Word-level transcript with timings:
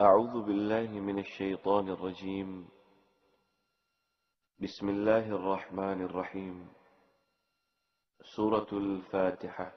أعوذ 0.00 0.42
بالله 0.42 1.00
من 1.00 1.18
الشيطان 1.18 1.88
الرجيم. 1.88 2.68
بسم 4.60 4.88
الله 4.88 5.18
الرحمن 5.18 6.04
الرحيم. 6.04 6.68
سورة 8.36 8.66
الفاتحة. 8.72 9.72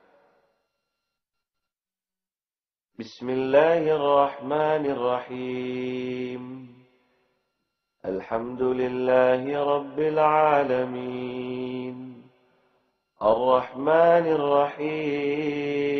بسم 3.00 3.30
الله 3.30 3.96
الرحمن 3.96 4.86
الرحيم. 4.92 6.74
الحمد 8.06 8.62
لله 8.62 9.76
رب 9.76 10.00
العالمين. 10.00 11.98
الرحمن 13.22 14.28
الرحيم. 14.28 16.00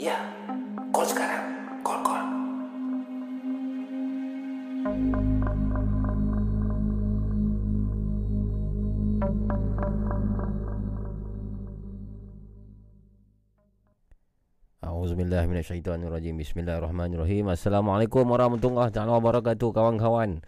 Ya, 0.00 0.16
call 0.88 1.04
sekarang. 1.04 1.44
Call, 1.84 2.00
call. 2.00 2.24
Auzubillahiminasyaitanirrajim 14.80 16.40
Bismillahirrahmanirrahim. 16.40 17.52
Assalamualaikum 17.52 18.24
warahmatullahi 18.24 18.88
wabarakatuh 18.90 19.76
kawan-kawan 19.76 20.40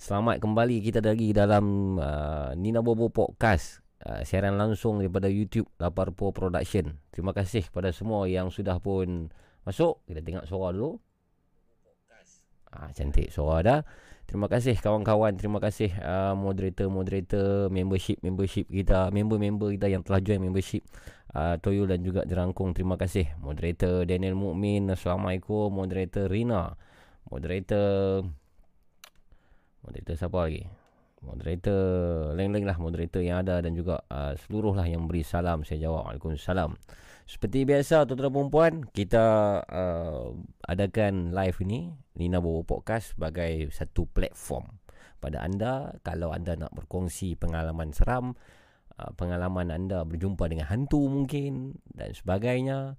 Selamat 0.00 0.40
kembali 0.40 0.80
kita 0.80 1.04
lagi 1.04 1.36
dalam 1.36 2.00
uh, 2.00 2.56
Nina 2.56 2.80
Bobo 2.80 3.12
Podcast 3.12 3.84
uh, 4.08 4.24
Siaran 4.24 4.56
langsung 4.56 4.96
daripada 4.96 5.28
YouTube 5.28 5.68
Laparpo 5.76 6.32
Production 6.32 6.96
Terima 7.12 7.36
kasih 7.36 7.68
kepada 7.68 7.92
semua 7.92 8.24
yang 8.24 8.48
sudah 8.48 8.80
pun 8.80 9.28
Masuk, 9.60 10.00
kita 10.08 10.24
tengok 10.24 10.48
suara 10.48 10.72
dulu. 10.72 10.96
Ah, 12.72 12.88
cantik 12.96 13.28
suara 13.28 13.60
dah. 13.60 13.80
Terima 14.24 14.48
kasih 14.48 14.72
kawan-kawan, 14.80 15.36
terima 15.36 15.60
kasih 15.60 15.92
uh, 16.00 16.32
moderator-moderator, 16.32 17.68
membership-membership 17.68 18.72
kita, 18.72 19.12
member-member 19.12 19.68
kita 19.76 19.92
yang 19.92 20.00
telah 20.00 20.24
join 20.24 20.40
membership 20.40 20.80
uh, 21.36 21.60
Toyol 21.60 21.92
dan 21.92 22.00
juga 22.00 22.24
Jerangkung. 22.24 22.72
Terima 22.72 22.96
kasih 22.96 23.28
moderator 23.36 24.08
Daniel 24.08 24.32
Mukmin, 24.32 24.88
Assalamualaikum, 24.88 25.68
moderator 25.68 26.24
Rina. 26.24 26.72
Moderator 27.28 28.24
Moderator 29.84 30.14
siapa 30.16 30.38
lagi? 30.46 30.62
Moderator 31.20 31.82
Leng-Leng 32.32 32.64
lah 32.64 32.80
moderator 32.80 33.20
yang 33.20 33.44
ada 33.44 33.60
dan 33.60 33.76
juga 33.76 34.00
uh, 34.08 34.32
seluruh 34.40 34.72
lah 34.72 34.88
yang 34.88 35.04
beri 35.04 35.20
salam 35.20 35.60
saya 35.68 35.88
jawab 35.88 36.08
Waalaikumsalam. 36.08 36.72
Seperti 37.28 37.68
biasa 37.68 38.08
tuan-tuan 38.08 38.32
dan 38.32 38.48
puan, 38.50 38.74
kita 38.90 39.26
uh, 39.62 40.32
adakan 40.64 41.30
live 41.30 41.60
ini 41.62 41.92
Nina 42.16 42.40
Bobo 42.40 42.64
Podcast 42.64 43.14
sebagai 43.14 43.68
satu 43.70 44.08
platform 44.08 44.80
pada 45.20 45.44
anda 45.44 45.94
kalau 46.00 46.32
anda 46.32 46.56
nak 46.56 46.72
berkongsi 46.72 47.36
pengalaman 47.36 47.92
seram, 47.92 48.34
uh, 48.96 49.12
pengalaman 49.14 49.68
anda 49.68 50.02
berjumpa 50.08 50.48
dengan 50.48 50.72
hantu 50.72 51.04
mungkin 51.06 51.76
dan 51.92 52.16
sebagainya 52.16 52.96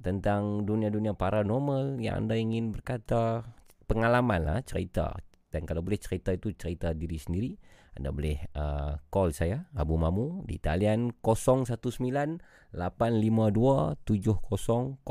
tentang 0.00 0.64
dunia-dunia 0.64 1.12
paranormal 1.12 2.00
yang 2.00 2.24
anda 2.24 2.34
ingin 2.34 2.72
berkata 2.72 3.44
pengalaman 3.84 4.40
lah 4.42 4.58
cerita 4.64 5.16
dan 5.48 5.64
kalau 5.64 5.80
boleh 5.80 6.00
cerita 6.00 6.32
itu 6.32 6.52
cerita 6.52 6.92
diri 6.92 7.16
sendiri 7.16 7.52
anda 7.98 8.14
boleh 8.14 8.38
uh, 8.54 8.94
call 9.10 9.34
saya 9.34 9.66
Abu 9.74 9.98
Mamu 9.98 10.46
di 10.46 10.62
talian 10.62 11.10
019 11.18 11.74
852 11.74 12.78
7008 14.06 15.02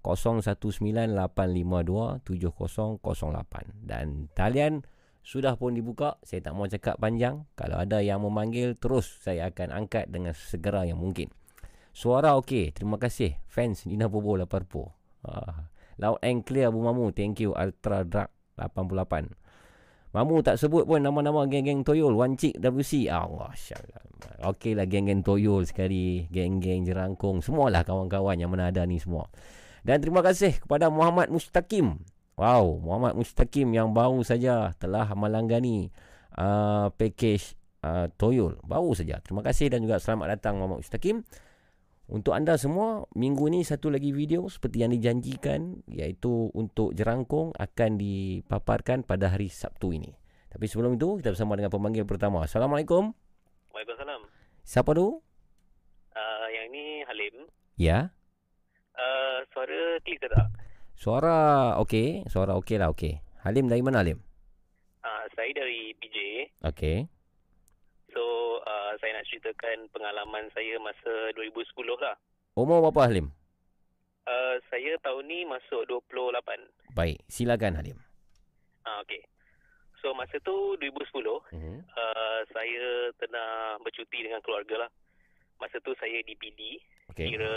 019 0.00 1.12
852 1.12 2.24
7008 2.24 3.84
dan 3.84 4.32
talian 4.32 4.80
sudah 5.20 5.60
pun 5.60 5.76
dibuka 5.76 6.16
saya 6.24 6.40
tak 6.40 6.56
mau 6.56 6.64
cakap 6.64 6.96
panjang. 6.96 7.44
Kalau 7.52 7.76
ada 7.76 8.00
yang 8.00 8.24
memanggil 8.24 8.80
terus 8.80 9.20
saya 9.20 9.52
akan 9.52 9.84
angkat 9.84 10.08
dengan 10.08 10.32
segera 10.32 10.88
yang 10.88 10.96
mungkin. 10.96 11.28
Suara 11.92 12.32
okey 12.40 12.72
terima 12.72 12.96
kasih. 12.96 13.36
Fans 13.44 13.84
Nina 13.84 14.08
Bobo 14.08 14.40
Laparpo 14.40 14.96
uh, 15.28 15.68
loud 16.00 16.16
and 16.24 16.48
clear 16.48 16.72
Abu 16.72 16.80
Mamu. 16.80 17.12
Thank 17.12 17.44
you 17.44 17.52
Ultra 17.52 18.08
Drug 18.08 18.37
88 18.58 19.48
Mamu 20.08 20.40
tak 20.40 20.56
sebut 20.56 20.88
pun 20.88 21.04
nama-nama 21.04 21.44
geng-geng 21.44 21.84
Toyol. 21.84 22.16
Wancik 22.16 22.56
WC 22.56 23.12
Allah 23.12 23.52
Okey 24.40 24.72
lah 24.72 24.88
geng-geng 24.88 25.20
Toyol 25.20 25.68
sekali. 25.68 26.24
Geng-geng 26.32 26.88
Jerangkung. 26.88 27.44
Semualah 27.44 27.84
kawan-kawan 27.84 28.40
yang 28.40 28.48
mana 28.48 28.72
ada 28.72 28.88
ni 28.88 28.96
semua. 28.96 29.28
Dan 29.84 30.00
terima 30.00 30.24
kasih 30.24 30.56
kepada 30.64 30.88
Muhammad 30.88 31.30
Mustaqim 31.30 32.02
Wow 32.34 32.82
Muhammad 32.82 33.14
Mustaqim 33.14 33.70
yang 33.70 33.94
baru 33.94 34.26
saja 34.26 34.74
Telah 34.74 35.06
melanggani 35.14 35.94
uh, 36.34 36.90
Package 36.96 37.54
uh, 37.84 38.08
Toyol. 38.16 38.56
Baru 38.64 38.96
saja. 38.96 39.20
Terima 39.20 39.44
kasih 39.44 39.68
dan 39.68 39.84
juga 39.84 40.00
selamat 40.00 40.40
datang 40.40 40.56
Muhammad 40.56 40.80
Mustaqim 40.80 41.20
untuk 42.08 42.32
anda 42.32 42.56
semua, 42.56 43.04
minggu 43.12 43.52
ni 43.52 43.60
satu 43.68 43.92
lagi 43.92 44.16
video 44.16 44.48
seperti 44.48 44.80
yang 44.80 44.96
dijanjikan 44.96 45.84
iaitu 45.92 46.48
untuk 46.56 46.96
jerangkung 46.96 47.52
akan 47.52 48.00
dipaparkan 48.00 49.04
pada 49.04 49.28
hari 49.28 49.52
Sabtu 49.52 49.92
ini. 49.92 50.16
Tapi 50.48 50.64
sebelum 50.64 50.96
itu, 50.96 51.20
kita 51.20 51.36
bersama 51.36 51.52
dengan 51.52 51.68
pemanggil 51.68 52.08
pertama. 52.08 52.48
Assalamualaikum. 52.48 53.12
Waalaikumsalam. 53.76 54.24
Siapa 54.64 54.96
tu? 54.96 55.20
Uh, 56.16 56.46
yang 56.48 56.72
ini 56.72 57.04
Halim. 57.04 57.34
Ya. 57.76 58.08
Uh, 58.96 59.44
suara 59.52 60.00
klik 60.00 60.24
ke 60.24 60.32
tak? 60.32 60.48
Suara 60.96 61.76
okey, 61.84 62.24
suara 62.32 62.56
okey 62.56 62.80
lah 62.80 62.88
okey. 62.96 63.20
Halim 63.44 63.68
dari 63.68 63.84
mana 63.84 64.00
Halim? 64.00 64.24
Uh, 65.04 65.24
saya 65.36 65.52
dari 65.52 65.92
PJ. 66.00 66.16
Okey. 66.64 67.17
So, 68.10 68.22
uh, 68.62 68.92
saya 68.98 69.12
nak 69.14 69.26
ceritakan 69.28 69.88
pengalaman 69.90 70.48
saya 70.52 70.80
masa 70.80 71.12
2010 71.34 71.68
lah. 71.98 72.16
Umur 72.54 72.80
berapa 72.82 73.06
Halim? 73.06 73.28
Uh, 74.24 74.56
saya 74.68 74.96
tahun 75.00 75.24
ni 75.24 75.44
masuk 75.44 75.84
28. 75.86 76.68
Baik, 76.92 77.20
silakan 77.26 77.76
Halim. 77.76 77.98
Ah, 78.82 78.88
uh, 78.90 78.98
okay. 79.04 79.20
So, 80.00 80.14
masa 80.14 80.38
tu 80.40 80.54
2010, 80.78 81.42
Mhm. 81.52 81.84
uh, 81.86 82.40
saya 82.48 82.86
tengah 83.18 83.50
bercuti 83.82 84.18
dengan 84.22 84.40
keluarga 84.40 84.86
lah. 84.86 84.90
Masa 85.58 85.82
tu 85.82 85.90
saya 85.96 86.22
di 86.22 86.32
PD. 86.32 86.78
Okey. 87.10 87.34
Kira 87.34 87.52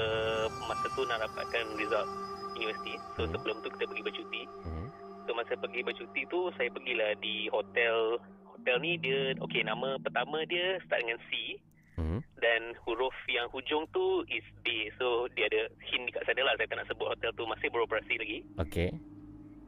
masa 0.66 0.90
tu 0.92 1.06
nak 1.06 1.22
dapatkan 1.22 1.66
result 1.78 2.08
universiti. 2.52 2.98
So, 3.16 3.24
Hmm. 3.24 3.32
sebelum 3.32 3.56
tu 3.62 3.70
kita 3.70 3.86
pergi 3.86 4.04
bercuti. 4.04 4.42
Mhm. 4.66 4.88
So 5.22 5.38
masa 5.38 5.54
pergi 5.54 5.86
bercuti 5.86 6.22
tu 6.26 6.50
saya 6.58 6.66
pergilah 6.68 7.14
di 7.16 7.46
hotel 7.48 8.18
hotel 8.62 8.78
ni 8.78 8.94
dia 8.96 9.34
okey 9.42 9.66
nama 9.66 9.98
pertama 9.98 10.46
dia 10.46 10.78
start 10.86 11.02
dengan 11.02 11.18
C 11.28 11.58
Mhm. 11.98 12.22
dan 12.38 12.62
huruf 12.82 13.14
yang 13.28 13.46
hujung 13.50 13.84
tu 13.90 14.22
is 14.26 14.46
B. 14.62 14.90
So 14.96 15.26
dia 15.34 15.46
ada 15.46 15.66
hint 15.84 16.08
dekat 16.08 16.24
sana 16.24 16.46
lah 16.46 16.54
saya 16.56 16.66
tak 16.66 16.78
nak 16.78 16.88
sebut 16.88 17.08
hotel 17.10 17.30
tu 17.34 17.44
masih 17.44 17.68
beroperasi 17.68 18.16
lagi. 18.16 18.40
Okey. 18.58 18.90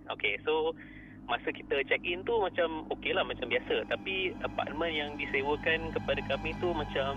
Okay 0.08 0.38
so 0.42 0.72
masa 1.24 1.50
kita 1.50 1.82
check 1.84 2.04
in 2.04 2.22
tu 2.22 2.36
macam 2.38 2.84
okey 2.92 3.12
lah 3.12 3.24
macam 3.24 3.48
biasa 3.48 3.88
tapi 3.88 4.36
apartmen 4.40 4.92
yang 4.92 5.10
disewakan 5.16 5.90
kepada 5.90 6.20
kami 6.28 6.52
tu 6.60 6.70
macam 6.70 7.16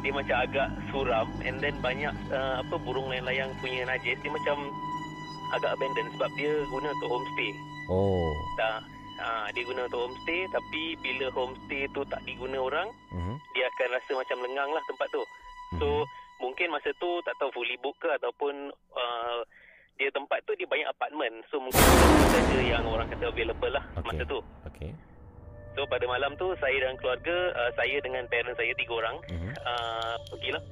dia 0.00 0.12
macam 0.14 0.36
agak 0.40 0.68
suram 0.88 1.28
and 1.42 1.58
then 1.58 1.76
banyak 1.78 2.14
uh, 2.30 2.62
apa 2.62 2.74
burung 2.80 3.10
layang-layang 3.10 3.52
punya 3.60 3.84
najis 3.84 4.16
dia 4.16 4.30
macam 4.30 4.56
agak 5.52 5.74
abandon 5.74 6.06
sebab 6.14 6.30
dia 6.34 6.52
guna 6.66 6.88
untuk 6.90 7.08
homestay. 7.10 7.50
Oh. 7.90 8.30
tak 8.54 8.86
ha, 9.20 9.30
dia 9.50 9.62
guna 9.62 9.84
untuk 9.84 10.00
homestay 10.02 10.48
tapi 10.48 10.82
bila 10.98 11.26
homestay 11.30 11.84
tu 11.90 12.00
tak 12.04 12.20
diguna 12.22 12.58
orang 12.58 12.88
Mhm. 13.10 13.34
dia 13.52 13.64
akan 13.68 13.88
rasa 13.92 14.12
macam 14.14 14.38
lengang 14.40 14.70
lah 14.70 14.82
tempat 14.84 15.08
tu 15.10 15.22
so 15.76 15.86
Mhm. 15.86 16.04
mungkin 16.40 16.68
masa 16.70 16.90
tu 16.96 17.20
tak 17.20 17.36
tahu 17.36 17.52
fully 17.52 17.76
book 17.78 17.94
ke 17.96 18.08
ataupun 18.10 18.54
uh, 18.92 19.40
dia 19.94 20.08
tempat 20.10 20.40
tu 20.42 20.52
dia 20.54 20.64
banyak 20.64 20.88
apartmen 20.88 21.44
so 21.46 21.60
mungkin 21.60 21.84
saja 22.26 22.58
yang 22.58 22.84
orang 22.84 23.04
kata 23.06 23.28
available 23.28 23.68
lah 23.70 23.84
Okey. 23.94 24.06
masa 24.06 24.22
tu 24.24 24.38
Okey. 24.66 24.90
so 25.70 25.84
pada 25.86 26.04
malam 26.04 26.32
tu 26.34 26.48
saya 26.56 26.76
dan 26.80 26.96
keluarga 26.96 27.36
uh, 27.54 27.70
saya 27.74 28.00
dengan 28.00 28.24
parents 28.26 28.56
saya 28.56 28.72
tiga 28.74 28.92
orang 28.96 29.16
Mhm. 29.28 29.52
uh, 29.60 30.14
pergilah 30.26 30.64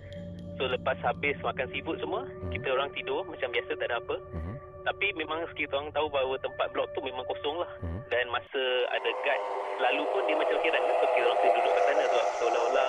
so 0.57 0.67
lepas 0.67 0.97
habis 0.99 1.37
makan 1.39 1.69
seafood 1.69 1.99
semua 1.99 2.25
Mhm. 2.25 2.51
kita 2.51 2.69
orang 2.73 2.91
tidur 2.91 3.23
macam 3.23 3.49
biasa 3.49 3.73
tak 3.75 3.87
ada 3.87 3.97
apa 3.99 4.17
Mhm. 4.33 4.55
Tapi 4.89 5.13
memang 5.13 5.45
kita 5.53 5.69
orang 5.71 5.93
tahu 5.93 6.09
bahawa 6.09 6.41
tempat 6.41 6.65
blok 6.73 6.89
tu 6.91 7.01
memang 7.03 7.21
kosong 7.23 7.61
lah 7.61 7.69
Mhm. 7.79 8.01
dan 8.09 8.25
masa 8.27 8.63
ada 8.89 9.11
guard 9.21 9.43
lalu 9.79 10.03
pun 10.09 10.23
dia 10.25 10.33
macam 10.35 10.57
kira 10.59 10.75
kenapa 10.75 11.05
kita 11.07 11.21
orang 11.23 11.39
tu 11.39 11.49
duduk 11.53 11.73
kat 11.77 11.85
sana 11.85 12.05
tu 12.09 12.21
seolah-olah 12.39 12.89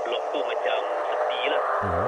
blok 0.00 0.22
tu 0.30 0.40
macam 0.40 0.78
sepi 1.04 1.40
lah 1.50 1.62
Mhm. 1.82 2.06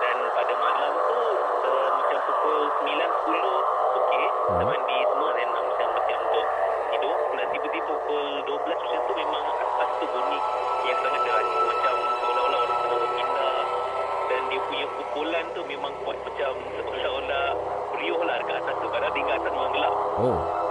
dan 0.00 0.16
pada 0.32 0.52
malam 0.56 0.92
tu 0.96 1.20
uh, 1.62 1.88
macam 1.94 2.18
pukul 2.24 2.58
9 2.80 3.10
10 3.20 3.52
okey 3.94 4.24
Hmm. 4.24 4.56
dah 4.56 4.66
mandi 4.66 4.98
semua 5.04 5.30
dan 5.30 5.48
macam 5.50 5.88
macam 5.92 6.18
untuk 6.24 6.46
tidur 6.88 7.16
dan 7.34 7.46
tiba-tiba 7.52 7.84
pukul 7.86 8.24
12 8.48 8.78
macam 8.80 9.00
tu 9.04 9.12
memang 9.14 9.44
Oh. 20.16 20.63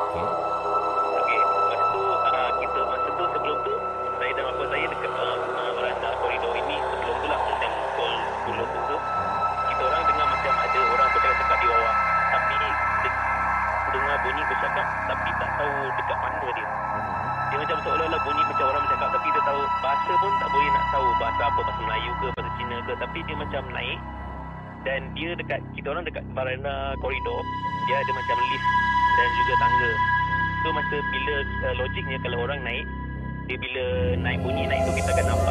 Uh, 31.63 31.73
logiknya 31.79 32.17
kalau 32.21 32.45
orang 32.45 32.61
naik 32.61 32.85
dia 33.43 33.59
bila 33.59 34.15
naik 34.23 34.39
bunyi 34.39 34.63
naik 34.67 34.87
tu 34.87 34.91
kita 34.95 35.09
akan 35.19 35.25
nampak 35.35 35.42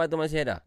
sampai 0.00 0.08
tu 0.08 0.16
masih 0.16 0.40
ada? 0.48 0.59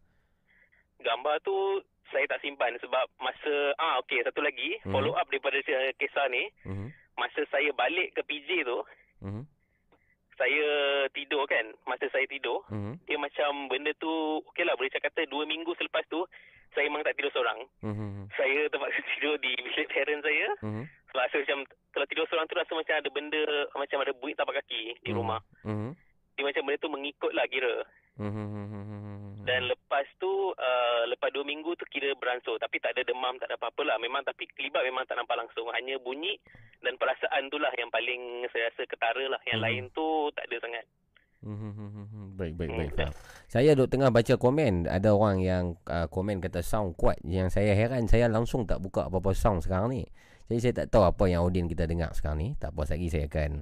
duduk 43.84 44.00
tengah 44.00 44.08
baca 44.08 44.34
komen 44.40 44.88
ada 44.88 45.12
orang 45.12 45.44
yang 45.44 45.76
uh, 45.92 46.08
komen 46.08 46.40
kata 46.40 46.64
sound 46.64 46.96
kuat. 46.96 47.20
Yang 47.20 47.60
saya 47.60 47.76
heran 47.76 48.08
saya 48.08 48.32
langsung 48.32 48.64
tak 48.64 48.80
buka 48.80 49.12
apa-apa 49.12 49.36
sound 49.36 49.60
sekarang 49.60 49.92
ni. 49.92 50.08
Jadi 50.48 50.58
saya 50.64 50.72
tak 50.80 50.96
tahu 50.96 51.04
apa 51.04 51.24
yang 51.28 51.44
Odin 51.44 51.68
kita 51.68 51.84
dengar 51.84 52.16
sekarang 52.16 52.40
ni. 52.40 52.48
Tak 52.56 52.72
puas 52.72 52.88
lagi 52.88 53.12
saya 53.12 53.28
akan 53.28 53.60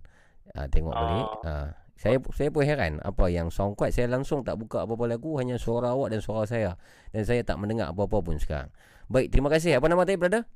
uh, 0.55 0.67
tengok 0.71 0.95
balik. 0.95 1.29
Uh, 1.43 1.69
saya 1.99 2.17
saya 2.39 2.49
pun 2.55 2.63
heran 2.63 3.03
apa 3.03 3.27
yang 3.35 3.51
sound 3.51 3.75
kuat. 3.75 3.91
Saya 3.91 4.07
langsung 4.07 4.47
tak 4.47 4.63
buka 4.63 4.87
apa-apa 4.87 5.11
lagu 5.11 5.35
hanya 5.43 5.59
suara 5.59 5.91
awak 5.91 6.15
dan 6.15 6.23
suara 6.23 6.47
saya. 6.47 6.79
Dan 7.11 7.27
saya 7.27 7.43
tak 7.43 7.59
mendengar 7.59 7.91
apa-apa 7.91 8.23
pun 8.23 8.39
sekarang. 8.39 8.71
Baik 9.11 9.35
terima 9.35 9.51
kasih. 9.51 9.83
Apa 9.83 9.91
nama 9.91 10.07
tadi 10.07 10.23
brother? 10.23 10.47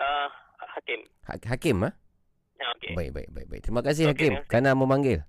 Uh, 0.00 0.28
Hakim. 0.56 1.00
Ha- 1.28 1.48
Hakim 1.52 1.84
ah 1.84 1.92
ha? 1.92 2.00
Okay. 2.76 2.96
Baik, 2.96 3.10
baik, 3.12 3.28
baik, 3.36 3.46
baik. 3.52 3.62
Terima 3.68 3.84
kasih 3.84 4.08
okay, 4.08 4.12
Hakim. 4.16 4.32
okay. 4.40 4.48
kerana 4.48 4.72
memanggil. 4.72 5.20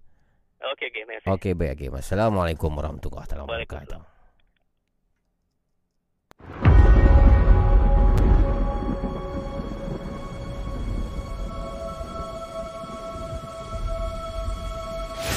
Okey, 0.57 0.89
okey. 0.89 1.01
Terima 1.05 1.13
kasih. 1.21 1.29
Okey, 1.37 1.53
baik. 1.53 1.77
Okay. 1.77 1.89
Assalamualaikum 1.93 2.73
warahmatullahi 2.73 3.29
wabarakatuh. 3.29 4.01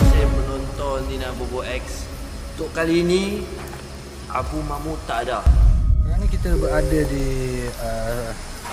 Saya 0.01 0.27
menonton 0.33 0.99
Nina 1.09 1.33
Bobo 1.37 1.65
X 1.65 2.05
Untuk 2.57 2.73
kali 2.77 3.05
ini 3.05 3.45
Abu 4.29 4.61
Mamu 4.65 4.97
tak 5.05 5.29
ada 5.29 5.41
Sekarang 6.01 6.21
ni 6.21 6.29
kita 6.29 6.49
berada 6.61 7.01
di 7.09 7.25
uh, 7.81 8.29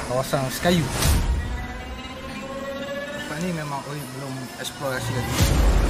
Kawasan 0.08 0.48
Sekayu. 0.52 0.84
Tempat 3.20 3.38
ni 3.44 3.50
memang 3.52 3.84
belum 3.84 4.34
eksplorasi 4.60 5.12
lagi 5.12 5.87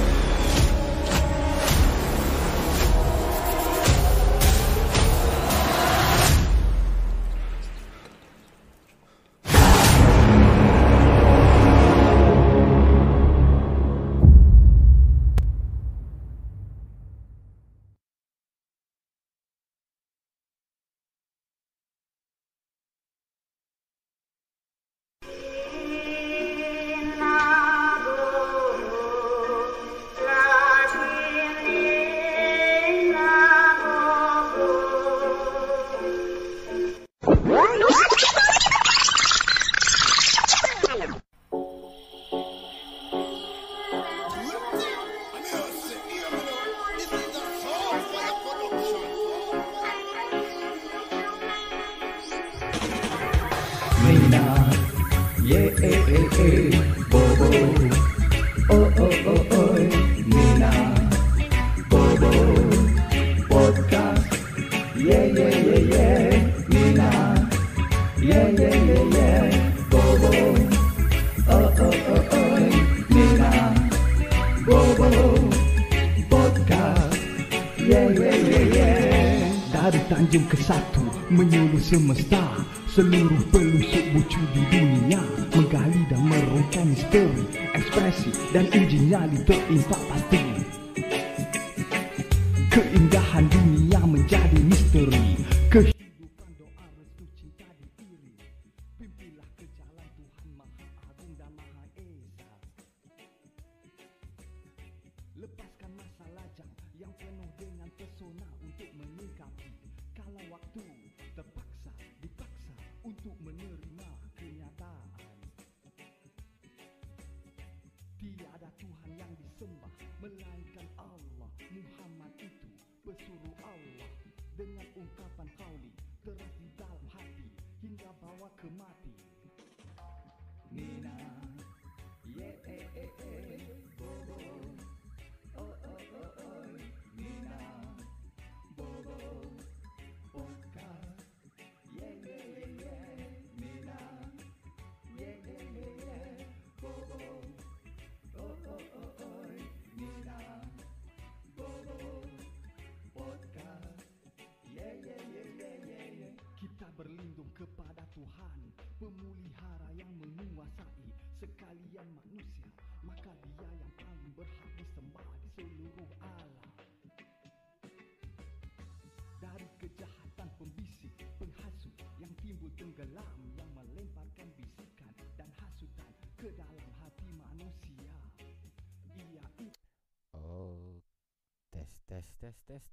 semesta. 81.88 82.44
Seluruh 82.84 83.40
pelusuk 83.48 84.04
bucu 84.12 84.40
di 84.52 84.62
dunia 84.68 85.22
Menggali 85.54 86.02
dan 86.10 86.20
merungkai 86.26 86.84
misteri 86.84 87.46
Ekspresi 87.72 88.32
dan 88.52 88.68
uji 88.74 89.08
nyali 89.08 89.38
terimpak 89.46 90.02
pasti 90.12 90.37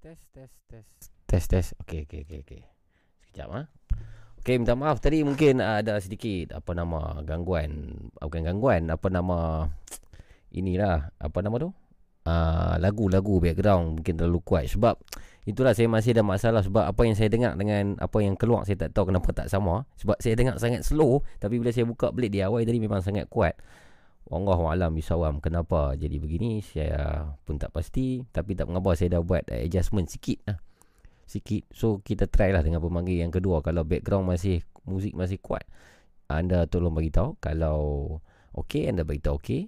test 0.06 0.22
test 0.30 0.54
test 0.70 0.90
test 1.26 1.46
test. 1.50 1.68
Okey 1.82 2.06
okey 2.06 2.22
okey 2.22 2.38
okey. 2.46 2.62
Sekejap 3.26 3.48
ah. 3.50 3.66
Okey, 4.38 4.62
minta 4.62 4.78
maaf 4.78 5.02
tadi 5.02 5.26
mungkin 5.26 5.58
uh, 5.58 5.82
ada 5.82 5.98
sedikit 5.98 6.54
apa 6.54 6.70
nama 6.78 7.18
gangguan, 7.26 7.90
bukan 8.14 8.46
gangguan, 8.46 8.86
apa 8.94 9.10
nama 9.10 9.66
inilah, 10.54 11.10
apa 11.18 11.38
nama 11.42 11.58
tu? 11.58 11.74
Uh, 12.22 12.78
lagu-lagu 12.78 13.42
background 13.42 13.98
mungkin 13.98 14.14
terlalu 14.14 14.38
kuat 14.46 14.70
sebab 14.70 14.94
itulah 15.46 15.74
saya 15.74 15.90
masih 15.90 16.14
ada 16.14 16.26
masalah 16.26 16.62
sebab 16.62 16.86
apa 16.86 17.02
yang 17.06 17.14
saya 17.14 17.30
dengar 17.30 17.54
dengan 17.54 17.94
apa 18.02 18.18
yang 18.18 18.34
keluar 18.34 18.66
saya 18.66 18.74
tak 18.82 18.98
tahu 18.98 19.14
kenapa 19.14 19.30
tak 19.30 19.46
sama 19.46 19.86
sebab 19.94 20.18
saya 20.18 20.34
dengar 20.34 20.58
sangat 20.58 20.82
slow 20.82 21.22
tapi 21.38 21.62
bila 21.62 21.70
saya 21.70 21.86
buka 21.86 22.10
plate 22.10 22.34
di 22.34 22.42
awal 22.42 22.66
tadi 22.66 22.82
memang 22.82 22.98
sangat 22.98 23.30
kuat 23.30 23.54
Wallahu 24.26 24.66
alam 24.66 24.90
bisawam 24.90 25.38
kenapa 25.38 25.94
jadi 25.94 26.18
begini? 26.18 26.58
Saya 26.58 27.30
pun 27.46 27.62
tak 27.62 27.70
pasti. 27.70 28.26
Tapi 28.26 28.58
tak 28.58 28.66
mengapa 28.66 28.98
saya 28.98 29.18
dah 29.18 29.22
buat 29.22 29.46
adjustment 29.46 30.10
sikit 30.10 30.42
lah. 30.50 30.58
Sikit. 31.30 31.70
So 31.70 32.02
kita 32.02 32.26
try 32.26 32.50
lah 32.50 32.66
dengan 32.66 32.82
pemanggil 32.82 33.22
yang 33.22 33.30
kedua. 33.30 33.62
Kalau 33.62 33.86
background 33.86 34.26
masih 34.26 34.66
muzik 34.86 35.14
masih 35.14 35.38
kuat 35.38 35.66
anda 36.26 36.66
tolong 36.66 36.94
bagi 36.94 37.14
tahu 37.14 37.38
kalau 37.38 37.78
okey 38.58 38.90
anda 38.90 39.06
bagi 39.06 39.22
tahu 39.22 39.38
okey. 39.38 39.62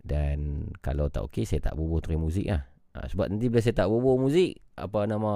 Dan 0.00 0.70
kalau 0.80 1.10
tak 1.10 1.26
okey 1.26 1.42
saya 1.44 1.60
tak 1.60 1.74
bubuh 1.74 1.98
try 1.98 2.14
muzik 2.14 2.46
lah. 2.46 2.70
Ha, 2.94 3.10
sebab 3.10 3.26
nanti 3.30 3.50
bila 3.50 3.62
saya 3.62 3.74
tak 3.74 3.90
bubuh 3.90 4.18
muzik 4.18 4.62
apa 4.78 5.06
nama 5.06 5.32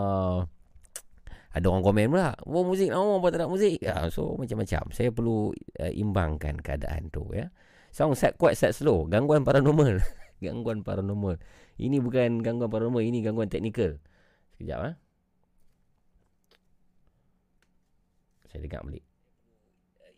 ada 1.55 1.67
orang 1.71 1.87
komen 1.87 2.07
pula 2.11 2.35
bubuh 2.43 2.67
muzik 2.71 2.91
lama 2.91 3.19
apa 3.19 3.27
tak 3.35 3.39
nak 3.45 3.51
muzik. 3.51 3.83
Ha, 3.83 4.07
so 4.15 4.39
macam-macam. 4.39 4.95
Saya 4.95 5.11
perlu 5.11 5.51
uh, 5.83 5.93
imbangkan 5.93 6.63
keadaan 6.63 7.11
tu 7.11 7.27
ya 7.35 7.51
Sound 7.95 8.19
set 8.19 8.35
kuat 8.35 8.59
set 8.59 8.75
slow. 8.75 9.07
Gangguan 9.07 9.47
paranormal. 9.47 10.03
Gangguan 10.45 10.83
paranormal. 10.83 11.39
Ini 11.79 12.03
bukan 12.03 12.43
gangguan 12.43 12.67
paranormal 12.67 13.07
Ini 13.07 13.23
gangguan 13.23 13.47
teknikal. 13.47 14.03
Sekejap 14.59 14.79
ah. 14.83 14.95
Saya 18.51 18.67
dengar 18.67 18.83
balik. 18.83 19.07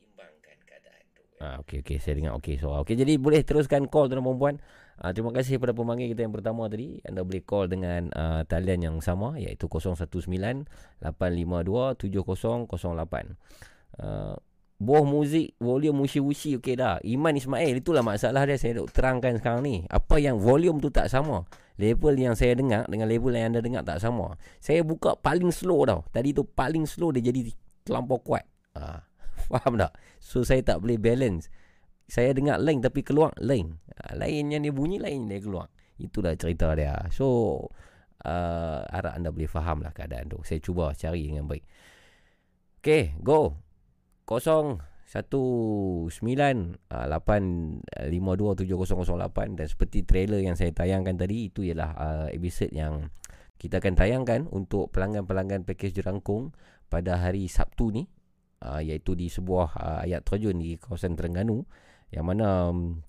Imbangkan 0.08 0.56
keadaan 0.64 1.04
tu 1.12 1.20
Ah, 1.36 1.60
okey 1.60 1.84
okey. 1.84 2.00
Saya 2.00 2.16
dengar. 2.16 2.32
Okey 2.40 2.56
so 2.56 2.72
okey 2.80 2.96
jadi 2.96 3.20
boleh 3.20 3.44
teruskan 3.44 3.92
call 3.92 4.08
tuan 4.08 4.24
perempuan. 4.24 4.56
Ah, 4.96 5.12
terima 5.12 5.36
kasih 5.36 5.60
kepada 5.60 5.76
pemanggil 5.76 6.08
kita 6.16 6.24
yang 6.24 6.32
pertama 6.32 6.72
tadi. 6.72 7.04
Anda 7.04 7.28
boleh 7.28 7.44
call 7.44 7.68
dengan 7.68 8.08
uh, 8.16 8.40
talian 8.48 8.88
yang 8.88 8.96
sama 9.04 9.36
iaitu 9.36 9.68
019 9.68 10.08
852 11.04 11.04
7008. 11.04 12.72
Uh, 14.00 14.40
Boh 14.76 15.08
muzik 15.08 15.56
Volume 15.56 16.04
wushi-wushi 16.04 16.60
Okey 16.60 16.76
dah. 16.76 17.00
Iman 17.00 17.32
Ismail 17.32 17.80
Itulah 17.80 18.04
masalah 18.04 18.44
dia 18.44 18.60
Saya 18.60 18.84
nak 18.84 18.92
terangkan 18.92 19.40
sekarang 19.40 19.64
ni. 19.64 19.76
Apa 19.88 20.20
yang 20.20 20.36
volume 20.36 20.84
tu 20.84 20.92
tak 20.92 21.08
sama 21.08 21.48
Level 21.80 22.16
yang 22.16 22.36
saya 22.36 22.56
dengar 22.56 22.84
Dengan 22.84 23.08
level 23.08 23.32
yang 23.32 23.52
anda 23.52 23.64
dengar 23.64 23.84
tak 23.84 24.04
sama. 24.04 24.36
Saya 24.60 24.84
buka 24.84 25.16
paling 25.16 25.48
slow 25.48 25.88
tau. 25.88 26.04
Tadi 26.12 26.36
tu 26.36 26.44
paling 26.44 26.84
slow 26.84 27.12
Dia 27.12 27.24
jadi 27.24 27.52
terlampau 27.88 28.20
kuat. 28.20 28.44
Ha, 28.76 29.00
Faham 29.48 29.80
tak? 29.80 29.96
So 30.20 30.44
saya 30.44 30.60
tak 30.60 30.84
boleh 30.84 31.00
balance. 31.00 31.48
Saya 32.04 32.36
dengar 32.36 32.60
lain 32.60 32.84
Tapi 32.84 33.00
keluar 33.00 33.32
lain. 33.40 33.80
Ha, 33.96 34.12
Lain 34.12 34.52
yang 34.52 34.60
dia 34.60 34.72
bunyi 34.76 35.00
Lain 35.00 35.24
dia 35.24 35.40
keluar. 35.40 35.72
Itulah 35.96 36.36
cerita 36.36 36.76
dia. 36.76 37.00
So 37.08 37.56
uh, 38.28 38.80
Harap 38.92 39.16
anda 39.16 39.32
boleh 39.32 39.48
faham 39.48 39.80
lah 39.80 39.96
keadaan 39.96 40.28
tu. 40.28 40.44
Saya 40.44 40.60
cuba 40.60 40.92
cari 40.92 41.32
dengan 41.32 41.48
baik. 41.48 41.64
Okay 42.84 43.16
go 43.24 43.65
kosong 44.26 44.82
satu 45.06 45.42
sembilan 46.10 46.82
ah, 46.90 47.06
dan 49.54 49.66
seperti 49.70 50.02
trailer 50.02 50.42
yang 50.42 50.58
saya 50.58 50.74
tayangkan 50.74 51.14
tadi 51.14 51.46
itu 51.46 51.62
ialah 51.62 51.90
uh, 51.94 52.26
episod 52.34 52.66
yang 52.74 53.06
kita 53.56 53.78
akan 53.78 53.94
tayangkan 53.94 54.50
untuk 54.50 54.90
pelanggan-pelanggan 54.90 55.62
pakej 55.62 56.02
jerangkung 56.02 56.50
pada 56.90 57.22
hari 57.22 57.46
Sabtu 57.46 57.94
ni 57.94 58.02
uh, 58.66 58.82
iaitu 58.82 59.14
di 59.14 59.30
sebuah 59.30 59.68
uh, 59.78 59.98
ayat 60.02 60.26
terjun 60.26 60.58
di 60.58 60.76
kawasan 60.76 61.14
Terengganu. 61.14 61.64
Yang 62.10 62.24
mana 62.26 62.46
um, 62.68 63.00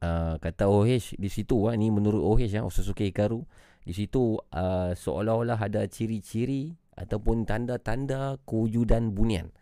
uh, 0.00 0.40
kata 0.40 0.66
OH 0.66 1.14
di 1.20 1.28
situ 1.30 1.68
uh, 1.68 1.76
ni 1.76 1.92
menurut 1.92 2.24
OH 2.24 2.48
ya 2.48 2.64
Osasuke 2.64 3.04
Hikaru 3.04 3.44
di 3.84 3.92
situ 3.92 4.40
uh, 4.40 4.92
seolah-olah 4.96 5.60
ada 5.60 5.84
ciri-ciri 5.86 6.72
ataupun 6.98 7.46
tanda-tanda 7.46 8.40
kewujudan 8.42 9.14
bunian 9.14 9.54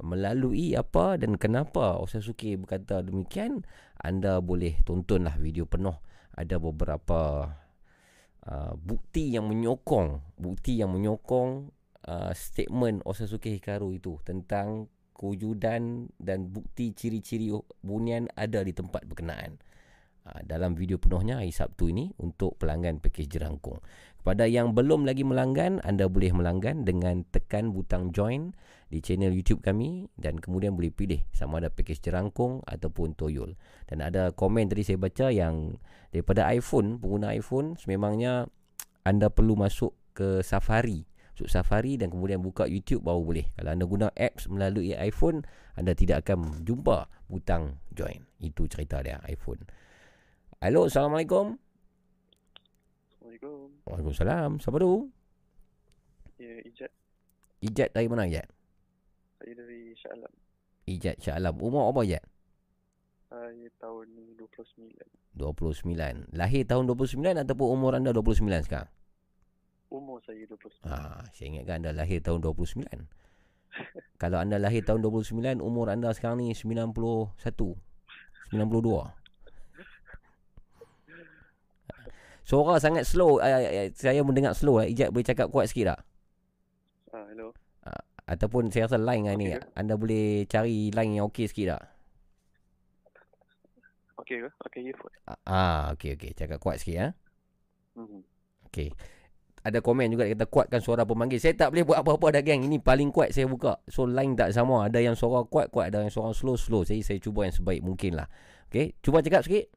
melalui 0.00 0.72
apa 0.72 1.20
dan 1.20 1.36
kenapa 1.36 2.00
Osasuke 2.00 2.56
berkata 2.56 3.04
demikian 3.04 3.60
anda 4.00 4.40
boleh 4.40 4.80
tontonlah 4.88 5.36
video 5.36 5.68
penuh. 5.68 5.94
Ada 6.32 6.56
beberapa 6.56 7.52
uh, 8.48 8.72
bukti 8.80 9.36
yang 9.36 9.52
menyokong 9.52 10.40
bukti 10.40 10.80
yang 10.80 10.96
menyokong 10.96 11.68
uh, 12.08 12.32
statement 12.32 13.04
Osasuke 13.04 13.52
Hikaru 13.52 13.92
itu 13.92 14.16
tentang 14.24 14.88
kewujudan 15.12 16.10
dan 16.18 16.50
bukti 16.50 16.90
ciri-ciri 16.96 17.52
bunian 17.84 18.26
ada 18.34 18.64
di 18.64 18.72
tempat 18.74 19.06
berkenaan. 19.06 19.60
Uh, 20.22 20.38
dalam 20.46 20.78
video 20.78 21.02
penuhnya 21.02 21.42
hari 21.42 21.50
Sabtu 21.50 21.90
ini 21.90 22.14
untuk 22.22 22.58
pelanggan 22.58 23.02
pakej 23.02 23.26
jerangkung. 23.26 23.82
Kepada 24.22 24.46
yang 24.46 24.70
belum 24.70 25.02
lagi 25.02 25.26
melanggan, 25.26 25.82
anda 25.82 26.06
boleh 26.06 26.30
melanggan 26.30 26.86
dengan 26.86 27.26
tekan 27.34 27.74
butang 27.74 28.14
join 28.14 28.54
di 28.92 29.00
channel 29.00 29.32
YouTube 29.32 29.64
kami 29.64 30.04
dan 30.20 30.36
kemudian 30.36 30.76
boleh 30.76 30.92
pilih 30.92 31.24
sama 31.32 31.64
ada 31.64 31.72
pakej 31.72 31.96
jerangkung 32.04 32.60
ataupun 32.68 33.16
toyol. 33.16 33.56
Dan 33.88 34.04
ada 34.04 34.36
komen 34.36 34.68
tadi 34.68 34.84
saya 34.84 35.00
baca 35.00 35.32
yang 35.32 35.80
daripada 36.12 36.44
iPhone, 36.52 37.00
pengguna 37.00 37.32
iPhone 37.32 37.80
sememangnya 37.80 38.52
anda 39.08 39.32
perlu 39.32 39.56
masuk 39.56 39.96
ke 40.12 40.44
Safari. 40.44 41.08
Masuk 41.32 41.48
Safari 41.48 41.96
dan 41.96 42.12
kemudian 42.12 42.44
buka 42.44 42.68
YouTube 42.68 43.08
baru 43.08 43.24
boleh. 43.24 43.48
Kalau 43.56 43.72
anda 43.72 43.88
guna 43.88 44.08
apps 44.12 44.44
melalui 44.52 44.92
iPhone, 44.92 45.40
anda 45.72 45.96
tidak 45.96 46.28
akan 46.28 46.60
jumpa 46.60 47.08
butang 47.32 47.80
join. 47.96 48.28
Itu 48.44 48.68
cerita 48.68 49.00
dia 49.00 49.24
iPhone. 49.24 49.64
Halo, 50.60 50.92
Assalamualaikum. 50.92 51.56
Assalamualaikum. 53.08 53.72
Waalaikumsalam. 53.88 54.60
Siapa 54.60 54.76
tu? 54.76 55.08
Ya, 56.36 56.60
Ijat. 56.60 56.92
Ijat 57.64 57.88
dari 57.96 58.06
mana 58.12 58.28
Ijat? 58.28 58.61
Saya 59.42 59.58
dari 59.58 59.90
Shah 59.98 60.14
Alam. 60.14 60.30
Ijat 60.86 61.18
Shah 61.18 61.34
Alam. 61.34 61.58
Umur 61.58 61.90
apa 61.90 62.06
Ijat? 62.06 62.22
Saya 63.26 63.66
tahun 63.82 64.06
29. 64.38 64.94
29. 65.34 66.30
Lahir 66.30 66.62
tahun 66.62 66.86
29 66.86 67.42
ataupun 67.42 67.66
umur 67.74 67.98
anda 67.98 68.14
29 68.14 68.38
sekarang? 68.62 68.86
Umur 69.90 70.22
saya 70.22 70.46
29. 70.46 70.86
Ha, 70.86 71.26
saya 71.34 71.46
ingatkan 71.50 71.82
anda 71.82 71.90
lahir 71.90 72.22
tahun 72.22 72.38
29. 72.38 72.86
Kalau 74.22 74.38
anda 74.38 74.62
lahir 74.62 74.86
tahun 74.86 75.02
29, 75.02 75.58
umur 75.58 75.90
anda 75.90 76.14
sekarang 76.14 76.38
ni 76.38 76.54
91. 76.54 76.94
92. 76.94 77.34
Suara 82.46 82.78
sangat 82.78 83.10
slow. 83.10 83.42
Uh, 83.42 83.90
saya 83.98 84.22
mendengar 84.22 84.54
slow. 84.54 84.86
Ijat 84.86 85.10
boleh 85.10 85.26
cakap 85.26 85.50
kuat 85.50 85.66
sikit 85.66 85.98
tak? 85.98 86.06
Ah, 87.10 87.26
hello. 87.26 87.50
Ataupun 88.32 88.72
saya 88.72 88.88
rasa 88.88 88.96
line 88.96 89.28
okay. 89.28 89.36
ni. 89.36 89.46
Anda 89.76 90.00
boleh 90.00 90.48
cari 90.48 90.88
line 90.88 91.20
yang 91.20 91.28
okey 91.28 91.52
sikit 91.52 91.76
tak? 91.76 91.82
Okey 94.24 94.36
ke? 94.40 94.50
Okey, 94.64 94.80
earphone. 94.88 95.14
Ah, 95.44 95.92
okey 95.92 96.16
okey. 96.16 96.32
Cakap 96.32 96.56
kuat 96.56 96.80
sikit 96.80 96.96
ya. 96.96 97.08
Mhm. 97.92 98.24
Okey. 98.72 98.88
Ada 99.62 99.78
komen 99.78 100.10
juga 100.10 100.26
dia 100.26 100.34
kata 100.34 100.48
kuatkan 100.48 100.80
suara 100.80 101.06
pemanggil. 101.06 101.38
Saya 101.38 101.54
tak 101.54 101.70
boleh 101.70 101.84
buat 101.86 102.00
apa-apa 102.00 102.40
dah 102.40 102.42
geng. 102.42 102.66
Ini 102.66 102.82
paling 102.82 103.12
kuat 103.12 103.30
saya 103.36 103.46
buka. 103.46 103.78
So 103.86 104.08
line 104.08 104.34
tak 104.34 104.56
sama. 104.56 104.88
Ada 104.88 105.04
yang 105.04 105.14
suara 105.14 105.44
kuat 105.46 105.70
kuat, 105.70 105.92
ada 105.92 106.02
yang 106.02 106.10
suara 106.10 106.32
slow 106.34 106.56
slow. 106.56 106.82
Jadi 106.82 107.04
saya 107.04 107.18
cuba 107.20 107.46
yang 107.46 107.54
sebaik 107.54 107.84
mungkin 107.84 108.18
lah. 108.18 108.26
Okey, 108.72 108.96
cuba 109.04 109.20
cakap 109.20 109.44
sikit. 109.44 109.68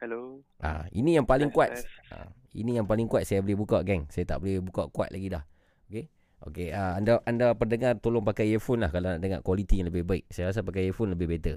Hello. 0.00 0.40
Ah, 0.62 0.86
ini 0.94 1.18
yang 1.18 1.26
paling 1.26 1.50
kuat. 1.50 1.74
Ah, 2.14 2.30
ini 2.54 2.78
yang 2.78 2.86
paling 2.86 3.10
kuat 3.10 3.26
saya 3.28 3.42
boleh 3.42 3.58
buka 3.58 3.82
geng. 3.82 4.06
Saya 4.08 4.24
tak 4.24 4.40
boleh 4.40 4.62
buka 4.62 4.88
kuat 4.88 5.10
lagi 5.12 5.28
dah. 5.28 5.44
Okey. 5.90 6.08
Okey, 6.44 6.76
ah, 6.76 6.92
anda 7.00 7.24
anda 7.24 7.56
pendengar 7.56 7.96
tolong 8.04 8.20
pakai 8.20 8.52
earphone 8.52 8.84
lah 8.84 8.92
kalau 8.92 9.16
nak 9.16 9.20
dengar 9.24 9.40
kualiti 9.40 9.80
yang 9.80 9.88
lebih 9.88 10.04
baik. 10.04 10.28
Saya 10.28 10.52
rasa 10.52 10.60
pakai 10.60 10.84
earphone 10.84 11.16
lebih 11.16 11.24
better. 11.24 11.56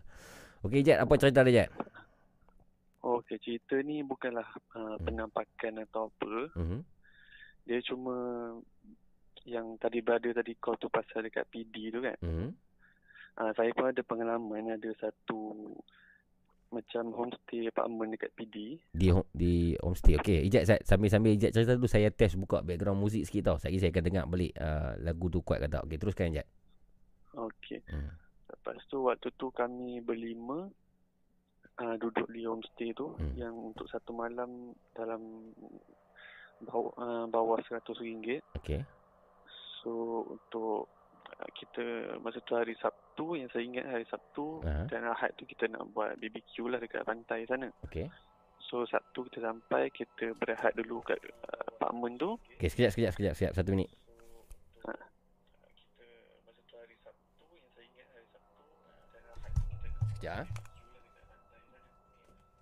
Okey, 0.63 0.79
Jad, 0.79 1.03
apa 1.03 1.19
cerita 1.19 1.43
dia, 1.43 1.67
Jad? 1.67 1.69
Okey, 3.03 3.37
cerita 3.43 3.75
ni 3.83 3.99
bukanlah 3.99 4.47
uh, 4.79 4.95
penampakan 5.03 5.83
atau 5.83 6.07
apa. 6.07 6.33
Mhm. 6.55 6.79
Dia 7.67 7.79
cuma 7.83 8.15
yang 9.43 9.75
tadi 9.75 9.99
berada 9.99 10.31
tadi 10.31 10.55
call 10.55 10.79
tu 10.79 10.87
pasal 10.87 11.27
dekat 11.27 11.43
PD 11.51 11.91
tu 11.91 11.99
kan. 11.99 12.15
Mhm. 12.23 12.49
Uh, 13.37 13.51
saya 13.59 13.69
pun 13.75 13.91
ada 13.91 14.01
pengalaman 14.07 14.71
ada 14.71 14.91
satu 15.03 15.75
macam 16.67 17.09
homestay 17.11 17.65
apartment 17.65 18.11
dekat 18.11 18.31
PD. 18.33 18.75
Di 18.89 19.07
di 19.31 19.53
homestay. 19.77 20.15
Okey, 20.15 20.43
Ijat 20.45 20.63
saya- 20.65 20.83
sambil-sambil 20.83 21.33
Ijat 21.33 21.51
cerita 21.51 21.73
dulu 21.73 21.85
saya 21.85 22.09
test 22.09 22.35
buka 22.35 22.59
background 22.59 22.97
muzik 22.97 23.23
sikit 23.23 23.43
tau. 23.45 23.57
Sekejap 23.57 23.79
saya 23.79 23.91
akan 23.91 24.03
dengar 24.03 24.25
balik 24.25 24.51
uh, 24.53 24.93
lagu 24.99 25.25
tu 25.27 25.39
kuat 25.39 25.59
ke 25.59 25.67
tak. 25.67 25.83
Okey, 25.83 25.97
teruskan 25.97 26.29
Ijat. 26.29 26.47
Okey. 27.33 27.79
Hmm. 27.87 28.11
Lepas 28.47 28.77
tu 28.85 28.97
waktu 29.01 29.27
tu 29.33 29.47
kami 29.49 29.99
berlima 29.99 30.67
uh, 31.77 31.95
duduk 31.97 32.27
di 32.27 32.43
homestay 32.43 32.91
tu 32.91 33.15
Hmm. 33.15 33.31
yang 33.33 33.53
untuk 33.53 33.87
satu 33.87 34.11
malam 34.11 34.71
dalam 34.91 35.51
bawah, 36.59 36.91
uh, 36.95 37.25
bawah 37.25 37.61
RM100. 37.61 38.43
Okey. 38.57 38.81
So 39.79 39.91
untuk 40.27 40.91
uh, 41.31 41.49
kita 41.53 41.83
masa 42.19 42.41
tu 42.41 42.53
hari 42.53 42.75
Sabtu 42.75 43.06
yang 43.33 43.49
saya 43.49 43.63
ingat 43.65 43.85
hari 43.89 44.05
Sabtu 44.05 44.61
Aha. 44.61 44.85
dan 44.91 45.09
Ahad 45.09 45.33
tu 45.33 45.49
kita 45.49 45.65
nak 45.71 45.89
buat 45.95 46.13
BBQ 46.21 46.69
lah 46.69 46.77
dekat 46.77 47.01
pantai 47.01 47.49
sana. 47.49 47.73
Okey. 47.87 48.05
So 48.67 48.83
Sabtu 48.85 49.25
kita 49.31 49.41
sampai 49.41 49.89
kita 49.89 50.35
berehat 50.37 50.75
dulu 50.77 51.01
kat 51.01 51.17
uh, 51.23 51.63
apartment 51.73 52.19
tu. 52.21 52.31
Okey, 52.59 52.69
sekejap 52.69 52.91
sekejap 52.93 53.11
sekejap 53.15 53.33
sekejap 53.33 53.53
satu 53.57 53.69
minit. 53.73 53.89
Ha. 54.85 54.93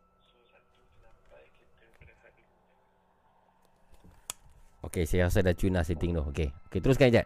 Sabtu 0.05 0.39
Sabtu 0.47 0.81
Sekejap 1.99 2.17
Sabtu 2.21 2.41
dulu. 2.45 2.61
Okey, 4.85 5.03
saya 5.09 5.27
rasa 5.27 5.41
dah 5.41 5.55
tune 5.57 5.75
lah 5.75 5.83
setting 5.83 6.13
tu. 6.13 6.21
Okey. 6.21 6.47
Okey, 6.69 6.79
teruskan 6.79 7.09
Ijat. 7.09 7.25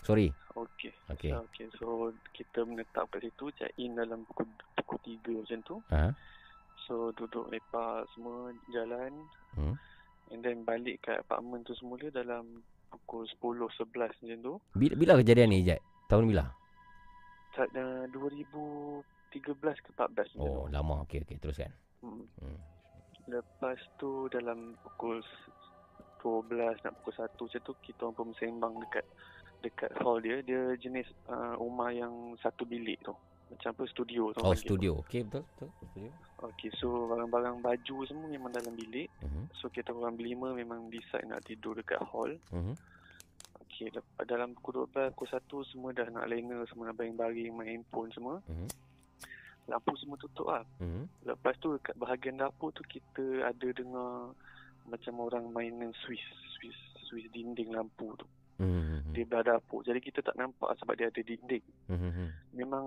Sorry. 0.00 0.32
Okey. 0.66 0.92
Okey. 1.08 1.30
So, 1.30 1.38
okay. 1.42 1.66
so 1.74 1.86
kita 2.32 2.62
menetap 2.62 3.08
kat 3.08 3.22
situ 3.22 3.52
check 3.54 3.72
in 3.76 3.94
dalam 3.94 4.24
pukul 4.24 4.48
pukul 4.74 4.98
3 5.00 5.38
macam 5.38 5.60
tu. 5.62 5.76
Ha. 5.88 6.10
So 6.82 6.94
duduk 7.12 7.48
lepak 7.48 8.04
semua 8.10 8.36
jalan 8.68 9.12
Hmm. 9.52 9.76
and 10.28 10.40
then 10.40 10.62
balik 10.62 10.98
kat 11.00 11.20
apartment 11.20 11.62
tu 11.62 11.72
semula 11.74 12.08
dalam 12.08 12.60
pukul 12.90 13.22
10 13.24 13.70
11 13.86 13.94
macam 14.18 14.38
tu. 14.40 14.54
Bila, 14.72 14.92
bila 14.94 15.12
kejadian 15.16 15.48
ni 15.48 15.62
Ijat? 15.62 15.80
Tahun 16.06 16.24
bila? 16.24 16.44
Tak 17.52 17.70
uh, 17.70 18.04
2013 18.10 19.04
ke 19.80 19.90
14 19.92 20.34
macam 20.34 20.40
Oh, 20.40 20.66
tu. 20.66 20.72
lama. 20.72 20.94
Okey, 21.02 21.22
okey, 21.22 21.38
teruskan. 21.38 21.70
Hmm. 22.00 22.26
Hmm. 22.36 22.58
Lepas 23.26 23.78
tu 23.96 24.26
dalam 24.28 24.76
pukul 24.80 25.18
s- 25.18 25.48
12 26.20 26.50
nak 26.82 26.92
pukul 26.98 27.14
1 27.14 27.30
macam 27.38 27.60
tu 27.62 27.72
kita 27.80 28.00
orang 28.02 28.14
pun 28.14 28.26
bersembang 28.30 28.74
dekat 28.80 29.04
dekat 29.64 29.90
hall 30.04 30.20
dia. 30.20 30.44
Dia 30.44 30.76
jenis 30.76 31.08
uh, 31.32 31.56
rumah 31.56 31.88
yang 31.88 32.36
satu 32.44 32.68
bilik 32.68 33.00
tu. 33.00 33.16
Macam 33.48 33.70
apa 33.70 33.82
studio 33.86 34.34
tu. 34.34 34.42
Oh, 34.42 34.52
studio. 34.52 35.00
Okey, 35.00 35.24
betul, 35.24 35.44
betul. 35.56 35.68
Studio. 35.80 36.10
Okey, 36.44 36.70
so 36.76 37.08
barang-barang 37.08 37.64
baju 37.64 37.96
semua 38.04 38.28
memang 38.28 38.52
dalam 38.52 38.74
bilik. 38.76 39.08
Mhm. 39.24 39.54
So 39.56 39.72
kita 39.72 39.94
orang 39.96 40.18
berlima 40.20 40.52
memang 40.52 40.92
decide 40.92 41.24
nak 41.24 41.46
tidur 41.46 41.78
dekat 41.78 42.02
hall. 42.04 42.34
Mhm. 42.52 42.74
Okey, 43.64 43.88
lepas 43.94 44.24
dalam 44.28 44.52
pukul 44.58 44.84
12, 44.84 45.14
pukul 45.16 45.28
1 45.30 45.58
semua 45.72 45.90
dah 45.96 46.06
nak 46.12 46.26
lena, 46.28 46.60
semua 46.68 46.90
nak 46.90 46.96
baring-baring, 47.00 47.52
main 47.54 47.80
handphone 47.80 48.10
semua. 48.12 48.42
Mhm. 48.44 48.68
Lampu 49.64 49.96
semua 49.96 50.20
tutup 50.20 50.46
lah. 50.52 50.64
Mhm. 50.82 51.08
Lepas 51.24 51.56
tu 51.56 51.72
kat 51.80 51.96
bahagian 51.96 52.36
dapur 52.36 52.68
tu 52.76 52.84
kita 52.84 53.48
ada 53.48 53.68
dengar 53.72 54.36
macam 54.84 55.14
orang 55.24 55.48
mainan 55.48 55.96
Swiss, 56.04 56.20
Swiss, 56.58 56.76
Swiss 57.08 57.24
dinding 57.32 57.72
lampu 57.72 58.12
tu. 58.20 58.28
Mhm. 58.58 59.12
Di 59.12 59.22
belah 59.26 59.42
dapur. 59.42 59.82
Jadi 59.82 59.98
kita 59.98 60.22
tak 60.22 60.38
nampak 60.38 60.78
sebab 60.78 60.94
dia 60.94 61.10
ada 61.10 61.20
dinding. 61.20 61.64
Mhm. 61.90 62.26
Memang 62.54 62.86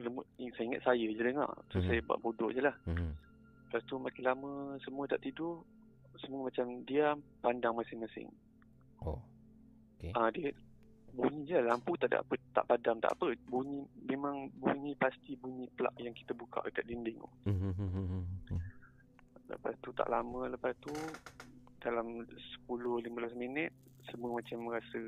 lemut, 0.00 0.24
ni 0.36 0.48
saya 0.56 0.72
ingat 0.72 0.82
saya 0.82 1.04
je 1.04 1.20
dengar. 1.20 1.52
So 1.68 1.78
Mhm. 1.78 1.86
saya 1.88 2.00
buat 2.02 2.18
bodoh 2.20 2.48
je 2.48 2.64
lah. 2.64 2.76
Mhm. 2.88 3.12
Lepas 3.68 3.82
tu 3.84 3.96
makin 3.96 4.24
lama 4.24 4.50
semua 4.80 5.04
tak 5.04 5.20
tidur. 5.20 5.64
Semua 6.20 6.48
macam 6.48 6.84
diam, 6.84 7.20
pandang 7.40 7.72
masing-masing. 7.72 8.28
Oh. 9.00 9.20
Okey. 9.98 10.12
Ah 10.12 10.28
dia 10.28 10.52
bunyi 11.12 11.44
je 11.44 11.60
lampu 11.60 11.92
tak 12.00 12.08
ada 12.08 12.24
apa 12.24 12.34
tak 12.56 12.64
padam 12.64 12.96
tak 12.96 13.12
apa 13.12 13.36
bunyi 13.44 13.84
memang 14.08 14.48
bunyi 14.56 14.96
pasti 14.96 15.36
bunyi 15.36 15.68
plug 15.76 15.92
yang 16.00 16.16
kita 16.16 16.32
buka 16.32 16.64
dekat 16.64 16.88
dinding 16.88 17.20
tu 17.20 17.28
Mhm. 17.52 18.24
lepas 19.44 19.76
tu 19.84 19.92
tak 19.92 20.08
lama 20.08 20.48
lepas 20.48 20.72
tu 20.80 20.88
dalam 21.84 22.24
10-15 22.64 23.36
minit 23.36 23.76
semua 24.06 24.30
macam 24.34 24.58
rasa 24.68 25.00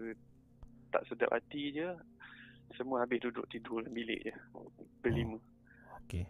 tak 0.89 1.03
sedap 1.05 1.31
hati 1.31 1.73
je 1.73 1.89
semua 2.73 3.01
habis 3.01 3.21
duduk 3.21 3.45
tidur 3.47 3.81
dalam 3.81 3.93
bilik 3.93 4.21
je 4.23 4.35
berlima 5.01 5.39
Okey. 6.01 6.25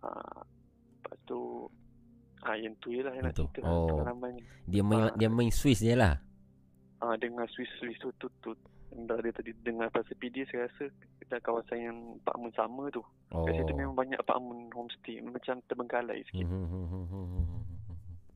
ah, 0.00 0.40
lepas 0.94 1.16
tu 1.24 1.68
ah, 2.40 2.54
yang 2.54 2.74
tu 2.78 2.90
je 2.90 3.00
lah 3.00 3.12
yang 3.12 3.24
nak 3.24 3.34
cerita 3.34 3.60
lah, 3.60 3.70
Oh. 3.70 3.88
pengalaman 3.90 4.32
Dia 4.64 4.82
main 4.82 5.02
Ah. 5.02 5.14
dia 5.14 5.28
main 5.28 5.50
Swiss 5.50 5.80
je 5.80 5.92
lah. 5.92 6.20
ah, 6.98 7.14
dengar 7.14 7.44
Swiss-Swiss 7.48 7.98
tu 7.98 8.08
tu, 8.16 8.28
tu 8.40 8.52
Dah 8.96 9.18
dia 9.18 9.34
tadi 9.34 9.50
dengar 9.58 9.90
pasal 9.90 10.14
PD 10.14 10.46
saya 10.46 10.70
rasa 10.70 10.86
kita 11.18 11.42
kawasan 11.42 11.78
yang 11.82 11.98
apartment 12.16 12.54
sama 12.54 12.86
tu 12.88 13.02
Oh. 13.28 13.42
Kat 13.42 13.56
situ 13.56 13.74
memang 13.74 13.96
banyak 13.96 14.14
apartment 14.16 14.70
homestay 14.70 15.18
macam 15.20 15.58
terbengkalai 15.64 16.22
sikit. 16.24 16.46
Mhm. 16.46 17.43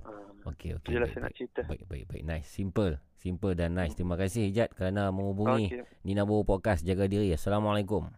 Ah, 0.09 0.49
Okey, 0.49 0.81
okey. 0.81 0.88
je 0.88 0.99
baik, 0.99 1.12
saya 1.12 1.21
nak 1.21 1.29
baik. 1.29 1.37
cerita. 1.37 1.61
Baik, 1.68 1.85
baik, 1.85 2.05
baik. 2.09 2.23
Nice. 2.25 2.49
Simple. 2.49 2.97
Simple 3.12 3.53
dan 3.53 3.77
nice. 3.77 3.92
Terima 3.92 4.16
kasih 4.16 4.49
Ijat 4.49 4.73
kerana 4.73 5.12
menghubungi 5.12 5.68
Okey. 5.68 5.85
Nina 6.09 6.25
Bobo 6.25 6.57
Podcast. 6.57 6.81
Jaga 6.81 7.05
diri. 7.05 7.29
Assalamualaikum. 7.37 8.09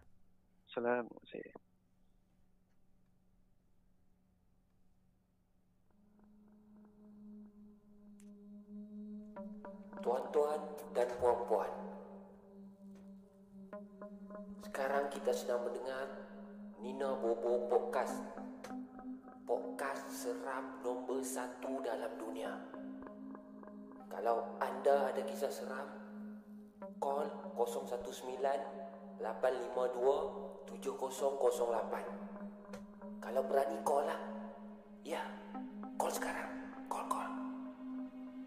Salam. 0.71 1.11
Tuan-tuan 10.01 10.57
dan 10.97 11.07
puan-puan 11.21 11.69
Sekarang 14.65 15.05
kita 15.13 15.29
sedang 15.29 15.61
mendengar 15.61 16.09
Nina 16.81 17.13
Bobo 17.21 17.69
Podcast 17.69 18.17
Podcast 19.45 20.05
seram 20.11 20.81
nombor 20.81 21.21
satu 21.21 21.81
dalam 21.81 22.11
dunia 22.17 22.51
Kalau 24.07 24.57
anda 24.57 25.11
ada 25.11 25.21
kisah 25.23 25.51
seram 25.51 25.87
Call 26.97 27.29
019 27.57 28.41
852 29.21 30.81
7008 30.81 33.21
Kalau 33.21 33.41
berani 33.45 33.77
call 33.81 34.05
lah 34.05 34.21
Ya, 35.01 35.25
call 35.97 36.13
sekarang 36.13 36.49
Call, 36.87 37.05
call 37.09 37.29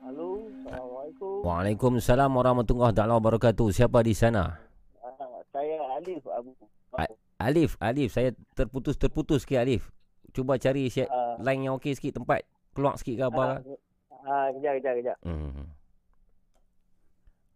Halo, 0.04 0.36
Assalamualaikum. 0.52 1.40
Waalaikumsalam 1.48 2.28
warahmatullahi 2.28 2.92
wabarakatuh. 2.92 3.72
Siapa 3.72 4.04
di 4.04 4.12
sana? 4.12 4.60
Ah, 5.00 5.40
saya 5.48 5.80
Alif 5.96 6.20
Abu. 6.28 6.52
A- 6.92 7.08
Alif, 7.40 7.80
Alif, 7.80 8.12
saya 8.12 8.36
terputus-terputus 8.52 9.48
sikit 9.48 9.64
Alif. 9.64 9.88
Cuba 10.34 10.58
cari 10.58 10.90
siap 10.90 11.06
Ah. 11.06 11.38
line 11.38 11.62
yang 11.64 11.78
okey 11.78 11.94
sikit 11.94 12.18
tempat 12.18 12.42
keluar 12.74 12.98
sikit 12.98 13.14
ke 13.14 13.24
apa. 13.24 13.62
Ah, 14.10 14.26
ah, 14.26 14.46
kejap, 14.50 14.82
kejap, 14.82 14.94
kejap. 14.98 15.16
Hmm. 15.22 15.70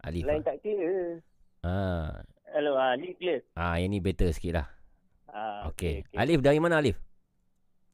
Alif. 0.01 0.25
Lain 0.25 0.43
tak 0.47 0.63
kira. 0.63 1.19
Ah. 1.61 2.23
Hello, 2.49 2.79
ah, 2.79 2.95
Alif 2.95 3.19
clear. 3.19 3.43
Ah, 3.53 3.77
yang 3.77 3.91
ni 3.91 3.99
better 3.99 4.31
sikit 4.31 4.63
lah. 4.63 4.67
Ah, 5.29 5.67
Okey. 5.69 6.07
okey. 6.07 6.17
Alif 6.17 6.39
dari 6.41 6.63
mana 6.63 6.79
Alif? 6.79 6.97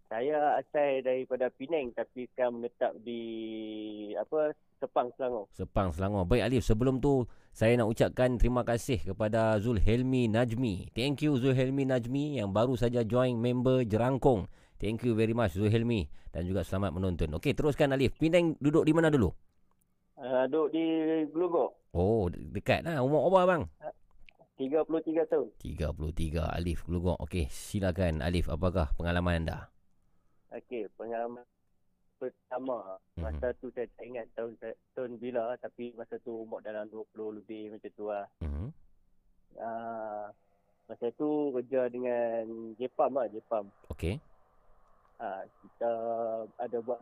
Saya 0.05 0.61
asal 0.61 1.03
daripada 1.03 1.51
Penang 1.51 1.90
tapi 1.90 2.29
sekarang 2.31 2.61
menetap 2.61 2.92
di 3.03 3.18
apa 4.14 4.55
Sepang 4.79 5.09
Selangor. 5.16 5.49
Sepang 5.51 5.90
Selangor. 5.90 6.29
Baik 6.29 6.44
Alif, 6.44 6.62
sebelum 6.62 7.01
tu 7.01 7.25
saya 7.51 7.75
nak 7.75 7.88
ucapkan 7.88 8.37
terima 8.37 8.62
kasih 8.62 9.01
kepada 9.01 9.57
Zulhelmi 9.59 10.29
Najmi. 10.29 10.92
Thank 10.92 11.25
you 11.25 11.35
Zulhelmi 11.35 11.88
Najmi 11.88 12.38
yang 12.38 12.53
baru 12.53 12.77
saja 12.77 13.01
join 13.03 13.35
member 13.35 13.83
Jerangkong. 13.83 14.44
Thank 14.78 15.06
you 15.06 15.14
very 15.14 15.32
much 15.32 15.54
Zulhelmi 15.54 16.10
dan 16.34 16.44
juga 16.50 16.66
selamat 16.66 16.90
menonton. 16.98 17.30
Okey, 17.38 17.54
teruskan 17.54 17.94
Alif. 17.94 18.18
Penang 18.18 18.58
duduk 18.58 18.82
di 18.82 18.92
mana 18.92 19.06
dulu? 19.08 19.30
Uh, 20.18 20.44
duduk 20.50 20.74
di 20.74 20.84
Gelugok. 21.30 21.70
Oh, 21.94 22.26
de- 22.26 22.50
dekat 22.50 22.82
lah. 22.82 22.98
Umur 23.02 23.30
apa 23.30 23.54
bang? 23.54 23.62
33 24.58 25.26
tahun. 25.30 25.46
33 25.62 26.42
Alif 26.58 26.82
Gelugok. 26.87 27.18
Okey, 27.22 27.46
silakan 27.50 28.18
Alif 28.22 28.50
apakah 28.50 28.90
pengalaman 28.98 29.46
anda? 29.46 29.58
Okey, 30.50 30.90
pengalaman 30.98 31.42
pertama 32.18 32.96
masa 33.18 33.52
tu 33.58 33.68
saya 33.74 33.90
tak 33.98 34.06
ingat 34.06 34.26
tahun 34.38 34.54
tahun 34.94 35.18
bila 35.18 35.58
tapi 35.58 35.92
masa 35.98 36.16
tu 36.22 36.46
umur 36.46 36.62
dalam 36.62 36.87
20 36.88 37.42
lebih 37.42 37.74
macam 37.74 37.90
tu 37.94 38.04
lah. 38.06 38.26
Mhm. 38.42 38.70
Uh, 39.54 40.26
masa 40.87 41.06
tu 41.14 41.50
kerja 41.54 41.90
dengan 41.90 42.74
Jepam 42.78 43.10
lah, 43.18 43.26
Jepam. 43.30 43.70
Okey. 43.90 44.18
Uh, 45.14 45.42
kita 45.62 45.90
ada 46.59 46.79
buat 46.83 47.00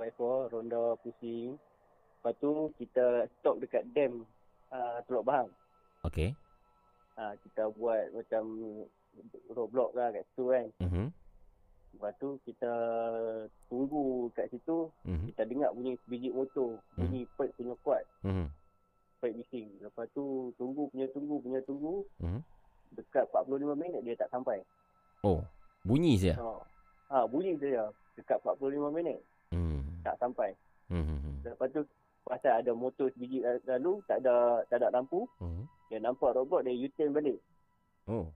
Wiper, 0.00 0.48
ronda 0.48 0.96
pusing. 1.04 1.60
Lepas 2.20 2.34
tu 2.40 2.72
kita 2.76 3.28
stop 3.40 3.60
dekat 3.60 3.84
dam 3.92 4.24
uh, 4.72 5.00
Teluk 5.04 5.24
Bahang. 5.28 5.48
Okey. 6.04 6.32
Ha, 7.20 7.36
kita 7.44 7.68
buat 7.76 8.08
macam 8.16 8.44
roadblock 9.52 9.92
lah 9.92 10.08
kat 10.08 10.24
situ 10.32 10.44
kan. 10.48 10.66
Mhm. 10.80 11.06
Lepas 11.96 12.12
tu 12.16 12.40
kita 12.48 12.72
tunggu 13.68 14.32
kat 14.32 14.48
situ, 14.48 14.88
Mhm. 15.04 15.32
kita 15.32 15.42
dengar 15.44 15.70
bunyi 15.76 16.00
sebiji 16.06 16.32
motor, 16.32 16.80
bunyi 16.96 17.28
pipe 17.36 17.52
punya 17.60 17.76
kuat, 17.84 18.04
Mhm. 18.24 18.48
pipe 19.20 19.36
bising. 19.36 19.68
Lepas 19.84 20.08
tu 20.16 20.54
tunggu 20.56 20.88
punya 20.88 21.08
tunggu 21.12 21.44
punya 21.44 21.60
tunggu, 21.68 22.08
Mhm. 22.24 22.40
Dekat 22.94 23.24
45 23.30 23.74
minit 23.78 24.00
dia 24.02 24.14
tak 24.18 24.30
sampai. 24.30 24.58
Oh, 25.22 25.40
bunyi 25.84 26.16
saja. 26.18 26.40
Ha, 26.40 26.50
ha 27.10 27.18
bunyi 27.26 27.54
saja 27.60 27.90
dekat 28.16 28.38
45 28.42 28.90
minit 28.90 29.18
Hmm. 29.50 29.82
tak 30.06 30.14
sampai. 30.22 30.54
Mhm. 30.90 31.42
Lepas 31.42 31.68
tu 31.74 31.82
pasal 32.22 32.62
ada 32.62 32.70
motor 32.70 33.10
sebiji 33.10 33.42
lalu 33.66 33.98
tak 34.06 34.22
ada 34.22 34.62
tak 34.70 34.78
ada 34.82 34.94
lampu, 34.94 35.26
Mhm. 35.42 35.64
dia 35.90 35.98
nampak 35.98 36.34
robot 36.36 36.62
dia 36.62 36.74
U-turn 36.76 37.10
balik. 37.10 37.38
Oh. 38.06 38.30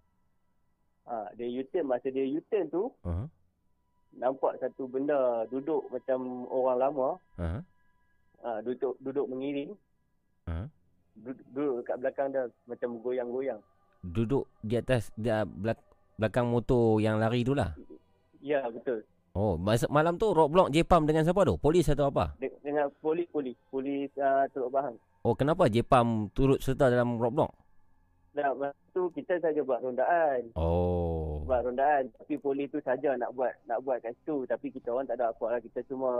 Ha, 1.07 1.31
dia 1.37 1.47
U-turn 1.61 1.87
masa 1.87 2.09
dia 2.11 2.25
U-turn 2.25 2.67
tu 2.73 2.91
Uh-huh. 3.05 3.29
nampak 4.15 4.57
satu 4.59 4.87
benda 4.89 5.45
duduk 5.51 5.87
macam 5.93 6.49
orang 6.49 6.79
lama, 6.81 7.09
Uh-huh. 7.39 7.63
ha, 8.43 8.59
duduk 8.65 8.97
duduk 8.99 9.27
mengiring, 9.29 9.77
Uh-huh. 10.49 10.67
duduk, 11.15 11.47
duduk 11.53 11.77
kat 11.87 11.97
belakang 12.01 12.29
dia 12.33 12.49
macam 12.67 12.99
goyang-goyang. 12.99 13.61
Duduk 14.05 14.45
di 14.61 14.77
atas 14.77 15.09
di 15.17 15.33
belak, 15.33 15.81
belakang 16.21 16.53
motor 16.53 17.01
yang 17.01 17.17
lari 17.17 17.41
tu 17.41 17.57
lah. 17.57 17.73
Ya, 18.45 18.61
betul. 18.69 19.01
Oh, 19.33 19.57
masa, 19.57 19.89
malam 19.89 20.21
tu 20.21 20.31
roadblock 20.31 20.71
Jepam 20.71 21.09
dengan 21.09 21.25
siapa 21.25 21.43
tu? 21.43 21.57
Polis 21.57 21.89
atau 21.89 22.13
apa? 22.13 22.37
De- 22.39 22.55
dengan 22.63 22.87
polis 23.01 23.27
polis 23.33 23.57
polis 23.67 24.07
uh, 24.21 24.47
Teluk 24.53 24.71
Bahang. 24.71 24.95
Oh, 25.27 25.35
kenapa 25.35 25.67
Jepam 25.73 26.29
turut 26.37 26.61
serta 26.61 26.93
dalam 26.93 27.17
roadblock? 27.17 27.51
Dan 28.37 28.55
masa 28.61 28.79
tu 28.95 29.11
kita 29.11 29.39
saja 29.43 29.59
buat 29.67 29.83
rondaan. 29.83 30.55
Oh. 30.55 31.43
Buat 31.49 31.67
rondaan 31.67 32.15
tapi 32.15 32.39
polis 32.39 32.71
tu 32.71 32.79
saja 32.83 33.19
nak 33.19 33.35
buat 33.35 33.51
nak 33.67 33.83
buat 33.83 33.99
kat 34.03 34.15
situ 34.23 34.47
tapi 34.47 34.71
kita 34.71 34.95
orang 34.95 35.07
tak 35.07 35.19
ada 35.19 35.35
apa 35.35 35.45
lah 35.51 35.61
kita 35.63 35.83
cuma 35.91 36.11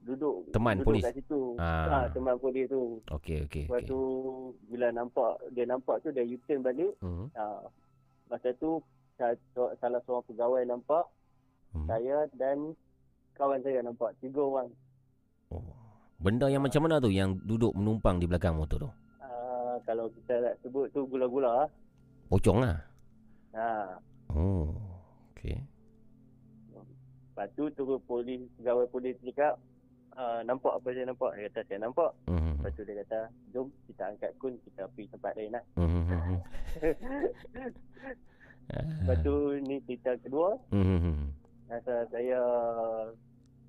duduk 0.00 0.48
Teman 0.50 0.76
duduk 0.76 0.86
polis? 0.88 1.02
kat 1.02 1.14
situ. 1.14 1.40
Ah. 1.56 1.86
Ha, 1.86 2.08
teman 2.08 2.36
polis 2.36 2.66
tu. 2.66 3.02
Okey, 3.08 3.44
okey, 3.44 3.64
Lepas 3.66 3.80
okey. 3.80 3.88
tu 3.88 4.00
bila 4.66 4.88
nampak 4.88 5.32
dia 5.50 5.64
nampak 5.64 6.00
tu 6.00 6.08
dia 6.08 6.22
U-turn 6.22 6.60
balik. 6.60 6.92
Mhm. 7.00 7.26
Ha, 7.32 7.44
masa 8.26 8.48
tu 8.54 8.78
sa- 9.16 9.34
salah 9.76 10.00
seorang 10.00 10.24
pegawai 10.24 10.62
nampak 10.64 11.04
Hmm. 11.68 11.84
saya 11.84 12.24
dan 12.32 12.72
kawan 13.34 13.60
saya 13.60 13.80
nampak 13.80 14.14
tiga 14.18 14.40
orang. 14.40 14.70
Benda 16.18 16.46
yang 16.46 16.60
macam 16.60 16.82
mana 16.82 16.98
tu 16.98 17.08
yang 17.08 17.38
duduk 17.38 17.70
menumpang 17.72 18.18
di 18.18 18.26
belakang 18.26 18.52
motor 18.52 18.78
tu? 18.80 18.90
Uh, 19.18 19.78
kalau 19.84 20.10
kita 20.10 20.34
nak 20.40 20.58
sebut 20.58 20.90
tu 20.90 21.06
gula-gula. 21.06 21.70
Pocong 22.26 22.58
lah. 22.58 22.76
Ha, 23.52 23.94
Oh. 24.28 24.74
Okey. 25.32 25.62
lepas 27.30 27.48
tu 27.54 27.70
turun 27.70 28.02
polis 28.02 28.42
pegawai 28.58 28.86
polis 28.88 29.14
cakap 29.22 29.54
uh, 30.18 30.40
nampak 30.42 30.74
apa 30.74 30.88
saya 30.90 31.06
nampak? 31.06 31.30
Dia 31.38 31.46
kata 31.48 31.60
saya 31.70 31.78
nampak. 31.86 32.10
Mhm. 32.26 32.52
Lepas 32.58 32.72
tu 32.74 32.82
dia 32.82 32.94
kata 33.06 33.20
jom 33.54 33.66
kita 33.86 34.02
angkat 34.10 34.30
kun 34.42 34.54
kita 34.66 34.82
pergi 34.92 35.12
tempat 35.14 35.32
lain 35.38 35.54
lah. 35.54 35.64
Mhm. 35.78 36.34
Lepas 39.00 39.18
tu 39.24 39.34
ni 39.64 39.76
cerita 39.86 40.12
kedua. 40.20 40.58
Mhm. 40.74 41.32
Masa 41.70 41.94
saya 42.10 42.40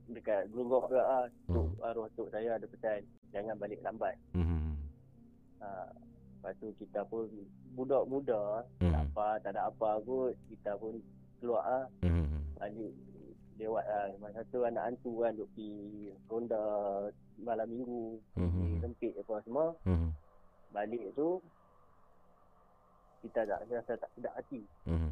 dekat 0.09 0.49
Gelunggok 0.51 0.89
juga 0.89 1.01
lah. 1.05 1.25
Tok, 1.45 1.69
arwah 1.85 2.09
tok 2.17 2.27
saya 2.33 2.57
ada 2.57 2.65
pesan. 2.65 3.05
Jangan 3.29 3.55
balik 3.61 3.79
lambat. 3.85 4.17
Mhm. 4.33 4.73
Ha, 5.61 5.67
lepas 6.39 6.53
tu 6.57 6.73
kita 6.81 7.05
pun 7.07 7.29
budak 7.77 8.03
muda. 8.09 8.65
Mhm. 8.81 8.91
Tak 8.91 9.03
apa, 9.13 9.27
tak 9.45 9.51
ada 9.55 9.69
apa 9.69 10.01
kot. 10.03 10.33
Kita 10.49 10.75
pun 10.81 10.97
keluar 11.39 11.63
lah. 11.63 11.85
Mhm. 12.03 12.57
Balik 12.59 12.91
lewat 13.59 13.83
lah. 13.83 14.07
Masa 14.17 14.39
tu 14.47 14.63
anak 14.63 14.83
hantu 14.87 15.11
kan 15.19 15.35
duk 15.35 15.49
pergi 15.51 15.75
ronda 16.25 16.61
malam 17.37 17.67
minggu. 17.67 18.03
Pergi 18.33 18.63
Mhm. 18.71 18.81
rempit 18.81 19.13
apa 19.19 19.35
semua. 19.43 19.65
Mhm. 19.83 20.09
Balik 20.71 21.05
tu 21.13 21.43
kita 23.19 23.43
tak 23.43 23.59
rasa 23.67 23.93
tak 23.99 24.09
sedap 24.15 24.33
hati. 24.33 24.63
Mhm. 24.87 25.11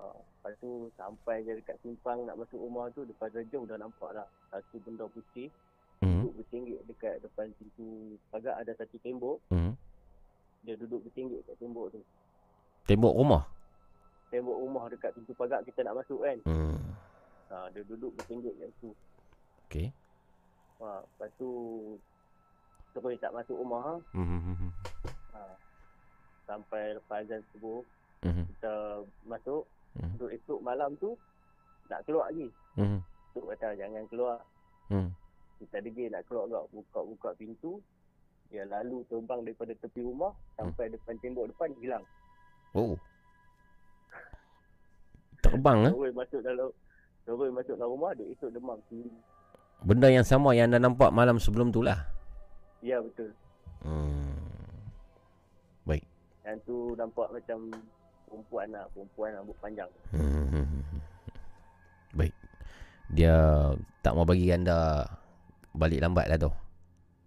Ha, 0.00 0.04
lepas 0.16 0.52
tu 0.58 0.88
sampai 0.96 1.44
je 1.44 1.52
dekat 1.54 1.76
simpang 1.78 2.24
nak 2.24 2.34
masuk 2.34 2.56
rumah 2.56 2.88
tu 2.90 3.04
depan 3.04 3.28
jauh 3.46 3.68
dah 3.68 3.76
nampak 3.76 4.10
lah 4.10 4.24
satu 4.48 4.80
benda 4.80 5.04
putih 5.06 5.52
Mhm. 6.00 6.24
duduk 6.24 6.32
bertinggik 6.40 6.80
dekat 6.88 7.20
depan 7.20 7.52
pintu 7.54 8.16
pagar 8.32 8.56
ada 8.56 8.72
satu 8.72 8.96
tembok 8.98 9.36
Mhm. 9.52 9.76
dia 10.64 10.74
duduk 10.80 11.04
bertinggik 11.04 11.44
kat 11.44 11.54
tembok 11.60 11.92
tu 11.92 12.00
Tembok 12.88 13.12
rumah. 13.14 13.44
Tembok 14.30 14.56
rumah 14.56 14.86
dekat 14.86 15.10
pintu 15.12 15.34
pagar 15.34 15.60
kita 15.62 15.82
nak 15.82 15.98
masuk 15.98 16.22
kan 16.22 16.38
Hmm. 16.46 16.78
ha, 17.50 17.66
dia 17.70 17.82
duduk 17.84 18.14
bertinggik 18.14 18.54
kat 18.56 18.70
situ 18.72 18.90
Okey. 19.66 19.86
ha, 20.78 21.02
lepas 21.02 21.30
tu 21.34 21.50
terus 22.90 23.18
tak 23.18 23.34
masuk 23.34 23.54
rumah 23.56 23.82
ha. 23.84 23.94
Mhm. 24.14 24.70
ha. 25.32 25.42
sampai 26.46 26.94
lepas 26.94 27.22
azan 27.22 27.42
subuh 27.52 27.82
Mhm. 28.22 28.42
kita 28.48 28.72
masuk 29.24 29.62
Mhm. 29.94 30.10
untuk 30.14 30.30
esok 30.30 30.60
malam 30.60 30.90
tu 30.96 31.14
nak 31.86 32.02
keluar 32.02 32.30
lagi 32.30 32.46
Mhm. 32.78 32.98
Tok 33.30 33.46
kata 33.54 33.78
jangan 33.78 34.04
keluar 34.06 34.36
Mhm. 34.90 35.10
kita 35.58 35.76
degil 35.80 36.10
nak 36.10 36.22
keluar 36.26 36.46
keluar 36.46 36.64
buka-buka 36.70 37.30
pintu 37.34 37.78
dia 38.50 38.66
lalu 38.66 39.06
terbang 39.06 39.46
daripada 39.46 39.70
tepi 39.76 40.02
rumah 40.02 40.34
sampai 40.54 40.90
depan 40.90 41.14
tembok 41.18 41.46
depan 41.46 41.70
hilang 41.78 42.02
Oh. 42.70 42.94
Terbang 45.60 45.78
eh? 45.82 45.92
terus 45.92 46.12
masuk 46.16 46.40
dalam 46.40 46.68
terus 47.22 47.50
masuk 47.52 47.74
dalam 47.74 47.90
rumah 47.90 48.10
dia 48.12 48.24
esok 48.26 48.48
demam 48.48 48.80
tinggi 48.88 49.12
Benda 49.80 50.08
yang 50.08 50.24
sama 50.24 50.52
yang 50.52 50.68
anda 50.68 50.76
nampak 50.78 51.08
malam 51.10 51.36
sebelum 51.36 51.68
tu 51.68 51.80
lah. 51.80 52.00
ya 52.80 52.96
betul 52.98 53.28
Hmm. 53.80 54.36
Baik. 55.82 56.04
yang 56.42 56.56
tu 56.62 56.92
nampak 56.94 57.28
macam 57.28 57.72
perempuan 58.24 58.68
lah 58.68 58.84
perempuan 58.90 59.30
rambut 59.34 59.56
panjang 59.58 59.88
Hmm. 60.10 60.48
Baik. 62.18 62.34
Dia 63.08 63.36
tak 64.00 64.12
mau 64.12 64.24
bagi 64.24 64.48
anda 64.48 65.04
balik 65.72 66.00
lambat 66.00 66.26
lah 66.26 66.38
tu. 66.38 66.50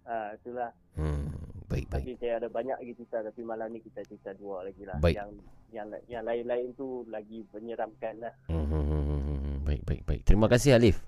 Ah 0.04 0.32
itulah 0.32 0.70
Hmm. 0.94 1.26
Baik, 1.64 1.88
baik. 1.88 2.04
tapi 2.06 2.12
saya 2.16 2.38
ada 2.38 2.46
banyak 2.46 2.76
lagi 2.76 2.92
cerita 2.94 3.18
tapi 3.20 3.40
malam 3.42 3.66
ni 3.68 3.80
kita 3.80 4.04
cerita 4.04 4.30
dua 4.32 4.62
lagi 4.62 4.84
lah 4.84 4.94
Baik. 4.98 5.16
yang 5.16 5.30
yang 5.72 5.86
yang 6.06 6.22
lain-lain 6.22 6.70
tu 6.72 7.02
lagi 7.08 7.42
menyeramkan 7.50 8.14
lah 8.20 8.34
Hmm. 8.46 9.64
Baik, 9.64 9.80
baik, 9.82 10.02
baik. 10.04 10.20
Terima 10.22 10.46
kasih 10.46 10.76
Alif. 10.76 11.00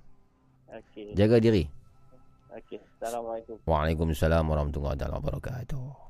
Okey. 0.67 1.13
Jaga 1.13 1.37
diri. 1.37 1.69
Okey. 2.49 2.81
Assalamualaikum. 2.97 3.61
Waalaikumsalam 3.63 4.43
warahmatullahi 4.43 4.97
wabarakatuh. 4.97 6.06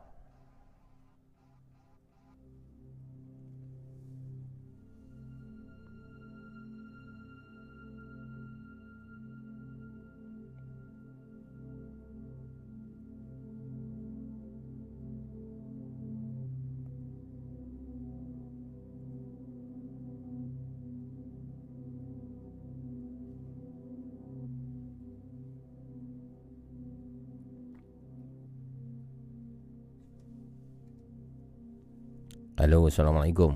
Halo, 32.68 32.84
Assalamualaikum. 32.92 33.56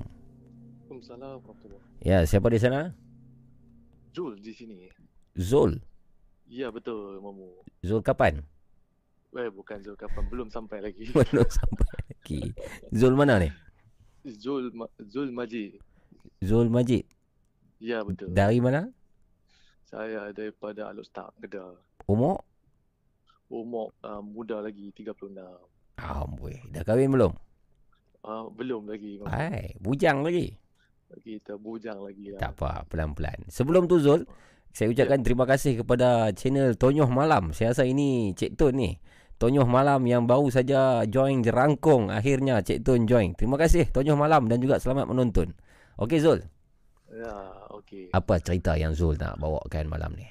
Waalaikumsalam 0.88 1.44
Ya, 2.00 2.24
siapa 2.24 2.48
di 2.48 2.56
sana? 2.56 2.96
Zul 4.16 4.40
di 4.40 4.56
sini. 4.56 4.88
Zul. 5.36 5.76
Ya 6.48 6.72
betul 6.72 7.20
Mamu. 7.20 7.60
Zul 7.84 8.00
kapan? 8.00 8.40
Eh 9.36 9.52
bukan 9.52 9.84
Zul 9.84 10.00
kapan 10.00 10.24
belum 10.32 10.48
sampai 10.48 10.80
lagi. 10.80 11.12
Belum 11.28 11.44
sampai 11.44 11.92
lagi. 12.08 12.56
Zul 12.88 13.12
mana 13.12 13.36
ni? 13.36 13.52
Zul 14.24 14.72
Ma- 14.72 14.88
Zul 15.04 15.28
Majid. 15.28 15.76
Zul 16.40 16.72
Majid. 16.72 17.04
Ya 17.84 18.00
betul. 18.00 18.32
Dari 18.32 18.64
mana? 18.64 18.96
Saya 19.92 20.32
daripada 20.32 20.88
Aluk 20.88 21.04
Star 21.04 21.36
Kedah. 21.36 21.76
Umur? 22.08 22.40
Umur 23.52 23.92
uh, 24.08 24.24
muda 24.24 24.64
lagi 24.64 24.88
36. 24.96 25.36
Amboi, 26.00 26.64
dah 26.72 26.80
kahwin 26.80 27.12
belum? 27.12 27.51
Uh, 28.22 28.46
belum 28.54 28.86
lagi. 28.86 29.18
Hai, 29.26 29.74
bujang 29.82 30.22
lagi. 30.22 30.54
Kita 31.26 31.58
bujang 31.58 31.98
lagi 32.00 32.32
lah. 32.32 32.38
Tak 32.38 32.52
apa, 32.56 32.86
pelan-pelan. 32.86 33.44
Sebelum 33.50 33.84
tu 33.84 33.98
Zul, 33.98 34.24
saya 34.72 34.88
ucapkan 34.88 35.20
terima 35.20 35.44
kasih 35.44 35.82
kepada 35.82 36.30
channel 36.32 36.78
Tonyoh 36.78 37.10
Malam. 37.10 37.50
Saya 37.52 37.74
rasa 37.74 37.84
ini 37.84 38.32
Cik 38.32 38.56
Tun 38.56 38.78
ni. 38.78 38.94
Tonyoh 39.36 39.66
Malam 39.66 40.06
yang 40.06 40.24
baru 40.24 40.48
saja 40.48 41.02
join 41.04 41.42
jerangkung. 41.42 42.08
Akhirnya 42.08 42.62
Cik 42.62 42.86
Tun 42.86 43.04
join. 43.04 43.34
Terima 43.34 43.58
kasih 43.58 43.90
Tonyoh 43.90 44.16
Malam 44.16 44.46
dan 44.48 44.62
juga 44.62 44.78
selamat 44.78 45.10
menonton. 45.10 45.52
Okey 46.00 46.22
Zul, 46.24 46.40
Ya, 47.12 47.34
okey. 47.76 48.08
apa 48.16 48.40
cerita 48.40 48.78
yang 48.80 48.96
Zul 48.96 49.20
nak 49.20 49.36
bawakan 49.36 49.84
malam 49.92 50.16
ni? 50.16 50.24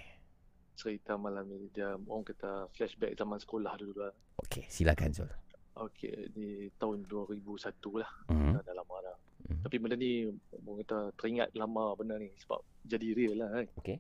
Cerita 0.74 1.14
malam 1.14 1.46
ni 1.46 1.70
dia 1.70 1.94
orang 1.94 2.26
kata 2.26 2.66
flashback 2.74 3.14
zaman 3.14 3.38
sekolah 3.38 3.78
dulu 3.78 4.02
lah. 4.02 4.10
Okey, 4.42 4.66
silakan 4.66 5.14
Zul. 5.14 5.30
Okey, 5.72 6.36
di 6.36 6.68
tahun 6.76 7.08
2001 7.08 7.96
lah. 7.96 8.12
Mhm. 8.28 8.60
Dah, 8.60 8.62
dah 8.68 8.76
lama 8.76 8.96
dah. 9.00 9.18
Tapi 9.62 9.76
benda 9.80 9.96
ni 10.00 10.28
orang 10.68 10.80
kata 10.84 10.98
teringat 11.16 11.52
lama 11.56 11.96
benda 11.96 12.16
ni 12.20 12.32
sebab 12.40 12.60
jadi 12.84 13.08
real 13.16 13.36
lah 13.40 13.50
kan. 13.52 13.68
Okey. 13.80 13.98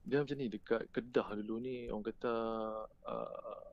Dia 0.00 0.24
macam 0.24 0.36
ni 0.40 0.48
dekat 0.48 0.88
Kedah 0.90 1.28
dulu 1.36 1.60
ni 1.60 1.92
orang 1.92 2.04
kata 2.08 2.34
uh, 3.04 3.64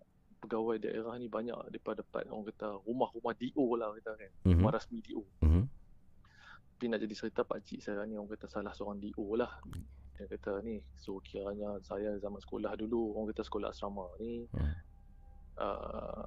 pegawai 0.44 0.78
daerah 0.80 1.16
ni 1.16 1.32
banyak 1.32 1.56
daripada 1.72 2.04
dapat 2.04 2.28
orang 2.30 2.52
kata 2.52 2.84
rumah-rumah 2.84 3.34
DO 3.36 3.66
lah 3.80 3.90
kita 3.96 4.12
kan. 4.16 4.32
Mhm. 4.44 4.60
Rumah 4.60 4.72
rasmi 4.76 4.98
DO. 5.04 5.24
Mhm. 5.44 5.64
Tapi 6.78 6.84
nak 6.94 7.00
jadi 7.02 7.16
cerita 7.16 7.42
pakcik 7.42 7.80
saya 7.82 8.06
ni 8.06 8.20
orang 8.20 8.36
kata 8.36 8.46
salah 8.52 8.76
seorang 8.76 9.00
DO 9.00 9.26
lah. 9.40 9.52
Dia 10.20 10.26
kata 10.28 10.62
ni 10.66 10.82
so 10.98 11.22
kiranya 11.22 11.78
saya 11.86 12.18
zaman 12.20 12.42
sekolah 12.42 12.74
dulu 12.76 13.16
orang 13.16 13.32
kata 13.34 13.46
sekolah 13.46 13.70
asrama 13.70 14.10
ni 14.18 14.50
uh, 15.62 16.26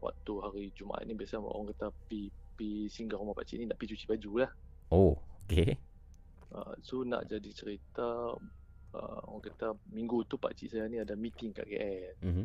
waktu 0.00 0.32
hari 0.40 0.64
Jumaat 0.72 1.04
ni 1.04 1.14
biasa 1.14 1.38
orang 1.38 1.70
kata 1.76 1.92
pi 2.08 2.28
pi 2.56 2.88
singgah 2.88 3.16
rumah 3.16 3.32
pakcik 3.32 3.60
ni 3.60 3.68
nak 3.68 3.76
pi 3.80 3.88
cuci 3.88 4.04
baju 4.08 4.44
lah. 4.44 4.50
Oh, 4.90 5.16
okey. 5.46 5.76
Uh, 6.50 6.74
so 6.82 7.06
nak 7.06 7.30
jadi 7.30 7.50
cerita 7.54 8.34
uh, 8.92 9.18
orang 9.30 9.44
kata 9.44 9.78
minggu 9.92 10.26
tu 10.26 10.34
pakcik 10.34 10.72
saya 10.72 10.90
ni 10.90 10.98
ada 10.98 11.14
meeting 11.14 11.54
kat 11.54 11.64
KL. 11.64 12.16
Mhm. 12.26 12.44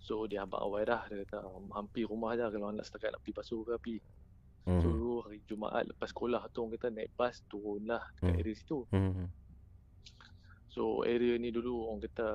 So 0.00 0.24
dia 0.26 0.42
abang 0.42 0.64
awal 0.64 0.88
dah 0.88 1.04
dia 1.06 1.22
kata 1.28 1.44
hampir 1.76 2.08
rumah 2.08 2.34
dah 2.34 2.48
kalau 2.50 2.72
nak 2.72 2.88
setakat 2.88 3.12
nak 3.14 3.20
pergi 3.22 3.36
basuh 3.36 3.60
ke 3.62 3.74
pergi. 3.78 3.98
So 4.66 4.88
Mhm. 4.88 5.22
hari 5.24 5.38
Jumaat 5.46 5.84
lepas 5.88 6.08
sekolah 6.10 6.42
tu 6.50 6.64
orang 6.64 6.74
kata 6.76 6.88
naik 6.90 7.12
bas 7.16 7.40
turun 7.46 7.86
lah 7.88 8.02
dekat 8.18 8.32
Mhm. 8.34 8.40
area 8.40 8.54
situ. 8.56 8.78
Mhm. 8.92 9.24
So 10.70 11.02
area 11.02 11.34
ni 11.34 11.50
dulu 11.50 11.90
orang 11.90 11.98
kata 12.06 12.26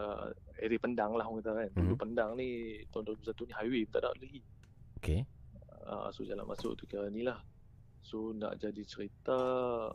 area 0.59 0.75
Pendang 0.75 1.15
lah 1.15 1.23
orang 1.23 1.39
kata 1.39 1.51
kan. 1.55 1.69
Dulu 1.71 1.95
Mhm. 1.95 2.01
Pendang 2.03 2.29
ni 2.35 2.47
tahun 2.91 3.03
2001 3.07 3.47
ni 3.47 3.53
highway 3.55 3.81
tak 3.87 4.03
ada 4.03 4.11
lagi. 4.19 4.41
Okey. 4.99 5.19
Uh, 5.85 6.09
so 6.11 6.27
jalan 6.27 6.43
masuk 6.43 6.75
tu 6.75 6.83
kira 6.83 7.07
ni 7.07 7.23
lah. 7.23 7.39
So 8.03 8.35
nak 8.35 8.59
jadi 8.59 8.83
cerita 8.83 9.39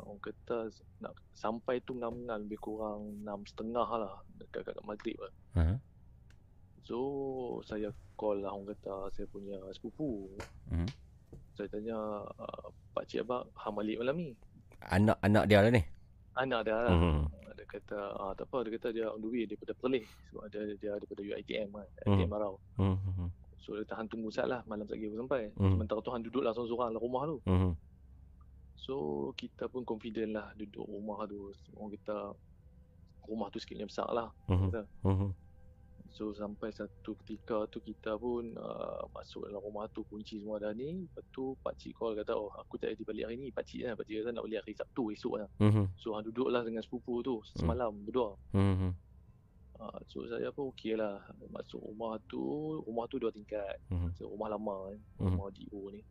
orang 0.00 0.24
kata 0.24 0.72
nak 1.04 1.14
sampai 1.36 1.84
tu 1.84 1.94
ngam-ngam 1.94 2.48
lebih 2.48 2.58
kurang 2.58 3.22
enam 3.22 3.44
setengah 3.44 3.86
lah 3.86 4.14
dekat 4.40 4.64
kat 4.64 4.74
maghrib 4.88 5.20
lah. 5.20 5.32
Aha. 5.60 5.74
So 6.80 6.98
saya 7.68 7.92
call 8.16 8.40
lah 8.40 8.56
orang 8.56 8.72
kata 8.72 9.12
saya 9.12 9.28
punya 9.28 9.60
sepupu. 9.76 10.32
Mhm. 10.72 10.88
Saya 11.60 11.68
tanya 11.68 12.24
uh, 12.40 12.66
Pak 12.96 13.04
Cik 13.04 13.28
Abang 13.28 13.44
hang 13.52 13.76
balik 13.76 14.00
malam 14.00 14.16
ni. 14.16 14.32
Anak-anak 14.80 15.44
dia 15.44 15.60
lah 15.60 15.68
ni. 15.68 15.84
Anak 16.38 16.60
dia 16.66 16.76
lah. 16.78 16.94
Mhm. 16.94 17.20
Dia 17.58 17.66
kata 17.66 17.98
ah, 18.16 18.32
tak 18.38 18.46
apa 18.48 18.56
dia 18.64 18.70
kata 18.78 18.88
dia 18.94 19.06
on 19.10 19.20
the 19.20 19.28
way 19.28 19.44
daripada 19.44 19.74
Perlis 19.74 20.06
sebab 20.30 20.46
dia 20.48 20.62
dia 20.78 20.92
daripada 20.96 21.20
UiTM 21.20 21.68
kan. 21.74 21.88
Mhm. 22.06 22.10
UiTM 22.14 22.30
Marau. 22.30 22.54
Mhm. 22.78 23.26
So 23.60 23.76
dia 23.76 23.84
tahan 23.84 24.06
tunggu 24.08 24.30
sat 24.32 24.46
lah 24.48 24.64
malam 24.64 24.86
sekali 24.86 25.10
baru 25.10 25.26
sampai. 25.26 25.50
Mhm. 25.58 25.70
Sementara 25.76 25.98
tu 26.00 26.10
han 26.14 26.22
duduk 26.22 26.42
lah 26.42 26.52
seorang-seorang 26.54 26.88
dalam 26.94 27.02
rumah 27.02 27.22
tu. 27.26 27.36
Mhm. 27.44 27.72
So 28.80 28.94
kita 29.36 29.68
pun 29.68 29.82
confident 29.84 30.30
lah 30.38 30.46
duduk 30.56 30.86
rumah 30.86 31.26
tu. 31.28 31.52
Orang 31.76 31.92
kita 31.92 32.16
rumah 33.28 33.46
tu 33.52 33.58
sikitnya 33.60 33.86
besar 33.90 34.08
lah. 34.10 34.30
Mhm. 34.48 34.70
Kata. 34.70 34.82
Mhm. 35.04 35.28
So 36.10 36.34
sampai 36.34 36.74
satu 36.74 37.14
ketika 37.22 37.70
tu 37.70 37.78
kita 37.78 38.18
pun 38.18 38.52
uh, 38.58 39.06
masuk 39.14 39.46
dalam 39.46 39.62
rumah 39.62 39.86
tu 39.94 40.02
kunci 40.10 40.42
semua 40.42 40.58
dah 40.58 40.74
ni. 40.74 41.06
Lepas 41.06 41.24
tu 41.30 41.54
pakcik 41.62 41.94
call 41.94 42.18
kata 42.18 42.34
oh 42.34 42.50
aku 42.58 42.76
tak 42.76 42.92
jadi 42.92 43.04
balik 43.06 43.24
hari 43.30 43.36
ni. 43.38 43.48
Pakcik 43.54 43.86
lah. 43.86 43.94
Pakcik 43.94 44.20
kata 44.20 44.34
nak 44.34 44.44
balik 44.44 44.58
hari 44.66 44.74
Sabtu 44.74 45.02
esok 45.14 45.34
lah. 45.38 45.48
Mhm. 45.62 45.84
So 45.96 46.18
han 46.18 46.26
duduk 46.26 46.50
lah 46.50 46.66
dengan 46.66 46.82
sepupu 46.82 47.22
tu 47.22 47.38
semalam 47.54 47.94
berdua. 48.02 48.34
Mhm. 48.52 48.90
Uh, 49.80 50.00
so 50.12 50.28
saya 50.28 50.52
pun 50.52 50.68
okey 50.76 50.98
lah 50.98 51.24
masuk 51.48 51.80
rumah 51.80 52.20
tu. 52.28 52.42
Rumah 52.84 53.04
tu 53.08 53.16
dua 53.16 53.32
tingkat. 53.32 53.80
Mhm. 53.88 54.12
So, 54.20 54.28
rumah 54.28 54.52
lama 54.52 54.92
kan. 54.92 54.98
Mhm. 55.24 55.26
Rumah 55.40 55.48
DO 55.56 55.82
ni. 55.94 56.02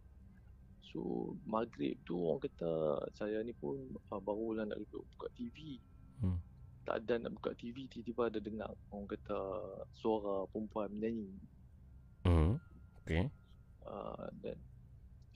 So 0.90 1.38
maghrib 1.46 2.02
tu 2.02 2.18
orang 2.18 2.42
kata 2.50 2.98
saya 3.14 3.46
ni 3.46 3.54
pun 3.54 3.78
uh, 4.10 4.18
barulah 4.18 4.66
nak 4.66 4.82
duduk 4.82 5.06
buka 5.14 5.28
TV. 5.38 5.78
Hmm. 6.20 6.42
Tak 6.90 7.06
ada 7.06 7.22
nak 7.22 7.38
buka 7.38 7.54
TV 7.54 7.86
tiba-tiba 7.86 8.34
ada 8.34 8.40
dengar 8.42 8.74
orang 8.90 9.06
kata 9.06 9.38
suara 9.94 10.50
perempuan 10.50 10.90
menyanyi. 10.90 11.30
Mhm. 12.26 12.58
Okey. 13.06 13.30
Uh, 13.86 14.26
dan 14.42 14.58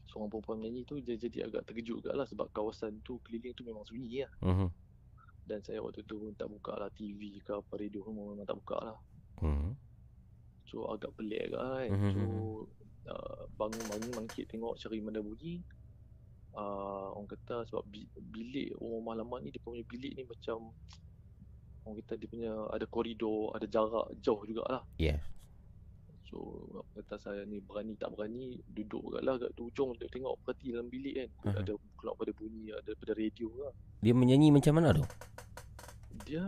seorang 0.09 0.34
perempuan 0.34 0.57
menyanyi 0.57 0.82
tu 0.82 0.97
dia 0.97 1.13
jadi 1.13 1.45
agak 1.45 1.69
terkejut 1.69 2.01
juga 2.01 2.17
lah 2.17 2.25
sebab 2.25 2.49
kawasan 2.49 3.05
tu 3.05 3.21
keliling 3.21 3.53
tu 3.53 3.61
memang 3.61 3.86
sunyi 3.86 4.25
lah. 4.25 4.34
Mhm. 4.41 4.65
Dan 5.45 5.61
saya 5.61 5.77
waktu 5.86 6.01
tu 6.09 6.17
pun 6.17 6.34
tak 6.34 6.49
buka 6.49 6.73
lah 6.73 6.89
TV 6.89 7.38
ke 7.45 7.53
apa 7.53 7.77
radio 7.77 8.01
semua 8.01 8.34
memang 8.34 8.49
tak 8.49 8.57
buka 8.57 8.77
lah. 8.82 8.97
Mhm. 9.45 9.77
So 10.73 10.89
agak 10.89 11.13
pelik 11.13 11.53
agak 11.53 11.61
kan. 11.61 11.89
Mhm. 11.93 12.11
So 12.17 12.21
uh, 13.13 13.45
bangun-bangun 13.61 14.25
bangkit 14.25 14.49
tengok 14.49 14.82
cari 14.82 15.05
mana 15.05 15.21
bunyi. 15.21 15.61
Uh, 16.53 17.13
orang 17.13 17.30
kata 17.30 17.61
sebab 17.69 17.86
bi- 17.93 18.09
bilik 18.34 18.73
rumah 18.82 19.13
lama 19.13 19.38
ni 19.38 19.53
dia 19.53 19.61
punya 19.61 19.86
bilik 19.86 20.17
ni 20.17 20.25
macam 20.25 20.73
orang 21.84 21.99
kata 22.03 22.13
dia 22.15 22.27
punya 22.31 22.51
ada 22.71 22.86
koridor, 22.88 23.51
ada 23.55 23.65
jarak 23.67 24.07
jauh 24.23 24.41
jugalah. 24.47 24.84
Yes. 24.95 25.19
So 26.34 26.65
kata 26.97 27.21
saya 27.21 27.41
ni 27.45 27.61
berani 27.61 27.93
tak 27.93 28.15
berani 28.17 28.57
duduk 28.65 29.13
kat 29.13 29.21
lah 29.21 29.38
kat 29.38 29.53
tu 29.53 29.69
hujung 29.69 29.93
dia 30.01 30.09
tengok 30.09 30.41
perhati 30.41 30.73
dalam 30.73 30.89
bilik 30.89 31.13
kan. 31.13 31.29
Aha. 31.53 31.61
Ada 31.61 31.73
keluar 31.99 32.15
pada 32.17 32.31
bunyi 32.34 32.73
ada 32.73 32.91
pada 32.97 33.13
radio 33.13 33.53
lah. 33.61 33.71
Dia 34.01 34.17
menyanyi 34.17 34.49
macam 34.49 34.73
mana 34.81 34.97
tu? 34.97 35.05
Dia 36.25 36.41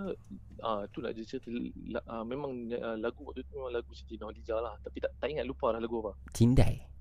ah 0.64 0.88
tu 0.90 1.04
nak 1.04 1.14
dia 1.14 1.28
cerita 1.28 1.52
la, 1.92 2.02
ah, 2.10 2.24
memang 2.26 2.72
uh, 2.74 2.98
lagu 2.98 3.28
waktu 3.28 3.46
tu 3.46 3.60
memang 3.60 3.76
lagu 3.76 3.92
Siti 3.94 4.18
Nurhaliza 4.18 4.58
lah 4.58 4.74
tapi 4.82 5.04
tak 5.04 5.14
tak 5.22 5.28
ingat 5.30 5.46
lupa 5.46 5.76
dah 5.76 5.82
lagu 5.84 6.02
apa. 6.02 6.18
Cindai. 6.34 6.95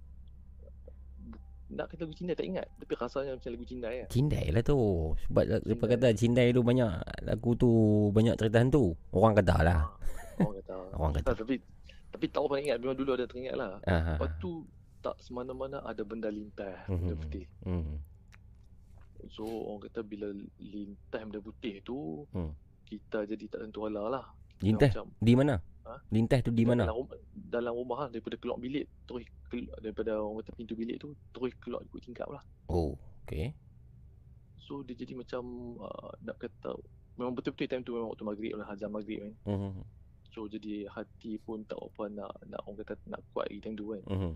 Nak 1.64 1.86
kata 1.88 2.04
lagu 2.04 2.12
Cindai 2.12 2.36
tak 2.36 2.44
ingat 2.44 2.66
tapi 2.76 2.92
rasanya 2.94 3.32
macam 3.34 3.50
lagu 3.50 3.64
Cindai 3.64 3.94
lah. 4.04 4.08
Cindai 4.08 4.46
lah 4.52 4.62
tu. 4.62 4.78
Sebab 5.26 5.44
siapa 5.64 5.84
kata 5.88 6.06
Cindai 6.12 6.46
tu 6.50 6.60
banyak 6.60 6.92
lagu 7.24 7.50
tu 7.56 7.70
banyak 8.12 8.34
cerita 8.36 8.58
hantu. 8.60 8.92
Orang 9.10 9.32
kata 9.32 9.56
lah. 9.64 9.80
Orang 10.38 10.54
kata. 10.60 10.74
Orang 11.00 11.12
kata. 11.14 11.26
Tak, 11.32 11.36
tapi 11.40 11.54
tapi 12.14 12.26
tak 12.28 12.40
apa 12.40 12.54
ingat 12.58 12.76
memang 12.78 12.94
dulu 12.94 13.10
ada 13.12 13.26
teringat 13.26 13.54
lah. 13.56 13.72
Ah, 13.82 13.90
ah, 13.90 14.02
Lepas 14.14 14.30
tu 14.38 14.62
tak 15.00 15.16
semana-mana 15.18 15.82
ada 15.82 16.00
benda 16.00 16.28
lintas 16.28 16.78
Mhm. 16.86 16.96
benda 17.00 17.14
putih. 17.16 17.44
Mhm. 17.64 17.96
So 19.32 19.42
orang 19.44 19.88
kata 19.88 20.00
bila 20.00 20.28
lintas 20.60 21.20
benda 21.24 21.40
putih 21.40 21.80
tu 21.80 22.28
Hmm. 22.30 22.52
kita 22.84 23.24
jadi 23.24 23.44
tak 23.48 23.60
tentu 23.64 23.88
arah 23.88 24.06
lah. 24.10 24.26
Kita 24.54 24.64
Lintas 24.64 24.90
macam, 24.92 25.06
di 25.18 25.32
mana? 25.34 25.54
Ha? 25.84 26.00
Lintas 26.08 26.40
tu 26.40 26.48
di 26.48 26.64
mana? 26.64 26.88
Dalam 26.88 26.96
rumah, 26.96 27.16
dalam 27.36 27.72
rumah 27.76 27.98
lah 28.06 28.08
daripada 28.08 28.40
keluar 28.40 28.56
bilik 28.56 28.88
terus 29.04 29.24
keluar, 29.52 29.76
daripada 29.84 30.16
orang 30.16 30.40
kata 30.40 30.52
pintu 30.56 30.72
bilik 30.72 30.96
tu 30.96 31.12
terus 31.36 31.52
keluar 31.60 31.84
ikut 31.84 32.00
tingkap 32.00 32.28
lah. 32.32 32.40
Oh, 32.72 32.96
okey. 33.28 33.52
So 34.64 34.80
dia 34.80 34.96
jadi 34.96 35.12
macam 35.12 35.76
uh, 35.84 36.10
nak 36.24 36.40
kata 36.40 36.72
memang 37.20 37.36
betul-betul 37.36 37.68
time 37.68 37.84
tu 37.84 37.92
memang 37.94 38.10
waktu 38.16 38.24
maghrib 38.24 38.52
lah 38.56 38.66
azan 38.72 38.88
maghrib 38.88 39.20
kan. 39.20 39.34
Mhm. 39.44 39.84
So 40.32 40.48
jadi 40.48 40.88
hati 40.88 41.36
pun 41.38 41.62
tak 41.68 41.78
apa 41.78 42.08
nak 42.08 42.32
nak 42.48 42.64
orang 42.64 42.80
kata 42.80 43.04
nak 43.12 43.20
kuat 43.36 43.52
lagi 43.52 43.60
time 43.60 43.76
tu 43.76 43.92
kan. 43.92 44.02
Mhm. 44.08 44.32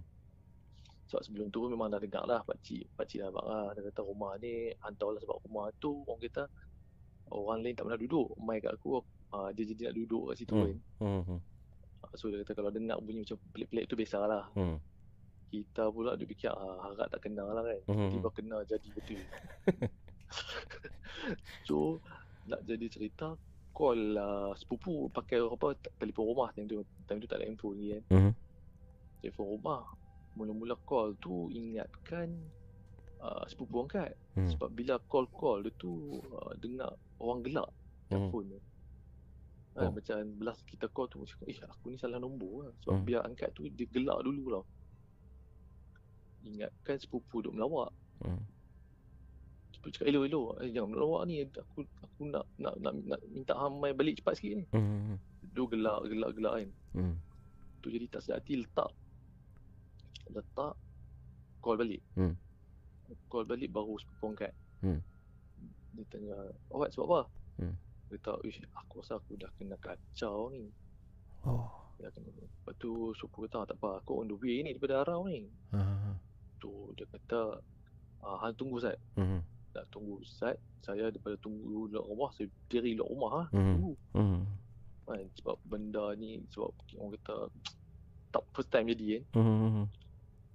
Sebab 1.08 1.22
sebelum 1.24 1.48
tu 1.48 1.64
memang 1.64 1.88
dah 1.88 1.96
dengar 1.96 2.28
lah 2.28 2.44
pakcik 2.44 2.84
pakcik 2.92 3.24
dah 3.24 3.32
marah 3.32 3.72
dia 3.72 3.80
kata 3.88 4.04
rumah 4.04 4.36
ni 4.36 4.68
hantar 4.84 5.16
lah 5.16 5.20
sebab 5.24 5.40
rumah 5.48 5.72
tu 5.80 6.04
orang 6.04 6.20
kata 6.28 6.44
orang 7.32 7.60
lain 7.64 7.74
tak 7.76 7.84
pernah 7.88 8.00
duduk 8.00 8.28
mai 8.40 8.58
kat 8.60 8.74
aku 8.76 9.02
uh, 9.32 9.48
dia 9.52 9.64
jadi 9.68 9.90
nak 9.90 9.94
duduk 9.96 10.22
kat 10.32 10.36
situ 10.40 10.52
kan. 10.54 10.76
Hmm. 11.00 11.20
Mhm. 11.24 11.38
Uh, 11.98 12.12
so 12.14 12.30
dia 12.30 12.40
kata 12.42 12.54
kalau 12.54 12.70
dengar 12.70 12.96
bunyi 13.02 13.26
macam 13.26 13.38
pelik-pelik 13.52 13.84
tu 13.90 13.94
biasalah. 13.96 14.44
Hmm. 14.54 14.78
Kita 15.48 15.88
pula 15.88 16.12
dia 16.12 16.28
fikir 16.28 16.52
ah, 16.52 16.76
harap 16.84 17.08
tak 17.08 17.24
kenal 17.24 17.48
lah 17.52 17.64
kan. 17.64 17.80
Mhm. 17.88 18.08
Tiba 18.18 18.28
kena 18.32 18.58
jadi 18.68 18.88
betul. 18.92 19.22
so 21.68 22.00
nak 22.48 22.60
jadi 22.68 22.86
cerita 22.88 23.36
call 23.72 24.16
lah 24.16 24.52
sepupu 24.58 25.08
pakai 25.12 25.40
apa 25.40 25.76
telefon 26.00 26.34
rumah 26.34 26.48
time 26.52 26.66
tu 26.68 26.82
time 27.06 27.20
tu 27.22 27.28
tak 27.30 27.40
ada 27.40 27.48
handphone 27.48 27.76
lagi 27.80 27.88
kan. 27.96 28.02
Mhm. 28.12 28.32
Telefon 29.24 29.46
rumah 29.56 29.82
mula-mula 30.36 30.76
call 30.86 31.16
tu 31.18 31.50
ingatkan 31.50 32.30
uh, 33.20 33.44
sepupu 33.46 33.82
angkat 33.82 34.14
Hmm. 34.34 34.50
sebab 34.50 34.70
bila 34.70 34.94
call-call 35.06 35.66
dia 35.66 35.72
tu 35.74 36.22
uh, 36.30 36.54
dengar 36.56 36.94
orang 37.18 37.42
gelak 37.42 37.68
kat 38.06 38.18
Hmm. 38.18 38.30
phone 38.30 38.48
tu. 38.50 38.60
Kan, 39.74 39.90
Oh. 39.90 39.94
macam 39.94 40.16
belah 40.38 40.56
kita 40.66 40.86
call 40.88 41.06
tu 41.06 41.18
macam 41.18 41.38
eh 41.46 41.58
aku 41.62 41.84
ni 41.88 41.96
salah 41.96 42.18
nombor 42.18 42.66
lah. 42.66 42.72
Sebab 42.82 42.94
Hmm. 42.94 43.04
biar 43.04 43.22
angkat 43.22 43.50
tu 43.52 43.66
dia 43.68 43.86
gelak 43.86 44.18
dulu 44.22 44.42
tau. 44.50 44.64
Ingatkan 46.42 46.96
sepupu 46.98 47.42
duk 47.42 47.54
melawak. 47.54 47.90
Hmm. 48.22 48.42
Sepupu 49.70 49.90
cakap 49.92 50.06
elok 50.08 50.24
elok 50.26 50.48
eh, 50.62 50.70
jangan 50.72 50.90
melawak 50.90 51.22
ni 51.26 51.34
aku 51.44 51.80
aku 52.02 52.20
nak 52.26 52.46
nak 52.56 52.74
nak, 52.78 52.94
nak 53.04 53.20
minta 53.28 53.54
hang 53.54 53.78
mai 53.78 53.92
balik 53.92 54.18
cepat 54.18 54.34
sikit 54.38 54.52
ni. 54.58 54.64
Mhm. 54.72 55.14
Dia 55.52 55.62
gelak 55.66 55.98
gelak 56.06 56.30
gelak 56.34 56.54
kan. 56.58 56.70
Hmm. 56.94 57.14
Tu 57.78 57.90
jadi 57.90 58.06
tak 58.06 58.22
sedap 58.22 58.42
hati 58.42 58.54
letak. 58.62 58.90
Letak 60.28 60.74
call 61.58 61.76
balik. 61.76 62.02
Hmm. 62.14 62.34
Call 63.28 63.48
balik 63.48 63.72
baru 63.72 63.96
sepupu 63.96 64.32
angkat. 64.32 64.52
Hmm. 64.84 65.00
Dia 65.96 66.04
tanya, 66.12 66.36
awak 66.72 66.92
sebab 66.92 67.06
apa? 67.08 67.20
Hmm. 67.58 67.74
Dia 68.08 68.16
kata, 68.20 68.40
ish 68.44 68.60
aku 68.76 69.00
rasa 69.00 69.16
aku 69.16 69.36
dah 69.36 69.48
kena 69.56 69.76
kacau 69.80 70.52
ni. 70.52 70.68
Oh. 71.44 71.68
Dah 72.00 72.12
kena. 72.12 72.28
Lepas 72.32 72.74
tu 72.76 73.12
sepupu 73.16 73.48
kata, 73.48 73.68
tak 73.72 73.76
apa 73.80 74.04
aku 74.04 74.24
on 74.24 74.28
the 74.28 74.36
way 74.36 74.60
ni 74.60 74.76
daripada 74.76 75.04
Arau 75.04 75.24
ni. 75.28 75.48
Ah. 75.72 76.16
Tu 76.60 76.70
dia 76.96 77.08
kata, 77.08 77.60
ah, 78.24 78.36
hang 78.44 78.54
tunggu 78.56 78.80
Zat. 78.80 78.96
Mhm. 79.16 79.40
Nak 79.76 79.84
tunggu 79.88 80.20
Zat. 80.24 80.56
Saya 80.84 81.10
daripada 81.10 81.36
tunggu 81.40 81.90
luar 81.90 82.06
rumah, 82.06 82.30
saya 82.32 82.48
diri 82.70 82.96
luar 82.96 83.08
rumah 83.08 83.32
lah. 83.44 83.48
Mhm. 83.52 83.72
Tunggu. 83.76 83.92
Mhm. 84.14 84.40
Kan? 85.08 85.24
Sebab 85.40 85.56
benda 85.64 86.04
ni, 86.16 86.40
sebab 86.52 86.70
orang 87.00 87.12
kata, 87.20 87.36
tak 88.32 88.44
first 88.52 88.68
time 88.68 88.92
jadi 88.92 89.20
kan. 89.20 89.24
Mhm. 89.40 89.84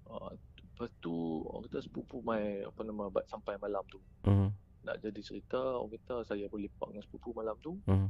Uh, 0.08 0.32
lepas 0.74 0.90
tu 0.98 1.14
orang 1.46 1.70
kata 1.70 1.86
sepupu 1.86 2.18
mai 2.26 2.66
apa 2.66 2.82
nama 2.82 3.06
bat 3.08 3.30
sampai 3.30 3.62
malam 3.62 3.86
tu. 3.86 4.02
Mhm. 4.26 4.50
Nak 4.84 4.96
jadi 5.00 5.22
cerita 5.22 5.62
orang 5.78 5.94
kata 6.02 6.26
saya 6.26 6.50
pun 6.50 6.60
lepak 6.60 6.90
dengan 6.90 7.06
sepupu 7.06 7.30
malam 7.32 7.54
tu. 7.62 7.78
Mhm. 7.86 8.10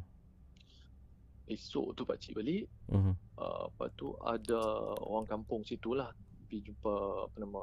Esok 1.44 1.92
tu 1.92 2.08
pakcik 2.08 2.40
balik. 2.40 2.72
Mhm. 2.88 3.14
Uh, 3.36 3.68
lepas 3.68 3.92
tu 4.00 4.16
ada 4.24 4.62
orang 5.04 5.28
kampung 5.28 5.60
situ 5.68 5.92
lah 5.92 6.08
pergi 6.48 6.72
jumpa 6.72 6.94
apa 7.28 7.36
nama 7.36 7.60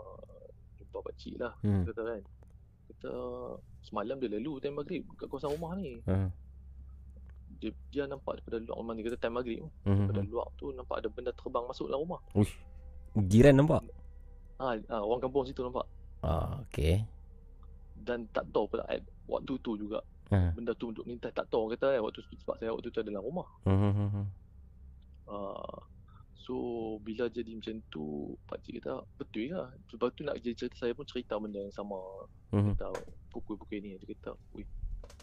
jumpa 0.76 0.98
pakcik 1.00 1.40
lah 1.40 1.56
Hmm. 1.64 1.88
kata 1.88 2.02
kan. 2.04 2.20
Kata 2.92 3.12
semalam 3.80 4.20
dia 4.20 4.28
lalu 4.36 4.60
time 4.60 4.76
maghrib 4.84 5.08
kat 5.16 5.32
kawasan 5.32 5.56
rumah 5.56 5.72
ni. 5.80 5.96
Ah. 6.04 6.28
Dia, 7.60 7.72
dia 7.88 8.04
nampak 8.04 8.40
daripada 8.40 8.56
luar 8.60 8.76
rumah 8.84 8.92
ni 8.92 9.02
kata 9.08 9.16
time 9.16 9.36
maghrib. 9.40 9.64
Mhm. 9.88 10.12
Daripada 10.12 10.22
luar 10.28 10.46
tu 10.60 10.76
nampak 10.76 10.96
ada 11.00 11.08
benda 11.08 11.32
terbang 11.32 11.64
masuk 11.64 11.88
dalam 11.88 12.04
rumah. 12.04 12.20
Uish. 12.36 12.52
Jiran 13.16 13.56
nampak? 13.56 13.80
Ha, 14.60 14.76
ha 14.76 14.96
orang 15.00 15.24
kampung 15.24 15.48
situ 15.48 15.64
nampak. 15.64 15.88
Ah, 16.20 16.60
okey. 16.68 17.00
Dan 17.96 18.28
tak 18.28 18.44
tahu 18.52 18.68
pula 18.68 18.84
at 18.84 19.00
waktu 19.24 19.56
tu 19.64 19.80
juga 19.80 20.04
Ha. 20.30 20.54
benda 20.54 20.70
tu 20.78 20.94
untuk 20.94 21.02
minta 21.10 21.26
tak 21.34 21.50
tahu 21.50 21.66
orang 21.66 21.74
kata 21.74 21.86
kan 21.90 22.00
waktu 22.06 22.22
tu 22.22 22.38
sebab 22.38 22.54
saya 22.60 22.70
waktu 22.70 22.86
tu 22.86 23.02
ada 23.02 23.10
dalam 23.10 23.24
rumah. 23.26 23.48
Mhm. 23.66 24.30
Uh, 25.26 25.78
so 26.34 26.54
bila 27.02 27.26
jadi 27.26 27.50
macam 27.50 27.82
tu 27.90 28.04
pakcik 28.46 28.78
kata 28.78 29.02
betul 29.18 29.50
ke? 29.50 29.62
Lepas 29.90 30.10
tu 30.14 30.22
nak 30.22 30.38
jadi 30.38 30.54
cerita 30.54 30.76
saya 30.78 30.92
pun 30.94 31.02
cerita 31.02 31.34
benda 31.34 31.58
yang 31.58 31.74
sama. 31.74 31.98
Mhm. 32.54 32.78
Kata 32.78 32.94
pukul-pukul 33.30 33.82
ni 33.82 33.98
dia 33.98 34.06
kata, 34.06 34.38
"Ui, 34.54 34.62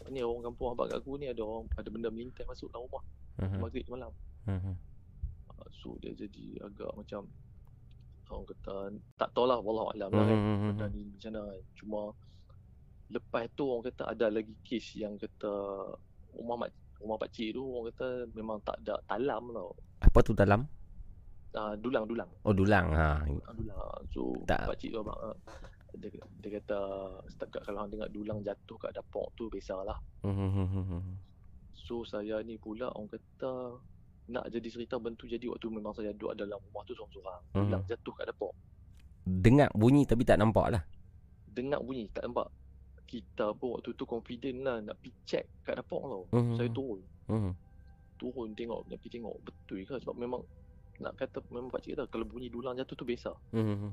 ni 0.08 0.20
orang 0.20 0.52
kampung 0.52 0.76
abang 0.76 0.88
kat 0.88 1.00
aku 1.00 1.16
ni 1.16 1.28
ada 1.28 1.40
orang 1.40 1.68
ada 1.72 1.88
benda 1.88 2.08
melintas 2.12 2.44
masuk 2.44 2.68
dalam 2.68 2.84
rumah 2.88 3.04
Mhm. 3.40 3.58
maghrib 3.64 3.86
malam." 3.88 4.12
Mhm. 4.44 4.74
Uh, 5.56 5.68
so 5.72 5.96
dia 6.00 6.12
jadi 6.12 6.68
agak 6.68 6.92
macam 6.92 7.28
orang 8.30 8.48
kata 8.48 8.74
tak 9.16 9.30
tahulah 9.32 9.58
wallahu 9.60 9.88
alam 9.96 10.10
lah 10.12 10.24
kan 10.28 10.38
benda 10.72 10.86
ni 10.92 11.02
macam 11.08 11.30
mana 11.32 11.40
kan. 11.48 11.62
Cuma 11.76 12.00
lepas 13.08 13.44
tu 13.56 13.64
orang 13.64 13.84
kata 13.88 14.02
ada 14.12 14.26
lagi 14.28 14.54
kes 14.64 14.86
yang 15.00 15.16
kata 15.16 15.52
rumah 16.36 16.56
mak 16.60 16.70
rumah 17.00 17.16
pakcik 17.16 17.56
tu 17.56 17.62
orang 17.62 17.86
kata 17.94 18.08
memang 18.34 18.58
tak 18.62 18.76
ada 18.84 18.94
talam 19.08 19.42
tau. 19.54 19.70
Apa 20.04 20.18
tu 20.22 20.32
dalam? 20.36 20.66
Uh, 21.56 21.74
dulang 21.80 22.04
dulang. 22.04 22.28
Oh, 22.44 22.52
dulang. 22.52 22.92
Ha. 22.92 23.24
Ah, 23.24 23.54
dulang. 23.56 24.04
So 24.12 24.36
Tak. 24.44 24.68
pakcik 24.68 24.92
tu 24.92 25.00
abang 25.00 25.16
ah, 25.16 25.34
dia, 25.96 26.12
dia 26.44 26.50
kata 26.60 26.78
setakat 27.32 27.64
kalau 27.64 27.82
hang 27.82 27.90
dengar 27.90 28.08
dulang 28.12 28.44
jatuh 28.44 28.76
kat 28.76 28.92
dapur 28.92 29.32
tu 29.34 29.48
biasalah. 29.48 29.96
Mhm. 30.22 31.16
So 31.72 32.04
saya 32.04 32.44
ni 32.44 32.60
pula 32.60 32.92
orang 32.92 33.08
kata 33.08 33.80
nak 34.28 34.44
jadi 34.52 34.68
cerita 34.68 35.00
bentu 35.00 35.24
jadi 35.24 35.48
waktu 35.48 35.72
memang 35.72 35.96
saya 35.96 36.12
duduk 36.12 36.36
dalam 36.36 36.60
rumah 36.68 36.82
tu 36.84 36.92
seorang-seorang. 36.92 37.40
Mhm. 37.56 37.60
Dulang 37.64 37.84
jatuh 37.88 38.14
kat 38.14 38.26
dapur. 38.28 38.52
Dengar 39.24 39.68
bunyi 39.72 40.04
tapi 40.04 40.22
tak 40.24 40.38
nampak 40.40 40.66
lah. 40.68 40.82
Dengar 41.48 41.80
bunyi 41.80 42.08
tak 42.12 42.28
nampak. 42.28 42.48
Kita 43.08 43.56
pun 43.56 43.80
waktu 43.80 43.96
tu 43.96 44.04
confident 44.04 44.58
lah 44.60 44.76
nak 44.84 45.00
pergi 45.00 45.12
check 45.24 45.44
kat 45.64 45.80
dapur 45.80 46.00
tau. 46.04 46.24
Mhm. 46.36 46.54
Saya 46.60 46.68
turun. 46.68 47.00
Mhm. 47.32 47.52
Turun 48.20 48.48
tengok 48.52 48.80
nak 48.84 48.96
pergi 49.00 49.10
tengok 49.16 49.34
betul 49.40 49.80
ke 49.88 49.94
sebab 49.96 50.16
memang 50.20 50.42
nak 50.98 51.14
kata 51.16 51.40
memang 51.48 51.72
pakcik 51.72 51.96
kata 51.96 52.04
kalau 52.12 52.26
bunyi 52.28 52.52
dulang 52.52 52.76
jatuh 52.76 52.96
tu 52.98 53.08
biasa. 53.08 53.32
Mhm. 53.56 53.90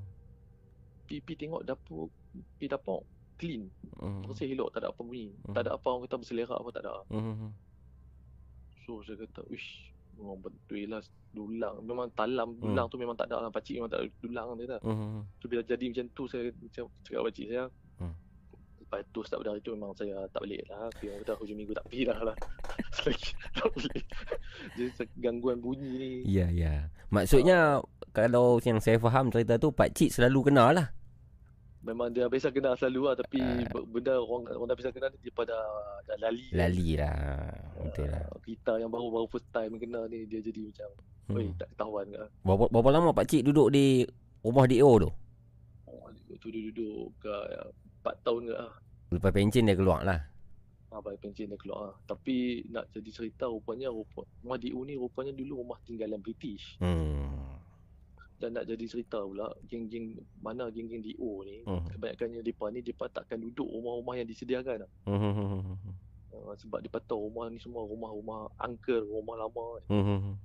Pergi, 1.06 1.22
pergi 1.24 1.40
tengok 1.48 1.62
dapur 1.64 2.12
pergi 2.60 2.68
dapur 2.68 3.00
clean. 3.40 3.64
Mhm. 4.04 4.28
Bersih 4.28 4.52
elok 4.52 4.76
tak 4.76 4.84
ada 4.84 4.92
apa 4.92 5.02
bunyi. 5.04 5.32
Hmm. 5.48 5.56
Tak 5.56 5.62
ada 5.68 5.72
apa 5.80 5.86
orang 5.88 6.04
kata 6.08 6.16
berselerak 6.20 6.60
apa 6.60 6.70
tak 6.76 6.84
ada. 6.84 6.94
Mhm. 7.08 7.50
So 8.86 9.02
saya 9.02 9.18
kata, 9.26 9.42
"Uish, 9.50 9.95
memang 10.16 10.38
betul 10.40 10.84
lah 10.88 11.02
dulang. 11.32 11.76
Memang 11.84 12.08
talam 12.12 12.56
Hmm. 12.56 12.62
dulang 12.62 12.88
tu 12.88 12.98
memang 12.98 13.16
tak 13.16 13.28
ada 13.28 13.44
lah. 13.44 13.50
Pakcik 13.52 13.76
memang 13.78 13.92
tak 13.92 14.00
ada 14.02 14.08
dulang 14.20 14.48
dia 14.56 14.66
kata. 14.66 14.78
Mhm. 14.84 15.20
So 15.38 15.46
bila 15.46 15.62
jadi 15.62 15.86
macam 15.92 16.06
tu 16.12 16.24
saya 16.26 16.44
macam 16.52 16.84
cakap 17.04 17.22
pakcik 17.24 17.48
saya. 17.52 17.64
Hmm. 18.00 18.16
Lepas 18.80 19.02
tu 19.10 19.20
start 19.26 19.40
pada 19.42 19.50
hari 19.52 19.62
tu 19.62 19.72
memang 19.74 19.92
saya 19.98 20.16
tak 20.30 20.42
balik 20.42 20.62
lah. 20.70 20.88
Pergi 20.94 21.08
orang 21.10 21.22
kata 21.22 21.34
hujung 21.38 21.58
minggu 21.58 21.74
tak 21.74 21.86
pergi 21.90 22.02
dah 22.06 22.20
lah. 22.22 22.36
Selagi 22.96 23.30
tak 23.52 23.68
boleh. 23.74 24.02
Jadi 24.78 24.90
gangguan 25.20 25.58
bunyi 25.60 25.92
ni. 25.98 26.12
Ya, 26.24 26.48
ya. 26.48 26.88
Maksudnya 27.10 27.82
kalau 28.12 28.62
yang 28.62 28.80
saya 28.80 28.96
faham 28.98 29.28
cerita 29.28 29.58
tu 29.58 29.72
pak 29.72 29.92
cik 29.92 30.14
selalu 30.14 30.50
kena 30.50 30.72
lah. 30.72 30.88
Memang 31.86 32.10
dia 32.10 32.26
biasa 32.26 32.50
kenal 32.50 32.74
selalu 32.74 33.02
lah. 33.04 33.16
Tapi 33.16 33.40
Ah. 33.40 33.70
ber- 33.70 33.86
benda 33.88 34.18
orang 34.18 34.50
orang 34.50 34.68
dah 34.68 34.76
biasa 34.76 34.90
kenal 34.90 35.10
ni 35.10 35.20
dia 35.22 35.32
pada 35.32 35.54
dah 36.04 36.18
lali. 36.20 36.50
Lali 36.50 36.90
lah. 36.98 37.14
Betul 37.78 38.10
lah. 38.10 38.26
Ah, 38.26 38.42
Kita 38.42 38.72
yang 38.76 38.90
baru-baru 38.90 39.30
first 39.30 39.46
time 39.50 39.78
kena 39.78 40.06
ni 40.08 40.26
dia 40.26 40.42
jadi 40.42 40.62
macam 40.66 40.90
Hmm. 41.26 41.42
Oi, 41.42 41.50
tak 41.58 41.70
ketahuan 41.72 42.06
ke. 42.08 42.22
Berapa, 42.42 42.66
berapa 42.70 42.90
lama 42.92 43.10
pak 43.10 43.26
cik 43.26 43.42
duduk 43.44 43.74
di 43.74 44.06
rumah 44.42 44.66
DO 44.66 44.92
tu? 45.00 45.10
Oh, 45.88 46.06
tu 46.38 46.50
duduk 46.50 47.10
ke 47.18 47.34
4 48.00 48.16
tahun 48.22 48.42
ke 48.46 48.54
lah. 48.56 48.74
Lepas 49.10 49.32
pencen 49.32 49.66
dia 49.66 49.74
keluar 49.74 50.02
lah. 50.02 50.22
Ha, 50.86 51.02
bayar 51.02 51.18
pencen 51.18 51.50
dia 51.50 51.58
keluar 51.58 51.90
lah. 51.90 51.96
Tapi 52.06 52.62
nak 52.70 52.94
jadi 52.94 53.10
cerita 53.10 53.46
rupanya 53.46 53.90
rupa, 53.90 54.22
rumah 54.40 54.56
DU 54.56 54.86
ni 54.86 54.94
rupanya 54.94 55.34
dulu 55.34 55.60
rumah 55.60 55.82
tinggalan 55.82 56.22
British. 56.22 56.78
Hmm. 56.78 57.58
Dan 58.36 58.52
nak 58.52 58.68
jadi 58.68 58.84
cerita 58.84 59.24
pula, 59.24 59.48
geng-geng 59.72 60.20
mana 60.44 60.68
geng-geng 60.68 61.00
DU 61.00 61.48
ni, 61.48 61.64
Hmm. 61.64 61.88
kebanyakannya 61.88 62.44
mereka 62.44 62.68
ni 62.68 62.80
mereka 62.84 63.06
takkan 63.08 63.40
duduk 63.40 63.64
rumah-rumah 63.64 64.20
yang 64.20 64.28
disediakan 64.28 64.84
lah. 64.84 64.92
Hmm. 65.08 65.80
Uh, 66.36 66.52
sebab 66.60 66.84
mereka 66.84 67.00
tahu 67.08 67.32
rumah 67.32 67.48
ni 67.48 67.64
semua 67.64 67.88
rumah-rumah 67.88 68.52
angker, 68.60 69.08
rumah 69.08 69.40
lama 69.40 69.80
kan. 69.80 69.84
Hmm. 69.88 70.36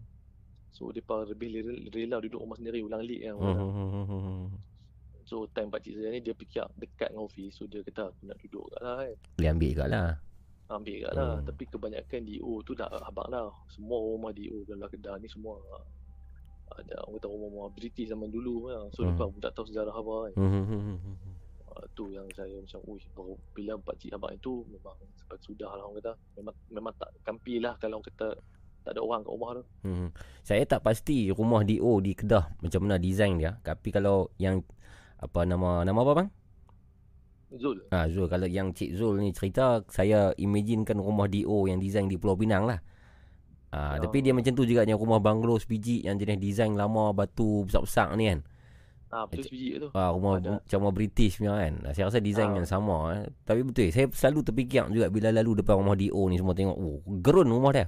So 0.71 0.95
mereka 0.95 1.27
lebih 1.27 1.49
rela, 1.91 2.23
duduk 2.23 2.39
rumah 2.39 2.55
sendiri 2.55 2.79
ulang 2.79 3.03
alik 3.03 3.27
kan. 3.27 3.35
Kata. 3.35 3.65
So 5.27 5.47
time 5.51 5.71
pakcik 5.71 5.95
saya 5.95 6.11
ni 6.11 6.23
dia 6.23 6.35
fikir 6.35 6.67
dekat 6.75 7.15
dengan 7.15 7.27
office 7.27 7.55
so 7.55 7.63
dia 7.71 7.87
kata 7.87 8.11
aku 8.11 8.23
nak 8.27 8.39
duduk 8.43 8.67
kat 8.75 8.81
lah 8.83 8.95
kan. 9.03 9.17
Dia 9.39 9.51
ambil 9.55 9.73
kat 9.79 9.89
lah. 9.91 10.09
Ambil 10.71 10.97
kat 11.07 11.13
lah. 11.15 11.33
Hmm. 11.39 11.47
Tapi 11.47 11.63
kebanyakan 11.71 12.21
DO 12.27 12.53
tu 12.67 12.73
dah 12.75 12.91
abang 13.07 13.29
dah. 13.31 13.51
Semua 13.71 13.99
rumah 13.99 14.31
DO 14.31 14.63
dalam 14.67 14.87
Kedah 14.91 15.19
ni 15.19 15.27
semua 15.27 15.59
ada 16.81 16.97
orang 17.05 17.21
kata 17.21 17.27
rumah-rumah 17.29 17.69
British 17.77 18.09
zaman 18.09 18.29
dulu 18.33 18.69
kan. 18.69 18.89
So 18.97 19.05
Hmm. 19.05 19.13
lepas 19.15 19.27
pun 19.29 19.41
tak 19.41 19.53
tahu 19.53 19.67
sejarah 19.69 19.95
apa 19.95 20.15
kan. 20.27 20.33
Hmm, 20.37 20.51
hmm, 20.51 20.67
hmm, 20.67 20.99
hmm. 20.99 21.17
Uh, 21.71 21.85
tu 21.95 22.11
yang 22.11 22.27
saya 22.35 22.59
macam 22.59 22.81
Uish 22.91 23.07
baru 23.15 23.39
bila 23.55 23.79
pakcik 23.79 24.11
abang 24.11 24.35
itu 24.35 24.67
memang 24.67 24.97
sebab 25.23 25.39
sudah 25.39 25.71
lah 25.71 25.87
orang 25.87 26.03
kata 26.03 26.13
memang 26.35 26.55
memang 26.67 26.93
tak 26.99 27.11
kampi 27.23 27.63
lah 27.63 27.79
kalau 27.79 28.03
orang 28.03 28.09
kata 28.11 28.29
tak 28.81 28.93
ada 28.97 29.01
orang 29.05 29.21
kat 29.23 29.31
rumah 29.31 29.51
tu. 29.55 29.65
Hmm. 29.87 30.09
Saya 30.43 30.65
tak 30.67 30.81
pasti 30.83 31.29
rumah 31.31 31.63
DO 31.63 32.01
di 32.01 32.13
Kedah 32.17 32.59
macam 32.59 32.81
mana 32.89 32.97
design 32.97 33.39
dia. 33.39 33.55
Tapi 33.61 33.89
kalau 33.93 34.33
yang 34.41 34.65
apa 35.21 35.45
nama 35.45 35.85
nama 35.85 36.01
apa 36.01 36.13
bang? 36.17 36.29
Zul. 37.51 37.83
Ha 37.91 38.07
Zul 38.07 38.31
kalau 38.31 38.47
yang 38.47 38.71
Cik 38.71 38.95
Zul 38.95 39.19
ni 39.21 39.35
cerita 39.35 39.83
saya 39.91 40.31
imaginekan 40.39 41.03
rumah 41.03 41.27
DO 41.27 41.67
yang 41.67 41.83
design 41.83 42.07
di 42.07 42.17
Pulau 42.17 42.39
Pinang 42.39 42.67
lah. 42.67 42.79
Ah, 43.71 43.95
tapi 43.97 44.19
dia 44.19 44.35
macam 44.35 44.51
tu 44.51 44.67
juga 44.67 44.83
yang 44.83 44.99
rumah 44.99 45.19
banglo 45.19 45.55
sebiji 45.55 46.03
yang 46.03 46.19
jenis 46.19 46.37
design 46.37 46.75
lama 46.75 47.11
batu 47.11 47.63
besar-besar 47.65 48.13
ni 48.15 48.27
kan. 48.27 48.41
Ah 49.09 49.27
betul 49.27 49.47
sebiji 49.47 49.79
tu. 49.79 49.89
Ah, 49.91 50.11
rumah 50.11 50.39
Ada. 50.39 50.59
macam 50.61 50.79
rumah 50.81 50.95
British 50.95 51.39
punya 51.39 51.55
kan. 51.57 51.75
Ah, 51.83 51.91
Saya 51.91 52.07
rasa 52.07 52.19
design 52.19 52.51
Ah. 52.51 52.57
yang 52.59 52.67
sama 52.67 52.97
eh. 53.13 53.23
Tapi 53.43 53.63
betul 53.63 53.91
saya 53.91 54.07
selalu 54.09 54.41
terfikir 54.45 54.87
juga 54.87 55.07
bila 55.07 55.31
lalu 55.31 55.59
depan 55.59 55.79
rumah 55.79 55.95
DO 55.95 56.23
ni 56.27 56.37
semua 56.37 56.51
tengok 56.53 56.75
oh 56.75 56.99
gerun 57.19 57.47
rumah 57.47 57.71
dia. 57.71 57.87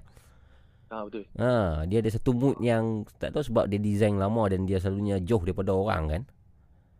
Ah 0.87 1.03
betul. 1.03 1.25
Ha, 1.35 1.83
dia 1.85 1.99
ada 1.99 2.11
satu 2.11 2.31
mood 2.31 2.57
yang 2.59 3.03
tak 3.17 3.33
tahu 3.33 3.43
sebab 3.43 3.65
dia 3.67 3.79
design 3.79 4.19
lama 4.19 4.45
dan 4.47 4.63
dia 4.63 4.77
selalunya 4.77 5.19
jauh 5.19 5.41
daripada 5.41 5.71
orang 5.71 6.03
kan. 6.07 6.23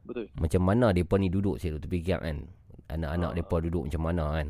Betul. 0.03 0.27
Macam 0.35 0.63
mana 0.65 0.91
depa 0.91 1.15
ni 1.15 1.29
duduk 1.29 1.59
saya 1.59 1.79
tu 1.79 1.83
terfikir 1.83 2.19
kan. 2.19 2.47
Anak-anak 2.89 3.31
Ah. 3.31 3.37
depa 3.37 3.57
duduk 3.59 3.87
macam 3.87 4.03
mana 4.03 4.25
kan. 4.33 4.47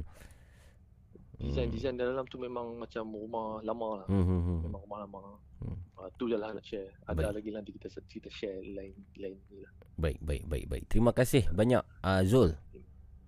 Desain-desain 1.43 1.99
dalam 1.99 2.22
tu 2.30 2.38
memang 2.38 2.78
macam 2.78 3.03
rumah 3.11 3.59
lama 3.66 4.05
lah. 4.05 4.07
Hmm, 4.07 4.22
hmm, 4.22 4.40
hmm. 4.47 4.59
Memang 4.70 4.80
rumah 4.86 4.99
lama. 5.03 5.20
Hmm. 5.59 5.78
Ah, 5.99 6.11
tu 6.14 6.30
je 6.30 6.38
lah 6.38 6.55
nak 6.55 6.62
share. 6.62 6.90
Ada 7.07 7.30
Baik. 7.30 7.34
lagi 7.38 7.51
nanti 7.51 7.70
kita 7.74 7.88
kita 8.07 8.30
share 8.30 8.62
lain 8.62 8.95
lain 9.18 9.36
ni 9.51 9.59
lah. 9.59 9.72
Baik, 9.99 10.18
baik, 10.22 10.45
baik, 10.47 10.66
baik. 10.70 10.84
Terima 10.86 11.11
kasih 11.11 11.47
banyak 11.51 11.82
uh, 11.82 12.22
Zul. 12.22 12.55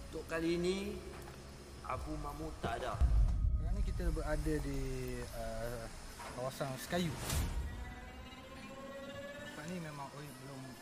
Untuk 0.09 0.23
kali 0.29 0.57
ini 0.57 0.97
Abu 1.85 2.17
Mahmud 2.21 2.53
tak 2.65 2.81
ada. 2.81 2.97
Sekarang 3.53 3.73
ni 3.77 3.81
kita 3.85 4.03
berada 4.09 4.53
di 4.65 4.79
uh, 5.37 5.85
kawasan 6.33 6.73
Sekayu. 6.81 7.13
Tempat 9.45 9.65
ni 9.69 9.77
memang 9.79 10.09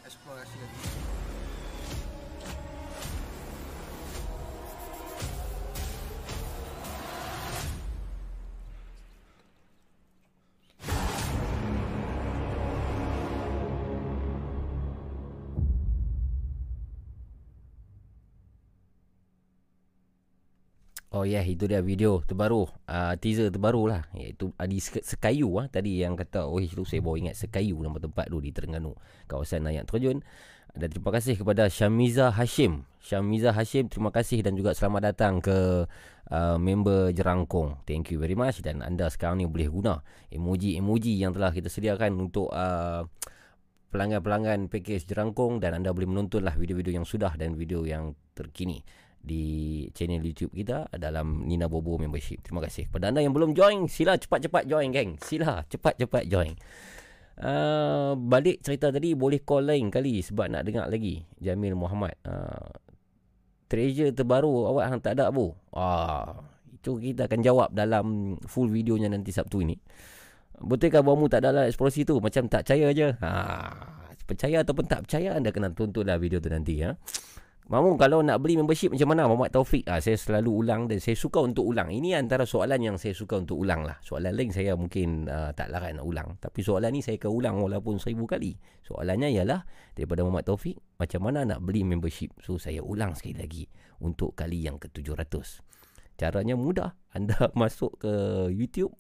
Oi 0.06 1.34
Oh 21.16 21.24
yeah, 21.24 21.47
itu 21.47 21.63
dia 21.63 21.80
video 21.80 22.20
terbaru. 22.28 22.68
Uh, 22.91 23.16
Teaser 23.16 23.47
terbaru 23.47 23.88
lah. 23.88 24.03
Iaitu 24.11 24.51
uh, 24.51 24.68
di 24.68 24.84
Sek- 24.84 24.99
Sekayu 24.99 25.47
lah 25.47 25.72
Tadi 25.72 26.03
yang 26.03 26.20
kata 26.20 26.43
Oh 26.43 26.59
itu 26.59 26.84
saya 26.84 26.99
baru 26.99 27.24
ingat 27.24 27.39
Sekayu 27.39 27.80
nama 27.80 28.03
tempat 28.03 28.28
tu 28.28 28.43
Di 28.43 28.51
Terengganu 28.51 28.91
Kawasan 29.24 29.63
Nayak 29.63 29.88
Terjun. 29.88 30.20
Dan 30.76 30.91
terima 30.91 31.16
kasih 31.16 31.39
kepada 31.39 31.72
Syamiza 31.72 32.36
Hashim. 32.36 32.84
Syamiza 32.99 33.55
Hashim 33.55 33.88
Terima 33.88 34.11
kasih 34.11 34.43
dan 34.43 34.59
juga 34.59 34.76
selamat 34.76 35.16
datang 35.16 35.39
ke 35.39 35.88
uh, 36.36 36.57
Member 36.59 37.16
Jerangkong. 37.16 37.88
Thank 37.88 38.11
you 38.11 38.20
very 38.20 38.36
much. 38.36 38.59
Dan 38.59 38.84
anda 38.84 39.07
sekarang 39.07 39.39
ni 39.39 39.47
boleh 39.47 39.72
guna 39.72 40.03
Emoji-emoji 40.28 41.16
yang 41.16 41.32
telah 41.32 41.55
kita 41.55 41.72
sediakan 41.72 42.11
Untuk 42.28 42.51
uh, 42.51 43.07
pelanggan-pelanggan 43.95 44.68
pakej 44.68 45.07
Jerangkong 45.07 45.63
dan 45.63 45.80
anda 45.80 45.95
boleh 45.95 46.11
menontonlah 46.11 46.59
video-video 46.59 46.99
yang 46.99 47.07
sudah 47.07 47.32
dan 47.39 47.55
video 47.55 47.88
yang 47.88 48.11
terkini 48.36 48.84
di 49.26 49.43
channel 49.97 50.21
YouTube 50.21 50.53
kita 50.53 50.86
dalam 51.01 51.49
Nina 51.49 51.65
Bobo 51.65 51.97
membership. 51.97 52.45
Terima 52.45 52.61
kasih 52.61 52.86
kepada 52.86 53.09
anda 53.09 53.26
yang 53.26 53.34
belum 53.34 53.57
join, 53.57 53.89
sila 53.89 54.15
cepat-cepat 54.21 54.69
join 54.69 54.93
geng. 54.93 55.17
Sila 55.17 55.65
cepat-cepat 55.65 56.30
join. 56.30 56.53
Uh, 57.36 58.15
balik 58.15 58.63
cerita 58.63 58.93
tadi 58.93 59.11
boleh 59.11 59.43
call 59.43 59.67
lain 59.67 59.91
kali 59.91 60.23
sebab 60.23 60.47
nak 60.47 60.63
dengar 60.63 60.88
lagi 60.88 61.26
Jamil 61.41 61.76
Muhammad. 61.76 62.15
Uh, 62.21 62.69
treasure 63.65 64.13
terbaru 64.13 64.69
awak 64.69 64.93
hang 64.93 65.01
tak 65.01 65.17
ada 65.17 65.34
bu. 65.34 65.51
Ah, 65.73 66.45
itu 66.71 67.01
kita 67.01 67.26
akan 67.26 67.39
jawab 67.41 67.69
dalam 67.73 68.38
full 68.45 68.69
videonya 68.69 69.09
nanti 69.09 69.34
Sabtu 69.34 69.65
ini. 69.65 69.76
Betulkah 70.55 71.03
bahamu 71.03 71.28
tak 71.28 71.43
ada 71.43 71.51
lah 71.51 71.63
eksplorasi 71.67 72.07
tu 72.07 72.15
Macam 72.23 72.47
tak 72.47 72.63
percaya 72.63 72.88
je 72.95 73.11
ha, 73.19 73.32
Percaya 74.23 74.63
ataupun 74.63 74.88
tak 74.88 75.03
percaya 75.03 75.36
Anda 75.36 75.51
kena 75.51 75.76
tontonlah 75.76 76.15
video 76.15 76.39
tu 76.39 76.47
nanti 76.47 76.80
ya. 76.80 76.95
Mamu 77.66 77.97
kalau 77.97 78.22
nak 78.22 78.45
beli 78.45 78.61
membership 78.61 78.93
macam 78.93 79.09
mana? 79.09 79.26
Muhammad 79.26 79.49
Taufik. 79.49 79.89
Ha, 79.89 79.97
Saya 79.97 80.22
selalu 80.22 80.53
ulang 80.53 80.86
dan 80.86 81.01
saya 81.01 81.18
suka 81.18 81.41
untuk 81.41 81.66
ulang. 81.66 81.89
Ini 81.89 82.13
antara 82.13 82.45
soalan 82.45 82.78
yang 82.78 82.97
saya 83.01 83.18
suka 83.18 83.41
untuk 83.41 83.57
ulang 83.57 83.82
lah. 83.82 83.97
Soalan 84.05 84.38
lain 84.38 84.53
saya 84.53 84.78
mungkin 84.78 85.26
uh, 85.26 85.49
tak 85.49 85.74
larat 85.74 85.97
nak 85.97 86.05
ulang. 86.05 86.38
Tapi 86.38 86.61
soalan 86.61 86.93
ni 86.93 87.01
saya 87.01 87.18
akan 87.18 87.32
ulang 87.34 87.57
walaupun 87.57 87.97
seribu 87.97 88.30
kali. 88.30 88.53
Soalannya 88.86 89.34
ialah 89.34 89.66
Daripada 89.97 90.22
Muhammad 90.22 90.45
Taufik 90.45 90.78
Macam 91.01 91.26
mana 91.26 91.41
nak 91.41 91.66
beli 91.66 91.82
membership? 91.82 92.38
So 92.38 92.61
saya 92.61 92.86
ulang 92.86 93.18
sekali 93.18 93.34
lagi 93.34 93.66
Untuk 94.05 94.38
kali 94.38 94.61
yang 94.61 94.78
ke-700 94.78 95.26
Caranya 96.22 96.53
mudah. 96.53 96.93
Anda 97.18 97.49
masuk 97.57 97.97
ke 98.05 98.13
YouTube 98.53 98.93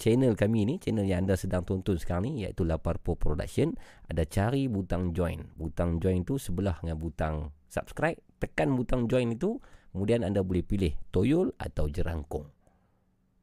channel 0.00 0.32
kami 0.32 0.64
ni 0.64 0.74
channel 0.80 1.04
yang 1.04 1.28
anda 1.28 1.36
sedang 1.36 1.60
tonton 1.62 2.00
sekarang 2.00 2.24
ni 2.26 2.42
iaitu 2.42 2.66
Laparpo 2.66 3.14
Production. 3.14 3.76
Ada 4.08 4.26
cari 4.26 4.66
butang 4.66 5.12
join. 5.14 5.46
Butang 5.54 6.02
join 6.02 6.24
tu 6.24 6.40
sebelah 6.40 6.80
dengan 6.80 6.96
butang 6.98 7.52
subscribe 7.70 8.18
tekan 8.42 8.74
butang 8.74 9.06
join 9.06 9.30
itu 9.30 9.62
kemudian 9.94 10.26
anda 10.26 10.42
boleh 10.42 10.66
pilih 10.66 10.92
toyol 11.14 11.54
atau 11.56 11.86
jerangkung 11.86 12.50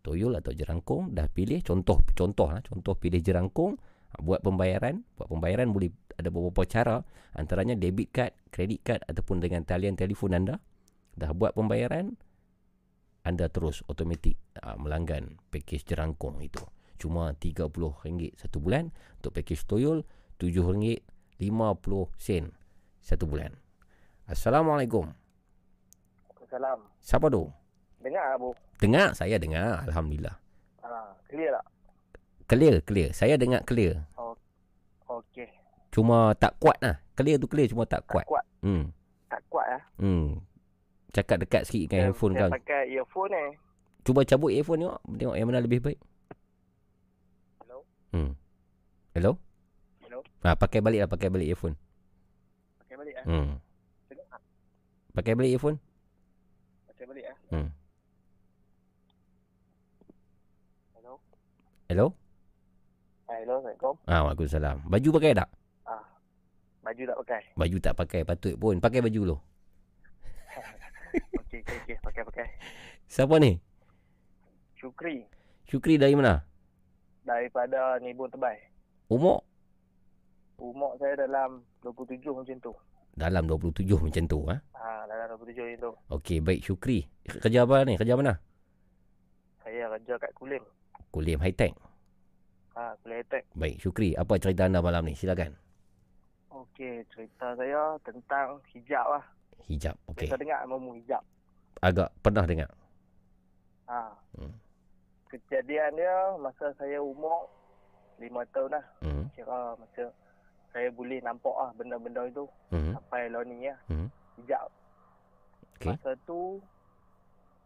toyol 0.04 0.36
atau 0.38 0.52
jerangkung 0.52 1.16
dah 1.16 1.32
pilih 1.32 1.64
contoh 1.64 2.04
contoh 2.14 2.52
lah 2.52 2.62
contoh 2.62 2.94
pilih 3.00 3.24
jerangkung 3.24 3.80
buat 4.20 4.44
pembayaran 4.44 5.04
buat 5.16 5.28
pembayaran 5.32 5.72
boleh 5.72 5.92
ada 6.20 6.28
beberapa 6.28 6.68
cara 6.68 7.04
antaranya 7.34 7.80
debit 7.80 8.12
card 8.12 8.34
credit 8.52 8.80
card 8.84 9.02
ataupun 9.08 9.40
dengan 9.40 9.64
talian 9.64 9.96
telefon 9.96 10.36
anda 10.36 10.60
dah 11.18 11.32
buat 11.32 11.56
pembayaran 11.56 12.16
anda 13.28 13.52
terus 13.52 13.84
automatik 13.92 14.40
uh, 14.64 14.80
melanggan 14.80 15.36
pakej 15.52 15.84
jerangkung 15.84 16.40
itu. 16.40 16.64
Cuma 16.96 17.36
RM30 17.36 18.40
satu 18.40 18.64
bulan 18.64 18.96
untuk 19.20 19.36
pakej 19.36 19.68
toyol 19.68 20.08
RM7.50 20.40 21.44
satu 23.04 23.26
bulan. 23.28 23.52
Assalamualaikum. 24.28 25.08
Salam. 26.52 26.80
Siapa 27.00 27.32
tu? 27.32 27.48
Dengar 28.04 28.36
Abu. 28.36 28.52
Dengar? 28.80 29.16
Saya 29.16 29.40
dengar. 29.40 29.88
Alhamdulillah. 29.88 30.36
Ha, 30.84 31.16
clear 31.32 31.56
tak? 31.56 31.66
Clear, 32.48 32.76
clear. 32.84 33.10
Saya 33.16 33.40
dengar 33.40 33.64
clear. 33.64 34.04
Oh, 34.20 34.36
Cuma 35.92 36.36
tak 36.36 36.60
kuat 36.60 36.76
lah. 36.84 37.00
Clear 37.16 37.40
tu 37.40 37.48
clear 37.48 37.72
cuma 37.72 37.88
tak 37.88 38.04
kuat. 38.08 38.28
kuat. 38.28 38.44
Hmm. 38.64 38.92
Tak 39.32 39.44
kuat 39.48 39.68
lah. 39.68 39.84
Hmm. 40.00 40.44
Cakap 41.16 41.48
dekat 41.48 41.64
sikit 41.64 41.88
dengan 41.96 42.12
handphone 42.12 42.36
saya 42.36 42.42
kan. 42.48 42.52
pakai 42.60 42.82
earphone 42.96 43.32
ni. 43.32 43.46
Cuba 44.04 44.28
cabut 44.28 44.52
earphone 44.52 44.80
tengok. 44.84 45.00
Tengok 45.20 45.36
yang 45.40 45.48
mana 45.48 45.60
lebih 45.64 45.80
baik. 45.84 46.00
Hello? 47.64 47.78
Hmm. 48.12 48.32
Hello? 49.16 49.32
Hello? 50.04 50.20
Ha, 50.44 50.56
pakai 50.60 50.80
balik 50.84 51.08
lah. 51.08 51.10
Pakai 51.12 51.32
balik 51.32 51.48
earphone. 51.48 51.76
Pakai 52.84 52.96
balik 53.00 53.16
ah. 53.20 53.26
Hmm. 53.28 53.50
Pakai 55.18 55.34
balik 55.34 55.58
earphone. 55.58 55.82
Pakai 56.94 57.06
balik 57.10 57.26
ah. 57.26 57.38
Hmm. 57.50 57.68
Hello? 60.94 61.14
Hello? 61.90 62.06
Ah, 63.26 63.42
hello, 63.42 63.58
Assalamualaikum. 63.58 63.94
Ah, 64.06 64.22
Waalaikumsalam. 64.30 64.78
Baju 64.86 65.10
pakai 65.18 65.34
tak? 65.34 65.50
Ah. 65.90 66.06
Baju 66.86 67.02
tak 67.10 67.18
pakai. 67.26 67.42
Baju 67.58 67.78
tak 67.82 67.94
pakai. 67.98 68.22
Patut 68.30 68.54
pun. 68.62 68.78
Pakai 68.78 69.02
baju 69.02 69.20
dulu. 69.26 69.38
Okey, 71.42 71.66
okey, 71.66 71.78
okey, 71.82 71.98
pakai 72.06 72.22
pakai. 72.22 72.48
Siapa 73.10 73.42
ni? 73.42 73.58
Syukri 74.78 75.26
Syukri 75.66 75.98
dari 75.98 76.14
mana? 76.14 76.46
daripada 77.26 77.98
Nibun 78.00 78.30
Tebai. 78.30 78.56
Umur? 79.10 79.42
Umur 80.62 80.96
saya 81.02 81.18
dalam 81.18 81.66
27 81.84 82.22
macam 82.32 82.56
tu. 82.62 82.74
Dalam 83.18 83.50
27 83.50 83.98
macam 83.98 84.24
tu. 84.30 84.40
Ha? 84.46 84.56
Ha, 84.78 85.10
dalam 85.10 85.26
27 85.42 85.58
macam 85.58 85.80
tu. 85.82 85.92
Okey, 86.14 86.38
baik 86.38 86.62
Syukri. 86.62 87.10
Kerja 87.26 87.66
apa 87.66 87.82
ni? 87.82 87.98
Kerja 87.98 88.14
mana? 88.14 88.38
Saya 89.66 89.90
kerja 89.98 90.14
kat 90.22 90.32
Kulim. 90.38 90.62
Kulim 91.10 91.42
High 91.42 91.58
Tech. 91.58 91.74
Ha, 92.78 92.94
Kulim 93.02 93.18
Attack. 93.26 93.44
Baik, 93.58 93.82
Syukri. 93.82 94.14
Apa 94.14 94.38
cerita 94.38 94.70
anda 94.70 94.86
malam 94.86 95.02
ni? 95.10 95.18
Silakan. 95.18 95.58
Okey, 96.54 97.02
cerita 97.10 97.58
saya 97.58 97.98
tentang 98.06 98.62
hijab 98.70 99.06
lah. 99.18 99.26
Hijab. 99.66 99.98
Okey. 100.14 100.30
Kita 100.30 100.38
dengar 100.38 100.62
ilmu 100.70 100.94
hijab. 101.02 101.26
Agak 101.82 102.14
pernah 102.22 102.46
dengar. 102.46 102.70
Ha. 103.90 104.14
Hmm. 104.38 104.54
Kejadian 105.34 105.98
dia 105.98 106.16
masa 106.38 106.70
saya 106.78 107.02
umur 107.02 107.50
5 108.22 108.30
tahun 108.54 108.78
lah. 108.78 108.86
Hmm. 109.02 109.26
Kira 109.34 109.74
masa 109.74 110.14
saya 110.74 110.90
boleh 110.92 111.20
nampak 111.24 111.54
lah 111.56 111.72
benda-benda 111.76 112.28
itu. 112.28 112.46
Hmm. 112.70 112.94
Sampai 112.98 113.32
lah 113.32 113.42
ni 113.48 113.68
lah. 113.68 113.80
Hmm. 113.90 114.08
Hijab. 114.38 114.68
Okey. 115.78 115.94
Masa 115.94 116.12
tu 116.26 116.62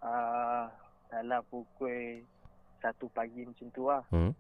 uh, 0.04 0.64
dalam 1.12 1.42
pukul 1.52 2.24
1 2.82 3.18
pagi 3.18 3.42
macam 3.46 3.68
tu 3.72 3.84
lah. 3.88 4.04
Hmm. 4.10 4.32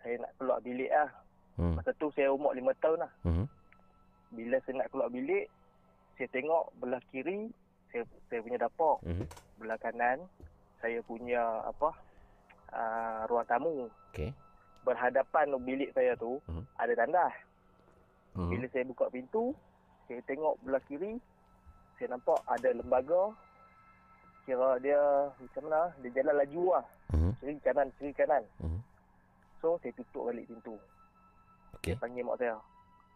Saya 0.00 0.14
nak 0.22 0.32
keluar 0.40 0.58
bilik 0.64 0.90
lah. 0.90 1.10
Hmm. 1.60 1.74
Masa 1.76 1.90
tu 2.00 2.08
saya 2.16 2.32
umur 2.32 2.56
5 2.56 2.82
tahun 2.82 2.98
lah. 3.04 3.12
Hmm. 3.26 3.46
Bila 4.30 4.56
saya 4.62 4.74
nak 4.80 4.88
keluar 4.94 5.10
bilik, 5.10 5.50
saya 6.14 6.28
tengok 6.30 6.70
belah 6.78 7.02
kiri, 7.10 7.50
saya, 7.90 8.06
saya 8.30 8.40
punya 8.40 8.58
dapur. 8.62 9.02
Hmm. 9.02 9.26
Belah 9.58 9.76
kanan, 9.82 10.22
saya 10.78 11.02
punya 11.02 11.42
apa, 11.66 11.90
uh, 12.72 13.20
ruang 13.26 13.46
tamu. 13.50 13.90
Okey. 14.14 14.30
Berhadapan 14.86 15.52
bilik 15.60 15.90
saya 15.92 16.14
tu, 16.16 16.38
Hmm. 16.46 16.64
ada 16.78 16.94
tandas. 16.94 17.34
Hmm. 18.40 18.48
Bila 18.48 18.66
saya 18.72 18.88
buka 18.88 19.04
pintu, 19.12 19.52
saya 20.08 20.20
tengok 20.24 20.56
belah 20.64 20.80
kiri, 20.88 21.20
saya 22.00 22.16
nampak 22.16 22.40
ada 22.48 22.72
lembaga. 22.72 23.28
Kira 24.48 24.80
dia 24.80 24.96
macam 25.36 25.62
mana, 25.68 25.92
dia 26.00 26.10
jalan 26.16 26.34
laju 26.40 26.62
lah. 26.72 26.84
Hmm. 27.12 27.32
Kiri 27.36 27.60
kanan, 27.60 27.92
kiri 28.00 28.16
kanan. 28.16 28.40
Hmm. 28.56 28.80
So, 29.60 29.76
saya 29.84 29.92
tutup 29.92 30.32
balik 30.32 30.48
pintu. 30.48 30.72
Okey. 31.76 31.92
Saya 31.92 32.00
panggil 32.00 32.24
mak 32.24 32.40
saya. 32.40 32.56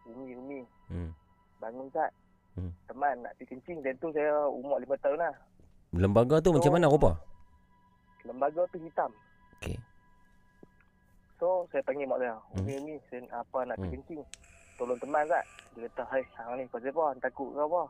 Umi, 0.05 0.37
Umi, 0.37 0.61
Hmm. 0.93 1.09
bangun 1.57 1.89
tak? 1.89 2.13
Hmm. 2.53 2.69
Teman 2.85 3.25
nak 3.25 3.33
pergi 3.41 3.57
kencing. 3.57 3.81
Dan 3.81 3.97
tu 3.97 4.13
saya 4.13 4.45
umur 4.45 4.77
5 4.77 4.93
tahun 5.01 5.17
lah. 5.17 5.33
Lembaga 5.97 6.37
tu 6.37 6.53
macam 6.53 6.69
mana 6.77 6.85
rupa? 6.85 7.17
Lembaga 8.21 8.61
tu 8.69 8.77
hitam. 8.77 9.09
Okey. 9.57 9.81
So, 11.41 11.65
saya 11.73 11.81
panggil 11.81 12.05
mak 12.05 12.21
saya. 12.21 12.37
Hmm. 12.37 12.61
Umi, 12.61 12.73
Umi, 12.77 12.95
saya 13.09 13.25
apa 13.33 13.65
nak 13.65 13.81
pergi 13.81 13.89
Hmm. 13.89 13.95
kencing. 14.05 14.21
Tolong 14.75 14.99
teman 14.99 15.23
tak? 15.27 15.43
Dia 15.75 15.87
kata, 15.87 16.03
hai, 16.11 16.23
hang 16.35 16.59
ni 16.59 16.63
pasal 16.67 16.91
apa? 16.91 17.03
Hang 17.11 17.21
takut 17.23 17.49
ke 17.55 17.59
apa? 17.63 17.83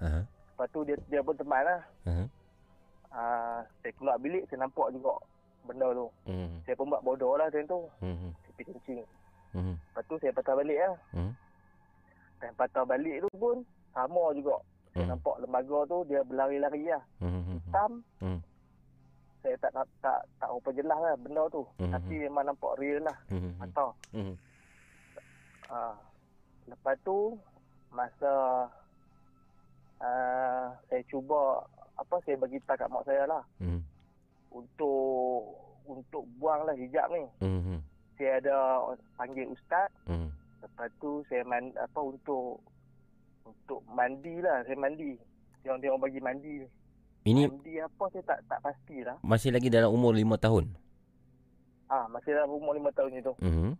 Aha. 0.00 0.20
Lepas 0.22 0.66
tu 0.70 0.80
dia 0.86 0.96
dia 1.10 1.20
pun 1.20 1.34
teman 1.34 1.62
lah. 1.66 1.80
Aha. 2.06 2.24
Uh, 3.10 3.58
saya 3.82 3.92
keluar 3.98 4.16
bilik, 4.22 4.46
saya 4.46 4.62
nampak 4.62 4.94
juga 4.94 5.18
benda 5.66 5.90
tu. 5.90 6.06
Hmm. 6.30 6.62
Saya 6.62 6.78
pun 6.78 6.86
buat 6.86 7.02
bodoh 7.02 7.34
lah 7.34 7.50
time 7.50 7.66
tu. 7.66 7.82
Hmm. 7.98 8.30
Saya 8.46 8.52
pergi 8.54 8.70
kencing. 8.70 9.00
Hmm. 9.50 9.74
Lepas 9.74 10.02
tu 10.06 10.14
saya 10.22 10.30
patah 10.30 10.54
balik 10.54 10.78
lah. 10.78 10.94
Hmm. 11.10 11.32
Dan 12.38 12.50
patah 12.54 12.84
balik 12.86 13.16
tu 13.26 13.28
pun 13.34 13.56
sama 13.90 14.24
juga. 14.32 14.56
Saya 14.94 15.02
Hmm. 15.06 15.10
nampak 15.14 15.36
lembaga 15.42 15.78
tu 15.90 15.98
dia 16.06 16.20
berlari-lari 16.22 16.82
lah. 16.86 17.02
Hmm. 17.18 17.58
Hitam. 17.58 17.90
Hmm. 18.22 18.38
Saya 19.42 19.56
tak 19.58 19.70
tak 19.74 19.86
tak, 20.04 20.20
tak 20.38 20.48
apa 20.52 20.70
jelas 20.70 20.98
lah 21.00 21.14
benda 21.18 21.42
tu. 21.50 21.62
Hmm. 21.82 21.90
Tapi 21.90 22.14
memang 22.14 22.44
nampak 22.46 22.72
real 22.78 23.02
lah. 23.02 23.16
Hmm. 23.26 23.50
Mata. 23.58 23.86
Hmm. 24.14 24.34
Ha. 25.70 25.94
Lepas 26.70 26.94
tu 27.02 27.34
masa 27.90 28.32
uh, 30.00 30.64
saya 30.86 31.02
cuba 31.04 31.66
apa 31.94 32.16
saya 32.22 32.38
bagi 32.38 32.62
tahu 32.62 32.78
kat 32.78 32.88
mak 32.88 33.04
saya 33.04 33.26
lah 33.26 33.42
Hmm. 33.58 33.82
untuk 34.48 35.42
untuk 35.84 36.22
buang 36.38 36.64
lah 36.64 36.74
hijab 36.74 37.10
ni. 37.10 37.24
Hmm. 37.40 37.80
Saya 38.14 38.38
ada 38.38 38.56
panggil 39.16 39.48
ustaz. 39.48 39.90
Hmm. 40.06 40.30
Lepas 40.60 40.88
tu 40.96 41.24
saya 41.26 41.42
man, 41.42 41.72
apa 41.74 41.98
untuk 41.98 42.60
untuk 43.42 43.80
mandi 43.86 44.38
lah, 44.38 44.62
saya 44.62 44.76
mandi. 44.76 45.16
Dia 45.60 45.72
orang 45.72 45.80
dia 45.80 45.90
orang 45.90 46.04
bagi 46.04 46.20
mandi. 46.20 46.54
Ini 47.20 47.42
Mandi 47.44 47.74
apa 47.76 48.04
saya 48.08 48.24
tak 48.24 48.38
tak 48.46 48.60
pastilah. 48.62 49.16
masih 49.20 49.52
lagi 49.52 49.68
dalam 49.68 49.92
umur 49.92 50.16
5 50.16 50.40
tahun. 50.40 50.64
Ah, 51.84 52.08
masih 52.08 52.32
dalam 52.32 52.48
umur 52.48 52.72
5 52.72 52.88
tahun 52.94 53.08
macam 53.10 53.26
tu. 53.26 53.34
Hmm. 53.44 53.72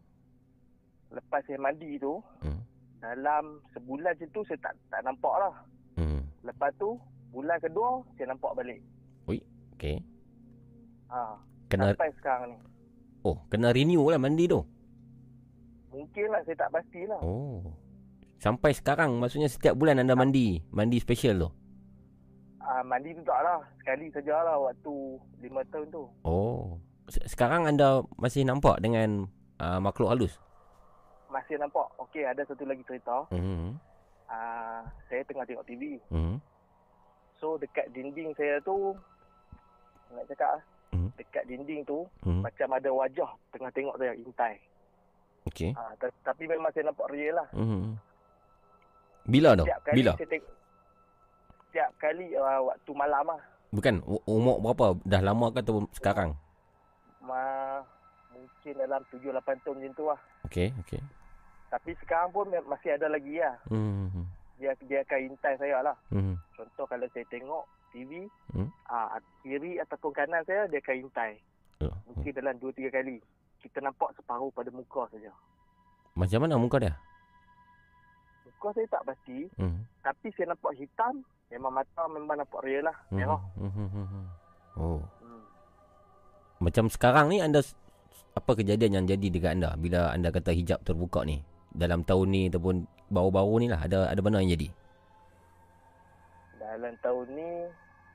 Lepas 1.08 1.40
saya 1.42 1.56
mandi 1.56 1.96
tu, 1.96 2.20
Hmm. 2.44 2.60
Dalam 3.00 3.58
sebulan 3.72 4.12
macam 4.12 4.28
tu 4.30 4.40
saya 4.44 4.58
tak 4.60 4.72
tak 4.88 5.00
nampak 5.02 5.34
lah. 5.36 5.54
Hmm. 5.96 6.20
Lepas 6.40 6.70
tu 6.76 6.96
bulan 7.30 7.56
kedua 7.58 8.04
saya 8.14 8.30
nampak 8.30 8.52
balik. 8.54 8.80
Oi. 9.26 9.40
Okey. 9.74 9.96
Ha. 11.08 11.34
Kena 11.66 11.90
Sampai 11.90 12.10
sekarang 12.14 12.42
ni. 12.50 12.58
Oh, 13.20 13.36
kena 13.48 13.72
renew 13.72 14.04
lah 14.06 14.16
mandi 14.16 14.48
tu. 14.48 14.60
Mungkin 15.90 16.26
lah 16.30 16.40
saya 16.46 16.56
tak 16.56 16.70
pastilah. 16.70 17.20
Oh. 17.20 17.60
Sampai 18.40 18.72
sekarang 18.72 19.20
maksudnya 19.20 19.50
setiap 19.50 19.76
bulan 19.76 20.00
anda 20.00 20.16
mandi, 20.16 20.64
mandi 20.72 20.96
special 20.96 21.36
tu. 21.36 21.48
Ah, 22.60 22.80
mandi 22.80 23.12
tu 23.12 23.20
tak 23.26 23.40
lah. 23.42 23.60
Sekali 23.82 24.06
sajalah 24.08 24.56
waktu 24.56 24.94
5 25.42 25.72
tahun 25.74 25.86
tu. 25.90 26.04
Oh. 26.24 26.78
Se- 27.10 27.26
Sekarang 27.26 27.66
anda 27.66 28.00
masih 28.16 28.46
nampak 28.46 28.78
dengan 28.80 29.26
uh, 29.58 29.78
makhluk 29.82 30.08
halus. 30.08 30.38
Masih 31.30 31.56
nampak. 31.56 31.86
Okey, 31.96 32.26
ada 32.26 32.42
satu 32.42 32.66
lagi 32.66 32.82
cerita. 32.82 33.22
Hmm. 33.30 33.78
Ah, 34.26 34.82
saya 35.06 35.22
tengah 35.22 35.42
tengok 35.42 35.62
TV. 35.64 35.98
Hmm. 36.08 36.42
So 37.36 37.54
dekat 37.56 37.88
dinding 37.90 38.34
saya 38.34 38.58
tu 38.60 38.92
nak 40.10 40.26
cakap 40.26 40.50
ah, 40.52 40.62
Hmm. 40.90 41.10
dekat 41.14 41.46
dinding 41.46 41.86
tu 41.86 42.02
Hmm. 42.20 42.42
macam 42.42 42.68
ada 42.74 42.90
wajah 42.90 43.30
tengah 43.48 43.70
tengok 43.70 43.94
saya 43.96 44.12
intai. 44.12 44.58
Okey. 45.46 45.70
Ta- 45.72 46.18
tapi 46.24 46.44
memang 46.44 46.68
saya 46.70 46.90
nampak 46.90 47.08
real 47.08 47.38
lah. 47.38 47.48
Hmm. 47.50 47.94
Bila 49.24 49.54
tu? 49.54 49.64
Bila? 49.88 50.18
saya 50.18 50.28
tengok 50.28 50.50
setiap 51.64 51.90
kali 51.96 52.34
uh, 52.34 52.66
waktu 52.66 52.90
malam 52.92 53.30
lah. 53.30 53.40
Bukan 53.70 53.94
umur 54.26 54.58
berapa? 54.58 54.98
Dah 55.06 55.22
lama 55.22 55.46
ke 55.48 55.62
atau 55.62 55.86
sekarang? 55.94 56.34
Ma, 57.22 57.78
mungkin 58.28 58.74
dalam 58.74 59.06
7 59.06 59.30
8 59.30 59.62
tahun 59.62 59.78
macam 59.78 59.92
tu 59.94 60.04
lah. 60.04 60.20
Okey, 60.44 60.74
okey. 60.82 60.98
Tapi 61.70 61.94
sekarang 62.02 62.34
pun 62.34 62.50
masih 62.66 62.98
ada 62.98 63.06
lagi 63.06 63.38
lah. 63.38 63.54
Hmm. 63.70 64.26
Dia 64.58 64.74
dia 64.84 65.00
akan 65.06 65.32
intai 65.32 65.54
saya 65.56 65.80
lah. 65.80 65.96
Hmm. 66.10 66.34
Contoh 66.58 66.84
kalau 66.84 67.06
saya 67.14 67.24
tengok 67.30 67.64
TV, 67.94 68.26
Hmm. 68.52 68.68
ah 68.86 69.16
kiri 69.40 69.78
ataupun 69.78 70.10
kanan 70.10 70.42
saya 70.44 70.66
dia 70.66 70.82
akan 70.82 71.06
intai. 71.06 71.38
Oh. 71.80 71.94
Mungkin 72.12 72.34
dalam 72.34 72.58
2 72.58 72.74
3 72.74 72.90
kali. 72.90 73.22
Kita 73.60 73.78
nampak 73.80 74.12
separuh 74.16 74.50
pada 74.50 74.68
muka 74.72 75.06
saja. 75.14 75.30
Macam 76.16 76.42
mana 76.42 76.58
muka 76.58 76.80
dia? 76.80 76.94
Muka 78.44 78.68
saya 78.76 78.86
tak 78.90 79.04
pasti, 79.06 79.48
Hmm. 79.56 79.84
tapi 80.02 80.28
saya 80.34 80.52
nampak 80.52 80.76
hitam, 80.76 81.24
memang 81.48 81.72
mata 81.72 82.02
memang 82.08 82.36
nampak 82.36 82.60
real 82.60 82.84
lah, 82.84 82.96
Hmm. 83.08 83.16
merah. 83.16 83.40
Hmm. 83.56 83.72
hmm, 83.72 83.88
hmm, 83.88 84.06
hmm. 84.10 84.26
Oh. 84.76 85.00
Hmm. 85.22 85.44
Macam 86.60 86.92
sekarang 86.92 87.32
ni 87.32 87.40
anda 87.40 87.64
apa 88.36 88.52
kejadian 88.52 89.00
yang 89.00 89.06
jadi 89.08 89.26
dekat 89.32 89.52
anda 89.56 89.70
bila 89.76 90.12
anda 90.12 90.28
kata 90.28 90.52
hijab 90.52 90.80
terbuka 90.84 91.24
ni? 91.24 91.40
Dalam 91.70 92.02
tahun 92.02 92.26
ni 92.30 92.42
ataupun 92.50 92.82
baru-baru 93.10 93.54
ni 93.62 93.66
lah 93.70 93.80
ada 93.82 94.10
ada 94.10 94.20
benda 94.22 94.42
yang 94.42 94.54
jadi. 94.54 94.68
Dalam 96.58 96.94
tahun 97.02 97.26
ni 97.34 97.48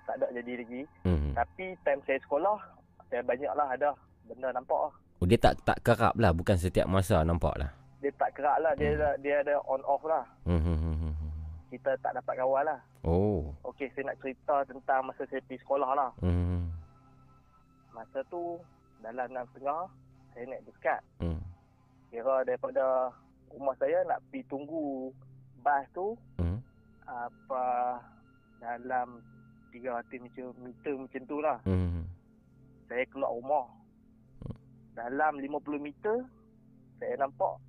tak 0.05 0.15
ada 0.21 0.27
jadi 0.31 0.53
lagi. 0.61 0.81
Hmm. 1.03 1.33
Tapi 1.33 1.75
time 1.83 2.01
saya 2.05 2.19
sekolah, 2.23 2.57
saya 3.09 3.21
banyaklah 3.25 3.67
ada 3.73 3.89
benda 4.27 4.53
nampak 4.53 4.79
lah. 4.89 4.93
Oh, 5.23 5.27
dia 5.27 5.39
tak 5.39 5.57
tak 5.63 5.79
kerap 5.81 6.13
lah 6.19 6.31
bukan 6.35 6.59
setiap 6.59 6.85
masa 6.85 7.23
nampak 7.23 7.55
lah. 7.55 7.71
dia 8.05 8.13
tak 8.21 8.37
kerak 8.37 8.61
lah. 8.61 8.77
Dia 8.77 8.93
ada, 8.93 9.09
dia 9.17 9.41
ada 9.41 9.57
on 9.65 9.81
off 9.89 10.05
lah. 10.05 10.21
Hmm, 10.45 10.61
hmm, 10.61 10.77
hmm, 10.77 10.97
hmm. 11.01 11.31
Kita 11.73 11.97
tak 12.05 12.13
dapat 12.13 12.37
kawal 12.37 12.63
lah. 12.69 12.79
Oh. 13.01 13.49
Okey, 13.65 13.89
saya 13.97 14.13
nak 14.13 14.21
cerita 14.21 14.61
tentang 14.69 15.09
masa 15.09 15.25
saya 15.25 15.41
pergi 15.49 15.57
sekolah 15.65 15.91
lah. 15.97 16.11
Hmm. 16.21 16.69
Masa 17.97 18.21
tu, 18.29 18.61
dalam 19.01 19.25
enam 19.25 19.45
setengah, 19.49 19.89
saya 20.37 20.43
naik 20.45 20.63
dekat. 20.69 21.01
Hmm. 21.17 21.41
Kira 22.13 22.45
daripada 22.45 23.09
rumah 23.55 23.75
saya 23.79 24.03
nak 24.05 24.19
pergi 24.29 24.43
tunggu 24.45 25.09
bas 25.59 25.87
tu, 25.91 26.13
Hmm. 26.37 26.59
apa, 27.07 27.65
dalam 28.59 29.23
300 29.71 30.21
meter, 30.21 30.47
meter 30.59 30.93
macam 30.95 31.21
tu 31.25 31.37
lah. 31.41 31.57
Hmm. 31.65 32.05
Saya 32.85 33.03
keluar 33.09 33.33
rumah. 33.33 33.65
Dalam 34.95 35.41
50 35.41 35.81
meter, 35.81 36.23
saya 36.99 37.15
nampak 37.19 37.59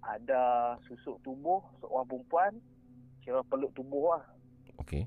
ada 0.00 0.42
susuk 0.86 1.20
tubuh 1.20 1.60
seorang 1.82 2.06
perempuan, 2.06 2.52
kira 3.20 3.42
peluk 3.50 3.74
tubuh 3.74 4.16
lah. 4.16 4.24
Okey. 4.80 5.04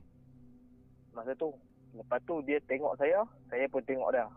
Masa 1.15 1.33
tu. 1.33 1.55
Lepas 1.89 2.21
tu 2.27 2.37
dia 2.45 2.61
tengok 2.69 2.93
saya, 3.01 3.25
saya 3.49 3.65
pun 3.65 3.81
tengok 3.81 4.13
dia. 4.13 4.29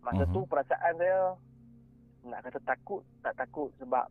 Masa 0.00 0.24
Mhm. 0.24 0.32
tu 0.32 0.40
perasaan 0.48 0.94
saya 0.96 1.36
nak 2.24 2.40
kata 2.40 2.58
takut, 2.64 3.04
tak 3.20 3.36
takut 3.36 3.68
sebab 3.76 4.08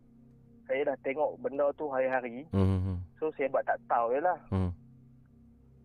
saya 0.64 0.82
dah 0.86 0.98
tengok 1.02 1.40
benda 1.40 1.68
tu 1.74 1.88
hari-hari. 1.88 2.48
Hmm. 2.50 3.00
So 3.18 3.32
saya 3.34 3.48
buat 3.48 3.64
tak 3.64 3.80
tahu 3.86 4.14
je 4.14 4.20
lah. 4.20 4.40
Hmm. 4.50 4.72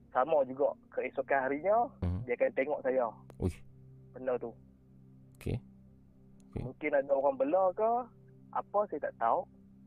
Sama 0.08 0.40
juga 0.44 0.72
keesokan 0.90 1.44
harinya, 1.44 1.84
Mhm. 2.00 2.18
dia 2.24 2.34
akan 2.34 2.50
tengok 2.52 2.80
saya. 2.80 3.06
Uish. 3.38 3.58
Benda 4.10 4.34
tu. 4.36 4.50
Okey. 5.36 5.60
Mungkin 6.58 6.90
ada 6.90 7.12
orang 7.12 7.36
bela 7.36 7.70
ke, 7.70 7.90
apa 8.50 8.78
saya 8.88 9.00
tak 9.00 9.14
tahu. 9.16 9.40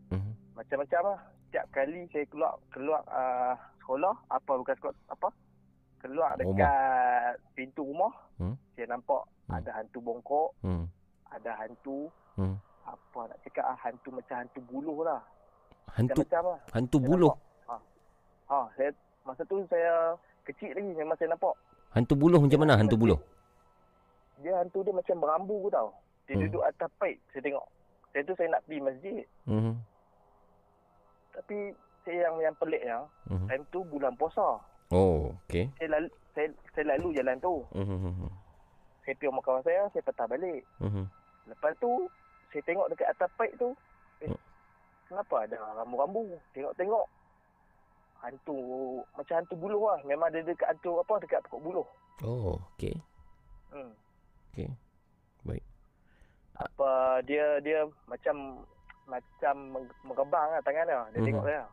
Mhm. 0.09 0.31
Macam-macam 0.55 1.01
lah. 1.05 1.19
Setiap 1.47 1.65
kali 1.73 2.07
saya 2.07 2.23
keluar 2.27 2.53
keluar 2.71 3.01
uh, 3.11 3.59
sekolah, 3.77 4.15
apa 4.29 4.51
bukan 4.55 4.75
sekolah, 4.77 4.95
apa? 5.09 5.29
Keluar 5.99 6.31
Rumah. 6.31 6.39
dekat 6.39 7.33
pintu 7.51 7.83
rumah, 7.83 8.13
Hmm. 8.39 8.55
saya 8.71 8.87
nampak 8.87 9.21
ada 9.51 9.69
hantu 9.75 9.99
bongkok, 9.99 10.55
Hmm. 10.63 10.87
ada 11.27 11.51
hantu, 11.59 12.07
Hmm. 12.33 12.55
Apa 12.83 13.19
nak 13.27 13.37
cakap 13.41 13.65
ah, 13.65 13.77
hantu 13.79 14.09
macam 14.11 14.35
hantu 14.37 14.59
buluh 14.63 14.99
lah. 15.01 15.21
Hantu 15.91 16.21
Macam-macam 16.23 16.43
lah. 16.47 16.59
hantu 16.71 16.97
Saya 16.97 17.07
buluh. 17.07 17.31
nampak. 17.31 17.39
Ha. 17.67 17.75
ha, 18.49 18.59
saya 18.73 18.89
masa 19.21 19.41
tu 19.45 19.57
saya 19.67 19.93
kecil 20.43 20.71
lagi 20.71 20.91
memang 20.93 21.15
saya 21.15 21.29
nampak. 21.31 21.55
Hantu 21.91 22.13
buluh 22.15 22.39
macam 22.39 22.59
mana 22.59 22.73
hantu 22.75 22.95
buluh? 22.95 23.19
Dia 24.39 24.57
hantu 24.57 24.81
dia 24.81 24.93
macam 24.93 25.15
berambu 25.17 25.69
tau. 25.69 25.89
Dia 26.25 26.33
Hmm. 26.33 26.43
duduk 26.47 26.63
atas 26.63 26.89
paip 26.95 27.17
saya 27.29 27.41
tengok. 27.43 27.65
Saya 28.09 28.21
tu 28.23 28.33
saya 28.33 28.47
nak 28.49 28.61
pergi 28.63 28.79
masjid. 28.81 29.23
Hmm. 29.45 29.73
Tapi 31.31 31.57
saya 32.01 32.17
yang 32.25 32.35
yang 32.41 32.55
peliknya, 32.57 32.97
Mhm. 33.29 33.47
time 33.47 33.65
tu 33.69 33.79
bulan 33.85 34.13
puasa. 34.15 34.57
Oh, 34.91 35.31
okey. 35.45 35.69
Saya 35.77 35.89
lalu 35.93 36.09
saya, 36.31 36.47
saya 36.71 36.85
lalu 36.95 37.07
jalan 37.13 37.37
tu. 37.39 37.55
Hmm. 37.71 38.27
Saya 39.01 39.13
pergi 39.15 39.27
rumah 39.27 39.41
kawan 39.41 39.63
saya, 39.63 39.81
saya 39.89 40.03
patah 40.03 40.27
balik. 40.27 40.61
Hmm. 40.77 41.05
Lepas 41.45 41.71
tu 41.77 41.91
saya 42.51 42.63
tengok 42.63 42.87
dekat 42.91 43.07
atas 43.09 43.31
paip 43.33 43.55
tu. 43.55 43.71
Eh, 44.19 44.29
kenapa 45.07 45.47
ada 45.47 45.57
rambu-rambu? 45.73 46.35
Tengok-tengok 46.51 47.05
hantu 48.21 48.57
macam 49.17 49.35
hantu 49.39 49.55
buluh 49.57 49.81
lah. 49.81 49.99
Memang 50.03 50.29
dia 50.29 50.43
dekat 50.43 50.67
hantu 50.69 51.01
apa 51.01 51.13
dekat 51.19 51.39
pokok 51.47 51.61
buluh. 51.61 51.87
Oh, 52.21 52.59
okey. 52.75 52.93
Hmm. 53.71 53.91
Okey. 54.51 54.69
Baik. 55.41 55.63
Apa 56.53 56.91
dia 57.25 57.57
dia 57.59 57.81
macam 58.05 58.61
macam 59.09 59.55
meng- 59.73 59.95
merebang 60.05 60.47
lah 60.51 60.61
tangan 60.61 60.85
dia. 60.85 61.01
Dia 61.09 61.19
Mhm. 61.19 61.27
tengok 61.27 61.45
saya. 61.47 61.65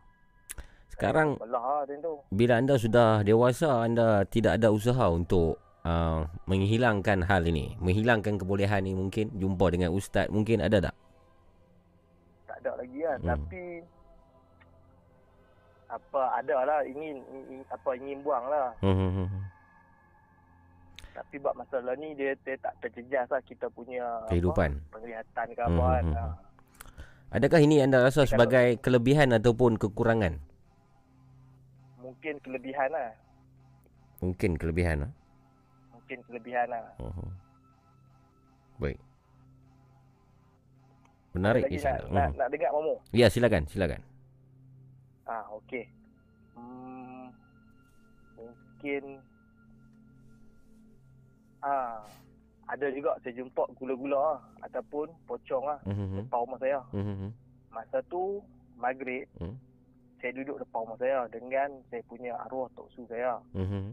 Sekarang 0.88 1.28
Belah 1.38 1.86
lah 1.86 1.86
bila 2.26 2.58
anda 2.58 2.74
sudah 2.74 3.22
dewasa 3.22 3.86
anda 3.86 4.26
tidak 4.26 4.58
ada 4.58 4.74
usaha 4.74 5.06
untuk 5.06 5.54
uh, 5.82 6.24
menghilangkan 6.44 7.22
hal 7.22 7.42
ini, 7.44 7.76
menghilangkan 7.78 8.38
kebolehan 8.38 8.82
ini 8.82 8.96
mungkin 8.96 9.30
jumpa 9.32 9.66
dengan 9.68 9.92
ustaz 9.92 10.26
mungkin 10.28 10.62
ada 10.62 10.78
tak? 10.80 10.94
Tak 12.46 12.56
ada 12.62 12.70
lagi 12.78 12.98
kan. 12.98 13.18
Hmm. 13.18 13.28
Tapi 13.28 13.62
apa 15.88 16.22
ada 16.36 16.56
lah 16.64 16.80
ingin, 16.84 17.24
ingin 17.26 17.60
apa 17.68 17.90
ingin 17.96 18.18
buang 18.20 18.44
lah. 18.46 18.68
Hmm. 18.80 19.24
Tapi 21.12 21.34
buat 21.42 21.56
masalah 21.56 21.98
ni 21.98 22.14
dia, 22.14 22.36
dia 22.46 22.54
tak 22.56 22.78
terjejas 22.78 23.26
lah 23.26 23.42
kita 23.42 23.66
punya 23.68 24.06
Kehidupan. 24.30 24.70
apa, 24.78 24.92
penglihatan 24.94 25.46
ke 25.50 25.62
Hmm, 25.62 25.74
apa 25.74 25.84
kan. 25.90 26.04
hmm, 26.04 26.14
Ha. 26.14 26.24
Adakah 27.28 27.60
ini 27.60 27.82
anda 27.82 28.00
rasa 28.00 28.24
sebagai 28.24 28.78
kelebihan 28.78 29.34
ataupun 29.34 29.76
kekurangan? 29.76 30.38
Mungkin 31.98 32.40
kelebihan 32.40 32.88
lah. 32.88 33.10
Mungkin 34.22 34.56
kelebihan. 34.56 35.04
ah. 35.04 35.12
Mungkin 36.08 36.24
kelebihan 36.24 36.72
lah. 36.72 36.88
Mhm. 36.96 37.28
Baik. 38.80 38.96
Menarik 41.36 41.62
Lagi 41.68 41.76
kisah. 41.76 42.00
nak, 42.00 42.08
nak, 42.08 42.28
Mhm. 42.32 42.36
nak 42.40 42.48
dengar 42.48 42.70
Momo? 42.72 42.94
Ya, 43.12 43.28
silakan, 43.28 43.68
silakan. 43.68 44.00
Ah, 45.28 45.44
okey. 45.52 45.84
Hmm, 46.56 47.28
mungkin 48.40 49.20
ah 51.60 52.00
ada 52.64 52.86
juga 52.88 53.12
saya 53.20 53.36
jumpa 53.36 53.68
gula-gula 53.76 54.16
lah, 54.32 54.40
ataupun 54.64 55.12
pocong 55.28 55.68
lah 55.68 55.76
Mhm. 55.84 56.24
depan 56.24 56.40
rumah 56.40 56.56
saya. 56.56 56.80
Mhm. 56.96 57.28
Masa 57.68 58.00
tu 58.08 58.40
maghrib 58.80 59.28
Hmm. 59.36 59.60
saya 60.16 60.32
duduk 60.32 60.56
depan 60.56 60.88
rumah 60.88 60.96
saya 60.96 61.28
dengan 61.28 61.68
saya 61.92 62.00
punya 62.08 62.32
arwah 62.48 62.72
tok 62.72 62.88
su 62.96 63.04
saya. 63.04 63.36
Mhm. 63.52 63.92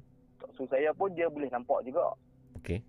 Su 0.53 0.69
saya 0.69 0.93
pun 0.93 1.09
dia 1.17 1.25
boleh 1.25 1.49
nampak 1.49 1.81
juga. 1.81 2.13
Okey. 2.61 2.83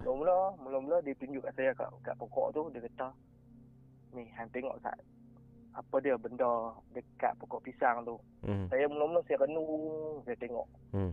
Mula-mula, 0.00 0.56
mula-mula 0.62 0.96
dia 1.04 1.12
tunjuk 1.18 1.44
kat 1.44 1.52
saya 1.58 1.70
kat, 1.76 1.90
kat 2.00 2.14
pokok 2.16 2.56
tu 2.56 2.62
dia 2.72 2.80
kata 2.80 3.12
ni 4.10 4.26
hang 4.34 4.50
tengok 4.50 4.74
tak 4.82 4.96
apa 5.70 5.96
dia 6.02 6.18
benda 6.18 6.74
dekat 6.90 7.30
pokok 7.38 7.62
pisang 7.62 8.02
tu. 8.02 8.18
Mhm. 8.42 8.66
Saya 8.72 8.90
mula-mula 8.90 9.22
saya 9.26 9.38
renung, 9.46 10.18
saya 10.26 10.34
tengok. 10.42 10.66
Hmm. 10.90 11.12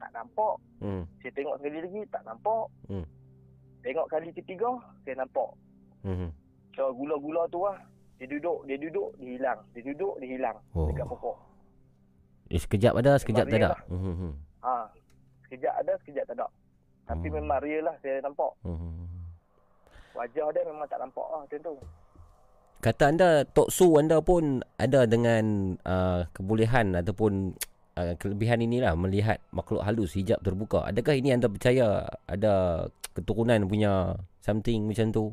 Tak 0.00 0.10
nampak. 0.16 0.54
Hmm. 0.80 1.04
Saya 1.20 1.32
tengok 1.36 1.54
sekali 1.60 1.78
lagi, 1.84 2.02
tak 2.08 2.22
nampak. 2.24 2.64
Hmm. 2.88 3.06
Tengok 3.84 4.06
kali 4.08 4.30
ketiga, 4.32 4.70
saya 5.04 5.14
nampak. 5.20 5.50
Mhm. 6.08 6.28
So 6.72 6.94
gula-gula 6.96 7.44
tu 7.52 7.68
lah. 7.68 7.76
Dia 8.18 8.26
duduk, 8.26 8.66
dia 8.66 8.74
duduk, 8.80 9.14
dia 9.20 9.38
hilang. 9.38 9.60
Dia 9.76 9.82
duduk, 9.86 10.14
dia 10.18 10.28
hilang. 10.34 10.58
Oh. 10.74 10.90
Dekat 10.90 11.06
pokok. 11.06 11.36
Eh, 12.50 12.58
sekejap 12.58 12.96
ada, 12.98 13.14
sekejap 13.20 13.46
tak 13.46 13.60
ada. 13.60 13.76
real 13.76 13.92
Mhm. 13.92 14.32
Ha. 14.64 14.74
Sekejap 15.48 15.74
ada, 15.80 15.92
sekejap 16.04 16.24
tak 16.28 16.36
ada. 16.36 16.46
Tapi 17.08 17.26
Hmm. 17.32 17.40
memang 17.40 17.64
real 17.64 17.88
lah 17.88 17.96
saya 18.04 18.20
nampak. 18.20 18.52
Mhm. 18.68 19.08
Wajah 20.12 20.46
dia 20.52 20.62
memang 20.68 20.84
tak 20.92 21.00
nampak 21.00 21.26
lah 21.32 21.40
macam 21.40 21.58
tu. 21.64 21.74
Kata 22.78 23.10
anda 23.10 23.42
Tok 23.42 23.72
Su 23.72 23.96
anda 23.96 24.20
pun 24.22 24.60
ada 24.76 25.08
dengan 25.08 25.74
uh, 25.82 26.28
kebolehan 26.30 26.94
ataupun 26.94 27.56
uh, 27.98 28.14
kelebihan 28.20 28.62
inilah 28.62 28.94
melihat 28.94 29.42
makhluk 29.50 29.82
halus 29.82 30.14
hijab 30.14 30.38
terbuka. 30.44 30.86
Adakah 30.86 31.16
ini 31.16 31.34
anda 31.34 31.50
percaya 31.50 32.06
ada 32.28 32.86
keturunan 33.16 33.66
punya 33.66 34.14
something 34.44 34.86
macam 34.86 35.10
tu? 35.10 35.24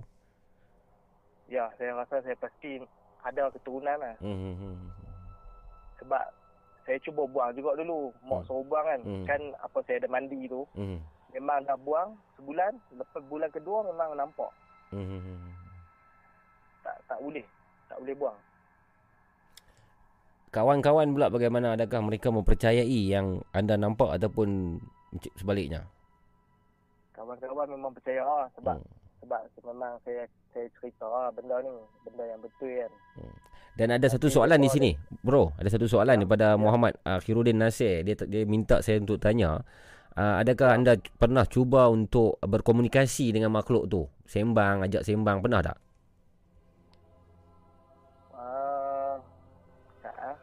Ya, 1.46 1.70
saya 1.78 1.94
rasa 1.94 2.24
saya 2.26 2.34
pasti 2.42 2.82
ada 3.22 3.52
keturunan 3.54 3.98
lah. 4.02 4.16
Hmm. 4.24 4.90
Sebab 6.02 6.24
saya 6.86 7.02
cuba 7.02 7.26
buang 7.26 7.50
juga 7.52 7.74
dulu. 7.76 8.14
Mak 8.24 8.40
Hmm. 8.40 8.48
suruh 8.48 8.64
buang 8.64 8.86
kan. 8.86 9.00
Hmm. 9.02 9.26
Kan 9.26 9.42
apa 9.58 9.78
saya 9.84 9.98
ada 10.00 10.08
mandi 10.08 10.46
tu. 10.46 10.62
Hmm. 10.74 11.02
Memang 11.34 11.66
dah 11.66 11.76
buang 11.76 12.14
sebulan. 12.38 12.72
Lepas 12.94 13.22
bulan 13.26 13.50
kedua 13.50 13.84
memang 13.84 14.14
nampak. 14.16 14.52
Hmm. 14.94 15.50
Tak 16.82 16.96
tak 17.06 17.20
boleh. 17.20 17.46
Tak 17.90 17.98
boleh 18.00 18.16
buang. 18.16 18.38
Kawan-kawan 20.50 21.12
pula 21.12 21.28
bagaimana 21.28 21.76
adakah 21.76 22.00
mereka 22.00 22.32
mempercayai 22.32 23.02
yang 23.12 23.44
anda 23.52 23.76
nampak 23.76 24.16
ataupun 24.16 24.80
sebaliknya? 25.36 25.84
Kawan-kawan 27.12 27.68
memang 27.68 27.92
percaya 27.92 28.24
lah. 28.24 28.48
Sebab 28.56 28.78
Hmm. 28.78 28.94
sebab 29.20 29.42
memang 29.66 29.98
saya 30.06 30.24
saya 30.54 30.70
cerita 30.80 31.04
lah 31.04 31.28
benda 31.34 31.60
ni. 31.60 31.74
Benda 32.06 32.24
yang 32.24 32.40
betul 32.40 32.72
kan. 32.72 32.92
Dan 33.76 33.92
ada 33.92 34.08
satu 34.08 34.32
soalan 34.32 34.64
di 34.64 34.72
sini, 34.72 34.92
bro. 35.20 35.52
Ada 35.60 35.76
satu 35.76 35.84
soalan 35.92 36.24
daripada 36.24 36.56
Muhammad 36.56 36.96
uh, 37.04 37.20
Khirudin 37.20 37.60
Nasir. 37.60 38.08
Dia 38.08 38.16
dia 38.24 38.48
minta 38.48 38.80
saya 38.80 39.04
untuk 39.04 39.20
tanya, 39.20 39.60
uh, 40.16 40.36
adakah 40.40 40.80
anda 40.80 40.96
pernah 41.20 41.44
cuba 41.44 41.92
untuk 41.92 42.40
berkomunikasi 42.40 43.36
dengan 43.36 43.52
makhluk 43.52 43.92
tu? 43.92 44.08
Sembang, 44.32 44.88
ajak 44.88 45.04
sembang, 45.04 45.44
pernah 45.44 45.60
tak? 45.60 45.78
Tak 50.00 50.16
ah. 50.22 50.38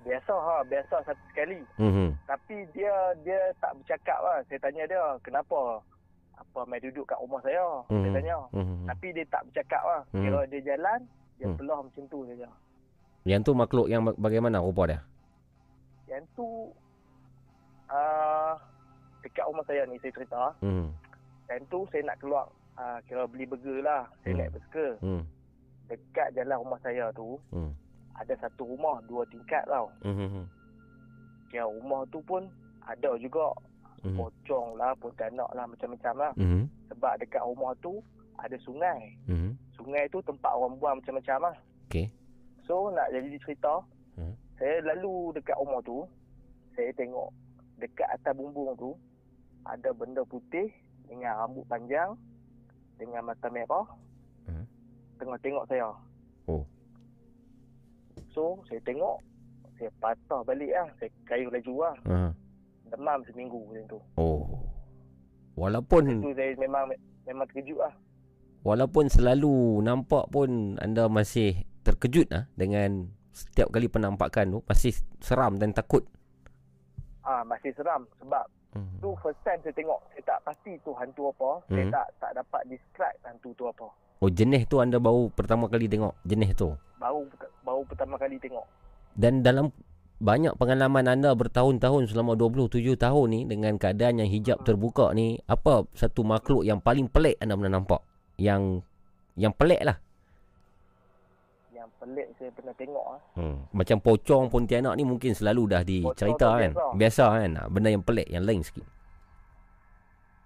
Biasa 0.00 0.32
ha, 0.32 0.56
biasa 0.64 0.94
satu 1.02 1.22
sekali. 1.34 1.60
Mhm. 1.82 2.08
Tapi 2.30 2.56
dia 2.72 2.94
dia 3.26 3.40
tak 3.58 3.74
bercakap 3.74 4.18
lah. 4.22 4.38
Saya 4.46 4.58
tanya 4.62 4.86
dia, 4.86 5.02
kenapa? 5.26 5.82
apa 6.40 6.64
mai 6.64 6.80
duduk 6.80 7.04
kat 7.04 7.20
rumah 7.20 7.36
saya 7.44 7.84
Hmm. 7.92 8.00
dia 8.00 8.10
tanya 8.16 8.36
Hmm. 8.50 8.88
tapi 8.88 9.12
dia 9.12 9.28
tak 9.28 9.44
bercakap 9.44 9.82
lah 9.84 10.00
Hmm. 10.08 10.24
kira 10.24 10.40
dia 10.48 10.60
jalan 10.72 10.98
dia 11.40 11.48
Hmm. 11.48 11.56
pelah 11.56 11.80
macam 11.80 12.04
tu 12.06 12.20
saja 12.26 12.48
Yang 13.22 13.40
tu 13.42 13.52
makhluk 13.54 13.86
yang 13.86 14.02
ba- 14.02 14.18
bagaimana 14.18 14.60
rupa 14.60 14.84
dia? 14.86 15.00
yang 16.06 16.24
tu 16.34 16.68
uh, 17.88 18.52
dekat 19.20 19.44
rumah 19.46 19.64
saya 19.64 19.82
ni 19.84 19.96
saya 19.98 20.12
cerita 20.12 20.42
Hmm. 20.60 20.90
yang 21.46 21.62
tu 21.66 21.88
saya 21.88 22.02
nak 22.04 22.18
keluar 22.18 22.44
uh, 22.74 22.98
kira 23.04 23.24
beli 23.24 23.44
burger 23.44 23.80
lah 23.80 24.04
saya 24.20 24.32
Hmm. 24.32 24.38
naik 24.38 24.52
basikal 24.52 24.90
Hmm. 25.00 25.22
dekat 25.86 26.28
jalan 26.32 26.56
rumah 26.58 26.80
saya 26.80 27.04
tu 27.10 27.38
Hmm. 27.48 27.72
ada 28.14 28.34
satu 28.38 28.62
rumah 28.66 29.00
dua 29.04 29.22
tingkat 29.26 29.64
tau 29.64 29.88
Hmm. 30.02 30.44
kira 31.46 31.64
rumah 31.64 32.04
tu 32.08 32.20
pun 32.22 32.46
ada 32.82 33.10
juga 33.16 33.52
Hmm. 34.00 34.16
pocong 34.16 34.74
lah 34.74 34.96
pontianak 34.96 35.50
lah 35.52 35.64
macam-macam 35.64 36.14
lah 36.16 36.32
Hmm. 36.34 36.64
sebab 36.88 37.12
dekat 37.18 37.42
rumah 37.44 37.76
tu 37.78 38.00
ada 38.36 38.56
sungai 38.58 39.14
Hmm. 39.26 39.52
Sungai 39.80 40.04
tu 40.06 40.20
tempat 40.20 40.50
orang 40.50 40.76
buang 40.76 40.94
macam-macam 40.96 41.38
lah 41.42 41.56
Okey. 41.86 42.06
so 42.62 42.88
nak 42.90 43.08
jadi 43.10 43.38
cerita 43.38 43.80
Hmm. 44.12 44.34
saya 44.54 44.84
lalu 44.84 45.32
dekat 45.32 45.56
rumah 45.56 45.80
tu 45.80 46.04
saya 46.72 46.92
tengok 46.92 47.32
dekat 47.76 48.04
atas 48.10 48.32
bumbung 48.32 48.76
tu 48.76 48.92
ada 49.62 49.88
benda 49.90 50.20
putih 50.22 50.68
dengan 51.04 51.34
rambut 51.38 51.64
panjang 51.66 52.12
dengan 52.96 53.24
mata 53.24 53.48
merah 53.48 53.86
Hmm. 54.44 54.66
tengah 55.16 55.38
tengok 55.40 55.64
saya 55.66 55.88
Oh. 56.44 56.66
so 58.28 58.60
saya 58.66 58.80
tengok 58.80 59.16
saya 59.74 59.88
patah 59.96 60.40
balik 60.42 60.68
lah 60.68 60.88
saya 60.96 61.08
kayu 61.24 61.48
laju 61.48 61.74
lah 61.80 61.96
Ha. 62.04 62.18
demam 62.86 63.18
seminggu 63.24 63.60
macam 63.64 63.84
tu 63.88 64.00
Oh. 64.14 64.44
Walaupun 65.56 66.20
tu 66.20 66.32
saya 66.32 66.56
memang 66.56 66.88
memang 67.22 67.44
terkejut 67.46 67.78
lah 67.78 67.94
walaupun 68.62 69.06
selalu 69.06 69.80
nampak 69.80 70.28
pun 70.28 70.76
anda 70.76 71.06
masih 71.06 71.64
terkejut 71.80 72.28
ah 72.30 72.44
dengan 72.54 73.08
setiap 73.30 73.70
kali 73.70 73.86
penampakan 73.86 74.50
tu 74.50 74.58
masih 74.62 74.92
seram 75.18 75.56
dan 75.56 75.70
takut. 75.70 76.04
ah 77.22 77.42
masih 77.42 77.72
seram 77.72 78.04
sebab 78.16 78.44
Hmm. 78.70 79.02
tu 79.02 79.10
first 79.18 79.42
time 79.42 79.58
saya 79.60 79.74
tengok 79.74 79.98
saya 80.08 80.22
tak 80.24 80.38
pasti 80.46 80.78
tu 80.86 80.94
hantu 80.94 81.26
apa 81.28 81.58
saya 81.66 81.82
Hmm. 81.82 81.90
tak 81.90 82.06
tak 82.22 82.32
dapat 82.38 82.62
describe 82.64 83.18
hantu 83.20 83.50
tu 83.52 83.66
apa 83.66 83.86
Oh 84.22 84.30
jenis 84.30 84.62
tu 84.64 84.78
anda 84.78 85.02
baru 85.02 85.26
pertama 85.28 85.66
kali 85.66 85.90
tengok 85.90 86.14
jenis 86.22 86.54
tu. 86.54 86.70
baru 86.94 87.26
baru 87.60 87.82
pertama 87.82 88.14
kali 88.14 88.38
tengok 88.38 88.62
Dan 89.10 89.42
dalam 89.42 89.74
banyak 90.22 90.54
pengalaman 90.54 91.02
anda 91.08 91.34
bertahun-tahun 91.34 92.14
selama 92.14 92.38
27 92.38 92.94
tahun 92.94 93.26
ni 93.26 93.40
dengan 93.42 93.74
keadaan 93.74 94.22
yang 94.22 94.30
hijab 94.30 94.62
terbuka 94.62 95.10
ni, 95.10 95.40
apa 95.48 95.88
satu 95.90 96.22
makhluk 96.22 96.62
yang 96.62 96.78
paling 96.78 97.10
pelik 97.10 97.42
anda 97.42 97.58
pernah 97.58 97.74
nampak? 97.74 98.06
Yang 98.40 98.80
yang 99.36 99.52
pelik 99.52 99.82
lah. 99.82 100.00
yang 101.70 101.88
pelik 101.96 102.28
saya 102.34 102.50
pernah 102.50 102.74
tengok 102.74 103.04
ah 103.06 103.20
Hmm. 103.34 103.56
Macam 103.70 103.96
pocong 103.98 104.48
Pontianak 104.48 104.92
ni 104.94 105.04
mungkin 105.06 105.32
selalu 105.32 105.62
dah 105.66 105.82
dicerita 105.82 106.58
kan. 106.58 106.72
biasa. 106.72 106.92
Biasa 106.94 107.24
kan. 107.30 107.50
Ah, 107.54 107.66
Benda 107.66 107.88
yang 107.88 108.02
pelik, 108.02 108.26
yang 108.26 108.42
lain 108.42 108.60
sikit. 108.60 108.84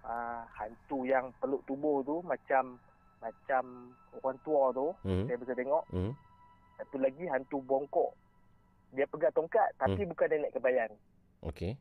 ah 0.05 0.45
hantu 0.53 1.03
yang 1.05 1.33
peluk 1.35 1.65
tubuh 1.65 2.03
tu 2.03 2.21
macam 2.23 2.77
macam 3.19 3.89
orang 4.15 4.37
tua 4.39 4.69
tu 4.71 4.93
Hmm. 5.01 5.25
saya 5.25 5.41
bisa 5.41 5.53
tengok 5.55 5.81
Hmm. 5.89 6.13
satu 6.77 7.01
lagi 7.01 7.25
hantu 7.25 7.59
bongkok 7.63 8.13
dia 8.93 9.09
pegang 9.09 9.33
tongkat 9.33 9.65
tapi 9.75 9.97
Hmm. 9.97 10.11
bukan 10.13 10.29
dia 10.29 10.39
naik 10.39 10.53
kebayan 10.53 10.91
Okey. 11.41 11.73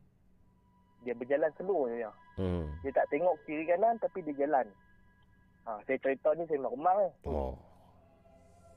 dia 1.04 1.14
berjalan 1.14 1.52
slow 1.54 1.92
je 1.92 2.08
Hmm. 2.40 2.72
dia 2.80 2.96
tak 2.96 3.12
tengok 3.12 3.36
kiri 3.44 3.68
kanan 3.68 4.00
tapi 4.00 4.24
dia 4.24 4.40
jalan 4.40 4.72
ha, 5.66 5.80
saya 5.82 5.98
cerita 5.98 6.30
ni 6.34 6.44
saya 6.44 6.60
normal 6.60 6.96
lah 6.98 7.12
Oh. 7.24 7.54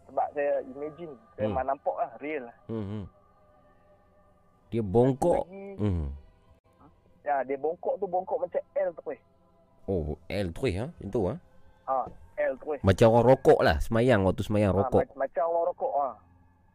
sebab 0.05 0.27
saya 0.33 0.53
imagine 0.67 1.13
saya 1.33 1.45
Hmm. 1.45 1.53
memang 1.53 1.67
nampak 1.69 1.97
lah 1.97 2.11
real 2.19 2.43
lah 2.43 2.57
Hmm. 2.67 2.87
hmm. 2.87 3.05
Dia 4.69 4.83
bongkok. 4.83 5.45
lagi 5.45 5.67
Hmm. 5.77 6.07
ya 7.23 7.43
dia 7.43 7.57
bongkok 7.57 7.95
tu 7.97 8.07
bongkok 8.07 8.39
macam 8.41 8.63
L 8.77 8.91
tu 8.93 9.05
eh 9.09 9.21
Oh, 9.87 10.19
L 10.27 10.47
terus 10.51 10.75
ha. 10.77 10.87
Macam 10.91 11.09
tu 11.09 11.21
ha. 11.25 11.35
ha, 11.87 11.97
L 12.41 12.53
tu 12.57 12.69
eh 12.73 12.81
Macam 12.83 13.07
orang 13.09 13.27
rokok 13.29 13.61
lah 13.61 13.77
semayang 13.79 14.23
waktu 14.23 14.43
semayang 14.43 14.73
ha, 14.73 14.79
rokok. 14.81 15.01
macam, 15.01 15.17
macam 15.17 15.45
orang 15.47 15.67
rokok 15.69 15.93
ah 15.97 16.15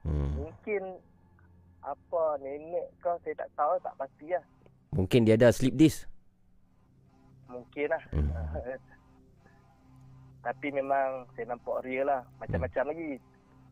Hmm. 0.02 0.34
mungkin 0.36 0.84
apa 1.80 2.22
nenek 2.38 2.90
ke 2.98 3.12
saya 3.22 3.36
tak 3.36 3.50
tahu 3.54 3.74
tak 3.80 3.94
pasti 3.96 4.28
lah 4.30 4.44
Mungkin 4.92 5.24
dia 5.24 5.36
ada 5.36 5.50
sleep 5.50 5.74
disc. 5.74 6.04
mungkin 7.46 7.88
lah 7.88 8.04
Hmm. 8.10 8.32
tapi 10.42 10.74
memang 10.74 11.30
saya 11.38 11.54
nampak 11.54 11.86
real 11.86 12.10
lah 12.10 12.22
macam-macam 12.42 12.90
lagi 12.90 13.22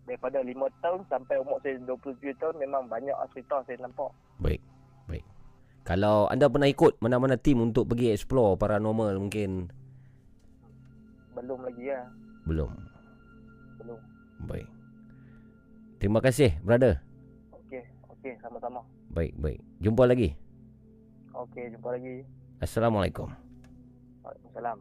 daripada 0.06 0.42
5 0.42 0.54
tahun 0.82 1.02
sampai 1.06 1.36
umur 1.38 1.58
saya 1.62 1.78
27 1.82 2.34
tahun 2.38 2.56
memang 2.58 2.90
banyak 2.90 3.14
cerita 3.34 3.62
saya 3.66 3.78
nampak 3.82 4.10
Baik. 4.38 4.62
Baik. 5.06 5.26
Kalau 5.84 6.30
anda 6.30 6.46
pernah 6.46 6.70
ikut 6.70 7.02
mana-mana 7.02 7.36
tim 7.36 7.60
untuk 7.60 7.90
pergi 7.90 8.14
explore 8.14 8.54
paranormal 8.56 9.18
mungkin 9.18 9.70
belum 11.34 11.60
lagi 11.64 11.86
lah 11.90 12.06
belum. 12.46 12.70
belum 13.80 14.00
Baik. 14.46 14.68
Terima 16.00 16.20
kasih 16.22 16.56
brother. 16.62 17.02
okey 17.66 17.84
okey 18.18 18.34
sama-sama 18.40 18.82
Baik, 19.10 19.34
baik. 19.38 19.60
Jumpa 19.82 20.06
lagi. 20.06 20.38
okey 21.34 21.74
jumpa 21.74 21.90
lagi 21.94 22.22
Assalamualaikum. 22.60 23.32
Waalaikumsalam 24.22 24.78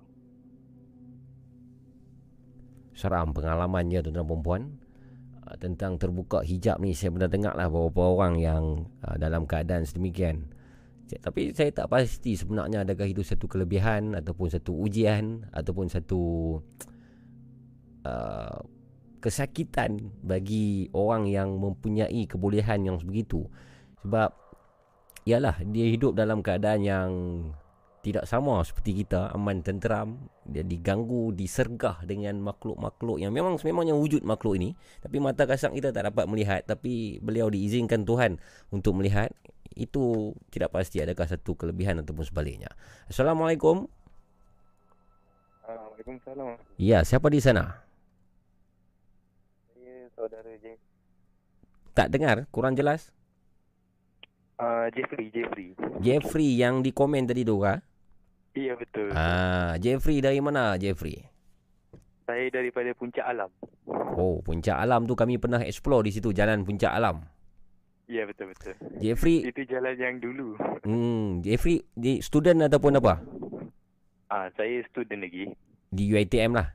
Seram 2.99 3.31
pengalamannya 3.31 4.03
tuan-tuan 4.03 4.27
dan 4.27 4.27
perempuan 4.27 4.63
Ah, 5.49 5.57
tentang 5.57 5.97
terbuka 5.97 6.45
hijab 6.45 6.77
ni 6.77 6.93
saya 6.93 7.09
pernah 7.09 7.33
dengar 7.33 7.57
lah 7.57 7.73
beberapa 7.73 8.05
orang 8.13 8.37
yang 8.37 8.85
uh, 9.01 9.17
dalam 9.17 9.49
keadaan 9.49 9.89
sedemikian. 9.89 10.45
Tapi 11.09 11.57
saya 11.57 11.73
tak 11.73 11.89
pasti 11.89 12.37
sebenarnya 12.37 12.85
adakah 12.85 13.09
itu 13.09 13.25
satu 13.25 13.49
kelebihan 13.49 14.13
ataupun 14.13 14.53
satu 14.53 14.77
ujian 14.77 15.49
ataupun 15.57 15.89
satu 15.89 16.21
uh, 18.05 18.61
kesakitan 19.25 20.13
bagi 20.21 20.93
orang 20.93 21.25
yang 21.25 21.57
mempunyai 21.57 22.29
kebolehan 22.29 22.85
yang 22.85 23.01
begitu 23.01 23.49
sebab 24.05 24.37
ialah 25.25 25.65
dia 25.65 25.89
hidup 25.89 26.13
dalam 26.13 26.45
keadaan 26.45 26.85
yang 26.85 27.11
tidak 27.99 28.31
sama 28.31 28.63
seperti 28.63 29.03
kita 29.03 29.35
aman 29.35 29.59
tenteram 29.59 30.31
dia 30.47 30.63
diganggu 30.63 31.35
disergah 31.35 31.99
dengan 32.07 32.39
makhluk-makhluk 32.39 33.19
yang 33.19 33.35
memang 33.35 33.59
memangnya 33.59 33.99
wujud 33.99 34.23
makhluk 34.23 34.55
ini. 34.55 34.79
Tapi 35.03 35.19
mata 35.19 35.45
kasar 35.45 35.75
kita 35.75 35.91
tak 35.91 36.07
dapat 36.15 36.31
melihat 36.31 36.63
tapi 36.63 37.19
beliau 37.19 37.51
diizinkan 37.51 38.07
Tuhan 38.07 38.39
untuk 38.71 38.95
melihat. 38.97 39.35
Itu 39.79 40.35
tidak 40.51 40.75
pasti 40.75 40.99
adakah 40.99 41.27
satu 41.27 41.55
kelebihan 41.55 42.03
ataupun 42.03 42.27
sebaliknya. 42.27 42.67
Assalamualaikum. 43.07 43.87
Waalaikumsalam. 45.69 46.57
ya 46.81 47.05
siapa 47.05 47.29
di 47.29 47.39
sana? 47.39 47.85
Saya 49.75 50.09
saudara 50.17 50.51
James. 50.59 50.81
tak 51.93 52.09
dengar 52.15 52.47
kurang 52.55 52.75
jelas? 52.75 53.13
Ah, 54.59 54.91
Jeffrey, 54.91 55.31
Jeffrey. 55.31 55.79
Jeffrey 56.03 56.59
yang 56.59 56.83
di 56.83 56.91
komen 56.91 57.31
tadi 57.31 57.47
tu 57.47 57.63
kah 57.63 57.79
Iya 58.53 58.75
betul. 58.75 59.13
ah 59.13 59.77
Jeffrey 59.77 60.19
dari 60.19 60.41
mana 60.41 60.75
Jeffrey 60.77 61.21
Saya 62.25 62.49
daripada 62.49 62.93
Puncak 62.93 63.25
Alam. 63.25 63.49
oh 64.19 64.41
puncak 64.41 64.77
alam 64.77 65.05
tu 65.05 65.15
kami 65.15 65.37
pernah 65.37 65.63
explore 65.63 66.05
di 66.05 66.13
situ 66.13 66.31
jalan 66.31 66.63
puncak 66.63 66.91
alam 66.91 67.23
Iya 68.09 68.25
betul 68.25 68.49
betul. 68.49 68.73
Jeffrey 68.99 69.45
Itu 69.45 69.69
jalan 69.69 69.93
yang 69.95 70.17
dulu. 70.17 70.57
Hmm, 70.89 71.45
Jeffrey 71.45 71.85
di 71.93 72.25
student 72.25 72.65
ataupun 72.65 72.97
apa? 72.97 73.21
Ah, 74.27 74.49
saya 74.57 74.81
student 74.89 75.21
lagi. 75.21 75.53
Di 75.89 76.09
UiTM 76.09 76.57
lah. 76.57 76.73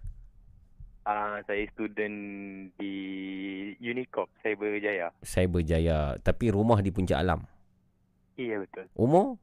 Ah, 1.03 1.41
saya 1.43 1.65
student 1.69 2.13
di 2.77 2.93
Unicorp 3.77 4.29
Cyberjaya. 4.39 5.09
Cyberjaya, 5.19 6.21
tapi 6.21 6.53
rumah 6.53 6.79
di 6.79 6.93
Puncak 6.93 7.17
Alam. 7.17 7.41
Iya 8.37 8.61
betul. 8.61 8.85
Umur 8.93 9.41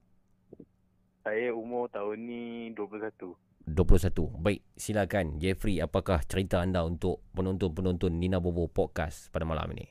Saya 1.20 1.52
umur 1.52 1.92
tahun 1.92 2.16
ni 2.24 2.42
21. 2.72 3.36
21. 3.68 4.40
Baik, 4.40 4.64
silakan 4.72 5.36
Jeffrey, 5.36 5.76
apakah 5.76 6.24
cerita 6.24 6.64
anda 6.64 6.80
untuk 6.80 7.20
penonton-penonton 7.36 8.16
Nina 8.16 8.40
Bobo 8.40 8.72
podcast 8.72 9.28
pada 9.28 9.44
malam 9.44 9.68
ini? 9.76 9.84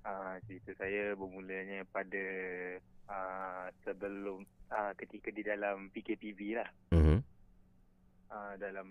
Ah, 0.00 0.40
cerita 0.48 0.72
saya 0.80 1.12
bermulanya 1.12 1.84
pada 1.92 2.24
ah, 3.04 3.68
sebelum 3.84 4.48
ah, 4.72 4.96
ketika 4.96 5.28
di 5.28 5.44
dalam 5.44 5.92
PKPB 5.92 6.40
lah. 6.56 6.68
Mhm. 6.96 7.20
Ah, 8.32 8.56
dalam 8.56 8.88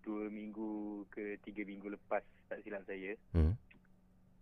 dua 0.00 0.32
minggu 0.32 1.04
ke 1.12 1.36
tiga 1.44 1.68
minggu 1.68 1.92
lepas 1.92 2.24
tak 2.48 2.64
silap 2.64 2.80
saya. 2.88 3.12
Mhm. 3.36 3.52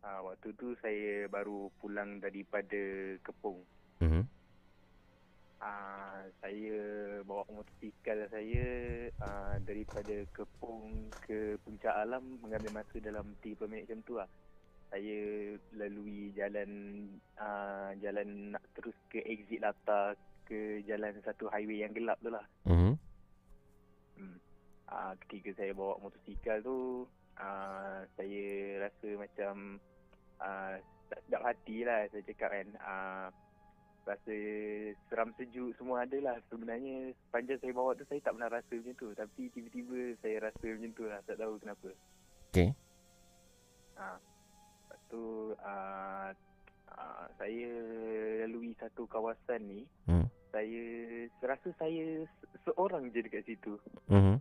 Ah, 0.07 0.23
waktu 0.23 0.55
tu 0.55 0.79
saya 0.79 1.27
baru 1.27 1.75
pulang 1.83 2.23
daripada 2.23 3.19
Kepung. 3.27 3.67
Mhm. 3.99 4.42
Uh, 5.63 6.23
saya 6.43 6.77
bawa 7.23 7.47
motosikal 7.49 8.19
saya 8.29 8.67
uh, 9.23 9.57
daripada 9.63 10.27
Kepung 10.35 11.09
ke 11.23 11.57
Puncak 11.63 11.95
Alam 11.95 12.43
mengambil 12.43 12.83
masa 12.83 12.99
dalam 12.99 13.39
30 13.41 13.71
minit 13.71 13.87
macam 13.89 14.01
tu 14.05 14.15
lah. 14.19 14.29
Saya 14.93 15.21
lalui 15.73 16.35
jalan 16.37 16.71
uh, 17.41 17.97
jalan 17.97 18.53
nak 18.53 18.65
terus 18.77 18.97
ke 19.09 19.25
exit 19.25 19.65
Lata 19.65 20.13
ke 20.45 20.85
jalan 20.85 21.17
satu 21.25 21.49
highway 21.49 21.81
yang 21.81 21.95
gelap 21.97 22.19
tu 22.21 22.29
lah. 22.29 22.45
Mhm. 22.69 22.93
Hmm. 24.19 24.37
Uh, 24.93 25.13
ketika 25.25 25.57
saya 25.57 25.73
bawa 25.73 25.97
motosikal 26.03 26.61
tu 26.61 27.09
uh, 27.41 28.05
saya 28.19 28.45
rasa 28.85 29.09
macam 29.17 29.81
uh, 30.37 30.77
tak 31.09 31.21
sedap 31.25 31.43
hati 31.45 31.77
lah 31.89 32.05
saya 32.13 32.23
cakap 32.29 32.51
kan. 32.53 32.69
Uh, 32.77 33.29
rasa 34.03 34.35
seram 35.07 35.31
sejuk 35.37 35.73
semua 35.77 36.03
ada 36.03 36.19
lah. 36.19 36.37
Sebenarnya 36.51 37.15
sepanjang 37.29 37.59
saya 37.63 37.73
bawa 37.73 37.95
tu 37.95 38.05
saya 38.07 38.21
tak 38.21 38.35
pernah 38.35 38.51
rasa 38.51 38.73
macam 38.75 38.95
tu. 38.95 39.09
Tapi 39.15 39.43
tiba-tiba 39.51 39.99
saya 40.19 40.37
rasa 40.51 40.67
macam 40.67 40.91
tu 40.93 41.05
lah. 41.07 41.21
Tak 41.23 41.37
tahu 41.39 41.55
kenapa. 41.59 41.89
Okey. 42.51 42.69
Ha. 43.97 44.07
Lepas 44.19 45.01
tu 45.07 45.23
uh, 45.55 46.29
uh, 46.91 47.25
saya 47.37 47.71
lalui 48.45 48.75
satu 48.77 49.07
kawasan 49.07 49.61
ni. 49.63 49.81
Hmm. 50.05 50.27
Saya 50.53 50.83
rasa 51.41 51.69
saya 51.79 52.27
se- 52.27 52.61
seorang 52.67 53.09
je 53.09 53.25
dekat 53.25 53.47
situ. 53.47 53.81
Mhm. 54.13 54.37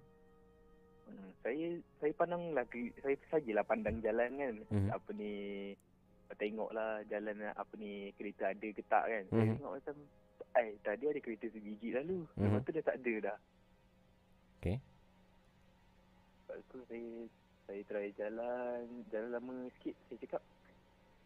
Hmm, 1.08 1.30
saya 1.40 1.68
saya 2.00 2.12
pandang 2.16 2.52
ke- 2.68 2.96
saya 3.00 3.16
sajalah 3.32 3.64
pandang 3.64 4.04
jalan 4.04 4.32
kan. 4.36 4.56
Mhm. 4.68 4.90
Apa 4.92 5.10
ni 5.16 5.34
tengoklah 6.36 7.04
jalan 7.08 7.38
apa 7.52 7.74
ni 7.76 8.12
kereta 8.16 8.52
ada 8.52 8.68
ke 8.72 8.84
tak 8.86 9.04
kan. 9.08 9.24
Saya 9.28 9.44
Mhm. 9.44 9.56
tengok 9.58 9.74
macam 9.80 9.96
eh 10.52 10.70
tadi 10.84 11.04
ada 11.08 11.20
kereta 11.20 11.46
sebiji 11.48 11.96
lalu. 11.96 12.28
Mhm. 12.36 12.44
Lepas 12.44 12.62
tu 12.64 12.72
dah 12.72 12.84
tak 12.84 12.98
ada 13.00 13.14
dah. 13.24 13.38
Okey. 14.60 14.78
Lepas 16.48 16.60
tu 16.68 16.78
saya 16.88 17.12
saya 17.70 17.82
try 17.88 18.08
jalan 18.20 18.84
jalan 19.08 19.30
lama 19.32 19.56
sikit 19.80 19.96
saya 20.10 20.18
cakap 20.28 20.44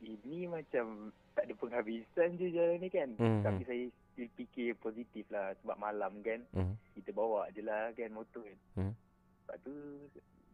ini 0.03 0.45
macam 0.45 1.09
tak 1.33 1.49
ada 1.49 1.53
penghabisan 1.57 2.37
je 2.37 2.47
jalan 2.53 2.77
ni 2.77 2.89
kan. 2.89 3.09
Mhm. 3.17 3.41
Tapi 3.41 3.61
saya 3.65 3.83
still 4.13 4.29
fikir 4.37 4.69
positif 4.77 5.25
lah 5.33 5.57
sebab 5.63 5.75
malam 5.75 6.21
kan. 6.21 6.39
Mhm. 6.53 6.73
Kita 6.93 7.09
bawa 7.11 7.49
je 7.51 7.65
lah 7.65 7.89
kan 7.93 8.13
motor 8.13 8.45
kan. 8.45 8.59
Mhm. 8.77 8.93
Lepas 8.93 9.57
tu 9.61 9.73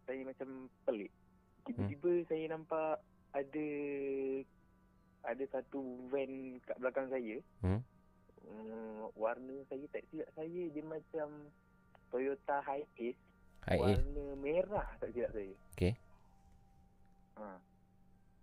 saya 0.07 0.21
macam 0.23 0.49
pelik. 0.83 1.11
Tiba-tiba 1.61 2.11
saya 2.25 2.43
nampak 2.49 2.97
ada 3.31 3.67
ada 5.21 5.43
satu 5.53 5.81
van 6.09 6.57
kat 6.65 6.77
belakang 6.81 7.07
saya. 7.07 7.35
Hmm. 7.61 7.81
Hmm, 8.41 9.07
warna 9.15 9.55
saya 9.69 9.85
tak 9.93 10.03
silap 10.09 10.27
saya 10.33 10.63
dia 10.73 10.83
macam 10.83 11.29
Toyota 12.09 12.57
Hiace. 12.65 13.15
Hiace. 13.69 13.79
Warna 13.79 14.25
merah 14.41 14.89
tak 14.97 15.13
silap 15.13 15.31
saya. 15.31 15.53
Okey. 15.77 15.93
Ha. 17.37 17.45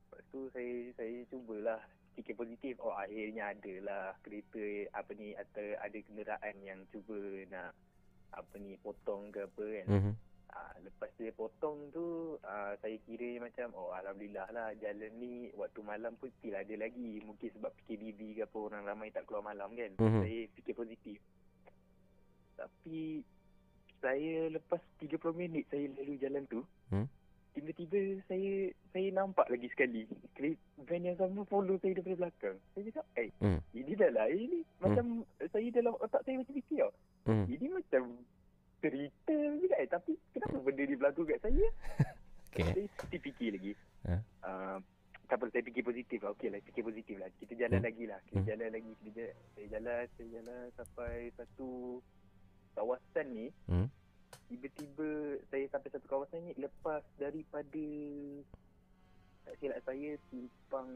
Lepas 0.08 0.22
tu 0.30 0.40
saya 0.54 0.74
saya 0.96 1.16
cubalah 1.28 1.80
fikir 2.16 2.34
positif. 2.38 2.74
Oh 2.80 2.94
akhirnya 2.94 3.52
ada 3.52 3.74
lah 3.84 4.04
kereta 4.22 4.88
apa 4.94 5.10
ni 5.18 5.34
atau 5.34 5.66
ada 5.82 5.98
kenderaan 5.98 6.56
yang 6.62 6.80
cuba 6.94 7.18
nak 7.50 7.74
apa 8.32 8.54
ni 8.60 8.78
potong 8.80 9.34
ke 9.34 9.44
apa 9.44 9.64
kan. 9.82 9.86
Mhm. 9.90 10.12
Ah, 10.48 10.72
lepas 10.80 11.12
dia 11.14 11.28
potong 11.30 11.92
tu 11.92 12.34
ah, 12.40 12.72
saya 12.80 12.96
kira 13.04 13.36
macam 13.38 13.68
oh 13.76 13.92
alhamdulillah 13.92 14.48
lah 14.48 14.72
jalan 14.80 15.12
ni 15.20 15.52
waktu 15.52 15.80
malam 15.84 16.16
pun 16.16 16.32
still 16.40 16.56
ada 16.56 16.74
lagi. 16.74 17.20
Mungkin 17.20 17.52
sebab 17.52 17.70
PKBB 17.76 18.20
ke 18.34 18.42
apa 18.44 18.56
orang 18.56 18.82
ramai 18.84 19.12
tak 19.12 19.28
keluar 19.28 19.44
malam 19.44 19.76
kan. 19.76 19.92
Mhm. 20.00 20.20
Saya 20.24 20.38
fikir 20.56 20.74
positif. 20.74 21.18
Tapi 22.56 23.22
saya 23.98 24.48
lepas 24.48 24.80
30 25.02 25.34
minit 25.34 25.66
saya 25.68 25.90
lalu 25.98 26.14
jalan 26.16 26.46
tu, 26.46 26.62
Hmm. 26.88 27.06
tiba-tiba 27.52 28.22
saya 28.24 28.70
saya 28.94 29.08
nampak 29.12 29.50
lagi 29.50 29.66
sekali 29.68 30.06
van 30.86 31.02
yang 31.02 31.18
sama 31.18 31.42
follow 31.44 31.76
saya 31.78 31.98
daripada 31.98 32.16
belakang. 32.24 32.56
Saya 32.72 32.82
cakap, 32.88 33.06
eh, 33.18 33.28
Hmm. 33.42 33.58
ini 33.74 33.92
dah 33.94 34.10
lain 34.14 34.46
ni. 34.48 34.60
Macam 34.78 35.06
saya 35.38 35.68
dalam 35.74 35.92
otak 35.98 36.22
saya 36.24 36.38
macam 36.38 36.54
fikir 36.54 36.78
tau. 36.80 36.92
Hmm. 37.26 37.44
Ini 37.50 37.66
macam 37.68 38.02
cerita 38.78 39.36
juga 39.56 39.76
eh. 39.76 39.88
Tapi 39.88 40.10
kenapa 40.30 40.56
benda 40.58 40.82
ni 40.82 40.94
berlaku 40.94 41.22
kat 41.24 41.40
saya? 41.40 41.66
Okey. 42.48 42.64
Saya 42.64 42.86
still 43.04 43.22
fikir 43.22 43.48
lagi. 43.54 43.72
Ha. 44.06 44.14
Uh, 44.40 44.78
tak 45.28 45.36
apa, 45.36 45.44
saya 45.52 45.62
fikir 45.62 45.84
positif 45.84 46.18
lah. 46.20 46.32
Okey 46.32 46.48
lah, 46.48 46.58
fikir 46.64 46.82
positif 46.82 47.14
lah. 47.16 47.28
Kita 47.36 47.52
jalan 47.54 47.78
Hmm. 47.78 47.86
lagi 47.86 48.04
lah. 48.08 48.18
Kita 48.24 48.40
Hmm. 48.40 48.48
jalan 48.48 48.68
lagi. 48.72 48.92
Kita 48.98 49.08
jalan, 49.12 49.34
saya 49.52 49.66
jalan, 49.68 50.02
saya 50.08 50.28
jalan 50.32 50.62
sampai 50.74 51.14
satu 51.36 51.68
kawasan 52.72 53.26
ni. 53.30 53.46
Hmm. 53.66 53.88
Tiba-tiba 54.48 55.08
saya 55.46 55.64
sampai 55.68 55.88
satu 55.92 56.06
kawasan 56.08 56.40
ni 56.42 56.52
lepas 56.56 57.04
daripada 57.16 57.84
tak 59.44 59.54
silap 59.60 59.80
saya 59.82 60.10
simpang 60.28 60.88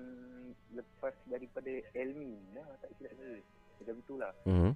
lepas 0.70 1.14
daripada 1.26 1.72
Elmina 1.92 2.64
tak 2.80 2.92
silap 2.96 3.12
saya. 3.16 3.36
Macam 3.76 3.96
itulah. 3.98 4.32
Mhm. 4.44 4.72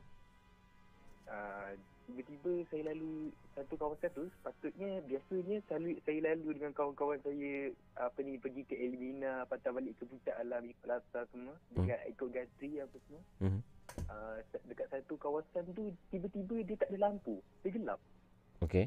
Uh, 1.27 1.75
tiba-tiba 2.07 2.63
saya 2.71 2.95
lalu 2.95 3.35
satu 3.59 3.75
kawasan 3.75 4.15
tu 4.15 4.31
sepatutnya 4.39 5.03
biasanya 5.11 5.59
selalu 5.67 5.99
saya 6.07 6.19
lalu 6.23 6.55
dengan 6.55 6.71
kawan-kawan 6.71 7.19
saya 7.27 7.75
apa 7.99 8.19
ni 8.23 8.39
pergi 8.39 8.63
ke 8.63 8.79
Elmina 8.79 9.43
patah 9.51 9.75
balik 9.75 9.99
ke 9.99 10.07
puncak 10.07 10.39
alam 10.39 10.71
latar 10.87 11.27
semua 11.35 11.59
dekat 11.75 11.99
ikut 12.15 12.29
gantri 12.31 12.79
apa 12.79 12.97
semua. 13.03 13.23
Mhm. 13.43 13.61
uh, 14.07 14.37
dekat 14.71 14.87
satu 14.87 15.19
kawasan 15.19 15.67
tu 15.75 15.91
tiba-tiba 16.15 16.63
dia 16.63 16.79
tak 16.79 16.95
ada 16.95 17.11
lampu 17.11 17.43
dia 17.67 17.75
gelap. 17.75 17.99
Okey. 18.63 18.87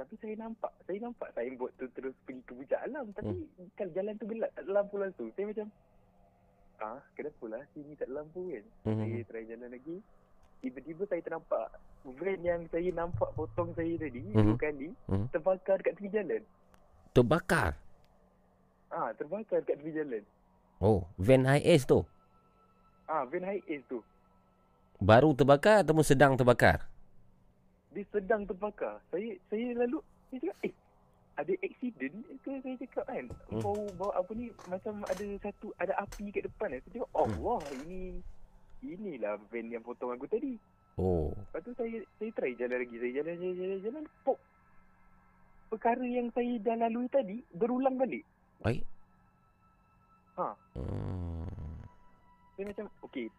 tapi 0.00 0.16
saya 0.16 0.32
nampak 0.46 0.72
saya 0.88 0.96
nampak 0.96 1.28
signboard 1.36 1.74
tu 1.76 1.84
terus 1.92 2.14
pergi 2.24 2.40
ke 2.46 2.56
puncak 2.56 2.80
alam 2.86 3.10
tapi 3.12 3.44
kalau 3.76 3.92
jalan 3.92 4.14
tu 4.14 4.30
gelap 4.30 4.50
tak 4.54 4.62
ada 4.62 4.72
lampu 4.78 4.94
langsung. 4.94 5.26
Saya 5.34 5.50
macam 5.50 5.66
ah 6.80 7.02
kenapa 7.18 7.44
lah? 7.50 7.62
Sini 7.74 7.98
tak 7.98 8.06
ada 8.06 8.22
lampu 8.22 8.46
kan? 8.46 8.64
Mhm. 8.86 9.02
saya 9.10 9.18
try 9.26 9.44
jalan 9.50 9.70
lagi 9.74 9.98
tiba-tiba 10.60 11.02
saya 11.04 11.20
ternampak 11.20 11.66
van 12.02 12.40
yang 12.40 12.62
saya 12.66 12.90
nampak 12.90 13.28
potong 13.32 13.72
saya 13.72 13.92
tadi 13.96 14.20
Mhm. 14.22 14.44
dua 14.44 14.56
kali 14.56 14.88
Mhm. 15.06 15.26
terbakar 15.30 15.76
dekat 15.76 15.94
tepi 15.94 16.08
jalan 16.10 16.42
Terbakar. 17.10 17.74
ah 18.88 19.10
terbakar 19.12 19.60
dekat 19.60 19.76
tepi 19.76 19.92
jalan 19.92 20.24
Oh, 20.78 21.04
van 21.16 21.44
Hiace 21.44 21.84
tu. 21.84 22.00
ah 23.04 23.24
van 23.24 23.44
Hiace 23.44 23.84
tu 23.86 24.00
Baru 24.98 25.32
terbakar 25.32 25.80
ataupun 25.80 26.02
sedang 26.02 26.34
terbakar? 26.34 26.84
dia 27.90 28.06
sedang 28.08 28.44
terbakar 28.44 29.02
saya 29.08 29.34
saya 29.46 29.74
lalu 29.76 29.98
saya 30.28 30.38
cakap 30.40 30.58
eh 30.62 30.74
ada 31.34 31.52
accident 31.58 32.14
ke 32.38 32.52
saya 32.54 32.76
cakap 32.78 33.04
kan 33.04 33.24
Hmm. 33.48 33.60
bau 33.60 33.82
bau 33.96 34.12
apa 34.12 34.30
ni 34.32 34.46
macam 34.64 35.02
ada 35.02 35.24
satu 35.40 35.74
ada 35.74 35.96
api 35.98 36.30
kat 36.30 36.46
depan 36.46 36.70
kan 36.70 36.80
saya 36.80 36.92
cakap 36.94 37.10
Allah 37.12 37.58
ini 37.76 38.22
inilah 38.82 39.36
van 39.46 39.66
yang 39.68 39.80
potong 39.80 40.12
aku 40.12 40.24
tadi 40.24 40.56
Oh. 40.98 41.32
Lepas 41.32 41.64
tu 41.64 41.72
saya 41.80 41.96
saya 42.20 42.30
try 42.36 42.52
jalan 42.60 42.76
lagi. 42.76 42.96
Saya 43.00 43.12
jalan 43.22 43.34
jalan 43.40 43.54
jalan 43.56 43.78
jalan 43.80 44.04
pop. 44.20 44.36
Perkara 45.72 46.04
yang 46.04 46.28
saya 46.28 46.60
dah 46.60 46.76
lalui 46.76 47.08
tadi 47.08 47.40
berulang 47.56 47.96
balik. 47.96 48.20
Baik. 48.60 48.84
Ha, 50.36 50.52
Hmm. 50.76 51.48
saya 52.52 52.64
macam 52.68 52.84
okey. 53.08 53.32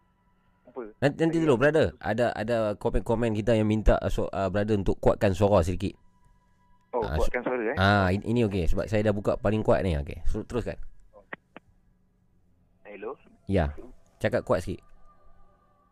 Apa? 0.66 0.80
Nanti, 0.98 1.16
nanti 1.22 1.36
dulu 1.38 1.54
brother, 1.54 1.94
ada 1.98 2.34
ada 2.34 2.74
komen-komen 2.74 3.30
kita 3.34 3.54
yang 3.54 3.66
minta 3.66 3.94
uh, 3.98 4.10
so, 4.10 4.26
uh, 4.30 4.50
brother 4.50 4.74
untuk 4.74 4.98
kuatkan 4.98 5.30
suara 5.30 5.62
sedikit. 5.62 5.94
Oh, 6.90 7.02
Ah, 7.06 7.14
kuatkan 7.14 7.42
suara 7.46 7.62
eh. 7.62 7.76
Ah, 7.78 8.08
ini, 8.10 8.22
ini 8.26 8.40
okey 8.46 8.66
sebab 8.66 8.90
saya 8.90 9.06
dah 9.06 9.14
buka 9.14 9.38
paling 9.38 9.62
kuat 9.62 9.86
ni. 9.86 9.94
Okey. 9.94 10.18
So, 10.26 10.42
teruskan. 10.42 10.78
Hello. 12.82 13.14
Ya. 13.46 13.70
Cakap 14.18 14.42
kuat 14.42 14.66
sikit. 14.66 14.82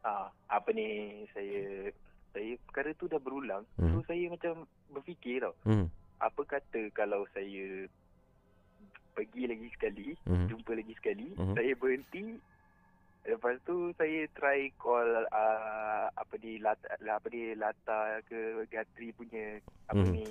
Ah, 0.01 0.33
apa 0.49 0.69
ni 0.73 1.23
saya 1.37 1.93
saya 2.31 2.53
perkara 2.69 2.95
tu 2.97 3.11
dah 3.11 3.21
berulang. 3.21 3.67
Hmm. 3.77 3.93
So 3.93 4.07
saya 4.07 4.31
macam 4.31 4.65
berfikir 4.89 5.45
tau. 5.45 5.55
Hmm. 5.67 5.91
Apa 6.21 6.43
kata 6.47 6.89
kalau 6.93 7.27
saya 7.33 7.85
pergi 9.13 9.45
lagi 9.51 9.69
sekali, 9.75 10.09
Mhm. 10.25 10.47
jumpa 10.49 10.73
lagi 10.73 10.95
sekali, 10.97 11.29
Mhm. 11.37 11.55
saya 11.57 11.73
berhenti 11.77 12.25
Lepas 13.21 13.61
tu 13.69 13.93
saya 14.01 14.25
try 14.33 14.73
call 14.81 15.29
uh, 15.29 16.09
apa 16.09 16.35
di 16.41 16.57
lata, 16.57 16.89
apa 16.97 17.29
di 17.29 17.53
lata 17.53 18.17
ke 18.25 18.65
Gatri 18.73 19.13
punya 19.13 19.61
apa 19.93 20.01
Mhm. 20.01 20.13
ni 20.17 20.27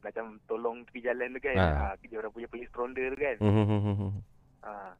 macam 0.00 0.40
tolong 0.48 0.88
tepi 0.88 1.04
jalan 1.04 1.36
tu 1.36 1.40
kan. 1.44 1.56
Ah. 1.60 1.92
Ah, 1.92 1.94
dia 2.00 2.16
orang 2.16 2.32
punya 2.32 2.48
police 2.48 2.72
ronda 2.72 3.04
tu 3.12 3.18
kan. 3.20 3.36
Hmm. 3.44 4.24
Ah. 4.64 4.96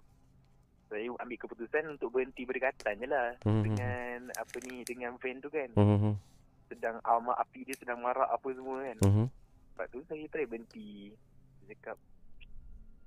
Saya 0.93 1.09
ambil 1.09 1.38
keputusan 1.40 1.88
untuk 1.88 2.12
berhenti 2.12 2.45
berdekatan 2.45 3.01
je 3.01 3.09
lah 3.09 3.32
Mhm. 3.49 3.62
dengan 3.64 4.28
apa 4.36 4.57
ni 4.61 4.84
dengan 4.84 5.16
van 5.16 5.40
tu 5.40 5.49
kan. 5.49 5.72
Hmm. 5.72 6.20
Sedang 6.68 7.01
alma 7.01 7.32
api 7.40 7.64
dia 7.64 7.72
sedang 7.80 8.05
marak 8.05 8.28
apa 8.28 8.49
semua 8.53 8.84
kan. 8.84 8.99
Mhm. 9.01 9.24
Lepas 9.72 9.86
tu 9.88 10.05
saya 10.05 10.24
try 10.28 10.45
berhenti. 10.45 11.16
Saya 11.64 11.72
cakap 11.72 11.97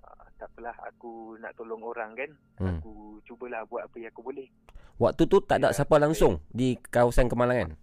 ah, 0.02 0.26
tak 0.36 0.50
apalah 0.50 0.74
aku 0.82 1.38
nak 1.38 1.54
tolong 1.54 1.86
orang 1.86 2.18
kan. 2.18 2.32
Hmm. 2.58 2.82
Aku 2.82 3.22
cubalah 3.22 3.62
buat 3.70 3.86
apa 3.86 3.96
yang 4.02 4.10
aku 4.10 4.26
boleh. 4.26 4.50
Waktu 4.98 5.30
tu 5.30 5.38
tak 5.46 5.62
ada 5.62 5.70
siapa 5.70 6.02
langsung 6.02 6.42
di 6.50 6.74
kawasan 6.82 7.30
kemalangan. 7.30 7.78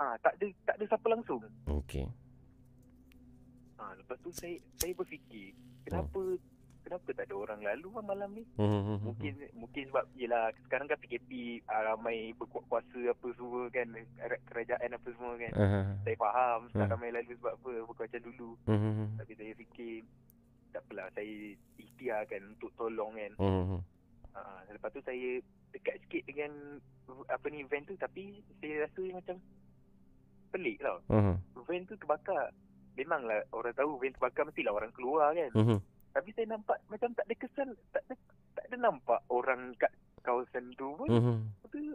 Ah, 0.00 0.16
tak 0.24 0.32
ada 0.40 0.48
tak 0.64 0.80
ada 0.80 0.84
siapa 0.88 1.06
langsung. 1.10 1.44
Okey. 1.66 2.08
Ah, 3.76 3.92
lepas 3.92 4.16
tu 4.18 4.32
saya 4.32 4.56
saya 4.74 4.90
berfikir, 4.90 5.52
kenapa 5.84 6.18
kenapa 6.88 7.08
tak 7.12 7.28
ada 7.28 7.34
orang 7.36 7.60
lalu 7.60 7.88
lah 7.90 8.02
malam 8.02 8.30
ni? 8.32 8.44
Hmm, 8.54 8.64
hmm, 8.64 8.80
hmm, 8.80 8.98
Mungkin 9.04 9.32
mungkin 9.54 9.82
sebab 9.86 10.04
yelah 10.14 10.44
sekarang 10.64 10.86
kan 10.86 10.98
PKP 10.98 11.30
ah, 11.64 11.84
ramai 11.86 12.32
berkuasa 12.32 12.80
apa 13.04 13.26
semua 13.30 13.68
kan 13.68 13.88
kera- 14.16 14.42
kerajaan 14.44 14.90
apa 14.90 15.08
semua 15.10 15.32
kan. 15.36 15.52
Aha. 15.54 15.80
Saya 16.02 16.16
faham 16.16 16.60
tak 16.70 16.80
Ah. 16.80 16.90
ramai 16.90 17.12
lalu 17.12 17.36
sebab 17.36 17.52
apa 17.54 17.70
bukan 17.84 18.04
macam 18.04 18.22
dulu. 18.24 18.50
Hmm, 18.64 18.78
hmm, 18.78 18.94
hmm. 18.94 19.08
Tapi 19.16 19.32
saya 19.34 19.52
fikir 19.54 19.94
tak 20.68 20.82
apalah 20.82 21.06
saya 21.12 21.36
ikhtiarkan 21.76 22.42
untuk 22.50 22.70
tolong 22.74 23.12
kan. 23.12 23.32
Hmm, 23.36 23.64
hmm. 23.68 23.80
Ah, 24.32 24.60
lepas 24.66 24.88
tu 24.88 25.00
saya 25.00 25.44
dekat 25.68 26.00
sikit 26.00 26.24
dengan 26.24 26.80
apa 27.28 27.46
ni 27.48 27.60
van 27.62 27.84
tu 27.84 27.92
tapi 27.94 28.40
saya 28.58 28.84
rasa 28.84 29.02
macam 29.10 29.36
pelik 30.48 30.78
tau. 30.78 30.96
Mhm. 31.08 31.34
Van 31.58 31.82
tu 31.84 31.94
terbakar. 31.94 32.52
Memanglah 32.94 33.46
orang 33.52 33.74
tahu 33.74 33.94
van 33.96 34.10
terbakar 34.10 34.42
mestilah 34.42 34.72
orang 34.72 34.90
keluar 34.90 35.30
kan. 35.30 35.50
Mhm. 35.52 35.78
Tapi 36.18 36.34
saya 36.34 36.50
nampak 36.50 36.82
macam 36.90 37.14
tak 37.14 37.30
ada 37.30 37.34
kesan 37.38 37.68
tak 37.94 38.02
ada, 38.10 38.14
tak 38.58 38.64
ada 38.66 38.76
nampak 38.90 39.22
orang 39.30 39.70
kat 39.78 39.94
kawasan 40.26 40.74
tu 40.74 40.98
pun. 40.98 41.06
Mhm. 41.06 41.36
Lepas 41.62 41.78
tu 41.78 41.94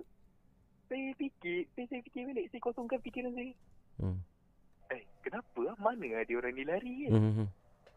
saya 0.88 1.06
fikir, 1.20 1.68
saya, 1.76 1.86
saya 1.92 2.02
fikir 2.08 2.24
balik, 2.32 2.48
saya 2.48 2.62
kosongkan 2.64 3.04
fikiran 3.04 3.36
saya. 3.36 3.52
Hmm. 4.00 4.18
Eh, 4.96 5.04
kenapa 5.28 5.76
ah? 5.76 5.78
Mana 5.84 6.24
ada 6.24 6.34
orang 6.40 6.56
ni 6.56 6.64
lari 6.64 6.96
kan? 7.04 7.12
Mhm. 7.20 7.46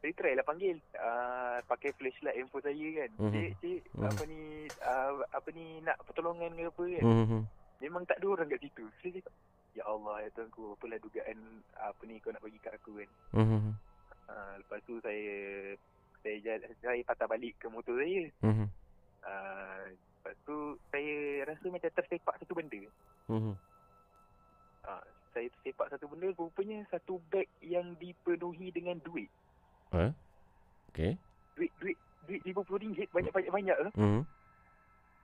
Saya 0.03 0.13
try 0.19 0.35
lah 0.35 0.43
panggil 0.43 0.77
uh, 0.99 1.63
pakai 1.71 1.95
flashlight 1.95 2.35
handphone 2.35 2.67
saya 2.67 2.87
kan. 2.99 3.11
Mhm. 3.23 3.31
Cik, 3.31 3.51
cik, 3.63 3.81
Mhm. 3.95 4.07
apa 4.11 4.23
ni 4.27 4.41
uh, 4.83 5.13
apa 5.31 5.49
ni 5.55 5.65
nak 5.87 5.99
pertolongan 6.11 6.51
ke 6.59 6.67
apa 6.67 6.83
kan. 6.91 7.05
Mhm. 7.07 7.41
Memang 7.87 8.03
tak 8.03 8.19
ada 8.19 8.27
orang 8.35 8.51
kat 8.51 8.67
situ. 8.67 8.83
Saya 8.99 9.23
cakap, 9.23 9.35
ya 9.79 9.83
Allah 9.87 10.27
ya 10.27 10.29
Tuhan 10.35 10.51
ku, 10.51 10.75
apalah 10.75 10.99
dugaan 10.99 11.39
apa 11.79 12.03
ni 12.03 12.19
kau 12.19 12.35
nak 12.35 12.43
bagi 12.43 12.59
kat 12.59 12.75
aku 12.75 12.99
kan. 12.99 13.11
Mhm. 13.31 13.79
Uh, 14.27 14.53
lepas 14.59 14.83
tu 14.83 14.99
saya 15.07 15.23
saya 16.27 16.39
jalan, 16.43 16.71
saya 16.83 17.03
patah 17.07 17.31
balik 17.31 17.55
ke 17.63 17.71
motor 17.71 17.95
saya. 18.03 18.27
Mhm. 18.43 18.67
Uh, 19.23 19.83
lepas 19.95 20.35
tu 20.43 20.75
saya 20.91 21.47
rasa 21.47 21.67
macam 21.71 21.91
tersepak 21.95 22.35
satu 22.43 22.53
benda. 22.59 22.83
Mhm. 23.31 23.55
Uh, 24.83 25.05
saya 25.31 25.47
tersepak 25.55 25.87
satu 25.95 26.11
benda 26.11 26.35
rupanya 26.35 26.83
satu 26.91 27.23
beg 27.31 27.47
yang 27.63 27.95
dipenuhi 28.03 28.75
dengan 28.75 28.99
duit. 29.07 29.31
Eh? 29.95 30.11
Okey. 30.91 31.15
Duit 31.55 31.71
duit 31.79 31.97
duit 32.27 32.43
RM50 32.43 33.07
banyak-banyak-banyak 33.15 33.79
lah. 33.87 33.93
Mhm. 33.95 34.27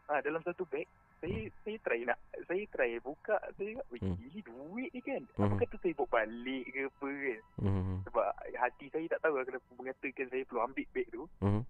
Ah 0.07 0.23
dalam 0.23 0.43
satu 0.47 0.63
beg 0.71 0.87
saya 1.23 1.39
saya 1.63 1.77
try 1.87 2.03
nak 2.03 2.19
saya 2.51 2.67
try 2.69 2.99
buka 2.99 3.39
saya 3.55 3.79
"Weh, 3.89 4.03
Hmm. 4.03 4.19
ini 4.19 4.43
duit 4.43 4.91
ni 4.91 5.01
kan. 5.01 5.23
Hmm. 5.39 5.47
Apa 5.47 5.63
kata 5.63 5.77
saya 5.79 5.95
bawa 5.95 6.11
balik 6.19 6.65
ke 6.67 6.81
apa 6.85 7.09
kan?" 7.09 7.41
Mhm. 7.63 7.95
Sebab 8.03 8.27
hati 8.59 8.87
saya 8.91 9.07
tak 9.07 9.23
tahu 9.23 9.39
lah 9.39 9.45
kenapa 9.47 9.69
mengatakan 9.73 10.27
saya 10.27 10.43
perlu 10.43 10.61
ambil 10.61 10.87
beg 10.91 11.07
tu. 11.09 11.23
Mhm. 11.39 11.63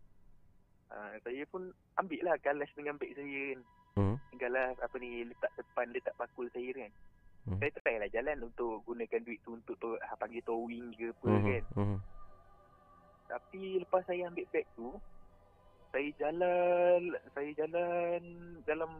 Ah 0.88 1.12
saya 1.20 1.42
pun 1.46 1.62
ambil 1.96 2.20
lah 2.24 2.36
galas 2.40 2.70
dengan 2.72 2.96
beg 2.96 3.12
saya 3.12 3.40
kan. 3.52 3.60
Mhm. 3.92 4.16
Galas 4.40 4.74
apa 4.80 4.96
ni 4.96 5.10
letak 5.22 5.52
depan 5.54 5.86
letak 5.92 6.16
bakul 6.16 6.48
saya 6.48 6.72
kan. 6.72 6.90
Hmm. 7.44 7.58
Saya 7.60 7.70
try 7.76 7.96
lah 8.00 8.08
jalan 8.08 8.38
untuk 8.42 8.80
gunakan 8.82 9.20
duit 9.20 9.42
tu 9.42 9.52
untuk 9.52 9.76
to, 9.76 9.98
ah, 9.98 10.14
panggil 10.16 10.40
towing 10.42 10.96
ke 10.96 11.12
apa 11.12 11.28
Mhm. 11.28 11.44
kan. 11.44 11.64
Mhm. 11.76 11.98
Tapi 13.28 13.62
lepas 13.80 14.02
saya 14.04 14.28
ambil 14.28 14.48
beg 14.48 14.64
tu 14.72 14.88
saya 15.88 16.08
jalan 16.16 17.12
saya 17.32 17.50
jalan 17.52 18.22
dalam 18.64 18.90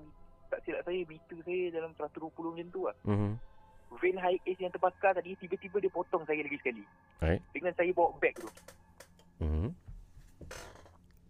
tak 0.52 0.60
silap 0.68 0.84
saya 0.84 1.00
meter 1.08 1.38
saya 1.48 1.62
dalam 1.72 1.96
120 1.96 2.28
macam 2.28 2.68
tu 2.68 2.80
lah. 2.84 2.96
Mhm. 3.08 3.32
Van 3.92 4.18
high 4.20 4.40
ace 4.44 4.60
yang 4.60 4.72
terbakar 4.72 5.16
tadi 5.16 5.32
tiba-tiba 5.40 5.80
dia 5.80 5.92
potong 5.92 6.24
saya 6.28 6.44
lagi 6.44 6.60
sekali. 6.60 6.84
Right. 7.24 7.40
Dengan 7.56 7.72
saya 7.72 7.88
bawa 7.96 8.12
beg 8.20 8.36
tu. 8.36 8.48
Mhm. 9.40 9.72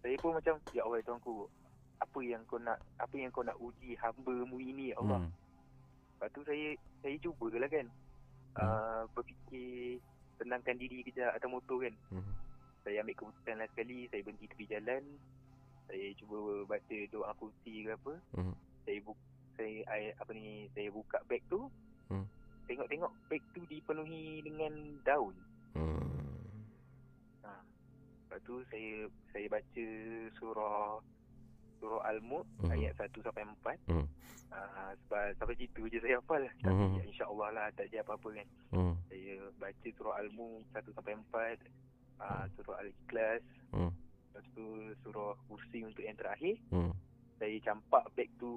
Saya 0.02 0.16
pun 0.18 0.34
macam 0.34 0.58
ya 0.74 0.82
Allah 0.82 0.98
tuanku 1.06 1.46
apa 2.02 2.18
yang 2.26 2.42
kau 2.50 2.58
nak 2.58 2.82
apa 2.98 3.14
yang 3.14 3.30
kau 3.30 3.46
nak 3.46 3.54
uji 3.62 3.94
hamba-mu 3.94 4.58
ini 4.58 4.90
ya 4.90 4.98
Allah. 4.98 5.22
Hmm. 5.22 5.30
Lepas 6.18 6.28
tu 6.34 6.42
saya 6.42 6.74
saya 6.98 7.14
cubalah 7.22 7.70
kan. 7.70 7.86
Uh, 8.52 9.08
berfikir 9.16 9.96
tenangkan 10.36 10.76
diri 10.76 11.06
kejap 11.06 11.32
atas 11.32 11.48
motor 11.48 11.78
kan. 11.86 11.94
Mhm. 12.10 12.32
Saya 12.82 13.00
ambil 13.06 13.14
keputusan 13.14 13.56
lah 13.62 13.68
sekali, 13.70 14.10
saya 14.10 14.20
berhenti 14.26 14.50
tepi 14.50 14.64
jalan. 14.66 15.02
Saya 15.86 16.06
cuba 16.18 16.66
baca 16.66 16.98
doa 17.14 17.30
kursi 17.38 17.86
ke 17.86 17.94
apa. 17.94 18.12
Mhm. 18.36 18.54
Saya 18.82 18.98
bu 19.02 19.12
saya 19.52 19.84
I, 19.86 20.10
apa 20.16 20.30
ni 20.32 20.66
saya 20.72 20.88
buka 20.90 21.18
beg 21.28 21.42
tu. 21.46 21.68
Hmm. 22.08 22.26
Tengok-tengok 22.66 23.12
beg 23.28 23.42
tu 23.52 23.60
dipenuhi 23.66 24.40
dengan 24.42 24.72
daun. 25.02 25.36
Hmm. 25.72 26.64
Ha. 27.42 27.50
Lepas 28.26 28.40
tu 28.42 28.62
saya 28.68 29.06
saya 29.30 29.46
baca 29.48 29.86
surah 30.38 30.98
surah 31.82 32.02
Al-Mulk 32.14 32.46
Mhm. 32.62 32.70
ayat 32.70 32.94
1 32.94 33.18
sampai 33.20 33.42
4. 33.42 33.78
Mhm. 33.90 34.06
Uh, 34.52 34.92
sebab 35.02 35.32
sampai 35.40 35.56
situ 35.56 35.82
je 35.88 35.98
saya 35.98 36.20
hafal. 36.20 36.44
Mhm. 36.44 36.62
Tapi 36.62 36.84
ya, 36.94 37.02
insya-Allah 37.08 37.48
lah 37.50 37.66
tak 37.74 37.88
ada 37.90 37.98
apa-apa 38.06 38.28
kan. 38.30 38.48
Mhm. 38.70 38.94
Saya 39.10 39.34
baca 39.58 39.88
surah 39.98 40.14
Al-Mulk 40.22 40.62
1 40.70 40.90
sampai 40.94 41.14
4. 41.18 41.58
Uh, 42.22 42.44
surah 42.54 42.76
Al-Ikhlas. 42.78 43.42
Mhm. 43.74 43.90
Lepas 43.90 44.44
tu 44.54 44.64
surah 45.02 45.32
Kursi 45.44 45.78
untuk 45.82 46.04
yang 46.06 46.14
terakhir. 46.14 46.54
Mhm. 46.70 46.92
Saya 47.42 47.58
campak 47.58 48.06
beg 48.14 48.30
tu 48.38 48.54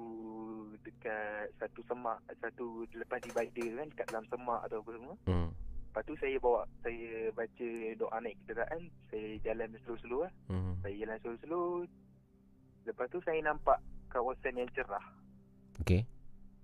dekat 0.86 1.50
satu 1.58 1.82
semak, 1.90 2.22
satu 2.38 2.86
lepas 2.94 3.18
divider 3.18 3.82
kan 3.82 3.90
dekat 3.90 4.08
dalam 4.14 4.26
semak 4.30 4.62
atau 4.62 4.86
apa 4.86 4.92
semua. 4.94 5.16
Mhm. 5.26 5.50
Lepas 5.90 6.04
tu 6.06 6.14
saya 6.22 6.38
bawa, 6.38 6.62
saya 6.86 7.34
baca 7.34 7.70
doa 7.98 8.18
naik 8.22 8.38
kenderaan, 8.46 8.82
saya 9.10 9.42
jalan 9.42 9.74
slow-slow 9.82 10.30
lah. 10.30 10.34
Mhm. 10.54 10.86
Saya 10.86 10.96
jalan 11.02 11.18
slow-slow. 11.18 11.70
Lepas 12.86 13.08
tu 13.10 13.18
saya 13.26 13.42
nampak 13.42 13.82
kawasan 14.14 14.54
yang 14.54 14.70
cerah. 14.78 15.02
Okey. 15.82 16.06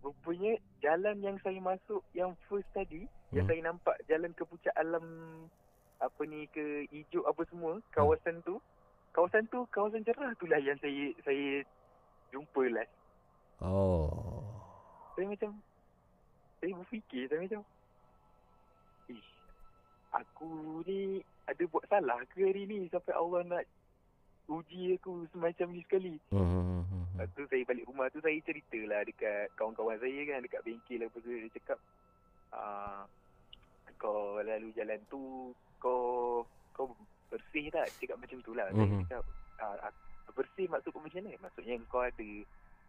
Rupanya 0.06 0.53
jalan 0.77 1.26
yang 1.26 1.41
saya 1.41 1.57
masuk 1.57 2.06
yang 2.14 2.38
first 2.45 2.69
tadi, 2.77 3.10
yang 3.34 3.49
Hmm. 3.49 3.49
saya 3.49 3.61
nampak 3.65 3.98
jalan 4.06 4.30
ke 4.38 4.45
puncak 4.45 4.77
alam 4.77 5.06
apa 5.98 6.22
ni 6.30 6.45
ke 6.53 6.85
hijau 6.93 7.26
apa 7.26 7.41
semua, 7.49 7.81
kawasan 7.89 8.45
tu, 8.45 8.61
kawasan 9.10 9.49
tu 9.49 9.65
kawasan 9.73 10.06
cerah 10.06 10.38
tu 10.38 10.45
lah 10.45 10.61
yang 10.61 10.77
saya 10.77 11.10
saya 11.26 11.65
jumpa 12.32 12.64
last. 12.72 12.94
Oh. 13.62 14.41
Saya 15.14 15.28
macam 15.28 15.52
saya 16.58 16.72
berfikir 16.74 17.30
saya 17.30 17.41
macam 17.41 17.62
Ish, 19.08 19.32
aku 20.14 20.49
ni 20.88 21.20
ada 21.45 21.64
buat 21.68 21.84
salah 21.88 22.22
ke 22.32 22.48
hari 22.48 22.64
ni 22.66 22.88
sampai 22.88 23.14
Allah 23.14 23.41
nak 23.44 23.64
uji 24.48 24.95
aku 24.98 25.28
semacam 25.36 25.68
ni 25.72 25.82
sekali. 25.84 26.16
Mhm. 26.32 26.84
Lepas 27.18 27.28
tu 27.38 27.44
saya 27.48 27.64
balik 27.68 27.86
rumah 27.86 28.08
tu 28.10 28.18
saya 28.24 28.40
cerita 28.41 28.80
lah 28.88 29.06
dekat 29.06 29.52
kawan-kawan 29.53 29.99
saya 29.99 30.20
kan 30.26 30.41
dekat 30.41 30.62
bengkel 30.66 31.06
apa 31.06 31.18
tu 31.22 31.30
dia 31.30 31.49
cakap 31.53 31.80
ah 32.52 33.06
kau 34.02 34.41
lalu 34.41 34.74
jalan 34.74 34.98
tu 35.06 35.53
kau 35.78 36.41
kau 36.74 36.90
bersih 37.30 37.70
tak? 37.70 37.88
Cakap 38.02 38.18
macam 38.18 38.40
tu 38.41 38.52
lah. 38.58 38.68
Saya 38.74 38.86
Mhm. 38.90 39.02
cakap 39.06 39.24
ah, 39.62 39.94
bersih 40.32 40.68
maksud 40.68 40.90
kau 40.91 41.03
macam 41.03 41.22
mana? 41.24 41.36
Maksudnya 41.40 41.76
kau 41.88 42.02
ada 42.02 42.30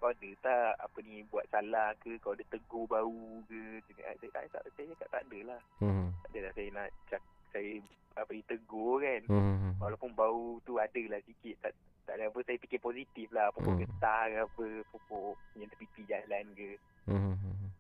kau 0.02 0.10
ada 0.10 0.30
tak 0.42 0.72
apa 0.82 0.98
ni 0.98 1.22
buat 1.30 1.46
salah 1.46 1.94
ke 2.02 2.18
kau 2.18 2.34
ada 2.34 2.42
tegur 2.50 2.90
bau 2.90 3.14
ke 3.46 3.78
saya 3.86 4.18
tak 4.18 4.50
tak, 4.50 4.66
tak 4.66 4.72
saya 4.74 4.90
cakap 4.98 5.08
tak 5.14 5.22
ada 5.30 5.38
lah 5.54 5.60
Mhm. 5.78 6.06
tak 6.10 6.28
ada 6.34 6.38
lah 6.42 6.52
saya 6.58 6.68
nak 6.74 6.88
cak, 7.06 7.22
saya 7.54 7.72
apa 8.18 8.30
ni 8.34 8.42
tegur 8.42 8.98
kan 8.98 9.22
Mhm. 9.30 9.78
walaupun 9.78 10.10
bau 10.18 10.58
tu 10.66 10.82
ada 10.82 11.02
lah 11.06 11.22
sikit 11.22 11.54
tak 11.62 11.72
tak 12.02 12.18
ada 12.18 12.34
apa 12.34 12.38
saya 12.42 12.58
fikir 12.58 12.82
positif 12.82 13.30
lah 13.30 13.54
pokok 13.54 13.78
Hmm. 13.78 13.82
getah 13.86 14.22
ke 14.26 14.36
apa 14.42 14.66
pokok 14.90 15.34
yang 15.54 15.70
tepi 15.70 16.02
jalan 16.02 16.44
ke 16.50 16.70
Mhm. 17.06 17.70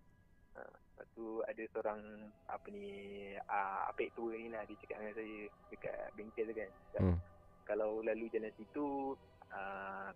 ha, 0.54 0.62
lepas 0.62 1.06
tu 1.18 1.42
ada 1.42 1.62
seorang 1.74 2.00
apa 2.46 2.66
ni 2.70 2.86
uh, 3.34 3.90
apek 3.90 4.14
tua 4.14 4.30
ni 4.38 4.46
lah 4.46 4.62
dia 4.62 4.78
cakap 4.78 5.02
dengan 5.02 5.14
saya 5.18 5.36
dekat 5.74 5.96
bengkel 6.14 6.46
tu 6.46 6.54
kan 6.54 6.70
Cakap, 6.70 7.02
Hmm. 7.02 7.18
kalau 7.66 7.98
lalu 7.98 8.30
jalan 8.30 8.54
situ 8.54 9.18
uh, 9.52 10.08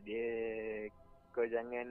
dia 0.00 0.28
kau 1.30 1.46
jangan 1.46 1.86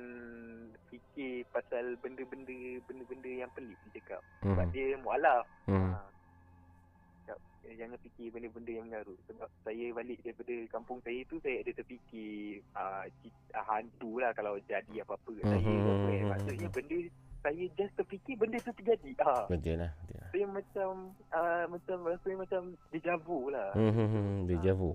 fikir 0.90 1.48
pasal 1.50 1.96
benda-benda 2.00 2.52
benda-benda 2.84 3.32
yang 3.38 3.52
pelik 3.54 3.80
dia 3.86 4.02
cakap 4.02 4.22
sebab 4.42 4.68
Mhm. 4.68 4.74
dia 4.74 4.88
mualaf 5.00 5.46
Hmm. 5.64 5.96
ha, 5.96 6.02
cakap, 7.24 7.40
jangan 7.70 7.98
fikir 8.00 8.28
benda-benda 8.30 8.72
yang 8.74 8.86
mengarut 8.86 9.16
sebab 9.26 9.48
saya 9.64 9.86
balik 9.94 10.20
daripada 10.20 10.56
kampung 10.68 11.00
saya 11.00 11.24
tu 11.26 11.40
saya 11.40 11.64
ada 11.64 11.72
terfikir 11.72 12.60
uh, 12.76 13.06
hantu 13.54 14.20
lah 14.20 14.32
kalau 14.34 14.60
jadi 14.62 14.92
apa-apa 15.00 15.32
kat 15.34 15.46
saya 15.46 15.64
apa 15.64 15.88
kan. 15.88 15.96
Mhm. 16.12 16.28
maksudnya 16.28 16.70
benda 16.70 16.98
saya 17.40 17.64
just 17.72 17.94
terfikir 17.96 18.36
benda 18.36 18.58
tu 18.60 18.72
terjadi 18.76 19.12
ha. 19.24 19.48
Betul 19.48 19.80
lah. 19.80 19.92
Betul 20.04 20.20
saya 20.30 20.46
macam 20.46 20.90
uh, 21.32 21.66
macam 21.66 21.98
rasa 22.04 22.30
macam 22.36 22.62
deja 22.92 23.14
vu 23.18 23.48
lah 23.48 23.72
Mhm. 23.72 24.46
Deja 24.46 24.76
vu. 24.76 24.94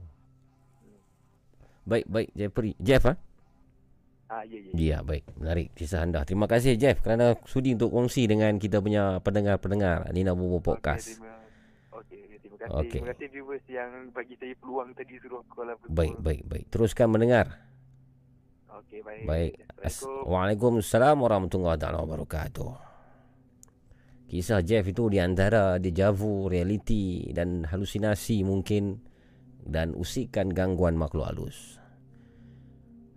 Baik, 1.85 2.05
baik 2.09 2.28
Jeffrey. 2.32 2.73
Jeff 2.81 3.05
ah? 3.05 3.16
Ah, 4.24 4.40
ya, 4.48 4.56
ya. 4.56 4.73
Ya, 4.73 4.98
baik. 5.05 5.28
Menarik 5.36 5.77
kisah 5.77 6.01
anda. 6.01 6.24
Terima 6.24 6.48
kasih 6.48 6.81
Jeff 6.81 7.05
kerana 7.05 7.36
sudi 7.44 7.77
untuk 7.77 7.93
kongsi 7.93 8.24
dengan 8.24 8.56
kita 8.56 8.81
punya 8.81 9.20
pendengar-pendengar 9.20 10.09
Nina 10.16 10.32
Bobo 10.32 10.65
Podcast. 10.65 11.20
Terima, 11.20 11.44
okay, 11.93 12.24
okay, 12.24 12.36
terima 12.40 12.56
kasih. 12.56 12.73
Okey. 12.73 12.90
Terima 12.90 13.09
kasih 13.12 13.27
viewers 13.28 13.65
yang 13.69 13.90
bagi 14.16 14.35
saya 14.40 14.56
peluang 14.56 14.97
tadi 14.97 15.20
suruh 15.20 15.44
call 15.52 15.77
apa. 15.77 15.85
Baik, 15.93 16.16
baik, 16.24 16.43
baik. 16.48 16.66
Teruskan 16.73 17.12
mendengar. 17.12 17.47
Okey, 18.73 19.05
baik. 19.05 19.24
Baik. 19.28 19.52
As- 19.85 20.09
Waalaikumsalam 20.09 21.20
warahmatullahi 21.20 21.77
wabarakatuh. 21.77 22.73
Kisah 24.24 24.65
Jeff 24.65 24.89
itu 24.89 25.12
di 25.12 25.20
antara 25.20 25.77
deja 25.77 26.09
vu, 26.11 26.48
realiti 26.48 27.28
dan 27.36 27.69
halusinasi 27.69 28.40
mungkin 28.43 28.98
dan 29.65 29.97
usikan 29.97 30.53
gangguan 30.53 30.95
makhluk 30.95 31.24
halus. 31.24 31.81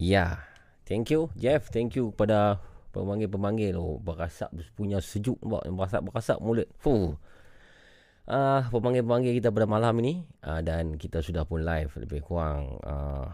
Ya, 0.00 0.48
thank 0.88 1.12
you 1.12 1.28
Jeff, 1.36 1.68
thank 1.68 1.92
you 1.92 2.16
kepada 2.16 2.56
pemanggil-pemanggil 2.96 3.76
oh, 3.76 4.00
berasap 4.00 4.48
punya 4.72 4.96
sejuk 5.04 5.36
nampak 5.44 5.68
berasap-berasap 5.68 6.40
mulut. 6.40 6.72
Fuh. 6.80 7.20
Ah, 8.24 8.64
uh, 8.64 8.72
pemanggil-pemanggil 8.72 9.36
kita 9.36 9.52
pada 9.52 9.68
malam 9.68 9.92
ini 10.00 10.24
uh, 10.40 10.64
dan 10.64 10.96
kita 10.96 11.20
sudah 11.20 11.44
pun 11.44 11.60
live 11.68 11.92
lebih 12.00 12.24
kurang 12.24 12.80
uh, 12.80 13.28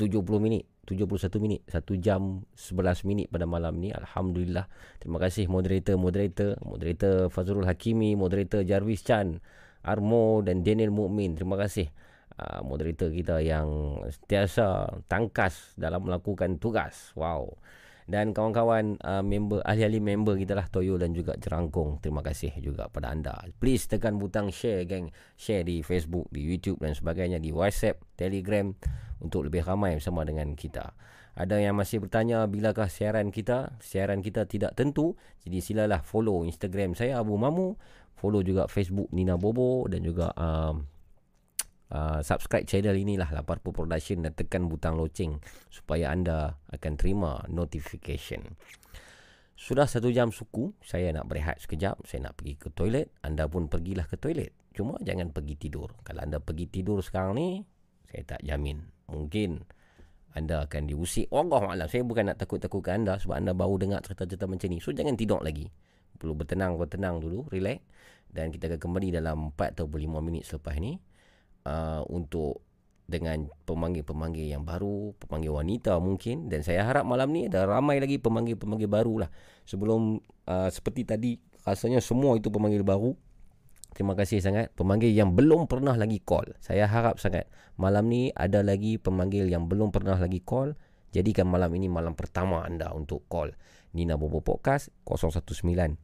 70 0.00 0.24
minit, 0.40 0.64
71 0.88 1.36
minit, 1.36 1.60
1 1.68 1.84
jam 2.00 2.40
11 2.56 3.04
minit 3.04 3.28
pada 3.28 3.44
malam 3.44 3.76
ini. 3.76 3.92
Alhamdulillah. 3.92 4.72
Terima 5.04 5.20
kasih 5.20 5.52
moderator, 5.52 6.00
moderator, 6.00 6.56
moderator 6.64 7.28
Fazrul 7.28 7.68
Hakimi, 7.68 8.16
moderator 8.16 8.64
Jarvis 8.64 9.04
Chan, 9.04 9.36
Armo 9.84 10.40
dan 10.40 10.64
Daniel 10.64 10.96
Mukmin. 10.96 11.36
Terima 11.36 11.60
kasih 11.60 11.92
uh, 12.40 12.60
moderator 12.64 13.12
kita 13.12 13.40
yang 13.44 14.00
sentiasa 14.08 14.88
tangkas 15.08 15.76
dalam 15.76 16.04
melakukan 16.04 16.56
tugas. 16.60 17.12
Wow. 17.16 17.56
Dan 18.06 18.30
kawan-kawan 18.30 19.02
uh, 19.02 19.18
member 19.26 19.66
ahli-ahli 19.66 19.98
member 19.98 20.38
kita 20.38 20.54
lah 20.54 20.70
Toyo 20.70 20.94
dan 20.94 21.10
juga 21.10 21.34
Jerangkong. 21.34 21.98
Terima 21.98 22.22
kasih 22.22 22.54
juga 22.62 22.86
pada 22.86 23.10
anda. 23.10 23.34
Please 23.58 23.90
tekan 23.90 24.22
butang 24.22 24.54
share 24.54 24.86
geng. 24.86 25.10
Share 25.34 25.66
di 25.66 25.82
Facebook, 25.82 26.30
di 26.30 26.46
YouTube 26.46 26.78
dan 26.78 26.94
sebagainya 26.94 27.42
di 27.42 27.50
WhatsApp, 27.50 27.98
Telegram 28.14 28.70
untuk 29.18 29.50
lebih 29.50 29.66
ramai 29.66 29.98
bersama 29.98 30.22
dengan 30.22 30.54
kita. 30.54 30.94
Ada 31.36 31.60
yang 31.60 31.76
masih 31.76 32.00
bertanya 32.00 32.46
bilakah 32.46 32.88
siaran 32.88 33.34
kita? 33.34 33.76
Siaran 33.82 34.22
kita 34.22 34.46
tidak 34.48 34.72
tentu. 34.78 35.18
Jadi 35.42 35.58
silalah 35.60 36.00
follow 36.00 36.46
Instagram 36.46 36.94
saya 36.96 37.20
Abu 37.20 37.34
Mamu, 37.36 37.76
follow 38.16 38.40
juga 38.40 38.70
Facebook 38.70 39.10
Nina 39.12 39.36
Bobo 39.36 39.84
dan 39.90 40.00
juga 40.06 40.32
um, 40.38 40.86
uh, 41.92 42.20
subscribe 42.22 42.66
channel 42.66 42.96
inilah 42.96 43.28
Laparpo 43.30 43.70
Production 43.70 44.24
dan 44.24 44.32
tekan 44.34 44.66
butang 44.66 44.98
loceng 44.98 45.38
supaya 45.70 46.10
anda 46.10 46.58
akan 46.72 46.92
terima 46.98 47.44
notification. 47.46 48.56
Sudah 49.56 49.88
satu 49.88 50.12
jam 50.12 50.28
suku, 50.28 50.76
saya 50.84 51.08
nak 51.16 51.32
berehat 51.32 51.64
sekejap, 51.64 52.04
saya 52.04 52.28
nak 52.28 52.36
pergi 52.36 52.60
ke 52.60 52.68
toilet, 52.76 53.08
anda 53.24 53.48
pun 53.48 53.72
pergilah 53.72 54.04
ke 54.04 54.20
toilet. 54.20 54.52
Cuma 54.76 55.00
jangan 55.00 55.32
pergi 55.32 55.56
tidur. 55.56 55.96
Kalau 56.04 56.20
anda 56.20 56.36
pergi 56.36 56.68
tidur 56.68 57.00
sekarang 57.00 57.40
ni, 57.40 57.64
saya 58.04 58.36
tak 58.36 58.44
jamin. 58.44 58.84
Mungkin 59.08 59.64
anda 60.36 60.68
akan 60.68 60.92
diusik. 60.92 61.32
Allah 61.32 61.72
Alam, 61.72 61.88
saya 61.88 62.04
bukan 62.04 62.28
nak 62.28 62.36
takut-takutkan 62.36 63.00
anda 63.00 63.16
sebab 63.16 63.40
anda 63.40 63.56
baru 63.56 63.80
dengar 63.80 64.04
cerita-cerita 64.04 64.44
macam 64.44 64.68
ni. 64.68 64.78
So 64.84 64.92
jangan 64.92 65.16
tidur 65.16 65.40
lagi. 65.40 65.72
Perlu 66.20 66.36
bertenang-bertenang 66.36 67.24
dulu, 67.24 67.48
relax. 67.48 67.80
Dan 68.28 68.52
kita 68.52 68.68
akan 68.68 68.80
kembali 68.84 69.08
dalam 69.16 69.56
4 69.56 69.72
atau 69.72 69.88
5 69.88 70.20
minit 70.20 70.44
selepas 70.44 70.76
ni 70.76 71.00
uh, 71.66 72.06
untuk 72.06 72.62
dengan 73.06 73.46
pemanggil-pemanggil 73.66 74.50
yang 74.50 74.66
baru, 74.66 75.14
pemanggil 75.22 75.54
wanita 75.54 75.94
mungkin 76.02 76.50
dan 76.50 76.66
saya 76.66 76.82
harap 76.82 77.06
malam 77.06 77.30
ni 77.30 77.46
ada 77.46 77.62
ramai 77.62 78.02
lagi 78.02 78.18
pemanggil-pemanggil 78.18 78.90
baru 78.90 79.14
lah. 79.26 79.30
Sebelum 79.62 80.18
uh, 80.50 80.68
seperti 80.70 81.06
tadi 81.06 81.30
rasanya 81.62 82.02
semua 82.02 82.34
itu 82.38 82.50
pemanggil 82.50 82.82
baru. 82.82 83.14
Terima 83.94 84.12
kasih 84.12 84.44
sangat 84.44 84.76
pemanggil 84.76 85.08
yang 85.08 85.32
belum 85.32 85.70
pernah 85.70 85.96
lagi 85.96 86.20
call. 86.20 86.52
Saya 86.60 86.84
harap 86.84 87.16
sangat 87.16 87.48
malam 87.80 88.12
ni 88.12 88.28
ada 88.34 88.60
lagi 88.60 89.00
pemanggil 89.00 89.48
yang 89.48 89.70
belum 89.70 89.94
pernah 89.94 90.20
lagi 90.20 90.44
call. 90.44 90.76
Jadikan 91.14 91.48
malam 91.48 91.72
ini 91.72 91.88
malam 91.88 92.12
pertama 92.12 92.60
anda 92.66 92.92
untuk 92.92 93.24
call 93.30 93.56
Nina 93.96 94.20
Bobo 94.20 94.44
Podcast 94.44 94.92
019 95.08 95.96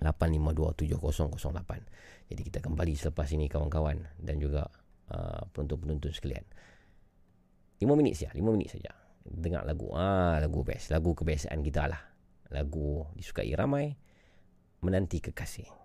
8527008. 0.00 2.13
Jadi 2.28 2.40
kita 2.40 2.58
kembali 2.64 2.92
selepas 2.96 3.28
ini 3.36 3.46
kawan-kawan 3.52 4.00
dan 4.16 4.36
juga 4.40 4.64
uh, 5.12 5.44
penonton-penonton 5.52 6.12
sekalian. 6.12 6.44
5 7.82 8.00
minit 8.00 8.16
saja, 8.16 8.32
5 8.32 8.40
minit 8.54 8.72
saja. 8.72 8.90
Dengar 9.24 9.64
lagu. 9.68 9.92
Ah, 9.92 10.40
lagu 10.40 10.64
best, 10.64 10.88
lagu 10.88 11.12
kebiasaan 11.12 11.60
kita 11.60 11.88
lah. 11.88 12.00
Lagu 12.52 13.08
disukai 13.16 13.52
ramai 13.52 13.92
menanti 14.84 15.20
kekasih. 15.20 15.83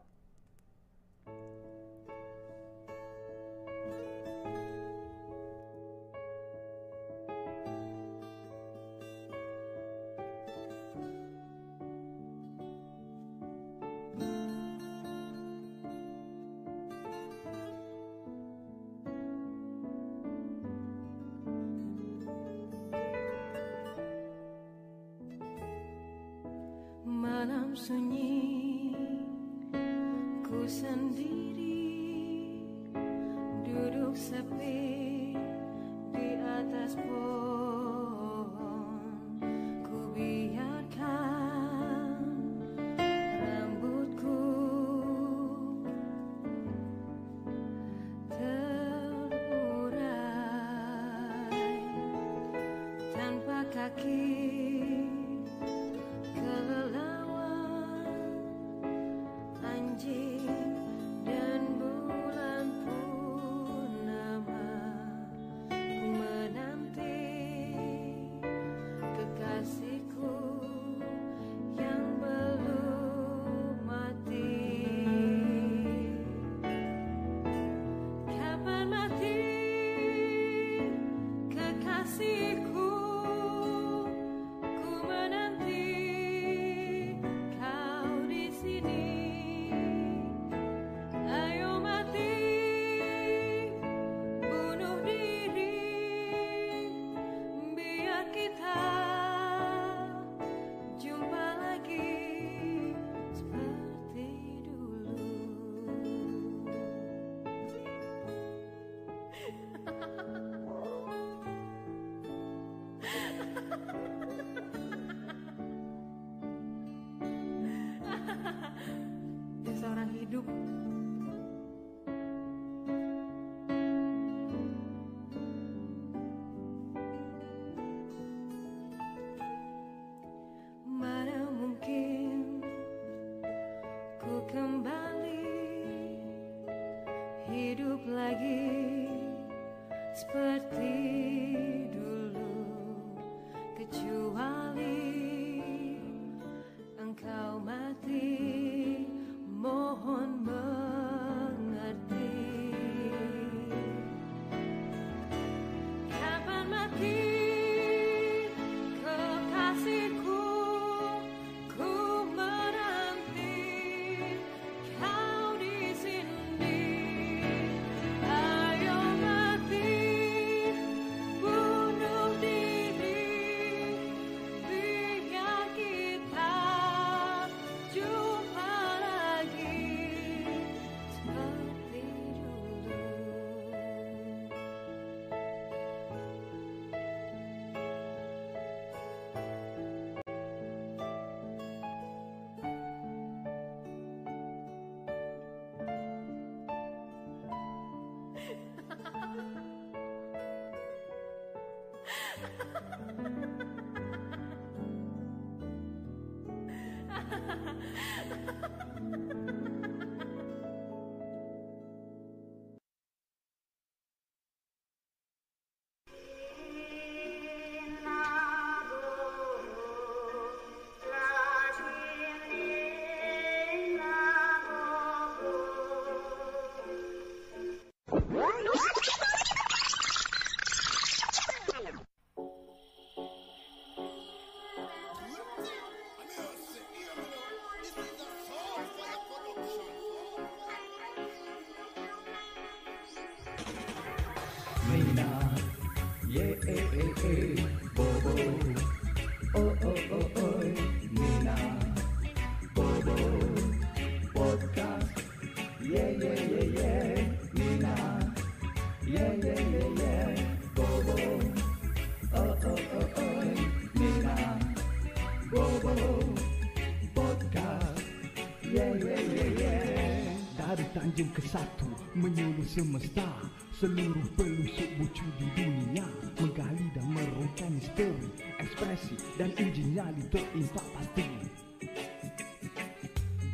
Satu 272.09 272.25
menyuluh 272.25 272.65
semesta 272.65 273.29
Seluruh 273.77 274.25
pelusuk 274.33 274.89
bucu 274.97 275.21
di 275.37 275.45
dunia 275.53 276.01
Menggali 276.41 276.89
dan 276.97 277.05
merungkai 277.05 277.69
misteri 277.69 278.33
Ekspresi 278.57 279.13
dan 279.37 279.53
uji 279.53 279.93
nyali 279.93 280.25
terimpak 280.33 280.81
pasti 280.97 281.29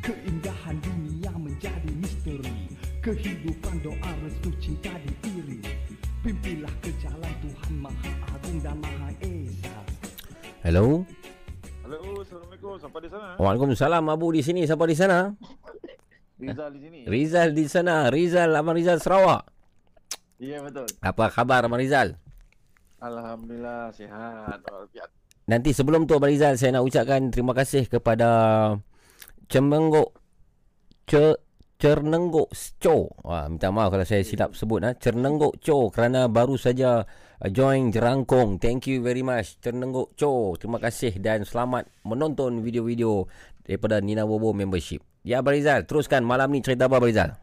Keindahan 0.00 0.76
dunia 0.80 1.36
menjadi 1.36 1.90
misteri 2.00 2.72
Kehidupan 3.04 3.76
doa 3.84 4.10
restu 4.24 4.48
cinta 4.56 4.96
diiring 5.04 5.60
Pimpinlah 6.24 6.72
ke 6.80 6.96
jalan 6.96 7.34
Tuhan 7.44 7.74
Maha 7.76 8.12
Agung 8.40 8.56
dan 8.64 8.80
Maha 8.80 9.12
Esa 9.20 9.76
Hello. 10.64 11.04
Halo, 11.84 12.24
Assalamualaikum. 12.24 12.72
Siapa 12.80 12.98
di 13.04 13.08
sana? 13.12 13.38
Waalaikumsalam 13.38 14.04
Abu 14.10 14.34
di 14.34 14.42
sini. 14.42 14.66
Siapa 14.66 14.82
di 14.90 14.96
sana? 14.98 15.36
Rizal 16.66 16.74
di 16.74 16.80
sini. 16.82 16.98
Rizal 17.06 17.48
di 17.54 17.64
sana. 17.70 18.10
Rizal, 18.10 18.50
Abang 18.50 18.74
Rizal 18.74 18.98
Sarawak. 18.98 19.46
Iya, 20.42 20.58
betul. 20.66 20.90
Apa 20.98 21.30
khabar 21.30 21.62
Abang 21.62 21.78
Rizal? 21.78 22.18
Alhamdulillah 22.98 23.94
sihat. 23.94 24.66
Nanti 25.46 25.70
sebelum 25.70 26.10
tu 26.10 26.18
Abang 26.18 26.26
Rizal 26.26 26.58
saya 26.58 26.74
nak 26.74 26.82
ucapkan 26.82 27.30
terima 27.30 27.54
kasih 27.54 27.86
kepada 27.86 28.28
Cemenggok 29.46 30.10
Ce 31.06 31.38
Cernenggok 31.76 32.50
Co. 32.82 33.14
Wah, 33.22 33.46
minta 33.46 33.70
maaf 33.70 33.94
kalau 33.94 34.02
saya 34.02 34.26
silap 34.26 34.56
sebut 34.56 34.82
ha. 34.82 34.96
Cernenggok 34.96 35.60
Co 35.62 35.92
kerana 35.92 36.26
baru 36.26 36.58
saja 36.58 37.04
uh, 37.04 37.50
join 37.52 37.94
Jerangkong. 37.94 38.58
Thank 38.58 38.90
you 38.90 39.04
very 39.04 39.22
much 39.22 39.62
Cernenggok 39.62 40.18
Co. 40.18 40.58
Terima 40.58 40.82
kasih 40.82 41.14
dan 41.22 41.46
selamat 41.46 41.86
menonton 42.02 42.58
video-video 42.64 43.30
daripada 43.62 44.02
Nina 44.02 44.26
Bobo 44.26 44.50
membership. 44.50 45.04
Ya 45.26 45.42
Abang 45.42 45.58
Rizal, 45.58 45.82
teruskan 45.90 46.22
malam 46.22 46.54
ni 46.54 46.62
cerita 46.62 46.86
apa 46.86 47.02
Abang 47.02 47.10
Rizal? 47.10 47.34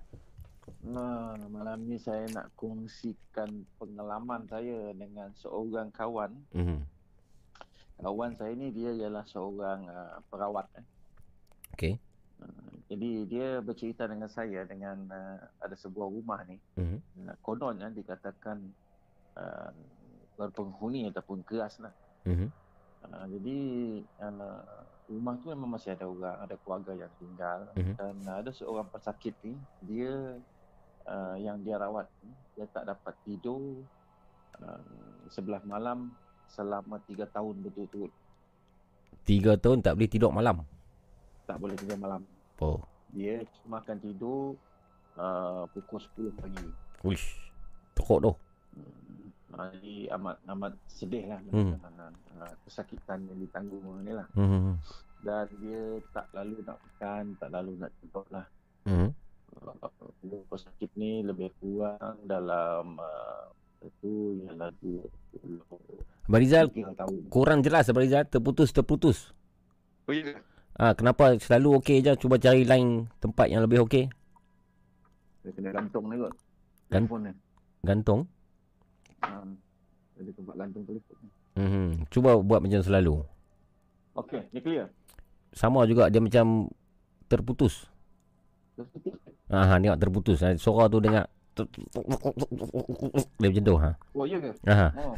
Nah, 0.88 1.36
malam 1.52 1.84
ni 1.84 2.00
saya 2.00 2.24
nak 2.32 2.56
kongsikan 2.56 3.68
pengalaman 3.76 4.48
saya 4.48 4.96
dengan 4.96 5.36
seorang 5.36 5.92
kawan. 5.92 6.32
Mhm. 6.56 6.80
Kawan 8.00 8.40
saya 8.40 8.56
ni 8.56 8.72
dia 8.72 8.96
ialah 8.96 9.28
seorang 9.28 9.84
uh, 9.92 10.16
perawat. 10.32 10.64
Eh. 10.80 10.86
Okey. 11.76 11.94
Jadi 12.88 13.28
dia 13.28 13.60
bercerita 13.60 14.08
dengan 14.08 14.32
saya 14.32 14.64
dengan 14.64 15.04
uh, 15.12 15.44
ada 15.60 15.76
sebuah 15.76 16.08
rumah 16.08 16.40
ni. 16.48 16.56
Mhm. 16.80 17.28
Uh, 17.28 17.36
kononnya 17.44 17.92
dikatakan 17.92 18.64
uh, 19.36 19.76
berpenghuni 20.40 21.12
ataupun 21.12 21.44
keras 21.44 21.84
lah. 21.84 21.92
Mhm. 22.32 22.48
Uh, 23.12 23.26
jadi 23.28 23.60
uh, 24.24 24.88
rumah 25.06 25.36
tu 25.36 25.48
memang 25.48 25.70
masih 25.72 25.94
ada 25.94 26.06
orang, 26.06 26.38
ada 26.40 26.56
keluarga 26.58 26.94
yang 26.96 27.12
tinggal 27.18 27.60
Mhm. 27.76 27.94
dan 27.96 28.16
uh, 28.24 28.38
ada 28.40 28.50
seorang 28.50 28.88
pesakit 28.88 29.36
ni 29.42 29.54
dia 29.82 30.40
uh, 31.06 31.36
yang 31.36 31.60
dia 31.60 31.76
rawat 31.76 32.08
ni, 32.20 32.32
dia 32.54 32.66
tak 32.68 32.86
dapat 32.86 33.14
tidur 33.24 33.84
uh, 34.58 34.82
sebelah 35.28 35.60
malam 35.64 36.12
selama 36.48 37.02
tiga 37.04 37.26
tahun 37.26 37.60
berturut-turut 37.60 38.12
Tiga 39.24 39.56
tahun 39.56 39.80
tak 39.80 39.96
boleh 39.96 40.10
tidur 40.10 40.30
malam. 40.30 40.68
tak 41.44 41.56
boleh 41.56 41.76
tidur 41.76 41.96
malam. 41.96 42.24
Oh. 42.60 42.80
Dia 43.10 43.40
cuma 43.62 43.80
akan 43.80 43.96
tidur 43.98 44.56
uh, 45.16 45.64
pukul 45.70 46.00
10 46.00 46.40
pagi. 46.40 46.68
Wish. 47.04 47.40
Teruk 47.94 48.20
tu. 48.20 48.32
Uh, 48.76 49.03
jadi 49.54 49.96
amat 50.12 50.36
amat 50.48 50.74
sedih 50.88 51.24
lah 51.28 51.40
Hmm. 51.50 51.78
uh, 51.78 52.54
kesakitan 52.64 53.22
yang 53.24 53.40
ditanggung 53.40 53.84
ni 54.02 54.12
lah. 54.12 54.28
Mhm. 54.34 54.78
Dan 55.22 55.48
dia 55.58 55.82
tak 56.10 56.28
lalu 56.32 56.60
nak 56.62 56.78
makan, 56.78 57.24
tak 57.38 57.50
lalu 57.50 57.72
nak 57.78 57.92
tidur 57.98 58.26
lah. 58.30 58.46
Mhm. 58.84 59.10
Uh, 59.54 59.90
dia 60.22 60.40
pesakit 60.48 60.90
ni 60.94 61.22
lebih 61.22 61.54
kurang 61.56 62.18
dalam 62.24 62.98
uh, 62.98 63.46
itu 63.80 64.42
ialah 64.42 64.74
20 64.76 65.62
Abang 66.24 66.40
Rizal 66.40 66.66
tiga 66.68 66.92
tahun. 66.96 67.20
kurang 67.28 67.60
jelas 67.62 67.86
Abang 67.86 68.02
Rizal 68.02 68.24
terputus 68.26 68.72
terputus. 68.72 69.18
Oh 70.04 70.12
iya. 70.12 70.40
Ah 70.74 70.92
kenapa 70.92 71.38
selalu 71.38 71.78
okey 71.78 72.02
je 72.02 72.18
cuba 72.18 72.36
cari 72.36 72.64
lain 72.64 73.06
tempat 73.20 73.46
yang 73.46 73.62
lebih 73.62 73.84
okey? 73.84 74.10
Dia 75.44 75.52
kena 75.52 75.70
gantung 75.72 76.08
ni 76.08 76.18
kot. 76.18 76.34
Gan- 76.90 77.06
Telefon 77.06 77.20
ni. 77.22 77.32
Gantung. 77.84 78.22
Um, 79.24 79.56
ada 80.20 80.32
tempat 80.36 80.56
gantung 80.60 80.84
telefon. 80.86 81.18
Mhm. 81.58 82.10
Cuba 82.10 82.38
buat 82.42 82.60
macam 82.60 82.82
selalu. 82.84 83.16
Okey, 84.14 84.42
ni 84.54 84.60
clear. 84.62 84.90
Sama 85.54 85.86
juga 85.86 86.10
dia 86.10 86.22
macam 86.22 86.70
terputus. 87.30 87.90
Ah, 89.50 89.70
ha, 89.70 89.78
tengok 89.78 90.02
terputus. 90.02 90.42
Ah, 90.42 90.54
Suara 90.58 90.90
tu 90.90 90.98
dengar 90.98 91.30
dia 93.38 93.48
macam 93.54 93.64
tu 93.64 93.76
ha. 93.78 93.92
Oh, 94.18 94.26
ya 94.26 94.38
ke? 94.42 94.52
Aha. 94.66 94.90
Oh. 94.98 95.14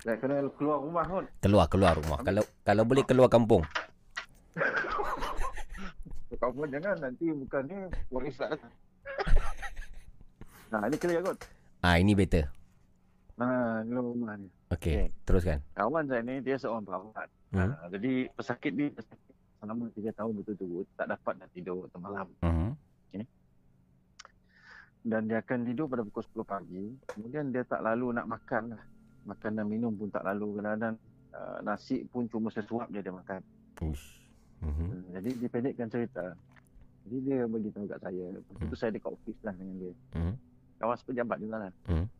Dah 0.00 0.16
kena 0.16 0.46
keluar 0.54 0.78
rumah 0.80 1.04
kot. 1.04 1.26
Keluar 1.42 1.66
keluar 1.66 1.92
rumah. 1.98 2.18
Kalau 2.22 2.42
kalau 2.62 2.82
boleh 2.86 3.04
keluar 3.04 3.28
kampung. 3.28 3.66
Kau 6.40 6.48
pun 6.56 6.72
jangan 6.72 6.96
nanti 6.96 7.28
bukan 7.36 7.62
ni 7.68 7.76
waris 8.08 8.38
tak 8.38 8.56
datang. 8.56 8.72
Nah, 10.70 10.86
ini 10.86 10.96
clear 11.02 11.18
kot. 11.26 11.34
Ah, 11.82 11.98
ini 11.98 12.14
better. 12.14 12.46
Keluar 13.40 14.04
rumah 14.04 14.32
ni. 14.36 14.48
Okey, 14.68 15.08
teruskan. 15.24 15.64
Kawan 15.72 16.04
saya 16.04 16.20
ni 16.20 16.44
dia 16.44 16.60
seorang 16.60 16.84
perawat. 16.84 17.28
Hmm. 17.56 17.72
Ah, 17.72 17.88
jadi 17.88 18.28
pesakit 18.36 18.72
ni 18.76 18.92
pesakit 18.92 19.32
selama 19.60 19.88
3 19.92 20.12
tahun 20.12 20.32
betul-betul 20.40 20.84
tak 20.96 21.08
dapat 21.08 21.34
nak 21.40 21.48
tidur 21.56 21.84
waktu 21.84 21.98
malam. 22.00 22.28
Mhm. 22.44 22.70
Okay. 23.10 23.24
Dan 25.00 25.20
dia 25.28 25.40
akan 25.40 25.58
tidur 25.64 25.88
pada 25.88 26.04
pukul 26.04 26.44
10 26.44 26.44
pagi. 26.44 26.84
Kemudian 27.08 27.44
dia 27.48 27.64
tak 27.64 27.80
lalu 27.80 28.12
nak 28.12 28.28
makan 28.28 28.76
lah. 28.76 28.82
Makan 29.24 29.50
dan 29.56 29.66
minum 29.68 29.92
pun 29.96 30.12
tak 30.12 30.24
lalu. 30.24 30.60
Kadang-kadang 30.60 30.96
uh, 31.32 31.58
nasi 31.64 32.04
pun 32.08 32.28
cuma 32.28 32.52
sesuap 32.52 32.92
je 32.92 33.00
dia 33.00 33.12
makan. 33.12 33.40
Ush. 33.80 34.20
Mhm. 34.60 34.84
Hmm, 34.84 35.02
Jadi 35.16 35.30
dipendekkan 35.40 35.88
cerita. 35.88 36.36
Jadi 37.08 37.16
dia 37.24 37.48
beritahu 37.48 37.88
kat 37.88 38.00
saya. 38.04 38.24
Lepas 38.36 38.68
tu 38.68 38.76
saya 38.76 38.90
dekat 38.92 39.10
office 39.16 39.40
lah 39.40 39.56
dengan 39.56 39.76
dia. 39.80 39.92
Mhm. 40.20 40.34
Kawan 40.76 40.96
sepejabat 41.00 41.36
juga 41.40 41.56
lah. 41.56 41.72
Mhm. 41.88 42.19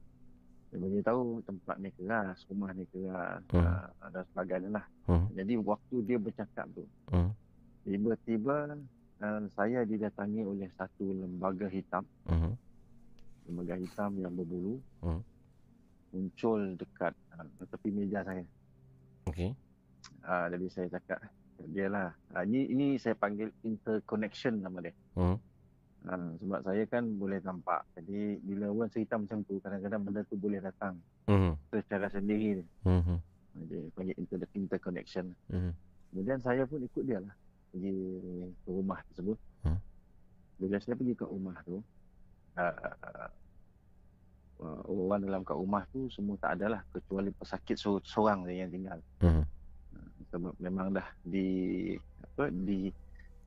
Dia 0.70 0.78
beritahu 0.78 1.42
tempat 1.42 1.82
ni 1.82 1.90
keras, 1.90 2.46
rumah 2.46 2.70
ni 2.70 2.86
keras 2.86 3.42
Hmm. 3.50 3.66
uh, 3.66 3.90
dan 4.14 4.22
sebagainya 4.30 4.70
lah. 4.70 4.86
Hmm. 5.10 5.26
Jadi 5.34 5.58
waktu 5.58 5.96
dia 6.06 6.18
bercakap 6.18 6.66
tu, 6.70 6.86
Mhm. 7.10 7.30
tiba-tiba 7.82 8.56
uh, 9.18 9.42
saya 9.50 9.82
didatangi 9.82 10.46
oleh 10.46 10.70
satu 10.78 11.10
lembaga 11.10 11.66
hitam. 11.66 12.06
Mhm. 12.30 12.54
Lembaga 13.50 13.74
hitam 13.82 14.10
yang 14.22 14.30
berbulu 14.30 14.78
Mhm. 15.02 15.20
muncul 16.10 16.60
dekat 16.78 17.18
uh, 17.34 17.66
tepi 17.66 17.90
meja 17.90 18.22
saya. 18.22 18.46
Okey. 19.26 19.50
Uh, 20.22 20.46
jadi 20.54 20.66
saya 20.70 20.86
cakap, 20.94 21.18
dia 21.66 21.90
lah. 21.90 22.14
Uh, 22.30 22.46
ini, 22.46 22.70
ini 22.70 22.86
saya 22.94 23.18
panggil 23.18 23.50
interconnection 23.66 24.62
nama 24.62 24.86
dia. 24.86 24.94
Mhm. 25.18 25.49
Ha, 26.00 26.16
sebab 26.16 26.60
saya 26.64 26.82
kan 26.88 27.04
boleh 27.20 27.38
nampak. 27.44 27.84
Jadi 28.00 28.40
bila 28.40 28.72
orang 28.72 28.88
cerita 28.88 29.20
macam 29.20 29.44
tu, 29.44 29.60
kadang-kadang 29.60 30.00
benda 30.00 30.20
tu 30.24 30.36
boleh 30.40 30.56
datang 30.56 30.96
Mhm. 31.28 31.52
secara 31.68 32.08
sendiri. 32.08 32.64
Mhm. 32.88 33.16
Jadi 33.60 33.76
panggil 33.92 34.16
inter 34.16 34.38
interconnection. 34.56 35.26
Mhm. 35.52 35.72
Kemudian 36.10 36.38
saya 36.40 36.64
pun 36.64 36.80
ikut 36.80 37.04
dia 37.04 37.20
lah 37.20 37.34
pergi 37.70 37.92
ke 38.66 38.70
rumah 38.70 38.98
tersebut. 39.10 39.38
Hmm. 39.62 39.78
Bila 40.58 40.76
saya 40.82 40.98
pergi 40.98 41.14
ke 41.14 41.22
rumah 41.22 41.54
tu, 41.62 41.78
uh, 42.58 42.74
uh, 44.58 44.80
orang 44.90 45.22
dalam 45.22 45.42
kat 45.46 45.54
rumah 45.54 45.86
tu 45.94 46.10
semua 46.10 46.34
tak 46.42 46.58
ada 46.58 46.66
lah 46.78 46.82
kecuali 46.90 47.30
pesakit 47.30 47.78
seorang 47.78 48.42
yang 48.50 48.70
tinggal. 48.74 48.98
Mhm. 49.22 49.44
Sebab 50.34 50.52
memang 50.58 50.94
dah 50.94 51.06
di 51.22 51.94
apa 52.22 52.50
di 52.50 52.90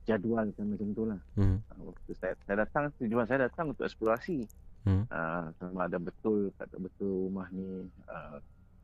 jadualkan 0.03 0.65
macam 0.75 0.89
tu 0.91 1.03
lah. 1.07 1.21
Mhm. 1.39 1.57
Uh, 1.71 1.81
Waktu 1.91 2.11
saya, 2.19 2.33
saya 2.43 2.55
datang, 2.67 2.91
tujuan 2.99 3.25
saya 3.27 3.47
datang 3.47 3.71
untuk 3.71 3.87
eksplorasi. 3.87 4.47
Mhm. 4.83 5.03
Uh, 5.07 5.43
sama 5.59 5.87
ada 5.87 5.95
betul 5.95 6.51
tak 6.59 6.67
betul 6.75 7.31
rumah 7.31 7.47
ni 7.55 7.87
uh, 8.11 8.37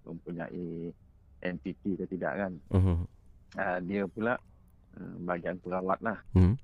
mempunyai 0.08 0.96
entiti 1.44 2.00
ke 2.00 2.06
tidak 2.08 2.34
kan. 2.40 2.54
Mhm. 2.72 2.98
Uh, 3.60 3.80
dia 3.84 4.04
pula 4.08 4.34
uh, 4.96 5.16
bahagian 5.28 5.60
perawat 5.60 6.00
lah. 6.00 6.20
Mhm. 6.36 6.56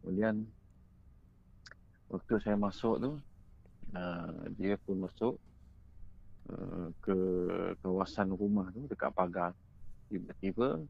Kemudian 0.00 0.34
waktu 2.12 2.34
saya 2.40 2.56
masuk 2.60 3.00
tu, 3.00 3.10
uh, 3.96 4.32
dia 4.60 4.76
pun 4.84 5.08
masuk 5.08 5.34
uh, 6.52 6.88
ke 7.00 7.16
kawasan 7.80 8.32
rumah 8.36 8.68
tu 8.76 8.84
dekat 8.92 9.08
pagar. 9.16 9.52
Tiba-tiba 10.12 10.84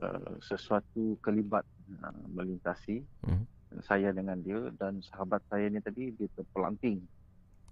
uh, 0.00 0.34
sesuatu 0.40 1.16
kelibat 1.20 1.64
uh, 2.00 2.14
melintasi 2.28 3.02
Mhm. 3.24 3.44
saya 3.82 4.10
dengan 4.10 4.38
dia 4.38 4.72
dan 4.74 4.98
sahabat 5.02 5.44
saya 5.46 5.68
ni 5.68 5.78
tadi 5.78 6.10
dia 6.10 6.28
terpelanting. 6.32 7.02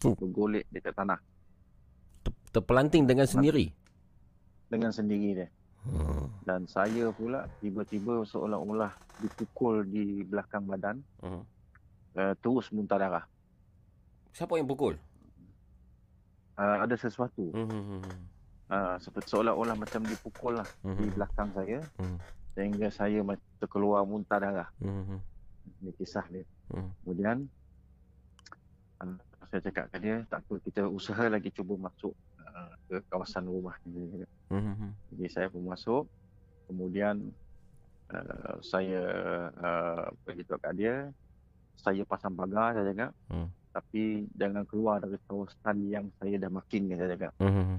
Oh. 0.04 0.12
Bergolek 0.12 0.68
dekat 0.68 0.92
tanah 0.92 1.16
Terpelanting 2.52 3.04
dengan 3.04 3.24
sendiri. 3.24 3.72
dengan 4.66 4.90
sendiri 4.90 5.28
dia. 5.34 5.48
Hmm. 5.86 6.26
Dan 6.42 6.66
saya 6.66 7.14
pula 7.14 7.46
tiba-tiba 7.60 8.26
seolah-olah 8.26 8.90
dipukul 9.20 9.86
di 9.86 10.20
belakang 10.22 10.66
badan. 10.66 10.98
Mhm. 11.22 11.42
Uh, 12.16 12.34
terus 12.40 12.72
muntah 12.72 12.96
darah. 12.96 13.24
Siapa 14.32 14.56
yang 14.56 14.66
pukul? 14.66 14.96
Uh, 16.56 16.76
ada 16.82 16.96
sesuatu. 16.96 17.52
Mhm. 17.52 18.00
Uh, 18.66 18.98
seolah-olah 18.98 19.78
macam 19.78 20.02
dipukul 20.02 20.58
lah 20.58 20.66
Mhm. 20.82 20.98
di 20.98 21.04
belakang 21.14 21.48
saya. 21.54 21.78
Mhm. 22.02 22.18
Sehingga 22.56 22.88
saya 22.90 23.20
macam 23.22 23.46
terkeluar 23.62 24.02
muntah 24.02 24.42
darah. 24.42 24.68
Mhm. 24.82 25.18
Ini 25.86 25.90
kisah 25.94 26.26
dia. 26.26 26.42
Mhm. 26.74 26.90
Kemudian 27.04 27.36
uh, 29.02 29.16
saya 29.46 29.60
cakap 29.70 29.86
ke 29.94 30.02
dia, 30.02 30.26
tak 30.26 30.42
apa 30.42 30.54
kita 30.66 30.82
usaha 30.90 31.30
lagi 31.30 31.54
cuba 31.54 31.78
masuk 31.78 32.10
uh, 32.42 32.74
ke 32.90 32.98
kawasan 33.06 33.46
rumah 33.46 33.78
ni. 33.86 34.26
Mhm. 34.50 34.90
Jadi 35.14 35.24
saya 35.30 35.46
pun 35.46 35.62
masuk. 35.62 36.10
Kemudian 36.66 37.22
uh, 38.10 38.58
saya 38.66 39.04
uh, 39.62 40.10
beritahu 40.26 40.58
kat 40.58 40.74
dia, 40.74 40.96
saya 41.78 42.02
pasang 42.02 42.34
pagar 42.34 42.74
saya 42.74 42.90
cakap. 42.90 43.12
Hmm. 43.30 43.46
Tapi 43.70 44.26
jangan 44.34 44.64
keluar 44.66 44.98
dari 44.98 45.20
kawasan 45.28 45.76
yang 45.86 46.10
saya 46.18 46.34
dah 46.40 46.50
makin 46.50 46.90
saya 46.90 47.14
cakap. 47.14 47.32
Mhm. 47.38 47.78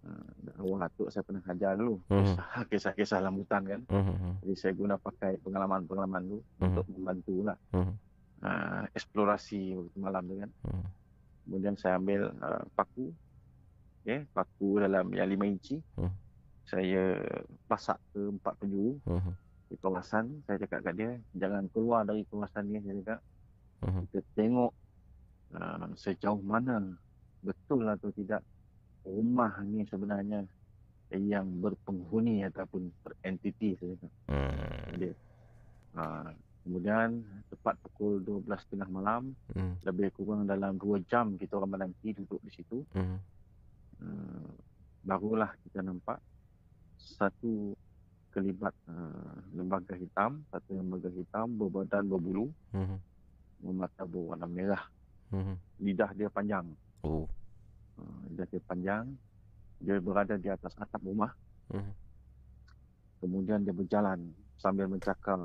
Uh, 0.00 0.64
orang 0.64 0.88
atuk 0.88 1.12
saya 1.12 1.20
pernah 1.20 1.44
ajar 1.44 1.76
dulu. 1.76 2.00
Kisah, 2.08 2.64
kisah-kisah 2.72 3.20
lambutan 3.20 3.62
kan. 3.68 3.80
Mhm. 3.84 4.40
Jadi 4.40 4.54
saya 4.56 4.72
guna 4.72 4.96
pakai 4.96 5.36
pengalaman-pengalaman 5.44 6.22
tu 6.24 6.38
Mhm. 6.40 6.64
untuk 6.72 6.86
membantu 6.88 7.36
lah. 7.44 7.58
Mhm. 7.76 7.92
Uh, 8.40 8.82
eksplorasi 8.96 9.76
waktu 9.76 9.98
malam 10.00 10.22
tu 10.24 10.34
kan. 10.40 10.50
Mhm. 10.64 10.84
Kemudian 11.44 11.74
saya 11.76 12.00
ambil 12.00 12.32
uh, 12.32 12.64
paku. 12.72 13.12
Okay, 14.00 14.24
paku 14.32 14.80
dalam 14.80 15.12
yang 15.12 15.28
5 15.28 15.44
inci. 15.44 15.76
Hmm. 15.92 16.08
Saya 16.64 17.20
pasak 17.68 18.00
ke 18.16 18.32
empat 18.32 18.56
penjuru 18.56 18.96
Mhm. 19.04 19.32
di 19.68 19.76
kawasan. 19.76 20.40
Saya 20.48 20.56
cakap 20.64 20.80
kat 20.88 20.94
dia, 20.96 21.12
jangan 21.36 21.68
keluar 21.68 22.08
dari 22.08 22.24
kawasan 22.24 22.72
ni. 22.72 22.80
Saya 22.80 22.96
cakap, 23.04 23.20
Mhm. 23.84 24.00
kita 24.08 24.20
tengok 24.32 24.72
uh, 25.52 25.86
sejauh 25.98 26.40
mana 26.40 26.96
betul 27.44 27.84
atau 27.84 28.08
tidak 28.14 28.40
rumah 29.10 29.58
ni 29.66 29.82
sebenarnya 29.86 30.46
yang 31.10 31.58
berpenghuni 31.58 32.46
ataupun 32.46 32.86
berentiti 33.02 33.74
saya. 33.82 33.98
Hmm. 34.30 34.94
Dia. 34.94 35.14
Uh, 35.90 36.30
kemudian 36.62 37.26
tepat 37.50 37.74
pukul 37.82 38.22
12.30 38.22 38.86
malam, 38.86 39.34
Hmm. 39.50 39.74
lebih 39.82 40.14
kurang 40.14 40.46
dalam 40.46 40.78
2 40.78 41.02
jam 41.10 41.34
kita 41.34 41.58
orang 41.58 41.74
menanti 41.74 42.14
duduk 42.14 42.38
di 42.46 42.50
situ. 42.54 42.86
Mhm. 42.94 43.18
Uh, 44.00 44.54
barulah 45.02 45.50
kita 45.66 45.82
nampak 45.82 46.22
satu 46.94 47.74
kelibat 48.30 48.70
uh, 48.86 49.34
lembaga 49.50 49.98
hitam, 49.98 50.46
satu 50.54 50.78
lembaga 50.78 51.10
hitam 51.10 51.58
berbadan 51.58 52.06
berbulu, 52.06 52.46
Mhm. 52.70 52.96
bermata 53.66 54.02
berwarna 54.06 54.46
merah. 54.46 54.84
Mhm. 55.34 55.54
Lidah 55.82 56.10
dia 56.14 56.30
panjang. 56.30 56.70
Oh. 57.02 57.26
Uh, 58.00 58.32
lidah 58.32 58.46
dia 58.48 58.60
panjang. 58.64 59.04
Dia 59.80 60.00
berada 60.00 60.34
di 60.40 60.48
atas 60.48 60.72
atap 60.80 61.00
rumah. 61.04 61.32
Mhm. 61.72 61.92
Kemudian 63.20 63.60
dia 63.64 63.76
berjalan 63.76 64.32
sambil 64.56 64.88
mencakar 64.88 65.36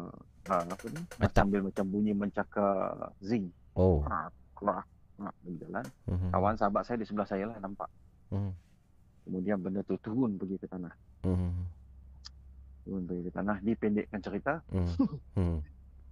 uh, 0.47 0.63
apa 0.63 0.85
ni? 0.91 1.01
Atap. 1.19 1.43
Sambil 1.43 1.59
macam 1.63 1.85
bunyi 1.91 2.15
mencakar 2.15 3.11
zinc. 3.19 3.51
Oh. 3.75 3.99
Kerak, 4.03 4.31
kerak, 4.55 4.85
kerak, 5.19 5.35
berjalan. 5.43 5.85
Mhm. 6.07 6.29
Kawan 6.31 6.55
sahabat 6.55 6.83
saya 6.87 6.97
di 6.99 7.05
sebelah 7.07 7.27
saya 7.27 7.43
lah 7.51 7.57
nampak. 7.59 7.91
Mhm. 8.31 8.51
Kemudian 9.25 9.57
benda 9.59 9.81
tu 9.83 9.97
turun 9.99 10.39
pergi 10.39 10.55
ke 10.59 10.67
tanah. 10.69 10.93
Mhm. 11.27 11.51
Turun 12.85 13.03
pergi 13.03 13.21
ke 13.27 13.31
tanah. 13.33 13.57
Dipendekkan 13.63 14.19
cerita. 14.23 14.53
Mhm. 14.71 14.95
Mhm. 15.35 15.57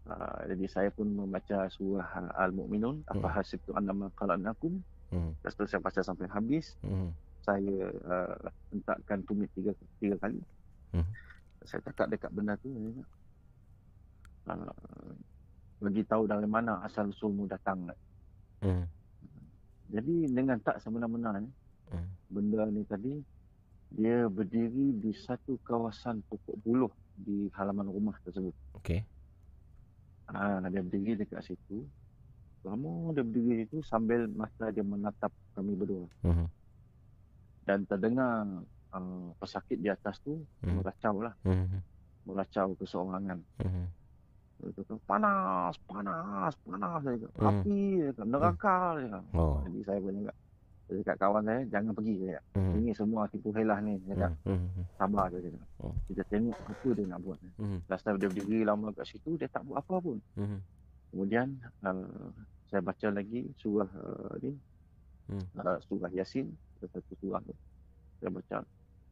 Uh, 0.03 0.39
jadi 0.51 0.65
saya 0.67 0.89
pun 0.91 1.07
membaca 1.07 1.67
surah 1.71 2.07
Al-Mu'minun. 2.39 3.07
Apa 3.07 3.39
hasibtu 3.39 3.71
annama 3.75 4.11
khalaqnakum. 4.19 4.83
Mhm. 5.11 5.31
Lepas 5.41 5.53
tu 5.57 5.63
saya 5.67 5.81
baca 5.83 5.99
sampai 5.99 6.27
habis. 6.31 6.77
Mhm. 6.85 7.09
Saya 7.43 7.77
uh, 8.07 8.35
hentakkan 8.71 9.19
tumit 9.27 9.51
tiga, 9.51 9.75
tiga 9.99 10.15
kali. 10.21 10.39
Mhm. 10.95 11.11
Saya 11.67 11.79
cakap 11.83 12.07
dekat 12.07 12.31
benda 12.31 12.55
tu. 12.59 12.71
Saya 14.47 14.63
uh, 14.63 15.13
bagi 15.83 16.03
tahu 16.07 16.23
dari 16.27 16.47
mana 16.47 16.79
asal 16.87 17.11
usulmu 17.11 17.47
datang. 17.49 17.91
Mhm. 18.63 18.85
Jadi 19.93 20.15
dengan 20.31 20.57
tak 20.63 20.79
semena-mena 20.79 21.37
ni, 21.43 21.51
Mhm. 21.91 22.07
benda 22.31 22.63
ni 22.71 22.81
tadi 22.87 23.13
dia 23.93 24.25
berdiri 24.25 24.97
di 24.97 25.13
satu 25.13 25.59
kawasan 25.61 26.25
pokok 26.25 26.57
buluh 26.65 26.89
di 27.13 27.45
halaman 27.53 27.85
rumah 27.85 28.17
tersebut. 28.25 28.55
Okey. 28.79 29.05
Ah, 30.33 30.63
dia 30.65 30.81
berdiri 30.81 31.19
dekat 31.19 31.45
situ. 31.45 31.85
Lama 32.63 33.11
dia 33.11 33.23
berdiri 33.23 33.67
itu 33.67 33.83
sambil 33.83 34.23
mata 34.31 34.71
dia 34.71 34.81
menatap 34.81 35.31
kami 35.51 35.75
berdua. 35.75 36.07
Mhm. 36.23 36.47
Dan 37.63 37.79
terdengar 37.87 38.47
uh, 38.91 39.27
pesakit 39.37 39.79
di 39.79 39.91
atas 39.91 40.19
tu 40.23 40.39
Mhm. 40.63 40.79
meracau 40.79 41.15
lah. 41.19 41.35
Mhm. 41.43 41.79
Meracau 42.23 42.67
keseorangan. 42.79 43.39
Dia 44.63 44.71
kata, 44.79 44.95
panas, 45.03 45.75
panas, 45.83 46.55
panas. 46.63 47.03
Dia 47.03 47.19
kata, 47.19 47.39
api, 47.51 47.79
dia 47.99 48.09
kata, 48.15 48.23
neraka. 48.23 48.77
Dia 48.95 49.07
kata. 49.11 49.19
Oh. 49.35 49.59
Jadi 49.67 49.79
saya 49.83 49.99
pun 49.99 50.13
cakap, 50.15 50.37
saya 50.83 50.99
cakap 51.03 51.17
kawan 51.19 51.43
saya, 51.43 51.61
jangan 51.67 51.91
pergi. 51.91 52.15
Saya. 52.23 52.41
Mhm. 52.55 52.73
Ini 52.79 52.89
semua 52.95 53.21
tipu 53.27 53.49
helah 53.51 53.79
ni. 53.83 53.93
Saya 54.07 54.15
cakap, 54.15 54.31
Mhm. 54.47 54.81
sabar 54.95 55.25
je. 55.27 55.37
Saya 55.43 55.51
cakap. 55.51 55.69
Oh. 55.83 55.93
Kita 56.07 56.23
tengok 56.31 56.55
apa 56.63 56.87
dia 56.95 57.05
nak 57.11 57.19
buat. 57.19 57.39
Mhm. 57.59 57.77
Last 57.91 58.03
time 58.07 58.15
dia 58.15 58.29
berdiri 58.31 58.59
lama 58.63 58.87
kat 58.95 59.05
situ, 59.05 59.29
dia 59.35 59.51
tak 59.51 59.67
buat 59.67 59.83
apa 59.83 59.95
pun. 59.99 60.17
Mhm. 60.39 60.59
Kemudian 61.11 61.47
uh, 61.83 62.31
saya 62.73 62.81
baca 62.81 63.07
lagi 63.13 63.45
surah 63.61 63.85
uh, 63.85 64.33
ni, 64.41 64.57
Hmm. 65.29 65.45
uh, 65.55 65.77
surah 65.87 66.09
Yasin, 66.11 66.49
satu 66.81 66.99
surah 67.21 67.37
tu. 67.45 67.53
Saya 68.17 68.33
baca. 68.33 68.57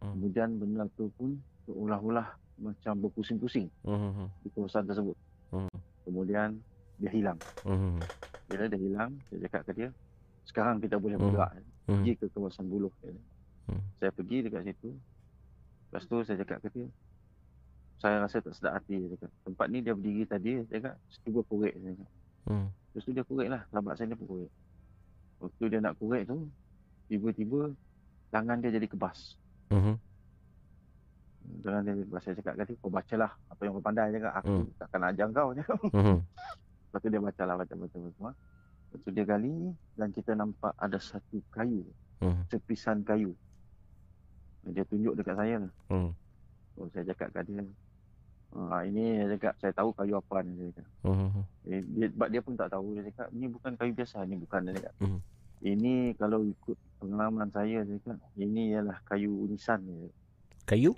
Hmm. 0.02 0.18
Kemudian 0.18 0.50
benda 0.58 0.84
tu 0.98 1.14
pun 1.14 1.38
seolah-olah 1.70 2.26
macam 2.58 2.94
berpusing-pusing 3.00 3.70
Mhm. 3.86 4.28
di 4.42 4.50
kawasan 4.52 4.90
tersebut. 4.90 5.14
Mhm. 5.54 5.78
Kemudian 6.04 6.50
dia 6.98 7.12
hilang. 7.14 7.40
Mhm. 7.64 8.02
Bila 8.50 8.66
dia 8.66 8.82
hilang, 8.82 9.12
saya 9.30 9.46
cakap 9.46 9.62
ke 9.70 9.72
dia, 9.78 9.90
sekarang 10.44 10.82
kita 10.82 10.98
boleh 10.98 11.16
Hmm. 11.16 11.32
bergerak. 11.32 11.52
Hmm. 11.86 12.02
Pergi 12.02 12.12
ke 12.18 12.26
kawasan 12.34 12.66
buluh. 12.66 12.92
Dia. 13.06 13.14
Hmm. 13.70 13.82
Saya 14.02 14.12
pergi 14.12 14.38
dekat 14.42 14.62
situ. 14.68 14.90
Lepas 15.88 16.04
tu 16.10 16.18
saya 16.26 16.38
cakap 16.42 16.60
ke 16.66 16.68
dia, 16.76 16.88
saya 18.02 18.26
rasa 18.26 18.42
tak 18.42 18.58
sedap 18.58 18.74
hati. 18.82 19.00
Dia 19.00 19.16
cakap, 19.16 19.32
tempat 19.46 19.68
ni 19.70 19.78
dia 19.80 19.94
berdiri 19.94 20.24
tadi, 20.28 20.52
saya 20.66 20.76
cakap, 20.82 20.96
cuba 21.24 21.40
korek. 21.48 21.74
Saya 21.80 21.94
cakap. 21.94 22.12
Hmm. 22.50 22.68
Lepas 22.92 23.08
tu 23.08 23.16
dia 23.16 23.24
korek 23.24 23.48
lah, 23.48 23.64
lambat 23.72 23.96
saya 23.96 24.12
dia 24.12 24.20
pun 24.20 24.28
korek. 24.28 24.52
Waktu 25.40 25.64
dia 25.72 25.80
nak 25.80 25.96
korek 25.96 26.28
tu, 26.28 26.52
tiba-tiba 27.08 27.72
tangan 28.28 28.60
dia 28.60 28.76
jadi 28.76 28.88
kebas. 28.88 29.40
Mhm. 29.72 29.96
Tangan 31.64 31.82
dia 31.88 31.96
jadi 31.96 32.04
kebas. 32.04 32.22
Saya 32.28 32.36
cakap 32.36 32.54
dia, 32.60 32.64
kau 32.76 32.92
bacalah 32.92 33.32
apa 33.48 33.62
yang 33.64 33.74
kau 33.80 33.84
pandai. 33.84 34.12
Dia 34.12 34.20
cakap, 34.20 34.34
aku 34.44 34.52
Hmm. 34.52 34.68
takkan 34.76 35.02
ajar 35.08 35.28
kau. 35.32 35.50
Cakap. 35.56 35.78
Mhm. 35.88 36.18
Lepas 36.92 37.00
tu 37.00 37.08
dia 37.08 37.22
baca 37.24 37.44
lah, 37.48 37.56
baca, 37.56 37.74
baca, 37.74 37.98
baca. 37.98 38.30
Lepas 38.92 39.00
tu 39.00 39.10
dia 39.16 39.24
gali 39.24 39.56
dan 39.96 40.08
kita 40.12 40.32
nampak 40.36 40.76
ada 40.76 41.00
satu 41.00 41.40
kayu. 41.48 41.88
Mhm. 42.20 42.44
Sepisan 42.52 43.08
kayu. 43.08 43.32
Dia 44.68 44.84
tunjuk 44.84 45.16
dekat 45.16 45.40
saya. 45.40 45.64
Mhm. 45.88 46.12
Oh, 46.76 46.88
saya 46.92 47.08
cakap 47.08 47.32
kat 47.32 47.48
dia, 47.48 47.64
ah, 48.53 48.82
ini 48.82 49.03
saya 49.18 49.36
cakap, 49.36 49.53
saya 49.57 49.73
tahu 49.73 49.90
kayu 49.91 50.15
apa 50.15 50.36
ni. 50.41 50.52
Saya 50.56 50.72
cakap. 50.73 50.94
Mhm. 51.03 51.41
Eh, 51.64 51.82
dia, 51.88 52.07
sebab 52.10 52.28
dia 52.28 52.41
pun 52.41 52.53
tak 52.56 52.69
tahu. 52.69 52.86
Dia 52.94 53.03
cakap, 53.07 53.28
ini 53.32 53.45
bukan 53.48 53.72
kayu 53.76 53.91
biasa. 53.91 54.18
Ini 54.23 54.36
bukan. 54.38 54.60
Dia 54.65 54.73
cakap. 54.78 54.94
Mhm. 54.99 55.19
Ini 55.61 55.94
kalau 56.15 56.40
ikut 56.41 56.78
pengalaman 56.98 57.48
saya, 57.49 57.78
dia 57.82 57.95
cakap, 57.98 58.18
ini 58.36 58.61
ialah 58.72 58.98
kayu 59.06 59.32
nisan. 59.45 59.80
Dia 59.82 59.95
cakap. 60.03 60.18
Kayu? 60.68 60.91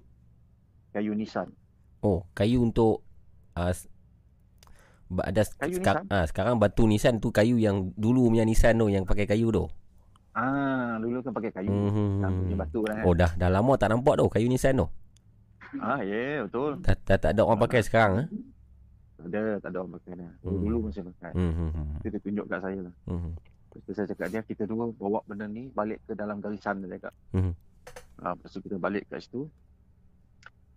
Kayu 0.92 1.12
nisan. 1.14 1.48
Oh, 2.00 2.28
kayu 2.32 2.60
untuk 2.60 3.00
uh, 3.56 3.72
ada 5.20 5.42
Kayu 5.58 5.78
seka- 5.78 6.04
nisan? 6.04 6.12
ah, 6.12 6.26
sekarang 6.26 6.58
batu 6.58 6.84
nisan 6.84 7.18
tu 7.18 7.30
kayu 7.30 7.56
yang 7.56 7.94
dulu 7.94 8.28
punya 8.28 8.44
nisan 8.44 8.76
tu 8.76 8.90
yang 8.90 9.06
pakai 9.06 9.24
kayu 9.24 9.50
tu. 9.50 9.66
Ah, 10.34 10.98
dulu 10.98 11.22
kan 11.22 11.32
pakai 11.32 11.52
kayu. 11.54 11.70
Mhm. 11.70 12.20
Tak 12.20 12.30
punya 12.34 12.56
batu 12.58 12.80
lah 12.84 12.96
kan. 12.98 13.06
Oh 13.06 13.14
dah 13.14 13.32
dah 13.38 13.50
lama 13.50 13.78
tak 13.78 13.94
nampak 13.94 14.18
tu 14.18 14.26
kayu 14.28 14.50
nisan 14.50 14.74
tu. 14.76 14.88
Ah, 15.82 16.00
ya, 16.06 16.14
yeah, 16.14 16.42
betul. 16.46 16.72
Dah, 16.86 16.96
dah 17.08 17.18
tak 17.18 17.32
ada 17.34 17.42
orang 17.42 17.62
pakai 17.66 17.82
sekarang 17.82 18.14
eh. 18.26 18.28
Tak 19.18 19.28
ada, 19.32 19.42
tak 19.64 19.70
ada 19.72 19.78
orang 19.82 19.94
pakai 19.98 20.12
dah. 20.20 20.32
Hmm. 20.44 20.62
Dulu 20.62 20.78
masih 20.90 21.02
pakai. 21.16 21.32
Mhm. 21.34 21.68
Itu 22.04 22.08
dia 22.12 22.20
tunjuk 22.22 22.46
kat 22.52 22.60
saya 22.60 22.80
lah. 22.84 22.96
Mhm. 23.08 23.32
Lepas 23.74 23.94
saya 23.98 24.08
cakap 24.14 24.28
dia, 24.30 24.42
kita 24.46 24.64
dua 24.70 24.86
bawa 24.94 25.20
benda 25.26 25.50
ni 25.50 25.72
balik 25.74 25.98
ke 26.06 26.14
dalam 26.14 26.38
garisan 26.44 26.84
dia 26.84 27.00
cakap. 27.00 27.14
Mhm. 27.34 27.54
Ah, 28.22 28.38
lepas 28.38 28.50
tu 28.54 28.60
kita 28.62 28.78
balik 28.78 29.04
kat 29.10 29.24
situ. 29.24 29.50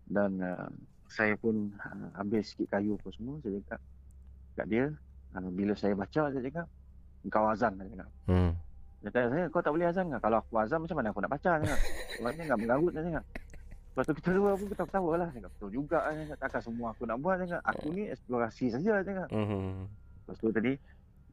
Dan 0.06 0.39
uh, 0.39 0.70
saya 1.10 1.35
pun 1.36 1.74
uh, 1.82 2.09
ambil 2.23 2.40
sikit 2.47 2.70
kayu 2.70 2.94
apa 2.97 3.09
semua. 3.12 3.36
Saya 3.43 3.59
cakap 3.66 3.81
kat 4.56 4.66
dia, 4.70 4.85
uh, 5.36 5.48
bila 5.52 5.74
saya 5.74 5.93
baca, 5.98 6.23
saya 6.31 6.43
cakap, 6.47 6.66
engkau 7.27 7.44
azan. 7.51 7.73
Saya 7.77 7.89
cakap. 7.93 8.10
Hmm. 8.31 8.52
Dia 9.05 9.10
tanya 9.12 9.28
saya, 9.28 9.44
kau 9.52 9.60
tak 9.60 9.73
boleh 9.77 9.86
azan 9.90 10.06
ke? 10.09 10.18
Kalau 10.23 10.39
aku 10.40 10.55
azan, 10.56 10.78
macam 10.81 10.97
mana 10.97 11.09
aku 11.12 11.20
nak 11.20 11.32
baca? 11.35 11.51
Cakap. 11.60 11.81
Sebabnya 12.16 12.43
enggak 12.48 12.60
mengarut. 12.64 12.93
Saya 12.94 13.05
cakap. 13.10 13.24
Lepas 13.97 14.12
tu 14.12 14.20
kita 14.20 14.28
dua 14.36 14.52
pun 14.60 14.68
ketawa-ketawa 14.68 15.12
lah. 15.16 15.28
Saya 15.32 15.40
cakap, 15.40 15.52
betul 15.56 15.70
juga. 15.73 15.98
Saya 16.05 16.20
cakap, 16.28 16.39
takkan 16.44 16.62
semua 16.68 16.93
aku 16.93 17.09
nak 17.09 17.16
buat. 17.16 17.40
Cakap, 17.40 17.64
aku 17.64 17.86
ni 17.97 18.05
eksplorasi 18.12 18.64
saja. 18.68 19.01
Cakap. 19.01 19.28
Mhm. 19.32 19.89
Lepas 19.89 20.36
tu 20.36 20.47
tadi 20.52 20.73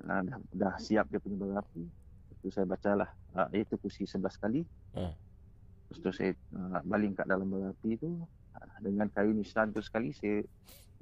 uh, 0.07 0.21
dah, 0.23 0.37
dah 0.55 0.73
siap 0.79 1.11
dia 1.11 1.19
punya 1.19 1.43
berapi. 1.43 1.83
Lepas 1.83 2.37
tu 2.39 2.47
saya 2.55 2.63
bacalah 2.63 3.11
uh, 3.35 3.51
itu 3.51 3.75
kursi 3.75 4.07
11 4.07 4.39
kali. 4.39 4.63
Hmm. 4.95 5.11
Lepas 5.11 5.97
tu 5.99 6.09
saya 6.15 6.31
uh, 6.55 6.79
baling 6.87 7.11
kat 7.11 7.27
dalam 7.27 7.51
berapi 7.51 7.99
tu 7.99 8.23
uh, 8.55 8.75
dengan 8.79 9.11
kayu 9.11 9.35
nisan 9.35 9.75
tu 9.75 9.83
sekali 9.83 10.15
saya 10.15 10.47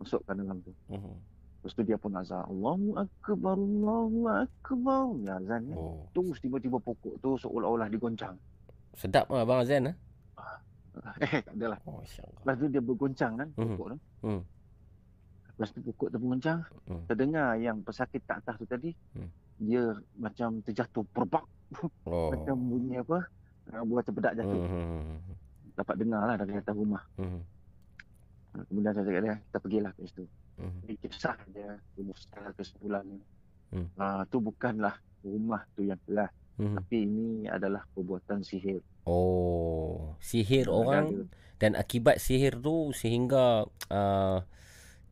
masukkan 0.01 0.33
dalam 0.33 0.65
tu. 0.65 0.73
Mhm. 0.89 1.13
Lepas 1.61 1.77
tu 1.77 1.85
dia 1.85 2.01
pun 2.01 2.09
azan 2.17 2.41
Allahu 2.41 2.97
Akbar 2.97 3.53
Allahu 3.53 4.19
Akbar. 4.33 5.13
Dia 5.21 5.37
azan 5.37 5.61
ya. 5.69 5.77
Oh. 5.77 6.09
Terus 6.09 6.41
tiba-tiba 6.41 6.81
pokok 6.81 7.21
tu 7.21 7.37
seolah-olah 7.37 7.85
digoncang. 7.85 8.33
Sedap 8.97 9.29
lah 9.29 9.45
Abang 9.45 9.61
Azan 9.61 9.93
eh. 9.93 9.95
eh 11.23 11.39
tak 11.41 11.53
adalah. 11.55 11.79
Oh. 11.87 12.03
Lepas 12.03 12.55
tu 12.59 12.65
dia 12.67 12.81
bergoncang 12.83 13.33
kan 13.39 13.47
Mhm. 13.55 13.63
pokok 13.75 13.87
tu. 13.87 13.97
Hmm. 14.27 14.41
Lepas 15.55 15.69
tu 15.71 15.79
pokok 15.81 16.07
tu 16.11 16.17
bergoncang. 16.19 16.59
Hmm. 16.87 17.03
Terdengar 17.07 17.49
yang 17.57 17.77
pesakit 17.81 18.21
kat 18.25 18.43
atas 18.43 18.55
tu 18.59 18.65
tadi. 18.67 18.91
Hmm. 19.15 19.29
Dia 19.61 19.83
macam 20.17 20.59
terjatuh. 20.61 21.05
Perbak. 21.13 21.45
Oh. 22.03 22.33
Macam 22.33 22.55
bunyi 22.59 22.99
apa. 22.99 23.23
Buah 23.71 24.03
cepedak 24.03 24.35
jatuh. 24.35 24.61
Mhm. 24.67 25.17
Dapat 25.77 25.95
dengar 25.95 26.21
lah 26.27 26.35
dari 26.35 26.53
atas 26.59 26.75
rumah. 26.75 27.03
Uh, 27.15 27.39
Kemudian 28.67 28.91
saya 28.91 29.07
cakap 29.07 29.21
dia, 29.23 29.35
kita 29.39 29.57
pergilah 29.63 29.91
ke 29.95 30.01
situ. 30.03 30.23
Mhm. 30.59 30.79
Ini 30.83 30.93
kisah 30.99 31.37
dia. 31.55 31.69
Rumuskan 31.95 32.51
kesimpulannya. 32.59 33.23
Hmm. 33.71 33.87
Uh, 33.95 34.21
tu 34.27 34.43
bukanlah 34.43 34.99
rumah 35.23 35.63
tu 35.71 35.87
yang 35.87 36.01
kelas. 36.03 36.27
Mhm. 36.59 36.75
Tapi 36.75 36.95
ini 36.99 37.27
adalah 37.47 37.87
perbuatan 37.95 38.43
sihir. 38.43 38.83
Oh, 39.11 40.15
sihir 40.17 40.65
Ah, 40.65 40.73
orang 40.73 41.05
ada. 41.05 41.23
dan 41.57 41.71
akibat 41.75 42.17
sihir 42.17 42.55
tu 42.57 42.89
sehingga 42.91 43.61
uh, 43.89 44.37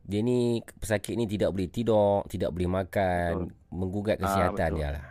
dia 0.02 0.20
ni 0.20 0.40
pesakit 0.74 1.14
ni 1.14 1.28
tidak 1.28 1.52
boleh 1.52 1.68
tidur, 1.68 2.24
tidak 2.26 2.50
boleh 2.50 2.66
makan, 2.66 3.32
menggugat 3.70 4.16
Ah, 4.16 4.22
kesihatan 4.24 4.56
betul. 4.66 4.78
dia 4.78 4.88
lah. 4.90 5.06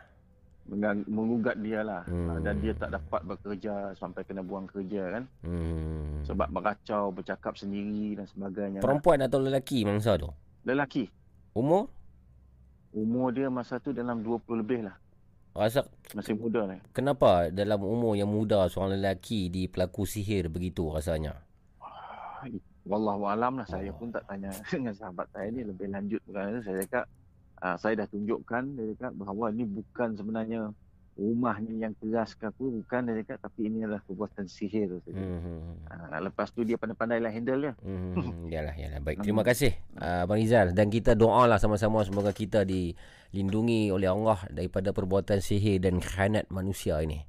Mengang- 0.65 1.07
Mengugat 1.07 1.55
dia 1.57 1.81
lah. 1.81 2.05
Hmm. 2.05 2.41
Dan 2.41 2.59
dia 2.59 2.73
tak 2.73 2.91
dapat 2.91 3.21
bekerja 3.23 3.73
sampai 3.95 4.21
kena 4.21 4.41
buang 4.41 4.65
kerja 4.65 5.01
kan. 5.11 5.23
Hmm. 5.41 6.21
Sebab 6.23 6.45
meracau, 6.47 7.09
bercakap 7.09 7.53
sendiri 7.55 8.13
dan 8.13 8.25
sebagainya. 8.27 8.77
lah. 8.77 8.83
Perempuan 8.83 9.17
atau 9.19 9.39
lelaki 9.39 9.81
mangsa 9.81 10.13
tu? 10.15 10.29
Lelaki. 10.61 11.09
Umur? 11.51 11.89
Umur 12.91 13.29
dia 13.29 13.47
masa 13.47 13.77
tu 13.77 13.89
dalam 13.91 14.19
20 14.19 14.45
lebih 14.57 14.83
lah. 14.83 14.93
Rasa 15.53 15.83
Masih 16.13 16.37
muda 16.37 16.63
lah. 16.69 16.79
kenapa 16.93 17.49
dalam 17.49 17.81
umur 17.81 18.15
yang 18.15 18.29
muda 18.29 18.69
seorang 18.69 19.01
lelaki 19.01 19.49
di 19.49 19.65
pelaku 19.65 20.05
sihir 20.05 20.47
begitu 20.47 20.87
rasanya? 20.93 21.41
Wallahu 22.89 23.29
alam 23.29 23.61
lah. 23.61 23.67
Saya 23.69 23.93
pun 23.93 24.09
tak 24.09 24.25
tanya 24.25 24.49
dengan 24.73 24.93
sahabat 24.95 25.27
saya 25.29 25.53
ni 25.53 25.61
lebih 25.61 25.93
lanjut. 25.93 26.21
Saya 26.31 26.81
cakap, 26.85 27.05
uh, 27.61 27.75
saya 27.77 27.93
dah 28.01 28.07
tunjukkan, 28.09 28.63
dia 28.77 28.85
cakap 28.97 29.13
bahawa 29.19 29.45
ni 29.53 29.63
bukan 29.67 30.17
sebenarnya 30.17 30.73
rumah 31.19 31.59
ni 31.59 31.83
yang 31.83 31.93
keras 31.99 32.33
ke 32.33 32.47
apa. 32.47 32.63
Bukan 32.63 32.99
dia 33.11 33.21
cakap, 33.21 33.51
tapi 33.51 33.67
ini 33.67 33.83
adalah 33.83 34.01
perbuatan 34.07 34.47
sihir. 34.47 34.87
Saya 34.87 35.01
cakap. 35.03 35.21
Hmm. 35.21 35.75
Uh, 35.85 36.17
lepas 36.31 36.47
tu 36.49 36.63
dia 36.63 36.79
pandai-pandai 36.79 37.19
lah 37.21 37.29
handle 37.29 37.59
dia. 37.61 37.73
Hmm, 37.83 38.47
yalah 38.49 38.73
yalah 38.73 38.99
baik. 39.03 39.21
Terima 39.21 39.45
kasih 39.45 39.75
uh, 40.01 40.25
Abang 40.25 40.41
Rizal 40.41 40.73
dan 40.73 40.89
kita 40.89 41.13
doalah 41.13 41.61
sama-sama 41.61 42.01
semoga 42.01 42.33
kita 42.33 42.65
dilindungi 42.65 43.93
oleh 43.93 44.09
Allah 44.09 44.41
daripada 44.49 44.95
perbuatan 44.95 45.43
sihir 45.43 45.83
dan 45.83 46.01
khianat 46.01 46.49
manusia 46.49 46.97
ini. 47.05 47.28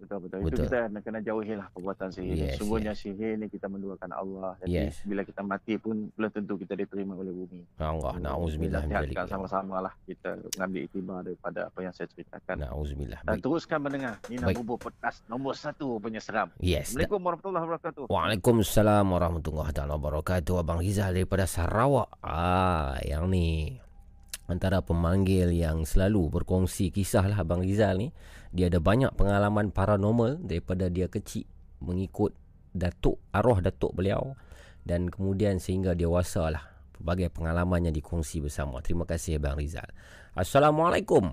Betul-betul. 0.00 0.38
Betul. 0.40 0.50
Itu 0.50 0.58
kita 0.64 0.88
nak 0.88 1.02
kena 1.02 1.20
jauhi 1.20 1.52
lah 1.52 1.68
perbuatan 1.70 2.08
sihir. 2.08 2.32
Yes, 2.32 2.40
Yes, 2.42 2.56
Sungguhnya 2.56 2.92
sihir 2.92 3.36
ni 3.36 3.46
kita 3.46 3.66
menduakan 3.66 4.10
Allah. 4.10 4.56
Jadi 4.58 4.72
Yes. 4.72 4.96
bila 5.04 5.20
kita 5.22 5.42
mati 5.42 5.76
pun 5.76 6.08
belum 6.10 6.30
tentu 6.30 6.56
kita 6.56 6.72
diterima 6.72 7.12
oleh 7.12 7.30
bumi. 7.30 7.60
Allah 7.76 8.16
nauzubillah 8.16 8.82
min 8.82 8.90
Nasihatkan 8.90 9.12
zalik. 9.20 9.30
sama-sama 9.30 9.76
lah 9.80 9.92
kita 10.02 10.30
mengambil 10.50 10.80
iktibar 10.82 11.18
daripada 11.20 11.60
apa 11.66 11.78
yang 11.80 11.92
saya 11.92 12.08
ceritakan. 12.08 12.56
Nauzubillah. 12.62 13.20
Dan 13.22 13.36
teruskan 13.38 13.78
mendengar. 13.78 14.14
Ini 14.26 14.40
Baik. 14.40 14.56
Nabubu 14.56 14.74
Podcast 14.76 15.20
nombor 15.26 15.52
satu 15.52 15.98
punya 15.98 16.18
seram. 16.18 16.48
Yes. 16.58 16.90
Assalamualaikum 16.90 17.20
warahmatullahi 17.20 17.64
wabarakatuh. 17.66 18.04
Waalaikumsalam 18.08 19.04
warahmatullahi 19.04 19.70
taala 19.70 19.92
wabarakatuh. 19.94 20.54
Abang 20.56 20.80
Rizal 20.80 21.12
daripada 21.12 21.44
Sarawak. 21.44 22.08
Ah, 22.20 22.96
yang 23.02 23.28
ni 23.28 23.76
antara 24.46 24.80
pemanggil 24.80 25.52
yang 25.52 25.84
selalu 25.84 26.26
berkongsi 26.32 26.88
kisah 26.88 27.22
lah 27.22 27.38
Abang 27.38 27.60
Rizal 27.60 27.94
ni. 27.96 28.08
Dia 28.50 28.66
ada 28.66 28.82
banyak 28.82 29.14
pengalaman 29.14 29.70
paranormal 29.70 30.42
daripada 30.42 30.90
dia 30.90 31.06
kecil 31.06 31.46
mengikut 31.78 32.34
datuk 32.74 33.22
arwah 33.30 33.62
datuk 33.62 33.94
beliau 33.94 34.34
dan 34.82 35.06
kemudian 35.10 35.62
sehingga 35.62 35.94
dewasa 35.94 36.50
lah 36.50 36.64
pelbagai 36.98 37.30
pengalaman 37.30 37.88
yang 37.90 37.94
dikongsi 37.94 38.42
bersama. 38.42 38.82
Terima 38.82 39.06
kasih 39.06 39.38
Abang 39.38 39.56
Rizal. 39.56 39.86
Assalamualaikum. 40.34 41.30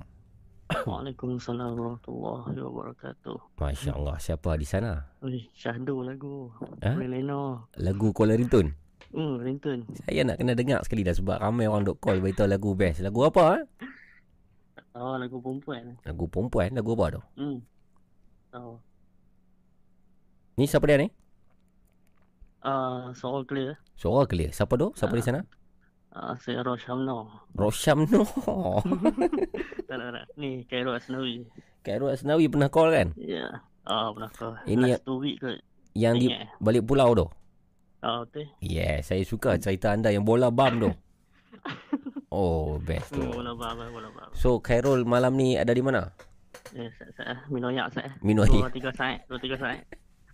Waalaikumsalam 0.68 1.80
warahmatullahi 1.80 2.60
wabarakatuh. 2.60 3.38
Masya 3.56 3.92
Allah. 3.96 4.16
Siapa 4.20 4.60
di 4.60 4.68
sana? 4.68 5.08
Ui, 5.24 5.48
syahdu 5.56 6.04
lagu. 6.04 6.52
Ha? 6.84 6.92
Melena. 7.00 7.64
Lagu 7.80 8.12
Kuala 8.12 8.36
Rintun. 8.36 8.76
Hmm, 9.16 9.40
Rinton. 9.40 9.88
Saya 10.04 10.28
nak 10.28 10.36
kena 10.36 10.52
dengar 10.52 10.84
sekali 10.84 11.08
dah 11.08 11.16
sebab 11.16 11.40
ramai 11.40 11.64
orang 11.72 11.88
duk 11.88 12.04
call 12.04 12.20
beritahu 12.20 12.52
lagu 12.52 12.76
best. 12.76 13.00
Lagu 13.00 13.24
apa? 13.24 13.44
Ha? 13.48 13.58
Oh, 14.98 15.16
lagu 15.18 15.38
perempuan. 15.42 15.98
Lagu 16.06 16.26
perempuan. 16.30 16.70
Lagu 16.74 16.92
apa 16.98 17.06
tu? 17.18 17.22
Hmm. 17.38 17.58
Tahu. 18.50 18.74
Ni 20.58 20.66
siapa 20.66 20.90
dia 20.90 20.98
ni? 20.98 21.10
Ah, 22.66 23.14
suara 23.14 23.46
clear. 23.46 23.78
Suara 23.94 24.26
clear. 24.26 24.50
Siapa 24.50 24.74
tu? 24.74 24.90
Siapa 24.98 25.14
di 25.14 25.24
sana? 25.24 25.42
Ah, 26.18 26.34
saya 26.42 26.66
Roshamno. 26.66 27.46
Rosham 27.54 28.10
no. 28.10 28.26
tak. 29.88 30.26
Ni 30.34 30.66
Khairul 30.66 30.98
Asnawi. 30.98 31.46
Khairul 31.86 32.10
Asnawi 32.10 32.50
pernah 32.50 32.74
call 32.74 32.90
kan? 32.90 33.08
Ya. 33.22 33.62
Ah, 33.86 34.10
pernah 34.10 34.32
kau. 34.34 34.58
Ini 34.66 34.98
Last 34.98 35.06
two 35.06 35.22
week 35.22 35.38
kot. 35.38 35.62
Yang 35.94 36.16
di 36.18 36.28
Ingat. 36.34 36.58
balik 36.58 36.84
pulau 36.90 37.14
tu. 37.14 37.26
Ah, 38.02 38.26
betul. 38.26 38.50
Yes, 38.66 39.14
saya 39.14 39.22
suka 39.22 39.62
cerita 39.62 39.94
anda 39.94 40.10
yang 40.10 40.26
bola 40.26 40.50
bam 40.50 40.82
tu. 40.82 40.90
Oh, 42.28 42.76
best 42.84 43.16
tu. 43.16 43.24
Hmm. 43.24 43.56
So, 44.36 44.60
Khairul 44.60 45.08
malam 45.08 45.40
ni 45.40 45.56
ada 45.56 45.72
di 45.72 45.80
mana? 45.80 46.12
Eh, 46.76 46.92
ah. 47.24 47.40
Minum 47.48 47.72
sat. 47.88 48.04
ah. 48.04 48.14
Minum 48.20 48.44
tiga 48.72 48.92
saat. 48.92 49.24
Dua 49.32 49.40
tiga 49.40 49.56
saat. 49.56 49.80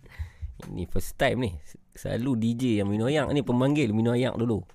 Ini 0.70 0.90
first 0.90 1.14
time 1.14 1.38
ni. 1.38 1.50
Selalu 1.94 2.34
DJ 2.38 2.82
yang 2.82 2.90
minum 2.90 3.06
ayak 3.06 3.30
ni 3.30 3.46
pemanggil 3.46 3.94
minum 3.94 4.18
ayak 4.18 4.34
dulu. 4.34 4.66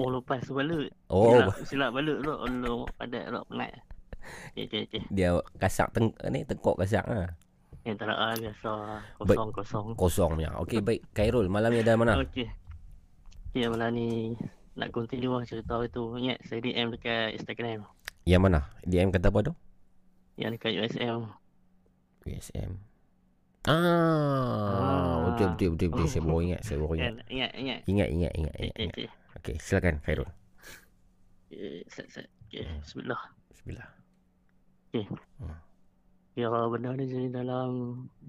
Oh, 0.00 0.08
lepas 0.08 0.40
balik. 0.48 0.92
Oh. 1.12 1.36
Silap, 1.36 1.56
silap 1.68 1.90
balik 1.92 2.16
tu. 2.24 2.32
Allah, 2.32 2.80
padat 2.96 3.24
tu. 3.28 3.40
Penat. 3.52 3.72
Okay, 4.54 4.64
okay, 4.64 4.80
okay. 4.88 5.02
Dia 5.12 5.36
kasak 5.60 5.92
teng 5.92 6.16
ni 6.32 6.48
tengkok 6.48 6.80
kasak 6.80 7.04
ha. 7.04 7.28
Yang 7.84 7.96
tak 8.00 8.06
ada 8.08 8.14
ah, 8.16 8.32
biasa. 8.32 8.70
Baik. 9.20 9.36
Kosong, 9.36 9.50
kosong. 9.52 9.86
Kosong 9.92 10.30
punya. 10.40 10.50
Okey, 10.64 10.80
baik. 10.80 11.04
Khairul, 11.12 11.52
malam 11.52 11.76
ni 11.76 11.84
ada 11.84 12.00
mana? 12.00 12.16
Okey. 12.24 12.48
Okay, 13.52 13.68
malam 13.68 13.92
ni 13.92 14.32
nak 14.74 14.90
continue 14.90 15.30
lah 15.30 15.44
cerita 15.44 15.78
itu. 15.80 16.02
Ingat 16.14 16.38
saya 16.44 16.58
DM 16.58 16.88
dekat 16.92 17.34
Instagram. 17.34 17.86
Yang 18.24 18.40
mana? 18.42 18.60
DM 18.82 19.10
kata 19.10 19.28
apa 19.30 19.40
tu? 19.46 19.52
Yang 20.34 20.50
dekat 20.58 20.72
USM. 20.74 21.20
USM. 22.24 22.70
Ah, 23.64 25.32
betul 25.32 25.48
betul 25.56 25.68
betul 25.72 25.88
betul. 25.88 26.06
Saya 26.06 26.20
baru 26.20 26.40
ingat, 26.44 26.60
saya 26.62 26.76
baru 26.76 26.92
ingat. 26.94 27.04
Kan, 27.04 27.16
Ingat, 27.32 27.50
ingat. 27.56 27.78
Ingat, 27.88 28.08
ingat, 28.12 28.32
ingat, 28.36 28.52
Okay, 28.52 28.60
ingat. 28.60 28.74
okay, 28.74 28.84
ingat. 28.84 28.92
okay. 28.92 29.08
Okey, 29.34 29.56
silakan 29.58 29.94
Khairul. 30.04 30.28
Okay, 31.48 31.76
set, 31.88 32.06
set. 32.12 32.26
Okay, 32.46 32.64
bismillah. 32.80 33.22
Bismillah. 33.48 33.88
Okay. 34.92 35.04
Kira 36.34 36.66
benda 36.66 36.90
ni 36.92 37.06
jadi 37.06 37.28
dalam 37.30 37.70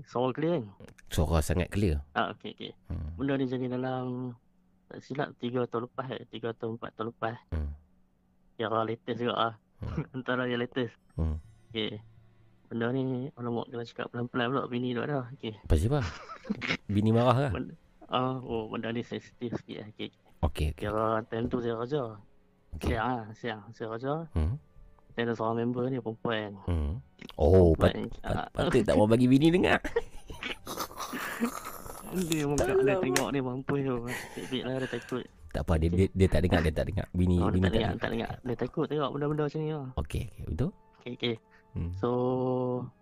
suara 0.06 0.30
clear 0.32 0.62
kan? 0.62 0.66
Suara 1.10 1.42
sangat 1.42 1.68
clear. 1.68 2.00
Ah, 2.14 2.32
okay, 2.32 2.54
okay. 2.54 2.72
Hmm. 2.88 3.18
Benda 3.18 3.34
ni 3.36 3.46
jadi 3.46 3.66
dalam 3.68 4.32
tak 4.86 5.00
silap 5.02 5.30
3 5.36 5.66
tahun 5.66 5.84
lepas 5.86 6.08
eh. 6.12 6.24
3 6.30 6.54
tahun 6.56 6.72
4 6.78 6.96
tahun 6.96 7.08
lepas. 7.12 7.36
Hmm. 7.50 7.72
Kira 8.56 8.80
latest 8.82 9.18
juga 9.18 9.34
ah. 9.48 9.54
Antara 10.12 10.46
yang 10.46 10.60
latest. 10.60 10.96
Hmm. 11.16 11.38
Okay. 11.70 12.00
Benda 12.66 12.90
ni 12.90 13.04
alamak 13.34 13.70
kena 13.70 13.84
cakap 13.84 14.08
pelan-pelan 14.10 14.48
pula 14.50 14.64
bini 14.66 14.92
tu 14.92 15.02
ada. 15.02 15.30
Okay. 15.34 15.54
Apa 15.60 15.76
siapa? 15.76 16.00
Bini 16.88 17.10
marah 17.10 17.36
ke? 17.36 17.48
Benda, 17.52 17.74
ah, 18.08 18.38
oh 18.40 18.66
benda 18.68 18.90
ni 18.90 19.02
sensitif 19.02 19.54
sikit 19.56 19.78
lah. 19.82 19.88
Okay. 19.92 20.10
Okey, 20.42 20.66
okey. 20.72 20.82
Kira 20.82 21.06
time 21.26 21.46
tu 21.46 21.58
saya 21.60 21.76
kerja. 21.78 22.02
Okay. 22.76 22.92
Siang 22.92 23.08
lah, 23.08 23.28
siang. 23.34 23.62
Saya 23.72 23.88
kerja. 23.92 24.14
Hmm. 24.34 24.56
Saya 25.12 25.24
ada 25.26 25.34
seorang 25.34 25.58
member 25.62 25.88
ni 25.88 25.98
perempuan. 25.98 26.52
Hmm. 26.66 27.00
Oh, 27.36 27.72
pat, 27.74 27.92
Perempuan. 27.92 28.20
pat, 28.20 28.36
Ah. 28.36 28.48
patut 28.52 28.84
tak 28.84 28.96
mau 28.96 29.08
bagi 29.08 29.26
bini 29.26 29.48
dengar. 29.50 29.80
Dia 32.16 32.44
muka 32.48 32.72
dia 32.80 32.96
tengok 32.98 33.30
dia 33.36 33.42
mampu 33.44 33.76
tu. 33.84 33.96
Bit 34.50 34.64
lah 34.64 34.76
dia 34.80 34.90
takut. 34.90 35.24
Tak 35.56 35.64
apa, 35.64 35.74
dia, 35.80 35.88
dia, 35.88 36.08
dia 36.12 36.28
tak 36.28 36.42
dengar, 36.44 36.60
dia 36.60 36.74
tak 36.76 36.86
dengar. 36.92 37.08
Bini, 37.16 37.40
Oh, 37.40 37.48
dia 37.48 37.56
bini 37.56 37.64
tak 37.64 37.74
dengar, 37.80 37.92
tak 37.96 38.10
dengar. 38.12 38.32
Dia 38.44 38.56
takut 38.60 38.86
tengok 38.92 39.10
benda-benda 39.16 39.44
macam 39.48 39.60
ni 39.64 39.72
lah. 39.72 39.88
Okey, 39.96 40.24
okey. 40.28 40.44
Betul? 40.52 40.70
Okay, 41.00 41.14
okay. 41.16 41.36
Hmm. 41.72 41.92
So, 41.96 42.10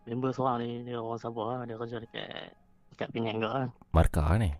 member 0.06 0.30
seorang 0.30 0.57
ni, 0.61 0.69
dia 0.85 1.02
orang 1.02 1.18
Sabah 1.18 1.45
lah. 1.49 1.60
Dia 1.65 1.81
kerja 1.81 1.98
dekat, 1.98 2.53
dekat 2.94 3.07
Penang 3.10 3.38
ke 3.41 3.49
lah. 3.49 3.68
Markah 3.90 4.38
ni. 4.38 4.53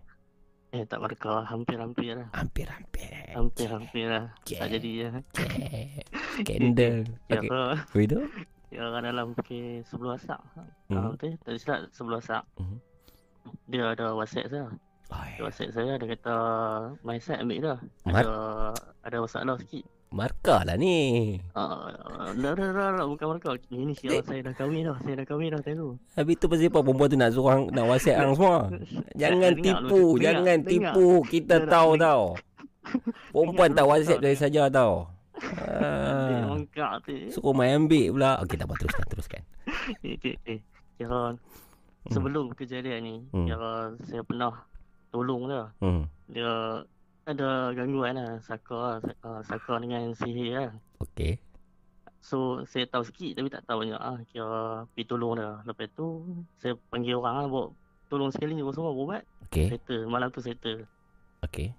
Eh, 0.74 0.82
tak 0.90 0.98
markah. 1.06 1.46
Hampir-hampir 1.46 2.18
lah. 2.18 2.26
Hampir-hampir. 2.34 3.10
Hampir-hampir 3.30 4.04
lah. 4.10 4.24
Tak 4.42 4.58
Okay. 4.58 4.70
jadi 4.74 4.90
lah. 5.06 5.12
Candle. 6.42 6.98
Ya, 7.30 7.38
Okey. 7.38 7.46
okay. 7.46 7.94
Betul? 7.94 8.24
Ya, 8.74 8.82
kan 8.90 9.02
dalam 9.06 9.26
okay, 9.38 9.86
sebelum 9.86 10.18
asak. 10.18 10.40
Mhm. 10.90 10.98
Ah, 10.98 11.08
betul? 11.14 11.38
Tak 11.46 11.54
silap 11.62 11.78
sebelum 11.94 12.18
asak. 12.18 12.42
Mhm. 12.58 12.78
Dia 13.66 13.92
ada 13.92 14.12
WhatsApp 14.12 14.48
saya. 14.48 14.66
Dia 15.06 15.42
WhatsApp 15.42 15.70
saya, 15.70 15.92
dia 15.94 16.06
kata, 16.10 16.36
my 17.00 17.18
side 17.18 17.40
ambil 17.40 17.58
dah. 17.60 17.78
Mar- 18.04 18.20
Ada, 18.20 18.36
ada 19.02 19.16
masalah 19.18 19.56
sikit. 19.58 19.84
Markah 20.08 20.62
lah 20.62 20.78
ni. 20.78 21.34
Ah, 21.52 21.90
dah, 22.32 22.54
dah, 22.54 22.70
dah, 22.70 22.88
dah, 22.94 23.04
bukan 23.04 23.26
markah. 23.28 23.58
Ini 23.66 23.92
siapa 23.92 24.22
saya 24.22 24.46
dah 24.46 24.54
kahwin 24.54 24.86
dah. 24.86 24.94
Saya 25.02 25.14
dah 25.18 25.26
kahwin 25.26 25.50
dah 25.50 25.60
tu. 25.60 25.98
Habis 26.14 26.34
tu 26.38 26.46
pasal 26.46 26.66
apa 26.66 26.78
perempuan 26.80 27.08
tu 27.08 27.18
nak 27.18 27.30
suruh 27.30 27.50
hang- 27.50 27.70
nak 27.70 27.84
whatsapp 27.84 28.16
hang 28.16 28.32
semua? 28.32 28.70
Jangan 29.20 29.50
Dengar 29.52 29.52
tipu, 29.58 30.02
dengar, 30.14 30.32
jangan 30.32 30.58
dengar. 30.60 30.70
tipu. 30.70 31.08
Kita 31.26 31.54
Dengar, 31.58 31.72
tahu 31.72 31.90
dengar. 31.90 32.06
tau. 32.06 32.22
Perempuan 33.34 33.70
tak 33.72 33.84
whatsapp 33.84 34.18
dengar. 34.18 34.24
dari 34.24 34.36
saja 34.38 34.62
tau. 34.68 34.92
Ah. 35.58 36.54
Suruh 37.28 37.50
main 37.50 37.74
ambil 37.76 38.14
pula. 38.14 38.30
Okey 38.40 38.54
tak 38.54 38.66
apa 38.66 38.74
teruskan 38.78 39.04
teruskan. 39.08 39.42
Eh, 40.00 40.16
eh, 40.22 40.36
eh. 40.46 40.60
Kira 40.94 41.34
sebelum 42.08 42.52
kejadian 42.52 43.00
ni, 43.00 43.16
Hmm. 43.30 43.46
kira 43.46 43.72
saya 44.04 44.22
pernah 44.22 44.52
tolong 45.08 45.46
dia. 45.46 45.64
Hmm. 45.78 46.04
Dia 46.26 46.82
ada 47.24 47.72
gangguan 47.72 48.16
lah, 48.16 48.36
saka, 48.40 49.00
saka 49.42 49.72
dengan 49.78 50.12
sihir 50.12 50.48
lah. 50.52 50.70
Okey. 51.00 51.40
So, 52.20 52.64
saya 52.64 52.88
tahu 52.88 53.04
sikit 53.04 53.36
tapi 53.36 53.48
tak 53.48 53.64
tahu 53.64 53.84
banyak 53.84 54.00
lah. 54.00 54.16
Kira 54.26 54.60
pergi 54.88 55.04
tolong 55.04 55.36
dia. 55.36 55.60
Lepas 55.62 55.88
tu, 55.92 56.24
saya 56.56 56.72
panggil 56.88 57.16
orang 57.16 57.36
lah, 57.36 57.46
bawa 57.46 57.64
tolong 58.08 58.28
sekali 58.28 58.56
ni 58.56 58.64
semua 58.66 58.92
berubat. 58.92 59.22
Okey. 59.48 59.68
Settle, 59.72 60.08
malam 60.08 60.28
tu 60.28 60.40
settle. 60.40 60.88
Okey. 61.44 61.72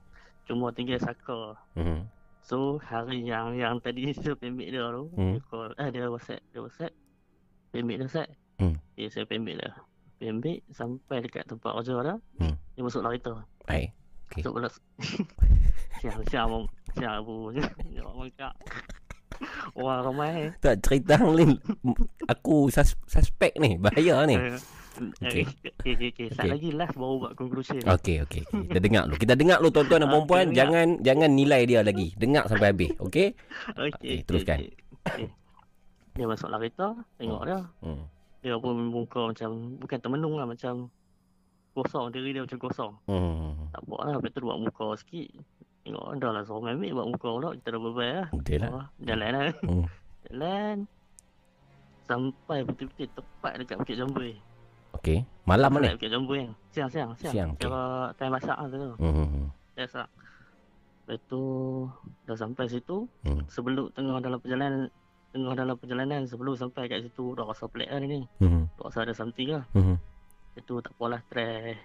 Cuma 0.46 0.70
tinggal 0.70 1.02
saka. 1.02 1.58
Hmm. 1.74 2.06
So, 2.46 2.78
hari 2.78 3.26
yang 3.26 3.58
yang 3.58 3.82
tadi 3.82 4.14
saya 4.14 4.38
pemik 4.38 4.70
dia 4.70 4.86
tu, 4.88 5.10
Hmm. 5.18 5.34
dia 5.34 5.42
call, 5.50 5.74
eh 5.76 5.90
dia 5.90 6.06
WhatsApp, 6.06 6.42
dia 6.54 6.62
WhatsApp. 6.62 6.94
Pemik 7.74 7.98
dia 7.98 8.08
set. 8.08 8.30
Hmm. 8.56 8.78
Okay, 8.94 9.10
saya 9.10 9.26
pemik 9.26 9.58
dia. 9.58 9.74
Pemik 10.16 10.64
sampai 10.70 11.20
dekat 11.20 11.44
tempat 11.46 11.76
kerja 11.78 11.94
dia. 12.02 12.16
Hmm. 12.40 12.56
Dia 12.74 12.82
masuk 12.82 13.02
lah 13.02 13.12
kereta. 13.12 13.34
Baik. 13.66 13.90
Okey. 14.26 14.42
Masuk 14.42 14.54
belas. 14.54 14.74
siang, 16.00 16.22
siang, 16.26 16.48
siang, 16.48 16.54
siang 16.94 17.14
abu. 17.20 17.52
Orang 17.52 18.16
mangkak. 18.22 18.54
Orang 19.76 20.00
ramai. 20.02 20.56
Tak 20.58 20.80
cerita 20.80 21.20
hang 21.20 21.36
ni. 21.36 21.46
Aku 22.26 22.72
sus, 22.72 22.96
suspek 23.04 23.52
ni. 23.60 23.76
Bahaya 23.76 24.24
ni. 24.24 24.40
Eh, 24.40 24.56
Okey. 24.96 25.44
Okay, 25.44 25.44
okay, 25.76 25.92
okay. 25.92 26.10
okay. 26.10 26.28
Sat 26.32 26.48
Okey. 26.48 26.52
lagi 26.56 26.70
last 26.72 26.96
baru 26.96 27.14
buat 27.20 27.34
conclusion. 27.36 27.76
Okey 27.84 28.24
okey. 28.24 28.48
okey. 28.48 28.72
Kita 28.72 28.80
dengar 28.80 29.04
dulu. 29.06 29.20
Kita 29.20 29.34
dengar 29.36 29.58
dulu 29.60 29.72
tuan-tuan 29.74 30.00
dan 30.00 30.08
Ah, 30.08 30.14
puan-puan. 30.16 30.46
dengar. 30.48 30.56
Jangan 30.56 30.88
jangan 31.04 31.30
nilai 31.30 31.62
dia 31.68 31.82
lagi. 31.84 32.08
Dengar 32.16 32.48
sampai 32.48 32.68
habis. 32.72 32.92
Okey? 32.98 33.36
Okey, 33.76 33.92
Okey, 33.92 34.16
teruskan. 34.24 34.58
okey, 34.64 34.72
okey. 35.04 35.28
Dia 36.16 36.26
masuk 36.26 36.48
lah 36.48 36.58
kereta, 36.58 36.88
tengok 37.20 37.42
dia. 37.44 37.60
Hmm. 37.84 38.08
Dia 38.46 38.62
pun 38.62 38.78
muka 38.78 39.34
macam, 39.34 39.82
bukan 39.82 39.98
termenung 39.98 40.38
lah, 40.38 40.46
macam 40.46 40.94
kosong. 41.74 42.14
Diri 42.14 42.38
dia 42.38 42.46
macam 42.46 42.62
kosong. 42.62 42.94
Hmm. 43.10 43.74
Tak 43.74 43.82
apa 43.82 43.96
lah, 44.06 44.14
lepas 44.22 44.30
tu 44.30 44.46
buat 44.46 44.60
muka 44.62 44.88
sikit. 45.02 45.34
Tengok 45.82 46.22
dah 46.22 46.30
lah 46.30 46.44
seorang 46.46 46.78
ambil 46.78 47.02
buat 47.02 47.08
muka 47.10 47.30
pula. 47.34 47.50
Kita 47.58 47.68
dah 47.74 47.82
berbaik 47.82 48.14
lah. 48.14 48.28
Betul 48.38 48.58
lah. 48.62 48.70
Oh, 48.70 48.86
jalan 49.02 49.30
lah. 49.34 49.44
Hmm. 49.66 49.86
Jalan. 50.26 50.76
Sampai 52.06 52.58
betul-betul 52.66 53.10
tepat 53.18 53.54
dekat 53.58 53.76
Bukit 53.82 53.98
Jambui. 53.98 54.34
Okey. 54.94 55.26
Malam 55.50 55.70
mana? 55.74 55.98
Bukit 55.98 56.14
Jambui 56.14 56.38
kan. 56.46 56.52
Siang, 56.70 56.90
siang, 56.94 57.12
siang. 57.18 57.34
Siang, 57.34 57.50
okey. 57.58 57.66
Kira 57.66 58.14
time 58.14 58.34
masak 58.38 58.58
lah 58.62 58.68
tu. 58.70 58.94
Hmm. 59.02 59.50
Dah 59.74 59.86
masak. 59.90 60.08
Lepas 61.06 61.18
tu, 61.30 61.42
dah 62.30 62.38
sampai 62.38 62.66
situ. 62.70 63.10
Hmm. 63.26 63.42
Sebelum 63.50 63.90
tengah 63.94 64.22
dalam 64.22 64.38
perjalanan, 64.38 64.90
tengah 65.36 65.52
dalam 65.52 65.76
perjalanan 65.76 66.24
sebelum 66.24 66.56
sampai 66.56 66.88
kat 66.88 67.04
situ, 67.04 67.36
dah 67.36 67.44
rasa 67.44 67.68
pelik 67.68 67.92
lah 67.92 68.00
ni. 68.00 68.24
Hmm. 68.40 68.72
Dah 68.80 68.88
rasa 68.88 69.04
ada 69.04 69.12
something 69.12 69.52
lah. 69.52 69.68
Hmm. 69.76 70.00
Lepas 70.56 70.64
tu 70.64 70.80
tak 70.80 70.96
apalah, 70.96 71.20
try, 71.28 71.76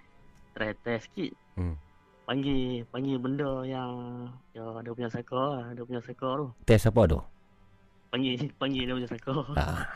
try 0.55 0.71
test 0.79 1.11
sikit. 1.11 1.35
Hmm. 1.59 1.75
Panggil, 2.23 2.87
panggil 2.87 3.19
benda 3.19 3.67
yang, 3.67 3.91
ya 4.55 4.63
dia 4.79 4.95
punya 4.95 5.11
saka 5.11 5.35
lah. 5.35 5.65
Dia 5.75 5.83
punya 5.83 5.99
saka 5.99 6.27
tu. 6.39 6.47
Test 6.63 6.87
apa 6.87 7.01
tu? 7.03 7.19
Panggil, 8.07 8.39
panggil 8.63 8.87
dia 8.87 8.95
punya 8.95 9.11
saka. 9.11 9.33
Ah. 9.59 9.83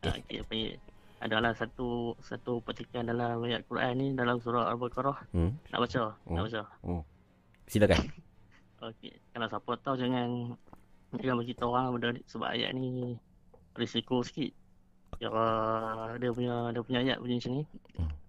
Ah, 0.00 0.16
okay, 0.16 0.40
panggil. 0.48 0.80
Adalah 1.20 1.52
satu 1.52 2.16
satu 2.24 2.64
petikan 2.64 3.04
dalam 3.04 3.44
ayat 3.44 3.60
Quran 3.68 3.92
ni 4.00 4.06
dalam 4.16 4.40
surah 4.40 4.72
Al-Baqarah. 4.72 5.28
Hmm. 5.36 5.52
Nak 5.68 5.76
baca, 5.84 6.16
nak 6.16 6.16
Hmm. 6.24 6.44
baca. 6.48 6.62
Hmm. 6.80 7.02
Silakan. 7.68 8.00
Okey. 8.88 9.12
Kalau 9.36 9.46
siapa 9.52 9.72
tahu 9.84 10.00
jangan 10.00 10.56
jangan 11.12 11.42
bagi 11.42 11.54
tahu 11.54 11.70
orang 11.70 11.90
benda 11.94 12.08
ni 12.14 12.22
sebab 12.24 12.48
ayat 12.48 12.70
ni 12.72 13.18
risiko 13.74 14.22
sikit. 14.22 14.54
Kira 15.18 15.46
dia 16.16 16.30
punya 16.30 16.70
dia 16.70 16.80
punya 16.80 17.00
ayat 17.02 17.18
bunyi 17.18 17.36
macam 17.36 17.52
ni. 17.52 17.64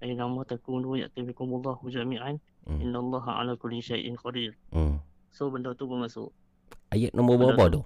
Ayat 0.02 0.16
nama 0.18 0.42
takunu 0.44 0.98
ya'tibikumullah 0.98 1.78
jami'an. 1.84 2.42
Innallaha 2.68 3.38
ala 3.38 3.54
kulli 3.54 3.80
syai'in 3.80 4.18
qadir. 4.18 4.58
Hmm. 4.70 4.98
So 5.30 5.48
benda 5.48 5.72
tu 5.72 5.86
pun 5.86 6.02
masuk. 6.02 6.34
Ayat 6.90 7.14
nombor 7.14 7.38
Benda 7.38 7.48
berapa 7.54 7.66
tu? 7.70 7.82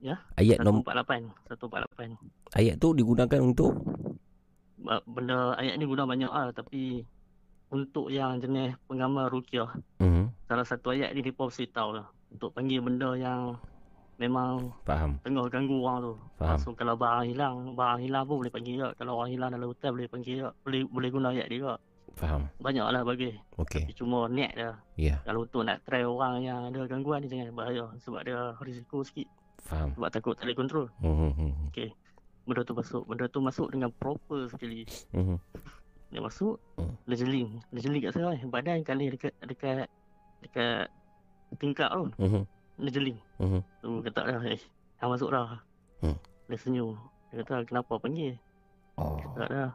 Ya. 0.00 0.16
Ayat 0.34 0.60
nom- 0.60 0.82
148. 0.82 1.30
148. 1.48 2.16
Ayat 2.52 2.74
tu 2.76 2.92
digunakan 2.92 3.40
untuk 3.40 3.72
Benda 5.06 5.56
ayat 5.56 5.80
ni 5.80 5.88
guna 5.88 6.04
banyak 6.04 6.28
ah 6.28 6.52
tapi 6.52 7.00
untuk 7.72 8.12
yang 8.12 8.36
jenis 8.36 8.76
penggambar 8.84 9.32
ruqyah 9.32 9.72
Mhm. 9.96 10.28
salah 10.44 10.62
satu 10.62 10.92
ayat 10.92 11.16
ni 11.16 11.24
dia 11.24 11.32
mesti 11.32 11.64
tahu 11.66 11.96
lah 11.96 12.04
untuk 12.28 12.52
panggil 12.52 12.84
benda 12.84 13.16
yang 13.16 13.56
memang 14.16 14.70
Faham. 14.82 15.18
tengah 15.20 15.46
ganggu 15.48 15.76
orang 15.80 15.98
tu. 16.00 16.14
Faham. 16.36 16.58
So 16.58 16.72
kalau 16.72 16.94
barang 16.94 17.26
hilang, 17.26 17.74
barang 17.74 18.00
hilang 18.00 18.24
pun 18.24 18.40
boleh 18.40 18.52
panggil 18.52 18.74
juga. 18.76 18.88
Kalau 18.94 19.12
orang 19.18 19.30
hilang 19.30 19.50
dalam 19.50 19.66
hutan 19.66 19.90
boleh 19.90 20.08
panggil 20.08 20.34
juga. 20.38 20.50
Boleh 20.62 20.80
boleh 20.86 21.08
guna 21.10 21.28
ayat 21.30 21.46
dia 21.48 21.58
juga. 21.58 21.74
Faham. 22.14 22.46
Banyak 22.58 22.86
lah 22.86 23.02
bagi. 23.02 23.34
Okey. 23.58 23.84
Tapi 23.84 23.94
cuma 23.94 24.30
niat 24.30 24.52
dia. 24.54 24.70
Ya. 24.94 25.16
Kalau 25.22 25.42
untuk 25.42 25.66
nak 25.66 25.82
try 25.82 26.06
orang 26.06 26.40
yang 26.40 26.70
ada 26.70 26.86
gangguan 26.86 27.20
ni 27.20 27.28
jangan 27.28 27.50
bahaya. 27.52 27.90
Sebab 27.98 28.20
dia 28.22 28.38
risiko 28.60 29.02
sikit. 29.02 29.26
Faham. 29.66 29.90
Sebab 29.98 30.08
takut 30.08 30.38
tak 30.38 30.46
boleh 30.46 30.54
kontrol. 30.56 30.86
Mhm, 31.02 31.30
mhm. 31.34 31.52
Okey. 31.74 31.90
Benda 32.44 32.62
tu 32.62 32.72
masuk. 32.72 33.02
Benda 33.04 33.24
tu 33.26 33.40
masuk 33.40 33.66
dengan 33.68 33.90
proper 33.90 34.46
sekali. 34.46 34.86
Mhm. 35.10 35.36
Dia 36.14 36.22
masuk, 36.22 36.62
Hmm. 36.78 36.94
dia 37.02 37.18
jeling. 37.18 37.58
Dia 37.74 37.80
jeling 37.82 37.98
kat 38.00 38.14
saya. 38.14 38.38
Badan 38.46 38.86
kali 38.86 39.10
dekat 39.10 39.34
dekat 39.42 39.90
dekat 40.38 40.86
tingkap 41.58 41.90
tu. 41.90 42.06
Mhm. 42.20 42.42
Dia 42.74 42.90
jeling. 42.90 43.18
Mhm. 43.38 43.60
Tu 43.80 43.90
kata 44.10 44.20
dah, 44.26 44.42
eh, 44.46 44.60
dah 44.98 45.06
masuk 45.06 45.30
dah. 45.30 45.58
Hmm. 46.02 46.16
Dia 46.50 46.56
senyum. 46.58 46.98
Dia 47.30 47.42
kata, 47.42 47.64
kenapa 47.66 47.98
panggil? 47.98 48.34
Oh. 48.98 49.18
Kata 49.18 49.44
dah, 49.46 49.70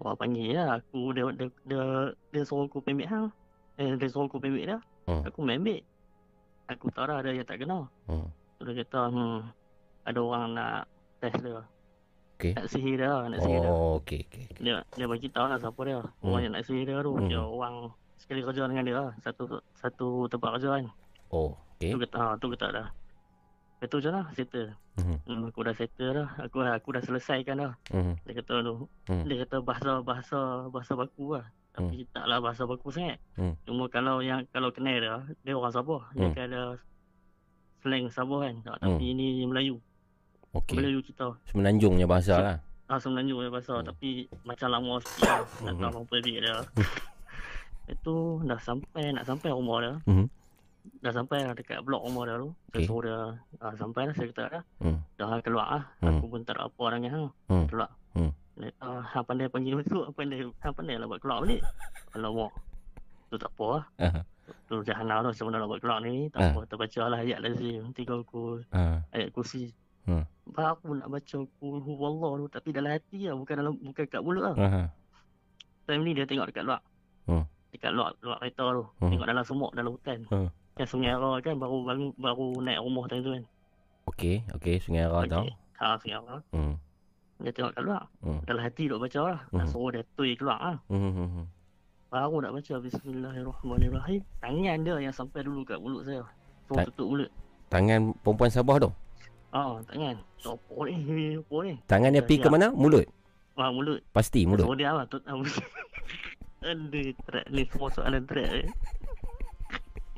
Wah 0.00 0.16
panggil 0.16 0.56
lah. 0.56 0.80
Aku, 0.80 1.12
dia, 1.12 1.28
dia, 1.36 1.46
dia, 1.68 1.84
dia 2.32 2.42
suruh 2.42 2.64
aku 2.64 2.80
pemik 2.80 3.06
hang. 3.06 3.28
Eh, 3.76 3.92
dia 4.00 4.08
suruh 4.08 4.24
aku 4.24 4.40
pemik 4.40 4.64
dah. 4.64 4.80
Hmm. 5.04 5.20
Aku 5.28 5.44
ambil. 5.44 5.84
Aku 6.72 6.88
tahu 6.94 7.04
dah 7.04 7.20
ada 7.20 7.30
yang 7.30 7.44
tak 7.44 7.60
kena. 7.60 7.84
Hmm. 8.08 8.26
Tu 8.56 8.62
dia 8.72 8.82
kata, 8.82 9.12
hmm, 9.12 9.38
ada 10.08 10.18
orang 10.18 10.44
nak 10.56 10.88
test 11.20 11.38
dia. 11.44 11.60
Okey. 12.40 12.52
Nak 12.56 12.66
sihir 12.72 12.96
dia, 12.98 13.12
nak 13.28 13.38
sihir 13.38 13.60
dia. 13.62 13.70
Oh, 13.70 14.00
okey 14.02 14.20
okey. 14.26 14.44
Dia, 14.58 14.82
dia 14.96 15.06
bagi 15.06 15.28
tahu 15.30 15.46
lah 15.46 15.58
siapa 15.60 15.80
dia. 15.84 16.00
Orang 16.00 16.10
Hmm. 16.24 16.40
yang 16.40 16.52
nak 16.56 16.64
sihir 16.66 16.84
dia 16.88 16.98
tu. 17.04 17.12
Hmm. 17.14 17.28
Dia 17.28 17.42
orang 17.44 17.74
sekali 18.18 18.40
kerja 18.42 18.62
dengan 18.66 18.84
dia 18.88 18.96
lah. 18.96 19.12
Satu 19.20 19.42
satu 19.76 20.08
tempat 20.26 20.58
kerja 20.58 20.68
kan. 20.80 20.84
Oh, 21.30 21.52
okey. 21.82 21.90
Tu 21.90 21.98
kata, 22.00 22.16
ha, 22.16 22.34
tu 22.36 22.46
kata 22.48 22.66
dah. 22.70 22.88
Lepas 23.74 23.86
tu 23.88 23.96
macam 23.98 24.12
mana? 24.14 24.22
Settle. 24.30 24.70
Mhm. 24.94 25.16
Hmm, 25.26 25.42
aku 25.44 25.60
dah 25.60 25.74
settle 25.74 26.10
dah. 26.14 26.28
Aku 26.38 26.56
aku 26.62 26.88
dah 26.94 27.02
selesaikan 27.02 27.56
dah. 27.58 27.72
Mhm. 27.90 28.14
Dia 28.22 28.32
kata 28.38 28.54
tu. 28.62 28.74
Hmm. 29.10 29.24
Dia 29.26 29.36
kata 29.42 29.56
bahasa 29.58 29.90
bahasa 30.00 30.38
bahasa 30.70 30.92
baku 30.94 31.34
lah. 31.34 31.46
Tapi 31.72 32.06
taklah 32.08 32.38
bahasa 32.38 32.62
baku 32.62 32.88
sangat. 32.88 33.18
Hmm. 33.34 33.58
Cuma 33.64 33.88
kalau 33.88 34.20
yang 34.20 34.46
kalau 34.48 34.70
kenal 34.70 34.94
dia, 34.94 35.16
dia 35.42 35.52
orang 35.52 35.74
Sabah. 35.74 36.02
Dia 36.14 36.30
akan 36.30 36.44
ada 36.46 36.62
slang 37.80 38.06
Sabah 38.06 38.38
kan. 38.40 38.54
Tak, 38.62 38.76
tapi 38.80 39.02
Hmm. 39.02 39.12
ini 39.12 39.26
Melayu. 39.42 39.76
Okey. 40.54 40.78
Melayu 40.78 41.02
kita. 41.02 41.34
Semenanjungnya 41.50 42.06
bahasa 42.06 42.38
lah. 42.38 42.56
Ah 42.86 43.00
Semenanjung 43.00 43.40
punya 43.40 43.50
bahasa 43.50 43.80
tapi 43.80 44.28
macam 44.44 44.68
lama 44.68 45.00
sikit 45.00 45.26
lah. 45.32 45.42
Tak 45.42 45.74
tahu 45.74 45.98
apa 45.98 46.16
dia. 46.20 46.54
Itu 47.88 48.14
dah 48.44 48.60
sampai 48.60 49.10
nak 49.10 49.24
sampai 49.24 49.50
rumah 49.50 49.78
dia. 49.80 49.94
Mhm. 50.06 50.26
Dah 50.82 51.12
sampai 51.14 51.46
dah 51.46 51.54
dekat 51.54 51.78
blok 51.82 52.02
rumah 52.02 52.26
dia 52.26 52.36
tu. 52.38 52.50
Saya 52.50 52.74
Okey. 52.74 52.86
suruh 52.86 53.02
dia 53.02 53.18
ah, 53.58 53.74
sampai 53.78 54.00
dah 54.10 54.14
saya 54.14 54.26
kata 54.30 54.42
dah. 54.50 54.62
Hmm. 54.82 54.98
Dah 55.14 55.26
hang 55.30 55.42
keluar 55.42 55.66
ah. 55.68 55.82
Hmm. 55.98 56.18
Aku 56.18 56.24
pun 56.26 56.40
tak 56.42 56.58
ada 56.58 56.66
apa 56.66 56.84
dengan 56.94 57.10
hang. 57.10 57.26
Hmm. 57.46 57.66
Keluar. 57.66 57.90
Hmm. 58.14 58.30
Kata, 58.52 58.68
ah, 58.82 59.00
hang 59.02 59.24
pandai 59.24 59.46
panggil 59.46 59.74
masuk, 59.78 60.02
hang 60.04 60.16
pandai 60.16 60.38
hang 60.42 60.74
pandai 60.74 60.96
lah 60.98 61.06
buat 61.06 61.20
keluar 61.22 61.38
balik. 61.42 61.62
Alamak. 62.12 62.52
Tu 63.30 63.36
tak 63.38 63.50
apa 63.50 63.66
lah. 63.66 63.84
Aha. 64.02 64.20
Tu 64.68 64.74
jahanam 64.84 65.18
tu 65.24 65.42
mana 65.46 65.56
nak 65.62 65.68
buat 65.70 65.80
keluar 65.80 65.98
ni. 66.02 66.26
Tak 66.28 66.40
Ah. 66.40 66.50
apa. 66.50 66.60
Terbaca 66.66 67.02
lah 67.06 67.18
ayat 67.22 67.38
lazim. 67.40 67.82
Tiga 67.94 68.14
ku. 68.26 68.58
Ah. 68.70 69.02
Ayat 69.10 69.30
kursi. 69.30 69.70
Hmm. 70.02 70.26
Baru 70.42 70.98
nak 70.98 71.06
baca 71.08 71.38
kul 71.62 71.76
huwallah 71.78 72.42
tu 72.42 72.46
tapi 72.50 72.74
dalam 72.74 72.90
hati 72.90 73.30
lah 73.30 73.38
bukan 73.38 73.54
dalam 73.54 73.72
bukan 73.78 74.04
kat 74.04 74.18
mulut 74.18 74.50
lah. 74.50 74.54
Aha. 74.58 74.82
Time 75.86 76.02
ni 76.02 76.10
dia 76.14 76.26
tengok 76.26 76.50
dekat 76.50 76.66
luar. 76.66 76.82
Hmm. 77.30 77.46
Dekat 77.70 77.94
luar 77.94 78.10
luar 78.20 78.36
kereta 78.42 78.64
tu. 78.66 78.84
Hmm. 78.98 79.10
Tengok 79.14 79.26
dalam 79.26 79.44
semut 79.46 79.70
dalam 79.72 79.94
hutan. 79.94 80.18
Hmm. 80.26 80.50
Kan 80.72 80.86
Sungai 80.86 81.12
Ara 81.12 81.36
kan 81.38 81.54
baru 81.54 81.84
baru 81.84 82.06
baru 82.16 82.46
naik 82.58 82.80
rumah 82.80 83.04
time 83.06 83.20
tu 83.20 83.30
kan. 83.30 83.44
Okey, 84.08 84.36
okey, 84.56 84.76
Sungai 84.78 85.04
Ara 85.04 85.20
tau. 85.26 85.44
Ha 85.78 86.00
Sungai 86.00 86.16
Ara. 86.16 86.36
Hmm. 86.50 86.74
Dia 87.38 87.50
tengok 87.50 87.74
kat 87.74 87.82
luar. 87.82 88.02
Hmm. 88.20 88.40
Dalam 88.46 88.62
hati 88.62 88.86
duk 88.86 88.98
baca 88.98 89.20
lah. 89.26 89.40
Nak 89.50 89.66
Hmm. 89.66 89.70
suruh 89.70 89.90
dia 89.90 90.02
tui 90.14 90.32
keluar 90.32 90.58
lah. 90.58 90.76
Hmm. 90.88 91.10
hmm, 91.10 91.28
hmm. 91.28 91.46
Baru 92.08 92.36
nak 92.38 92.52
baca 92.52 92.74
Bismillahirrahmanirrahim. 92.78 94.20
Tangan 94.38 94.78
dia 94.80 94.96
yang 95.00 95.14
sampai 95.14 95.40
dulu 95.42 95.60
kat 95.62 95.76
mulut 95.76 96.04
saya. 96.04 96.22
Suruh 96.66 96.76
Ta- 96.78 96.86
tutup 96.88 97.06
mulut. 97.08 97.30
Tangan 97.68 98.00
perempuan 98.20 98.48
Sabah 98.48 98.76
tu. 98.78 98.90
Ah, 99.50 99.76
tangan. 99.84 100.16
Apa 100.40 100.76
ni? 100.86 100.94
Apa 101.36 101.56
ni? 101.62 101.74
Tangan 101.84 102.10
dia 102.10 102.22
pergi 102.22 102.40
ke 102.40 102.48
mana? 102.48 102.68
Mulut. 102.70 103.04
Ah, 103.52 103.68
mulut. 103.68 104.00
Pasti 104.10 104.44
mulut. 104.44 104.64
Suruh 104.64 104.76
dia 104.76 104.92
lah. 104.92 105.04
Tut-. 105.04 105.24
Aduh, 106.62 107.10
terak 107.26 107.46
ni 107.50 107.66
semua 107.66 107.90
soalan 107.90 108.22
terak 108.22 108.48
ni. 108.54 108.64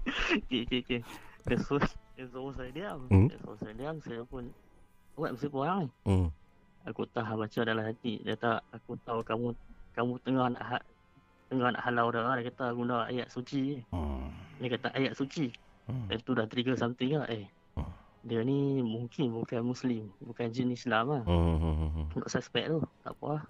Okay, 0.07 0.61
okay, 0.69 0.81
okay. 0.85 1.01
Dia 1.45 1.57
suruh, 1.61 1.85
dia 2.17 2.25
suruh 2.29 2.53
saya 2.57 2.71
diam. 2.73 2.99
Hmm. 3.13 3.29
Dia 3.29 3.37
suruh 3.41 3.59
saya 3.61 3.75
diam. 3.77 3.97
Saya 4.01 4.21
pun 4.25 4.49
buat 5.15 5.37
mesti 5.37 5.49
orang 5.53 5.87
ni. 5.87 5.89
Hmm. 6.09 6.29
Aku 6.85 7.09
tahu 7.09 7.41
baca 7.41 7.61
dalam 7.65 7.85
hati. 7.85 8.21
Dia 8.25 8.37
kata, 8.37 8.61
aku 8.73 8.97
tahu 9.05 9.21
kamu 9.25 9.49
kamu 9.95 10.13
tengah 10.27 10.47
nak 10.53 10.63
ha, 10.65 10.79
tengah 11.49 11.69
nak 11.73 11.83
halau 11.85 12.09
dah. 12.13 12.37
Dia 12.41 12.49
kata 12.53 12.65
guna 12.73 13.09
ayat 13.09 13.29
suci. 13.29 13.81
Hmm. 13.93 14.33
Dia 14.61 14.77
kata 14.77 14.93
ayat 14.97 15.13
suci. 15.17 15.53
Hmm. 15.85 16.09
Itu 16.09 16.33
dah 16.33 16.49
trigger 16.49 16.77
something 16.77 17.21
lah. 17.21 17.29
Eh, 17.29 17.45
dia 18.25 18.41
ni 18.41 18.81
mungkin 18.81 19.37
bukan 19.37 19.61
Muslim. 19.61 20.09
Bukan 20.25 20.49
jin 20.49 20.73
Islam 20.73 21.13
lah. 21.13 21.23
Hmm. 21.29 21.61
hmm, 21.61 21.75
hmm, 21.77 21.91
hmm. 21.93 22.07
Untuk 22.17 22.31
suspect 22.33 22.73
tu. 22.73 22.81
Tak 23.05 23.13
apa 23.21 23.27
lah. 23.37 23.43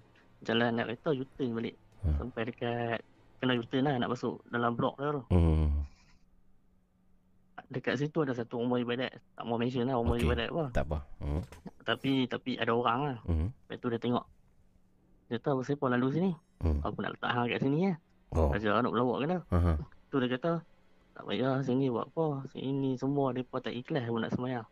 Jalan 0.43 0.75
nak 0.75 0.91
kereta, 0.91 1.09
U-turn 1.15 1.49
balik. 1.55 1.75
Hmm. 2.03 2.15
Sampai 2.19 2.43
dekat, 2.51 2.99
kena 3.39 3.55
U-turn 3.55 3.87
lah 3.87 3.95
nak 3.95 4.11
masuk 4.11 4.43
dalam 4.51 4.75
blok 4.75 4.99
dia 4.99 5.15
tu. 5.15 5.23
Hmm. 5.31 5.84
Dekat 7.65 7.97
situ 7.97 8.21
ada 8.21 8.33
satu 8.37 8.61
rumah 8.61 8.77
ibadat. 8.77 9.09
Tak 9.33 9.43
mau 9.45 9.57
mention 9.57 9.89
lah 9.89 9.97
rumah 9.97 10.15
Okey. 10.17 10.25
ibadat 10.29 10.47
apa. 10.53 10.65
Tak 10.73 10.85
apa. 10.85 10.97
Hmm. 11.21 11.41
Tapi 11.81 12.29
tapi 12.29 12.51
ada 12.61 12.71
orang 12.73 12.99
lah. 13.01 13.17
Hmm. 13.25 13.49
Lepas 13.49 13.77
tu 13.81 13.87
dia 13.89 13.99
tengok. 13.99 14.25
Dia 15.29 15.37
tahu 15.41 15.65
siapa 15.65 15.85
lalu 15.89 16.07
sini. 16.13 16.31
Hmm. 16.61 16.79
Aku 16.85 17.01
nak 17.01 17.17
letak 17.17 17.31
hang 17.33 17.49
kat 17.49 17.59
sini 17.61 17.89
ya. 17.89 17.93
Oh. 18.35 18.49
Raja 18.53 18.81
nak 18.81 18.93
melawak 18.93 19.17
kena. 19.25 19.37
Aha. 19.49 19.73
Tu 20.11 20.15
dia 20.21 20.29
kata, 20.37 20.51
tak 21.17 21.23
payah 21.25 21.55
sini 21.65 21.89
buat 21.89 22.05
apa. 22.13 22.45
Sini 22.53 22.99
semua 22.99 23.33
mereka 23.33 23.57
tak 23.57 23.73
ikhlas 23.73 24.05
pun 24.05 24.21
nak 24.21 24.33
semayang. 24.33 24.67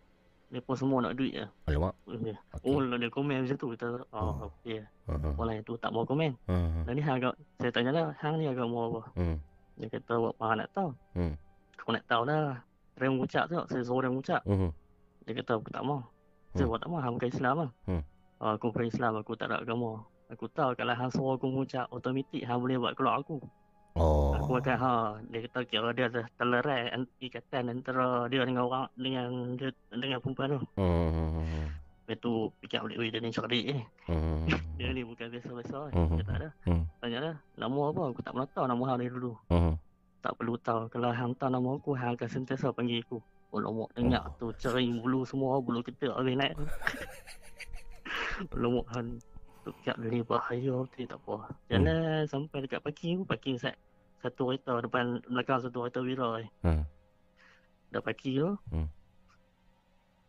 Mereka 0.54 0.72
semua 0.78 1.02
nak 1.02 1.18
duit 1.18 1.34
je. 1.34 1.46
Alamak. 1.66 1.98
Okay. 2.06 2.38
Oh, 2.70 2.78
lah 2.78 2.98
dia 3.02 3.10
komen 3.10 3.42
macam 3.42 3.58
tu. 3.58 3.68
Kita, 3.74 4.06
oh, 4.14 4.54
okey. 4.54 4.86
Aha. 5.10 5.34
Orang 5.34 5.48
lain 5.50 5.66
tu 5.66 5.74
tak 5.82 5.90
mau 5.90 6.06
komen. 6.06 6.38
Aha. 6.46 6.86
Dan 6.86 6.94
ni 6.94 7.02
hang 7.02 7.18
agak, 7.18 7.34
saya 7.58 7.72
tanya 7.74 7.90
lah, 7.90 8.06
hang 8.22 8.38
ni 8.38 8.46
agama 8.46 8.86
apa? 8.86 9.02
Hmm. 9.18 9.38
Dia 9.82 9.90
kata, 9.90 10.14
buat 10.22 10.34
apa 10.38 10.62
nak 10.62 10.70
tahu? 10.78 10.90
Hmm. 11.18 11.34
Kau 11.82 11.90
nak 11.90 12.06
tahu 12.06 12.24
lah. 12.30 12.62
Dia 12.94 13.10
mengucap 13.10 13.44
tu, 13.50 13.58
saya 13.70 13.84
suruh 13.84 14.02
dia 14.06 14.12
mengucap. 14.14 14.42
Hmm. 14.46 14.72
Dia 15.26 15.32
kata, 15.42 15.52
aku 15.60 15.70
tak 15.74 15.84
mau. 15.84 16.02
Saya 16.54 16.70
buat 16.70 16.80
tak 16.80 16.90
mau, 16.94 17.02
hang 17.02 17.14
bukan 17.18 17.30
Islam 17.34 17.56
lah. 17.58 17.72
Hmm. 17.90 18.04
Oh, 18.44 18.52
aku 18.54 18.66
bukan 18.70 18.86
Islam, 18.86 19.12
aku 19.18 19.34
tak 19.34 19.50
ada 19.50 19.64
agama. 19.64 20.06
Aku 20.30 20.46
tahu 20.50 20.78
kalau 20.78 20.94
hang 20.94 21.12
suruh 21.14 21.34
aku 21.38 21.46
mengucap, 21.50 21.90
otomatik 21.90 22.46
hang 22.46 22.62
boleh 22.62 22.78
buat 22.78 22.94
keluar 22.94 23.22
aku. 23.22 23.42
Oh. 23.94 24.34
Aku 24.34 24.58
akan 24.58 24.78
ha 24.82 24.94
dia 25.30 25.46
kata 25.46 25.70
kira 25.70 25.94
dia 25.94 26.10
dah 26.10 26.26
terlerai 26.42 26.90
an- 26.98 27.14
ikatan 27.22 27.70
antara 27.70 28.26
dia 28.26 28.42
dengan 28.42 28.66
orang 28.66 28.90
dengan 28.98 29.54
dia 29.54 29.70
dengan 29.94 30.18
perempuan 30.18 30.58
tu. 30.58 30.62
Hmm. 30.82 31.70
Lepas 32.04 32.18
tu 32.18 32.50
fikir 32.66 32.82
balik 32.82 32.98
weh 32.98 33.14
dia 33.14 33.22
ni 33.22 33.30
cerdik 33.30 33.64
ni. 33.70 33.78
Hmm. 34.10 34.50
Dia 34.82 34.90
ni 34.90 35.06
bukan 35.06 35.30
biasa-biasa. 35.30 35.94
Hmm. 35.94 36.18
Dia 36.18 36.26
tak 36.26 36.38
ada. 36.42 36.50
Hmm. 36.66 36.84
Tanya 37.00 37.18
dah, 37.22 37.36
nama 37.56 37.80
apa? 37.94 38.02
Aku 38.12 38.20
tak 38.26 38.34
pernah 38.34 38.50
tahu 38.50 38.66
nama 38.66 38.84
hang 38.90 38.98
ni 39.00 39.08
dulu. 39.14 39.32
Hmm. 39.54 39.74
Tak 40.24 40.40
perlu 40.40 40.56
tahu. 40.64 40.88
Kalau 40.88 41.12
hang 41.12 41.36
tahu 41.36 41.52
nama 41.52 41.70
aku, 41.76 41.92
hang 42.00 42.16
akan 42.16 42.30
sentiasa 42.32 42.72
panggil 42.72 43.04
aku. 43.04 43.20
Oh 43.54 43.62
lama 43.62 43.86
dengar 43.94 44.34
tu 44.42 44.50
cering 44.58 45.04
bulu 45.04 45.22
semua, 45.28 45.62
bulu 45.62 45.86
kita 45.86 46.10
habis 46.16 46.34
naik 46.34 46.58
tu. 46.58 46.66
lama 48.64 48.82
hang 48.96 49.22
tu 49.62 49.70
kat 49.86 49.94
ni 50.02 50.26
bahaya 50.26 50.74
betul 50.82 51.06
tak 51.06 51.20
apa. 51.22 51.36
Jalan 51.70 52.26
sampai 52.26 52.66
dekat 52.66 52.82
parking 52.82 53.22
tu, 53.22 53.24
parking 53.28 53.60
set 53.62 53.78
satu 54.24 54.50
kereta 54.50 54.80
depan 54.80 55.20
belakang 55.28 55.60
satu 55.60 55.86
kereta 55.86 56.00
wira 56.02 56.28
ni. 56.40 56.48
Hmm. 56.64 56.84
Dah 57.92 58.02
parking 58.02 58.42
tu. 58.42 58.52
Hmm. 58.72 58.88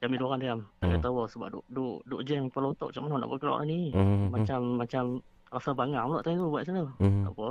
Kami 0.03 0.21
dua 0.21 0.27
orang 0.35 0.41
diam. 0.43 0.61
Hmm. 0.83 0.91
Dia 0.93 0.99
tahu 1.01 1.25
sebab 1.31 1.49
duk 1.49 1.65
duk 1.73 1.97
duk 2.05 2.21
jam 2.29 2.51
kepala 2.51 2.75
otak 2.75 2.93
macam 2.93 3.03
mana 3.09 3.15
nak 3.23 3.29
buat 3.31 3.41
keluar 3.41 3.61
ni. 3.65 3.95
Hmm, 3.95 4.05
hmm, 4.05 4.29
Macam 4.35 4.61
macam 4.77 5.05
rasa 5.49 5.71
bangang 5.73 6.05
pula 6.11 6.21
time 6.21 6.37
tu 6.43 6.51
buat 6.51 6.63
macam 6.67 6.75
tu. 6.77 6.89
Hmm. 7.01 7.23
Tak 7.25 7.33
apa. 7.33 7.49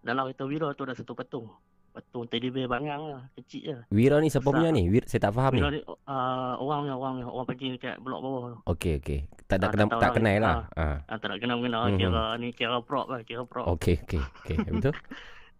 Dalam 0.00 0.24
kereta 0.24 0.44
wira 0.44 0.68
tu 0.72 0.82
ada 0.82 0.92
satu 0.92 1.12
patung. 1.12 1.48
patung 1.90 2.22
teddy 2.24 2.48
bear 2.48 2.70
bangang 2.70 3.02
lah, 3.02 3.26
kecil 3.34 3.60
je. 3.60 3.76
Wira 3.90 4.16
ni 4.16 4.30
siapa 4.30 4.46
Besar. 4.46 4.54
punya 4.54 4.70
ni? 4.70 4.86
Wir, 4.86 5.02
saya 5.04 5.26
tak 5.26 5.34
faham 5.34 5.52
ni. 5.52 5.58
Wira 5.58 5.70
ni 5.70 5.80
uh, 5.82 6.54
orang 6.56 6.78
punya, 6.80 6.94
orang 6.94 7.12
punya, 7.12 7.26
orang 7.28 7.46
pergi 7.48 7.66
dekat 7.74 7.94
blok 7.98 8.20
bawah 8.20 8.40
tu. 8.46 8.58
Okey 8.68 8.92
okey. 8.96 9.18
Tak 9.44 9.56
ada 9.56 9.66
Ah, 9.66 9.70
kena 9.70 9.84
tahu 9.84 9.98
tak 9.98 10.10
kenal 10.14 10.36
lah. 10.38 10.54
Ah, 10.70 11.02
Ha. 11.02 11.10
ah, 11.10 11.16
tak 11.18 11.28
nak 11.28 11.38
kenal 11.40 11.58
kenal 11.58 11.82
Mhm. 11.84 11.98
kira 11.98 12.24
ni 12.38 12.48
kira 12.52 12.78
prop 12.78 13.06
lah, 13.06 13.20
kira 13.20 13.42
prop. 13.42 13.66
Okey 13.68 13.98
okey 14.00 14.22
okey. 14.22 14.56
Betul? 14.72 14.94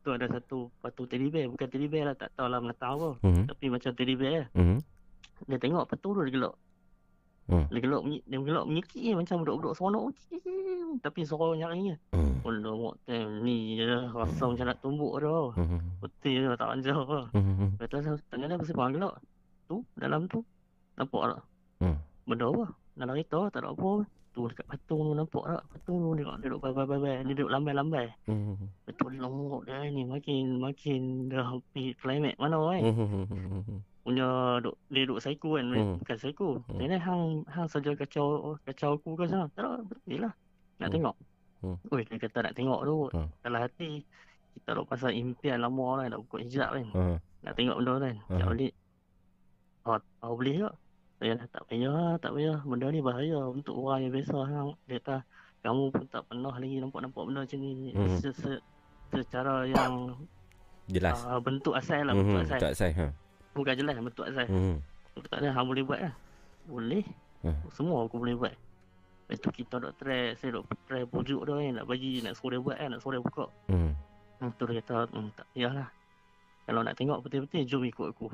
tu 0.00 0.08
ada 0.08 0.26
satu 0.30 0.70
patung 0.78 1.04
teddy 1.04 1.28
bear, 1.28 1.44
bukan 1.46 1.66
teddy 1.66 1.84
bear 1.84 2.04
lah, 2.06 2.16
tak 2.16 2.30
tahu 2.32 2.46
lah 2.46 2.56
menatang 2.58 2.94
apa. 2.94 3.10
Mhm. 3.20 3.42
Tapi 3.50 3.64
macam 3.68 3.90
teddy 3.92 4.14
bear 4.14 4.30
lah. 4.32 4.46
Mhm. 4.54 4.78
Dia 5.44 5.58
tengok 5.58 5.84
patung 5.84 6.14
tu 6.14 6.22
dia 6.22 6.32
gelak. 6.32 6.54
Hmm. 7.50 7.66
Dia 7.66 7.82
bunyi, 7.82 8.18
dia 8.28 8.38
gelak 8.38 8.64
menyekik 8.68 9.02
je 9.02 9.12
macam 9.16 9.42
budak-budak 9.42 9.74
seronok. 9.74 10.14
Tapi 11.04 11.20
suara 11.26 11.54
nyari 11.56 11.94
je. 11.94 11.96
Hmm. 12.14 12.38
Allah 12.46 12.74
mak 12.78 12.96
time 13.06 13.42
ni 13.42 13.78
je 13.78 13.90
rasa 14.10 14.42
macam 14.46 14.66
nak 14.66 14.78
tumbuk 14.82 15.14
dah. 15.22 15.54
Mhm. 15.58 15.78
Betul 16.02 16.30
je 16.30 16.50
tak 16.54 16.70
anjar 16.70 17.00
lah. 17.02 17.26
Mhm. 17.34 17.78
Lepas 17.78 18.02
tu 18.06 18.14
tanya 18.30 18.46
dia 18.50 18.58
pasal 18.58 18.74
bang 18.78 18.92
gelak. 18.94 19.14
Tu 19.66 19.76
dalam 19.98 20.20
tu 20.30 20.38
nampak 20.94 21.22
tak? 21.26 21.42
Hmm. 21.82 21.98
Benda 22.26 22.46
apa? 22.50 22.64
Dalam 22.98 23.14
kereta 23.18 23.40
tak 23.50 23.60
ada 23.62 23.68
apa. 23.74 23.90
Tu 24.30 24.40
dekat 24.46 24.66
patung 24.70 25.00
tu 25.02 25.14
nampak 25.18 25.44
tak? 25.46 25.62
Patung 25.74 25.98
tu 26.06 26.10
dia 26.14 26.34
duduk 26.38 26.60
bye-bye-bye. 26.62 27.26
Dia 27.26 27.34
duduk 27.34 27.50
lambai-lambai. 27.50 28.06
Mhm. 28.30 28.66
Betul 28.86 29.18
longok 29.18 29.62
dia 29.66 29.90
ni 29.90 30.02
makin 30.06 30.62
makin 30.62 31.02
dah 31.26 31.58
pergi 31.74 31.98
climax 31.98 32.38
mana 32.38 32.58
kan. 32.62 32.82
Mhm. 32.82 33.78
Punya 34.00 34.26
duk, 34.58 34.80
dia 34.88 35.04
duduk 35.04 35.20
psycho 35.20 35.54
kan. 35.54 35.66
Hmm. 35.68 35.96
Bukan 36.00 36.16
psycho. 36.16 36.48
Hmm. 36.64 36.78
Ni 36.78 36.96
hang 36.96 37.22
hang 37.46 37.66
saja 37.66 37.92
kacau 37.92 38.26
kacau 38.64 38.96
aku 38.96 39.12
ke 39.14 39.24
sana. 39.24 39.44
Tak. 39.52 39.84
Betul 39.84 40.24
lah. 40.24 40.32
Nak 40.78 40.88
Hmm. 40.88 40.94
tengok. 40.96 41.16
Hmm. 41.60 41.76
Oi, 41.92 42.02
dia 42.04 42.16
kata 42.16 42.38
nak 42.42 42.54
tengok 42.54 42.80
tu. 42.82 42.96
Hmm. 43.12 43.28
Dalam 43.40 43.60
hati 43.60 44.00
kita 44.50 44.70
duk 44.72 44.86
pasal 44.86 45.12
impian 45.12 45.60
lama 45.60 46.00
kan 46.00 46.08
nak 46.10 46.20
buka 46.24 46.36
hijab 46.40 46.70
kan. 46.72 46.86
Ha. 46.90 47.02
Nak 47.44 47.52
tengok 47.54 47.76
benda 47.78 47.94
kan. 48.00 48.14
Tak 48.18 48.36
Hmm. 48.40 48.50
balik. 48.50 48.72
Oh, 49.82 49.98
oh 50.22 50.32
boleh 50.34 50.56
tak? 50.60 50.74
Saya 51.20 51.32
dah 51.36 51.48
tak 51.52 51.62
payah 51.68 51.92
lah, 51.92 52.12
tak 52.16 52.32
payah. 52.32 52.58
Benda 52.64 52.86
ni 52.88 53.00
bahaya 53.00 53.38
untuk 53.46 53.76
orang 53.76 54.00
yang 54.02 54.12
biasa. 54.12 54.36
Hang. 54.42 54.68
Dia 54.86 54.96
kata, 54.98 55.16
kamu 55.60 55.82
pun 55.92 56.04
tak 56.08 56.22
pernah 56.24 56.54
lagi 56.54 56.76
nampak-nampak 56.80 57.22
benda 57.22 57.40
macam 57.44 57.58
ni. 57.60 57.92
Hmm. 57.92 58.16
Se, 58.16 58.28
se, 58.32 58.52
secara 59.12 59.68
yang 59.68 60.16
Jelas. 60.88 61.20
uh, 61.22 61.36
bentuk 61.38 61.76
asal 61.76 62.02
lah, 62.02 62.16
Mhm. 62.16 62.20
bentuk 62.24 62.40
asal. 62.42 62.58
Tak 62.58 62.72
sai 62.72 62.92
ha. 62.96 63.12
Bukan 63.54 63.74
jelas 63.74 63.94
bentuk 63.98 64.26
asal. 64.26 64.46
Mhm. 64.46 64.76
Aku 65.18 65.26
tak 65.26 65.42
ada, 65.42 65.50
hang 65.50 65.66
boleh 65.66 65.82
buat 65.82 66.00
lah. 66.00 66.14
Boleh. 66.70 67.04
Hmm. 67.42 67.56
Semua 67.74 68.06
aku 68.06 68.20
boleh 68.20 68.36
buat. 68.38 68.54
Lepas 69.30 69.38
tu 69.42 69.50
kita 69.54 69.78
dok 69.78 69.94
try, 69.98 70.34
saya 70.38 70.58
dok 70.58 70.66
try 70.86 71.06
pujuk 71.06 71.46
dia 71.46 71.54
kan, 71.54 71.70
nak 71.82 71.86
bagi, 71.86 72.18
nak 72.22 72.34
suruh 72.34 72.58
dia 72.58 72.62
buat 72.62 72.76
kan, 72.78 72.88
nak 72.94 73.00
suruh 73.02 73.18
dia 73.18 73.22
buka. 73.22 73.46
Mhm. 73.70 73.92
Hmm, 74.40 74.50
tu 74.56 74.62
dia 74.66 74.74
kata, 74.82 74.94
hmm, 75.10 75.28
tak 75.36 75.46
payahlah. 75.54 75.88
Kalau 76.66 76.80
nak 76.86 76.94
tengok 76.94 77.18
betul-betul, 77.22 77.66
jom 77.66 77.82
ikut 77.86 78.08
aku. 78.14 78.26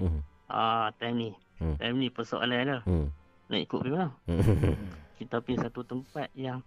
Mhm. 0.00 0.20
Ah, 0.48 0.88
time 0.96 1.16
ni. 1.16 1.30
Hmm. 1.60 1.76
Time 1.76 1.96
ni 1.96 2.08
persoalan 2.08 2.64
dia. 2.68 2.78
Hmm. 2.84 3.08
Nak 3.52 3.60
ikut 3.64 3.78
pergi 3.80 3.92
mana? 3.92 4.08
Mhm. 4.28 4.76
Kita 5.20 5.38
pergi 5.38 5.56
satu 5.60 5.80
tempat 5.84 6.28
yang 6.34 6.64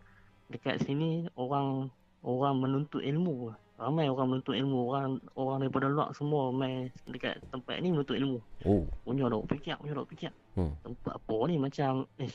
dekat 0.50 0.82
sini 0.86 1.26
orang 1.36 1.90
orang 2.26 2.58
menuntut 2.58 3.06
ilmu. 3.06 3.54
Ramai 3.76 4.08
orang 4.08 4.28
menuntut 4.34 4.56
ilmu. 4.56 4.80
Orang 4.90 5.22
orang 5.36 5.58
daripada 5.62 5.88
luar 5.88 6.10
semua 6.12 6.50
mai 6.50 6.90
dekat 7.06 7.38
tempat 7.52 7.78
ni 7.80 7.94
menuntut 7.94 8.18
ilmu. 8.18 8.40
Oh. 8.66 8.84
Punya 9.04 9.30
dok 9.30 9.46
fikir, 9.46 9.78
punya 9.78 9.94
dok 9.94 10.10
fikir. 10.10 10.32
Hmm. 10.58 10.74
Tempat 10.82 11.14
apa 11.16 11.36
ni 11.46 11.56
macam 11.56 12.10
eh 12.18 12.32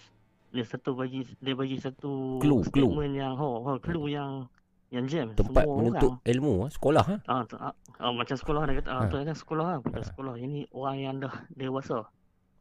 dia 0.50 0.66
satu 0.66 0.94
bagi 0.94 1.22
dia 1.38 1.54
bagi 1.54 1.78
satu 1.78 2.42
Clue, 2.42 2.66
clue. 2.68 2.90
yang 3.06 3.38
ho, 3.38 3.62
ho 3.62 3.78
clue 3.78 4.10
yang 4.10 4.50
yang 4.90 5.06
jam 5.06 5.30
Tempat 5.38 5.62
semua 5.62 5.78
menuntut 5.78 6.10
orang. 6.18 6.26
ilmu 6.26 6.52
ah, 6.66 6.70
sekolah 6.74 7.04
ha. 7.06 7.16
Ah, 7.30 7.42
tu, 7.46 7.54
ah, 7.54 7.70
ah, 8.02 8.10
macam 8.10 8.34
sekolah 8.34 8.62
dia 8.66 8.74
kata, 8.82 8.90
ah, 8.90 8.98
Ha. 8.98 9.06
tu 9.06 9.14
kan 9.22 9.36
sekolah 9.38 9.66
lah, 9.70 9.78
bukan 9.78 10.02
sekolah. 10.02 10.34
Ini 10.34 10.66
orang 10.74 10.96
yang 10.98 11.14
dah 11.22 11.34
dewasa. 11.54 12.02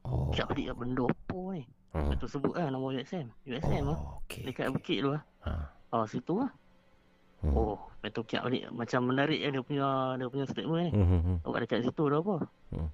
Oh. 0.06 0.30
Cak 0.30 0.54
balik 0.54 0.70
benda 0.78 1.10
apa 1.10 1.40
ni? 1.58 1.66
Hmm. 1.90 2.06
Lepas 2.06 2.16
tu 2.22 2.26
sebut 2.30 2.54
lah 2.54 2.70
nama 2.70 2.86
USM. 2.86 3.26
USM 3.42 3.82
lah. 3.90 3.98
okay. 4.22 4.46
Dekat 4.46 4.70
bukit 4.70 5.02
tu 5.02 5.10
lah. 5.10 5.22
Ha. 5.42 5.52
Ah, 5.90 6.06
situ 6.06 6.38
lah. 6.38 6.54
Hmm. 7.40 7.56
Oh, 7.56 7.80
tu 8.12 8.20
kiak 8.24 8.44
balik 8.44 8.68
macam 8.68 9.00
menarik 9.08 9.40
eh, 9.40 9.48
dia 9.48 9.62
punya 9.64 10.16
dia 10.20 10.28
punya 10.28 10.44
statement 10.44 10.92
ni. 10.92 10.92
Mhm. 10.92 11.34
Awak 11.48 11.58
dekat 11.64 11.80
situ 11.88 12.02
dah 12.04 12.20
apa? 12.20 12.36
Hmm. 12.76 12.88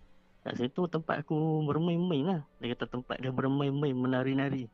Kat 0.46 0.54
situ 0.54 0.82
tempat 0.86 1.26
aku 1.26 1.66
bermain-main 1.66 2.22
lah. 2.22 2.40
Dia 2.62 2.78
kata 2.78 2.86
tempat 2.86 3.18
dia 3.18 3.34
bermain-main 3.34 3.90
menari-nari. 3.90 4.70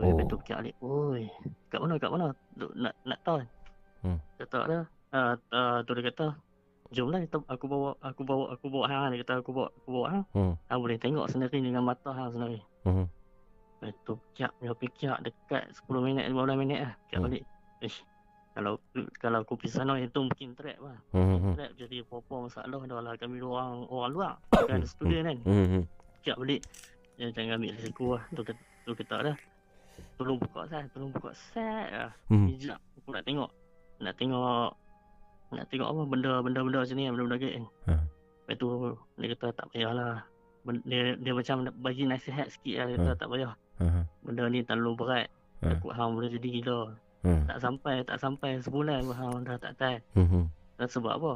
Oh. 0.00 0.08
Lepas 0.08 0.24
tu 0.32 0.40
kiak 0.40 0.64
balik. 0.64 0.76
Oi, 0.80 1.28
kat 1.68 1.78
mana 1.84 2.00
kat 2.00 2.08
mana? 2.08 2.32
Duk, 2.56 2.72
nak 2.72 2.96
nak 3.04 3.20
tahu 3.20 3.44
kan? 3.44 3.48
Hmm. 4.00 4.18
Kata 4.40 4.58
dia, 4.64 4.80
ah, 5.12 5.36
uh, 5.36 5.78
tu 5.84 5.92
dia 5.92 6.04
kata, 6.08 6.26
jomlah 6.96 7.20
kita, 7.20 7.36
aku 7.44 7.64
bawa 7.68 7.90
aku 8.00 8.20
bawa 8.24 8.44
aku 8.56 8.66
bawa 8.72 8.84
hang 8.88 9.12
dia 9.12 9.20
kata 9.20 9.44
aku 9.44 9.52
bawa 9.52 9.68
aku 9.76 9.88
bawa 9.92 10.06
hang. 10.08 10.24
Hmm. 10.32 10.54
Hang 10.72 10.80
boleh 10.80 10.96
tengok 10.96 11.28
sendiri 11.28 11.60
dengan 11.60 11.84
mata 11.84 12.16
hang 12.16 12.32
sendiri. 12.32 12.64
Lepas 13.82 13.92
tu 14.08 14.16
kiak 14.32 14.56
punya 14.56 14.72
fikir 14.80 15.12
dekat 15.20 15.68
10 15.84 16.00
minit 16.00 16.24
15 16.32 16.56
minit 16.56 16.78
lah. 16.88 16.92
Kiak 17.12 17.20
Hmm. 17.20 17.26
balik. 17.28 17.44
Ish. 17.84 18.00
Kalau 18.52 18.76
kalau 19.16 19.40
aku 19.40 19.56
pergi 19.56 19.80
sana 19.80 19.96
itu 19.96 20.20
mungkin 20.20 20.52
trap 20.52 20.78
lah. 20.84 20.96
Mhm. 21.16 21.56
Trap 21.56 21.72
jadi 21.80 21.96
apa-apa 22.04 22.34
masalah 22.48 22.80
dah 22.84 23.00
lah 23.00 23.14
kami 23.16 23.40
orang 23.40 23.88
orang 23.88 24.10
luar 24.12 24.32
bukan 24.52 24.84
student 24.92 25.24
kan. 25.24 25.38
Mhm. 25.48 25.80
Kiak 26.20 26.36
balik. 26.36 26.60
Dia 27.16 27.32
jangan 27.32 27.56
ambil 27.60 27.72
risiko 27.76 28.04
lah. 28.16 28.22
Tu 28.30 28.42
kata, 28.44 28.60
tu 28.84 28.92
kata 28.92 29.16
dah. 29.32 29.36
Tolong 30.16 30.38
buka 30.40 30.60
saya, 30.68 30.84
tolong 30.92 31.12
buka 31.12 31.32
set 31.32 31.88
lah. 31.92 32.12
Hmm. 32.28 32.48
Hijab 32.48 32.76
aku 33.00 33.08
nak 33.12 33.24
tengok. 33.24 33.50
Nak 34.00 34.14
tengok 34.16 34.68
nak 35.52 35.66
tengok 35.68 35.88
apa 35.92 36.02
benda-benda 36.08 36.60
benda 36.64 36.78
macam 36.80 36.96
ni 36.96 37.04
benda-benda 37.08 37.36
geng. 37.40 37.66
Ha. 37.88 37.94
Lepas 38.48 38.54
tu 38.56 38.66
dia 39.16 39.26
kata 39.32 39.46
tak 39.52 39.66
payahlah. 39.72 40.14
Dia, 40.86 41.16
dia 41.18 41.32
macam 41.34 41.56
bagi 41.80 42.04
nasihat 42.04 42.48
sikit 42.48 42.74
lah. 42.80 42.86
Dia 42.88 42.96
kata 43.00 43.12
Ha. 43.12 43.20
tak 43.20 43.28
payah. 43.32 43.52
Ha. 43.80 43.84
Benda 44.24 44.42
ni 44.48 44.60
terlalu 44.60 44.92
berat. 44.96 45.28
Ha. 45.60 45.72
Takut 45.72 45.92
hang 45.92 46.12
boleh 46.12 46.28
jadi 46.28 46.48
gila. 46.60 46.80
Ha. 47.22 47.32
Tak 47.46 47.58
sampai, 47.62 47.94
tak 48.02 48.18
sampai 48.18 48.58
sebulan 48.58 49.06
pun 49.06 49.14
hang 49.14 49.46
dah 49.46 49.56
tak 49.58 49.72
tahan. 49.78 50.00
Mhm. 50.18 50.42
Dan 50.78 50.88
sebab 50.90 51.12
apa? 51.22 51.32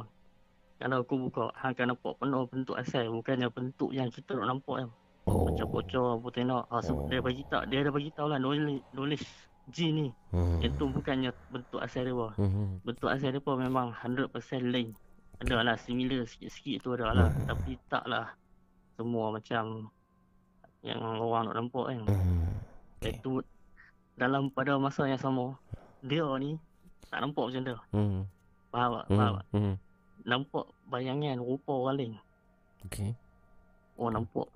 Kalau 0.77 0.97
aku 1.01 1.15
buka, 1.17 1.49
hang 1.57 1.73
akan 1.73 1.95
nampak 1.95 2.13
penuh 2.21 2.43
bentuk 2.51 2.75
asal. 2.77 3.05
Bukannya 3.09 3.47
bentuk 3.49 3.89
yang 3.95 4.11
kita 4.11 4.37
nak 4.37 4.47
nampak 4.57 4.85
kan. 4.85 4.89
Oh. 5.27 5.47
Macam 5.49 5.67
bocor, 5.71 6.07
apa 6.19 6.27
tengok. 6.31 6.63
Ha, 6.69 6.75
sebab 6.83 7.03
dia 7.09 7.19
bagi 7.19 7.43
tak, 7.49 7.63
dia 7.71 7.79
dah 7.83 7.93
bagi 7.95 8.11
tahu 8.13 8.27
lah 8.29 8.39
knowledge, 8.39 8.83
knowledge 8.93 9.25
jin 9.71 9.91
ni. 9.95 10.07
Hmm. 10.31 10.59
Itu 10.63 10.87
bukannya 10.87 11.31
bentuk 11.51 11.79
asal 11.83 12.07
dia. 12.07 12.13
Apa. 12.15 12.27
Mhm. 12.39 12.65
Bentuk 12.83 13.09
asal 13.11 13.29
dia 13.35 13.41
pun 13.43 13.59
memang 13.59 13.91
100% 13.91 14.71
lain. 14.71 14.95
Ada 15.37 15.61
lah 15.61 15.77
similar 15.77 16.25
sikit-sikit 16.25 16.83
tu 16.83 16.95
ada 16.95 17.13
lah. 17.13 17.29
Hmm. 17.31 17.45
Tapi 17.47 17.71
tak 17.91 18.03
lah 18.07 18.31
semua 18.97 19.29
macam 19.29 19.91
yang 20.81 21.01
orang 21.01 21.51
nak 21.51 21.55
nampak 21.57 21.85
kan. 21.93 21.99
Hmm. 22.07 22.47
Okay. 23.01 23.19
Itu 23.19 23.43
dalam 24.17 24.49
pada 24.49 24.79
masa 24.81 25.05
yang 25.05 25.21
sama, 25.21 25.53
dia 26.03 26.25
ni 26.37 26.57
tak 27.07 27.19
nampak 27.23 27.45
macam 27.49 27.61
tu. 27.63 27.77
Mhm. 27.95 28.21
Faham 28.67 28.89
tak? 28.93 29.05
Faham 29.09 29.33
tak? 29.39 29.45
Mhm. 29.55 29.73
Nampak 30.27 30.65
bayangan 30.91 31.37
rupa 31.39 31.73
orang 31.73 31.95
lain. 31.97 32.13
Okey. 32.85 33.11
Oh 33.97 34.09
nampak 34.11 34.47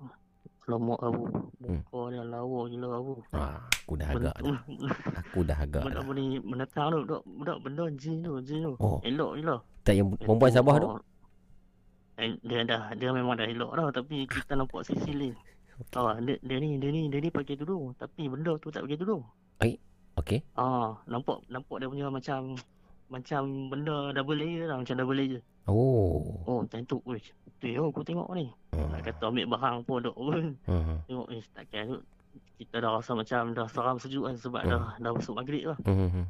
lemak 0.70 1.00
abu. 1.02 1.26
Hmm. 1.62 1.82
Muka 1.82 2.00
dia 2.10 2.22
lawa 2.22 2.60
gila 2.70 2.88
abu. 2.94 3.14
Ah, 3.34 3.58
aku 3.82 3.92
dah 3.98 4.08
agak 4.10 4.34
dah. 4.38 4.58
Aku 5.18 5.38
dah 5.42 5.58
agak 5.58 5.82
Benda 5.82 5.98
dah. 5.98 6.02
apa 6.06 6.10
ni 6.14 6.24
menetang 6.38 6.86
tu. 6.90 6.98
Budak, 7.02 7.22
budak 7.26 7.58
benda 7.66 7.84
jin 7.98 8.16
tu. 8.22 8.32
Jin 8.42 8.58
tu. 8.62 8.72
Oh. 8.78 8.98
Elok 9.02 9.32
gila. 9.38 9.56
Tak 9.82 9.94
yang 9.98 10.06
perempuan 10.14 10.50
Sabah 10.54 10.76
tu? 10.78 10.88
Eh, 12.20 12.38
dia 12.46 12.62
dah 12.62 12.94
dia 12.94 13.10
memang 13.10 13.34
dah 13.34 13.48
elok 13.48 13.72
dah 13.74 13.88
tapi 13.90 14.28
kita 14.28 14.54
nampak 14.54 14.86
sisi 14.86 15.10
lain. 15.10 15.34
Tahu 15.92 16.04
tak? 16.06 16.16
Dia, 16.22 16.34
dia 16.44 16.56
ni 16.62 16.78
dia 16.78 16.90
ni 16.94 17.10
dia 17.10 17.18
ni 17.18 17.30
pakai 17.32 17.58
tudung 17.58 17.90
tapi 17.98 18.30
benda 18.30 18.54
tu 18.62 18.70
tak 18.70 18.86
pakai 18.86 18.98
tudung. 19.00 19.24
Ai. 19.58 19.74
Okey. 20.20 20.40
Ah, 20.54 21.00
nampak 21.08 21.40
nampak 21.48 21.80
dia 21.80 21.88
punya 21.88 22.06
macam 22.12 22.56
macam 23.08 23.42
benda 23.68 24.12
double 24.12 24.38
layer 24.40 24.68
lah, 24.68 24.80
macam 24.80 24.96
double 24.96 25.16
layer. 25.16 25.40
Oh. 25.68 26.42
Oh, 26.44 26.64
time 26.66 26.82
tu, 26.84 26.98
weh, 27.06 27.22
betul 27.46 27.70
yo 27.70 27.82
aku 27.88 28.02
tengok 28.02 28.28
ni. 28.34 28.50
Nak 28.74 29.04
kata 29.04 29.30
ambil 29.30 29.46
barang 29.46 29.76
pun 29.86 29.98
dok 30.02 30.16
pun. 30.16 30.44
Mhm. 30.66 30.96
Tengok 31.06 31.28
eh 31.30 31.42
takkan 31.54 31.84
tu 31.86 31.96
kita 32.58 32.76
dah 32.80 32.90
rasa 32.98 33.12
macam 33.12 33.52
dah 33.52 33.66
seram 33.68 33.96
sejuk 33.98 34.24
kan 34.26 34.34
sebab 34.34 34.62
Hmm. 34.64 34.70
dah 34.72 34.84
dah 34.98 35.10
masuk 35.14 35.34
maghrib 35.36 35.70
lah. 35.70 35.78
Mhm. 35.86 36.24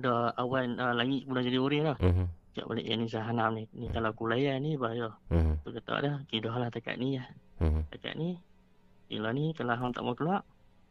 Dah 0.00 0.32
awan 0.36 0.76
uh, 0.76 0.94
langit 0.94 1.24
pun 1.24 1.36
dah 1.38 1.44
jadi 1.44 1.58
oranye 1.58 1.84
lah. 1.92 1.96
Mhm. 2.02 2.26
Cak 2.54 2.66
balik 2.70 2.86
yang 2.86 2.98
ni 3.02 3.06
jahanam 3.08 3.50
ni. 3.56 3.64
Ni 3.74 3.86
kalau 3.90 4.10
aku 4.10 4.24
layan 4.30 4.62
ni 4.62 4.76
bahaya. 4.76 5.10
Mhm. 5.30 5.64
Tu 5.64 5.70
kata 5.74 5.92
dah, 6.02 6.14
kira 6.28 6.50
lah 6.52 6.68
dekat 6.70 6.96
ni 6.98 7.18
lah. 7.18 7.26
Mhm. 7.58 7.82
Dekat 7.90 8.14
ni, 8.14 8.38
Gila 9.04 9.30
ni 9.30 9.52
kalau 9.52 9.76
hang 9.76 9.92
tak 9.92 10.00
mau 10.00 10.16
keluar, 10.16 10.40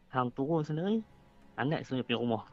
hang 0.08 0.30
turun 0.30 0.62
sendiri, 0.62 1.02
anak 1.56 1.86
sendiri 1.86 2.04
pergi 2.06 2.20
rumah. 2.20 2.44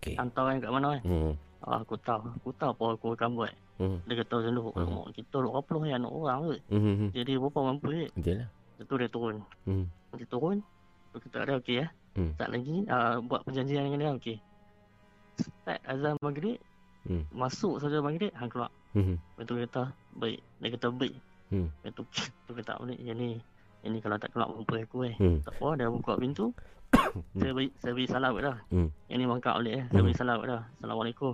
Okay. 0.00 0.14
Hang 0.16 0.32
tahu 0.32 0.48
kan 0.48 0.56
kat 0.60 0.70
mana 0.72 0.86
kan? 0.96 1.02
Mhm. 1.04 1.32
Ah, 1.60 1.84
aku 1.84 1.94
tahu. 2.00 2.24
Aku 2.40 2.50
tahu 2.56 2.72
apa 2.72 2.84
aku 2.96 3.06
akan 3.12 3.30
buat. 3.36 3.52
Mhm. 3.76 3.98
Dia 4.08 4.14
kata 4.24 4.34
macam 4.40 4.52
tu. 4.56 4.62
Hmm. 4.72 5.12
Kita 5.12 5.36
duk 5.44 5.54
apa 5.56 5.70
yang 5.84 5.98
anak 6.04 6.12
orang 6.12 6.38
tu. 6.40 6.54
Mhm. 6.72 7.06
Jadi 7.12 7.32
berapa 7.36 7.58
mampu 7.60 7.86
je. 7.92 8.06
Betul 8.16 8.36
lah. 8.40 8.48
Lepas 8.48 8.84
tu 8.88 8.94
dia 8.96 9.08
turun. 9.12 9.36
Mhm. 9.68 9.84
Dia 10.16 10.26
turun. 10.28 10.58
Tu 11.10 11.16
kita 11.20 11.36
ada 11.44 11.52
okey 11.60 11.76
ya. 11.84 11.86
Hmm. 12.16 12.32
Tak 12.40 12.48
lagi 12.48 12.76
uh, 12.88 13.16
buat 13.22 13.40
perjanjian 13.44 13.86
dengan 13.86 14.00
dia 14.00 14.10
okey. 14.16 14.36
Start 15.40 15.80
azan 15.88 16.16
maghrib, 16.20 16.58
Hmm. 17.00 17.24
masuk 17.32 17.80
saja 17.80 18.04
maghrib, 18.04 18.28
hang 18.36 18.52
keluar. 18.52 18.68
Mhm. 18.92 19.16
Lepas 19.16 19.44
tu 19.48 19.52
dia 19.56 19.64
kata 19.68 19.82
baik. 20.16 20.40
Dia 20.60 20.68
kata 20.76 20.88
baik. 20.92 21.14
Hmm. 21.48 21.68
Lepas 21.80 21.92
tu 21.96 22.02
tu 22.48 22.52
kata 22.52 22.72
balik 22.76 23.00
yang 23.00 23.16
ni. 23.16 23.40
Yang 23.80 23.90
ni 23.92 23.98
kalau 24.00 24.16
tak 24.20 24.30
kelak 24.32 24.48
mampu 24.52 24.74
aku 24.76 24.98
eh. 25.08 25.14
Hmm. 25.16 25.40
Tak 25.40 25.56
apa 25.56 25.68
dia 25.76 25.88
buka 25.88 26.12
pintu. 26.20 26.52
saya 27.40 27.52
beri 27.54 27.68
saya 27.80 27.92
beri 27.94 28.06
salam 28.08 28.32
dah. 28.38 28.56
Hmm. 28.70 28.88
Yang 29.10 29.18
ni 29.18 29.26
mangkap 29.26 29.54
balik 29.58 29.74
eh. 29.74 29.84
Saya 29.90 30.00
Hmm. 30.00 30.06
beri 30.06 30.16
salam 30.18 30.36
kat 30.42 30.48
dah. 30.48 30.62
Assalamualaikum. 30.78 31.32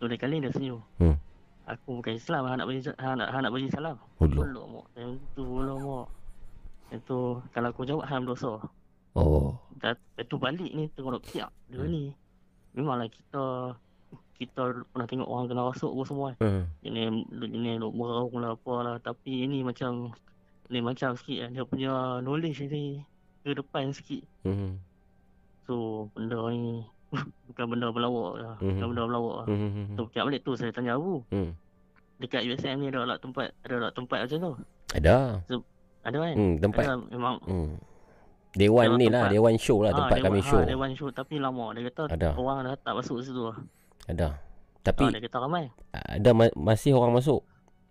Tu 0.00 0.04
dia 0.10 0.18
kali 0.18 0.36
dia 0.42 0.50
senyum. 0.52 0.80
Hmm. 1.00 1.16
Aku 1.64 1.96
bukan 2.00 2.12
Islam, 2.12 2.44
hang 2.44 2.60
nak 2.60 2.66
bagi 2.68 2.80
hang 3.00 3.16
nak, 3.16 3.28
hang 3.32 3.42
nak 3.48 3.52
bagi 3.56 3.68
salam. 3.72 3.96
Hulur. 4.20 4.36
Hulur 4.44 4.64
mak. 4.68 4.86
Yang 5.00 5.10
tu 5.32 5.42
hulur 5.48 5.78
mak. 5.80 6.06
Yang 6.92 7.00
tu 7.08 7.18
kalau 7.56 7.68
aku 7.72 7.82
jawab 7.88 8.04
hang 8.04 8.22
berdosa. 8.28 8.52
Oh. 9.16 9.56
Dan 9.80 9.96
lepas 9.96 10.24
tu 10.28 10.36
balik 10.36 10.70
ni 10.74 10.84
tengok 10.92 11.24
kiak 11.24 11.48
dia 11.72 11.82
ni. 11.88 12.12
Memanglah 12.76 13.08
kita 13.08 13.44
kita 14.34 14.82
pernah 14.90 15.06
tengok 15.06 15.30
orang 15.30 15.46
kena 15.46 15.62
rasuk 15.70 15.94
apa 15.94 16.02
semua 16.04 16.26
kan. 16.34 16.36
Hmm. 16.42 16.64
Ini 16.82 17.00
ini 17.48 17.70
dok 17.78 17.94
meraung 17.94 18.36
lah 18.42 18.58
apa 18.58 18.74
lah 18.82 18.96
tapi 18.98 19.46
ini 19.46 19.62
macam 19.62 20.10
ni 20.68 20.80
macam 20.82 21.14
sikit 21.14 21.48
kan. 21.48 21.50
dia 21.54 21.64
punya 21.64 21.92
knowledge 22.20 22.66
ni 22.66 23.00
ke 23.44 23.52
depan 23.54 23.92
sikit. 23.94 24.24
Mhm. 24.44 24.80
So 25.64 25.74
benda 26.10 26.38
ni 26.50 26.84
bukan 27.48 27.64
benda 27.66 27.88
pelawak 27.88 28.32
lah. 28.36 28.54
Mhm. 28.58 28.68
Bukan 28.74 28.86
benda 28.90 29.02
pelawak 29.06 29.34
lah. 29.36 29.46
Mhm. 29.48 29.84
Tu 29.94 30.02
kiak 30.10 30.24
balik 30.24 30.40
tu 30.40 30.52
saya 30.52 30.70
tanya 30.70 30.94
Abu. 30.94 31.22
Hmm. 31.28 31.54
Dekat 32.16 32.42
USM 32.42 32.78
ni 32.78 32.88
ada 32.88 33.02
lah 33.04 33.16
tempat 33.16 33.52
ada 33.60 33.76
lah 33.78 33.90
tempat 33.90 34.18
macam 34.22 34.38
tu. 34.38 34.52
Ada. 34.92 35.42
So, 35.44 35.62
ada 36.02 36.16
kan? 36.16 36.34
Hmm, 36.34 36.54
tempat. 36.58 36.82
Ada 36.84 36.94
memang 37.08 37.36
Hmm. 37.42 37.74
Dewan 38.52 38.94
ni 38.94 39.10
lah, 39.10 39.26
tempat. 39.26 39.34
dewan 39.34 39.54
show 39.56 39.78
lah 39.80 39.90
Ah, 39.90 39.98
tempat 39.98 40.16
dewan, 40.16 40.26
kami 40.28 40.38
ah, 40.38 40.46
show. 40.46 40.60
dewan 40.62 40.90
show 40.94 41.08
tapi 41.10 41.34
lama 41.36 41.74
dia 41.74 41.90
kata 41.90 42.02
Ada. 42.08 42.28
orang 42.38 42.62
dah 42.62 42.78
tak 42.78 42.94
masuk 42.94 43.18
situ 43.18 43.42
lah. 43.42 43.58
Ada. 44.06 44.26
Ah, 44.26 44.34
Tapi 44.84 45.10
dia 45.10 45.18
kata 45.18 45.38
ramai. 45.40 45.74
ada 45.90 46.30
ma- 46.30 46.54
masih 46.54 46.92
orang 46.92 47.10
masuk. 47.12 47.42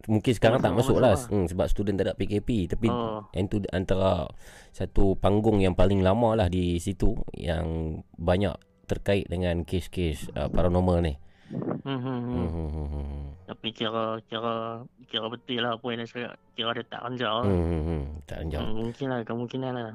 Mungkin 0.03 0.33
sekarang 0.35 0.59
tak 0.59 0.75
masuk 0.75 0.99
lah 0.99 1.15
lah. 1.15 1.27
hmm, 1.31 1.47
sebab 1.47 1.65
student 1.71 1.95
tak 1.95 2.11
ada 2.11 2.13
PKP 2.13 2.67
tapi 2.67 2.91
Oh. 2.91 3.23
yang 3.31 3.47
tu 3.47 3.63
antara 3.71 4.27
satu 4.69 5.15
panggung 5.15 5.63
yang 5.63 5.73
paling 5.73 6.03
lama 6.03 6.35
lah 6.35 6.51
di 6.51 6.75
situ 6.77 7.15
yang 7.33 7.97
banyak 8.13 8.51
terkait 8.83 9.31
dengan 9.31 9.63
kes-kes 9.63 10.27
uh, 10.35 10.51
paranormal 10.51 10.99
ni. 10.99 11.15
Hmm, 11.53 11.99
hmm, 11.99 12.19
hmm. 12.19 12.47
Hmm, 12.49 12.87
hmm. 12.91 13.21
Tapi 13.47 13.67
kira 13.71 14.19
kira 14.25 14.83
kira 15.07 15.25
betul 15.29 15.59
lah 15.61 15.77
apa 15.77 15.85
yang 15.87 15.99
dia 16.01 16.07
cakap. 16.09 16.33
Kira 16.51 16.69
dia 16.73 16.83
tak 16.83 17.01
ranjau 17.05 17.29
lah. 17.29 17.45
Hmm, 17.45 17.63
hmm, 17.63 17.83
hmm. 17.85 18.01
Tak 18.25 18.37
anjau. 18.41 18.59
Hmm, 18.59 18.73
mungkin 18.75 19.05
lah 19.07 19.19
kemungkinan 19.21 19.71
lah. 19.71 19.91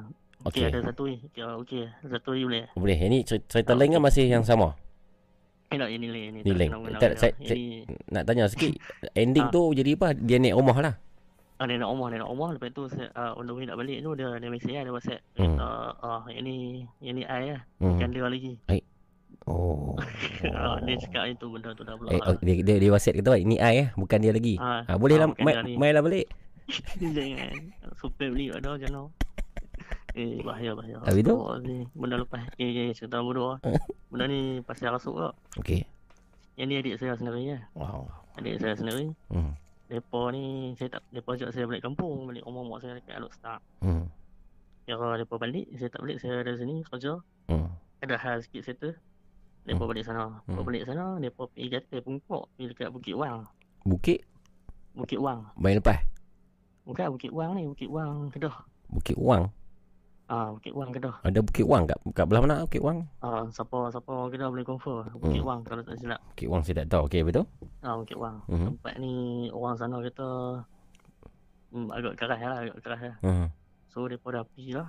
Okey 0.47 0.63
Okey. 0.63 0.71
ada 0.71 0.79
satu 0.87 1.03
ni. 1.05 1.17
Kira 1.35 1.53
okey. 1.59 1.83
Satu 2.07 2.31
ni 2.33 2.43
boleh. 2.47 2.65
Boleh. 2.73 2.97
Yang 2.97 3.11
ni 3.11 3.19
cerita, 3.27 3.45
cerita 3.51 3.73
lain 3.75 3.91
kan 3.93 4.03
masih 4.03 4.25
yang 4.25 4.45
sama? 4.47 4.73
Eh 5.69 5.77
tak 5.77 5.91
ini 5.93 6.07
lain 6.09 6.29
ni. 6.33 6.41
Ni 6.49 6.53
lain. 6.57 6.71
Tak, 6.97 7.21
saya, 7.21 7.33
saya, 7.45 7.85
nak 8.09 8.25
tanya 8.25 8.49
sikit. 8.49 8.73
Ending 9.21 9.49
Ah. 9.49 9.53
tu 9.53 9.77
jadi 9.77 9.93
apa? 10.01 10.17
Dia 10.17 10.41
naik 10.41 10.57
rumah 10.57 10.79
lah. 10.81 10.95
Ah, 11.59 11.67
dia 11.67 11.77
nak 11.77 11.91
rumah, 11.93 12.07
dia 12.09 12.23
nak 12.23 12.31
rumah. 12.33 12.49
Lepas 12.55 12.71
tu 12.73 12.87
saya, 12.89 13.11
uh, 13.19 13.35
on 13.37 13.45
the 13.45 13.53
way 13.53 13.67
nak 13.67 13.77
balik 13.77 13.99
tu 14.01 14.15
dia 14.15 14.31
dia 14.39 14.49
mesej 14.49 14.79
lah, 14.79 14.83
dia 14.87 14.95
WhatsApp. 14.95 15.21
Hmm. 15.37 15.57
kata, 15.59 15.91
ah, 16.01 16.23
yang 16.31 16.45
ni, 16.47 16.57
yang 17.03 17.15
ni 17.19 17.25
I 17.27 17.43
lah. 17.53 17.61
Hmm. 17.83 17.99
Bukan 17.99 18.09
dia 18.15 18.25
lagi. 18.25 18.53
Baik. 18.65 18.85
Oh. 19.45 19.93
Ah, 20.55 20.79
dia 20.87 20.95
cakap 21.03 21.25
itu 21.27 21.47
benda 21.51 21.75
tu 21.75 21.83
dah 21.83 21.99
pula. 21.99 22.15
Eh, 22.15 22.21
oh, 22.23 22.39
dia, 22.39 22.55
dia, 22.63 22.77
dia 22.79 22.91
WhatsApp 22.95 23.19
kata 23.21 23.29
baik. 23.35 23.45
Ni 23.45 23.57
I 23.59 23.75
eh. 23.85 23.89
Bukan 23.99 24.19
dia 24.23 24.33
lagi. 24.33 24.55
Ah, 24.57 24.87
Ah, 24.87 24.97
boleh 24.97 25.19
ah, 25.19 25.27
lah. 25.27 25.29
Mai, 25.43 25.55
mai 25.77 25.91
lah 25.91 26.01
balik. 26.01 26.31
Jangan. 27.03 27.75
Supaya 27.99 28.29
beli 28.31 28.55
ada 28.55 28.79
mana. 28.79 29.11
Eh, 30.19 30.43
bahaya, 30.43 30.75
bahaya. 30.75 30.99
Habis 31.07 31.23
tu? 31.23 31.31
Oh, 31.31 31.55
ni, 31.63 31.87
benda 31.95 32.19
lepas. 32.19 32.43
Okay, 32.51 32.67
okay, 32.69 32.91
cerita 32.91 33.23
bodoh 33.23 33.55
lah. 33.55 33.59
Benda 34.11 34.27
ni 34.27 34.59
pasal 34.67 34.91
rasuk 34.91 35.15
tak. 35.15 35.35
Okey. 35.63 35.87
Yang 36.59 36.67
ni 36.67 36.75
adik 36.75 36.95
saya 36.99 37.15
sendiri 37.15 37.55
lah. 37.55 37.63
Wow. 37.79 38.11
Adik 38.35 38.59
saya 38.59 38.75
sendiri. 38.75 39.15
Hmm. 39.31 39.55
Depa 39.87 40.35
ni, 40.35 40.75
saya 40.75 40.99
tak, 40.99 41.07
depa 41.15 41.39
ajak 41.39 41.55
saya 41.55 41.65
balik 41.65 41.87
kampung. 41.87 42.27
Balik 42.27 42.43
rumah 42.43 42.67
mak 42.67 42.83
saya 42.83 42.99
dekat 42.99 43.15
Alok 43.15 43.31
Star. 43.31 43.63
Hmm. 43.79 44.11
Kira 44.83 45.23
depa 45.23 45.35
balik, 45.39 45.71
saya 45.79 45.87
tak 45.87 46.03
balik. 46.03 46.19
Saya 46.19 46.43
ada 46.43 46.53
sini 46.53 46.83
kerja. 46.83 47.13
Hmm. 47.47 47.71
Ada 48.03 48.19
hal 48.19 48.43
sikit 48.43 48.67
settle. 48.67 48.99
Depa 49.63 49.87
balik 49.87 50.03
sana. 50.03 50.43
Depa 50.43 50.59
Hmm. 50.59 50.67
balik 50.67 50.83
sana, 50.83 51.05
depa 51.23 51.47
pergi 51.47 51.71
gatal 51.71 52.01
pungkok. 52.03 52.51
Pergi 52.59 52.75
dekat 52.75 52.91
Bukit 52.91 53.15
Wang. 53.15 53.47
Bukit 53.87 54.27
Bukit 54.99 55.23
Wang. 55.23 55.47
main 55.55 55.79
lepas. 55.79 56.03
Bukan 56.83 57.15
Bukit 57.15 57.31
Wang 57.31 57.55
ni, 57.55 57.71
Bukit 57.71 57.87
Wang 57.87 58.35
Kedah. 58.35 58.67
Bukit 58.91 59.15
Wang. 59.15 59.55
Ah, 60.29 60.53
Bukit 60.53 60.77
Wang 60.77 60.93
Kedah. 60.93 61.17
Ada 61.25 61.41
Bukit 61.41 61.65
Wang 61.65 61.89
kat, 61.89 61.97
kat 62.13 62.29
belah 62.29 62.45
mana 62.45 62.61
Bukit 62.63 62.85
Wang? 62.85 63.09
Ah, 63.19 63.49
siapa 63.49 63.89
siapa 63.89 64.07
orang 64.07 64.29
Kedah 64.29 64.49
boleh 64.53 64.61
confirm. 64.63 65.09
Bukit 65.17 65.41
Hmm. 65.41 65.49
Wang 65.49 65.61
kalau 65.65 65.81
tak 65.81 65.97
silap. 65.97 66.21
Bukit 66.29 66.49
Wang 66.49 66.61
saya 66.61 66.85
tak 66.85 66.89
tahu. 66.91 67.03
Okey 67.09 67.25
betul? 67.25 67.45
Ah, 67.81 67.97
Bukit 67.97 68.15
Wang. 68.15 68.45
Mhm. 68.45 68.67
Tempat 68.71 68.95
ni 68.99 69.13
orang 69.49 69.75
sana 69.75 69.97
kata 69.99 70.29
hmm, 71.73 71.89
agak 71.91 72.13
keras 72.15 72.39
lah, 72.39 72.59
agak 72.61 72.77
keras 72.85 73.01
lah. 73.03 73.17
Hmm. 73.21 73.47
So 73.89 74.05
depa 74.05 74.29
dah 74.31 74.45
pergi 74.45 74.77
lah. 74.77 74.89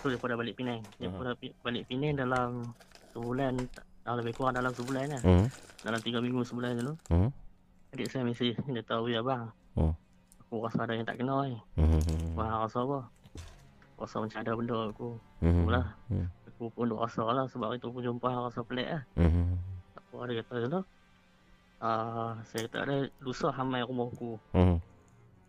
So 0.00 0.06
depa 0.06 0.24
dah 0.26 0.36
balik 0.38 0.54
Penang. 0.54 0.86
Depa 0.96 1.18
Mhm. 1.18 1.26
dah 1.26 1.34
balik 1.60 1.84
Penang 1.84 2.14
dalam 2.14 2.50
sebulan 3.10 3.52
ah, 4.04 4.14
lebih 4.14 4.32
kurang 4.32 4.54
dalam 4.54 4.70
sebulan 4.70 5.18
lah. 5.18 5.22
Hmm. 5.22 5.46
Dalam 5.82 5.98
tiga 5.98 6.22
minggu 6.22 6.46
sebulan 6.46 6.78
dulu. 6.78 6.94
Hmm. 7.10 7.30
Adik 7.90 8.06
saya 8.06 8.22
mesej 8.22 8.54
dia 8.54 8.82
tahu 8.82 9.10
ya 9.10 9.18
bang. 9.18 9.50
Hmm. 9.74 9.98
Aku 10.40 10.62
rasa 10.62 10.86
ada 10.86 10.94
yang 10.94 11.02
tak 11.02 11.18
kenal 11.18 11.42
ni. 11.42 11.58
Hmm. 11.74 11.98
hmm, 11.98 12.38
Bang 12.38 12.54
rasa 12.62 12.78
apa? 12.80 13.10
Rasa 13.94 14.22
macam 14.22 14.38
ada 14.42 14.52
benda 14.54 14.76
aku. 14.90 15.08
Hmm. 15.40 15.64
Itulah. 15.64 15.86
Hmm. 16.10 16.26
Aku 16.54 16.70
pun 16.70 16.90
duk 16.90 17.00
rasa 17.02 17.22
lah 17.26 17.46
sebab 17.50 17.74
itu 17.74 17.90
pun 17.90 18.02
jumpa 18.02 18.26
hang 18.30 18.44
rasa 18.46 18.60
pelik 18.62 18.88
lah. 18.88 19.02
Hmm. 19.18 19.58
Apa 19.98 20.30
dia 20.30 20.42
kata 20.42 20.54
dulu? 20.66 20.80
Ah, 21.82 22.38
saya 22.48 22.64
kata 22.70 22.78
ada 22.86 22.96
lusa 23.20 23.48
hamai 23.50 23.82
rumah 23.84 24.08
aku. 24.08 24.38
Hmm. 24.54 24.78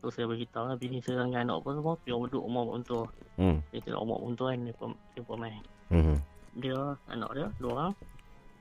So 0.05 0.13
saya 0.13 0.29
beritahu 0.29 0.69
lah 0.69 0.77
bini 0.77 1.01
saya 1.01 1.25
dengan 1.25 1.49
anak 1.49 1.65
pun 1.65 1.81
semua 1.81 1.97
pergi 1.97 2.13
duduk 2.13 2.45
rumah 2.45 2.61
Mak 2.61 2.75
Untur. 2.77 3.05
Hmm. 3.41 3.57
Dia 3.73 3.81
tengok 3.81 4.05
rumah 4.05 4.17
Mak 4.21 4.27
Untur 4.29 4.45
kan 4.53 4.59
dia 4.61 4.73
pun 4.77 4.89
dia 5.17 5.21
pun 5.25 5.37
main. 5.41 5.63
Hmm. 5.89 6.17
Dia 6.61 6.77
anak 7.09 7.29
dia 7.33 7.47
dua 7.57 7.71
orang 7.73 7.93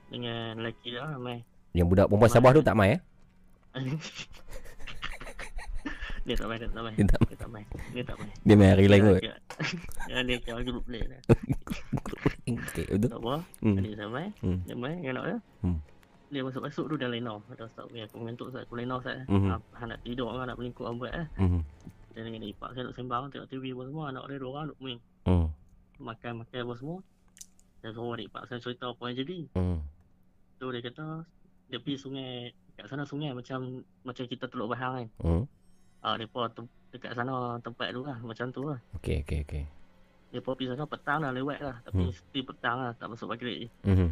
dengan 0.09 0.57
lelaki 0.57 0.87
dia 0.97 1.05
ramai. 1.05 1.45
Yang 1.77 1.87
budak 1.93 2.05
perempuan 2.09 2.31
Sabah 2.33 2.49
tu 2.49 2.65
tak 2.65 2.73
mai 2.73 2.97
eh? 2.97 3.01
dia 6.25 6.35
tak 6.39 6.47
main, 6.47 6.57
dia 6.57 6.69
tak 6.71 6.81
main. 6.81 6.95
Dia 6.95 7.05
tak 7.05 7.19
Dia 7.21 7.24
tak 7.45 7.53
main. 7.53 7.67
Dia 7.93 8.01
tak 8.01 8.17
main. 8.17 8.31
Dia 8.41 8.55
main 8.57 8.69
hari 8.73 8.85
lain 8.89 9.01
kot. 9.05 9.21
dia 10.25 10.37
kira 10.41 10.61
grup 10.65 10.83
play 10.89 11.03
dah. 11.05 11.21
Okey 12.49 12.85
betul. 12.97 13.09
Tak 13.13 13.21
apa. 13.21 13.35
Hmm. 13.61 13.77
Adik 13.77 13.93
saya 13.93 14.09
main. 14.09 14.31
Hmm. 14.41 14.59
Dia 14.65 14.73
main 14.73 14.95
dengan 14.97 15.13
anak 15.21 15.25
dia. 15.29 15.37
Hmm. 15.61 15.77
Dia 16.33 16.41
masuk-masuk 16.41 16.85
tu 16.89 16.95
dah 16.97 17.09
lena. 17.09 17.37
Ada 17.53 17.69
start 17.69 17.93
okay, 17.93 18.01
aku 18.09 18.15
mengantuk 18.17 18.49
saya 18.49 18.65
aku 18.65 18.73
lena 18.81 18.97
saya. 19.05 19.21
Mhm. 19.29 19.49
Ah, 19.53 19.61
Han 19.77 19.87
nak 19.93 20.01
tidur 20.01 20.33
kan 20.33 20.49
nak 20.49 20.57
melingkup 20.57 20.85
ambat 20.89 21.13
eh. 21.13 21.27
Hmm. 21.37 21.61
Dia 22.17 22.21
dengan 22.25 22.41
dia 22.41 22.49
ipak 22.49 22.69
saya 22.73 22.89
duk 22.89 22.95
sembang 22.97 23.29
tengok 23.29 23.47
TV 23.53 23.63
apa 23.77 23.83
semua 23.85 24.03
anak 24.09 24.23
dia 24.25 24.37
dua 24.41 24.49
orang 24.57 24.65
duk 24.73 24.79
main. 24.81 24.99
Hmm. 25.29 25.47
Makan-makan 26.01 26.59
apa 26.65 26.73
semua. 26.81 26.97
Saya 27.85 27.91
suruh 27.93 28.17
adik 28.17 28.33
ipak 28.33 28.43
saya 28.49 28.57
cerita 28.57 28.89
apa 28.89 29.03
yang 29.05 29.17
jadi. 29.21 29.37
Hmm. 29.53 29.79
Tu 30.57 30.65
dia 30.73 30.81
kata 30.81 31.05
dia 31.69 31.77
pergi 31.77 31.97
sungai 32.01 32.49
kat 32.73 32.85
sana 32.89 33.05
sungai 33.05 33.31
macam 33.37 33.85
macam 34.01 34.23
kita 34.25 34.49
teluk 34.49 34.73
bahang 34.73 34.93
kan. 34.97 35.07
Hmm. 35.21 35.43
Ah 36.01 36.17
depa 36.17 36.49
tu 36.49 36.65
dekat 36.95 37.11
sana 37.11 37.59
tempat 37.59 37.91
tu 37.91 38.01
lah 38.01 38.17
macam 38.23 38.47
tu 38.49 38.61
lah. 38.63 38.79
Okey 38.95 39.21
okey 39.21 39.39
okey. 39.43 39.63
Depa 40.31 40.51
pergi 40.51 40.71
sana 40.71 40.83
petang 40.83 41.19
dah 41.19 41.31
lewat 41.31 41.59
lah 41.59 41.75
tapi 41.83 42.07
Hmm. 42.07 42.15
still 42.15 42.43
petang 42.43 42.77
lah 42.79 42.91
tak 42.95 43.07
masuk 43.07 43.27
maghrib. 43.27 43.67
Hmm. 43.83 44.11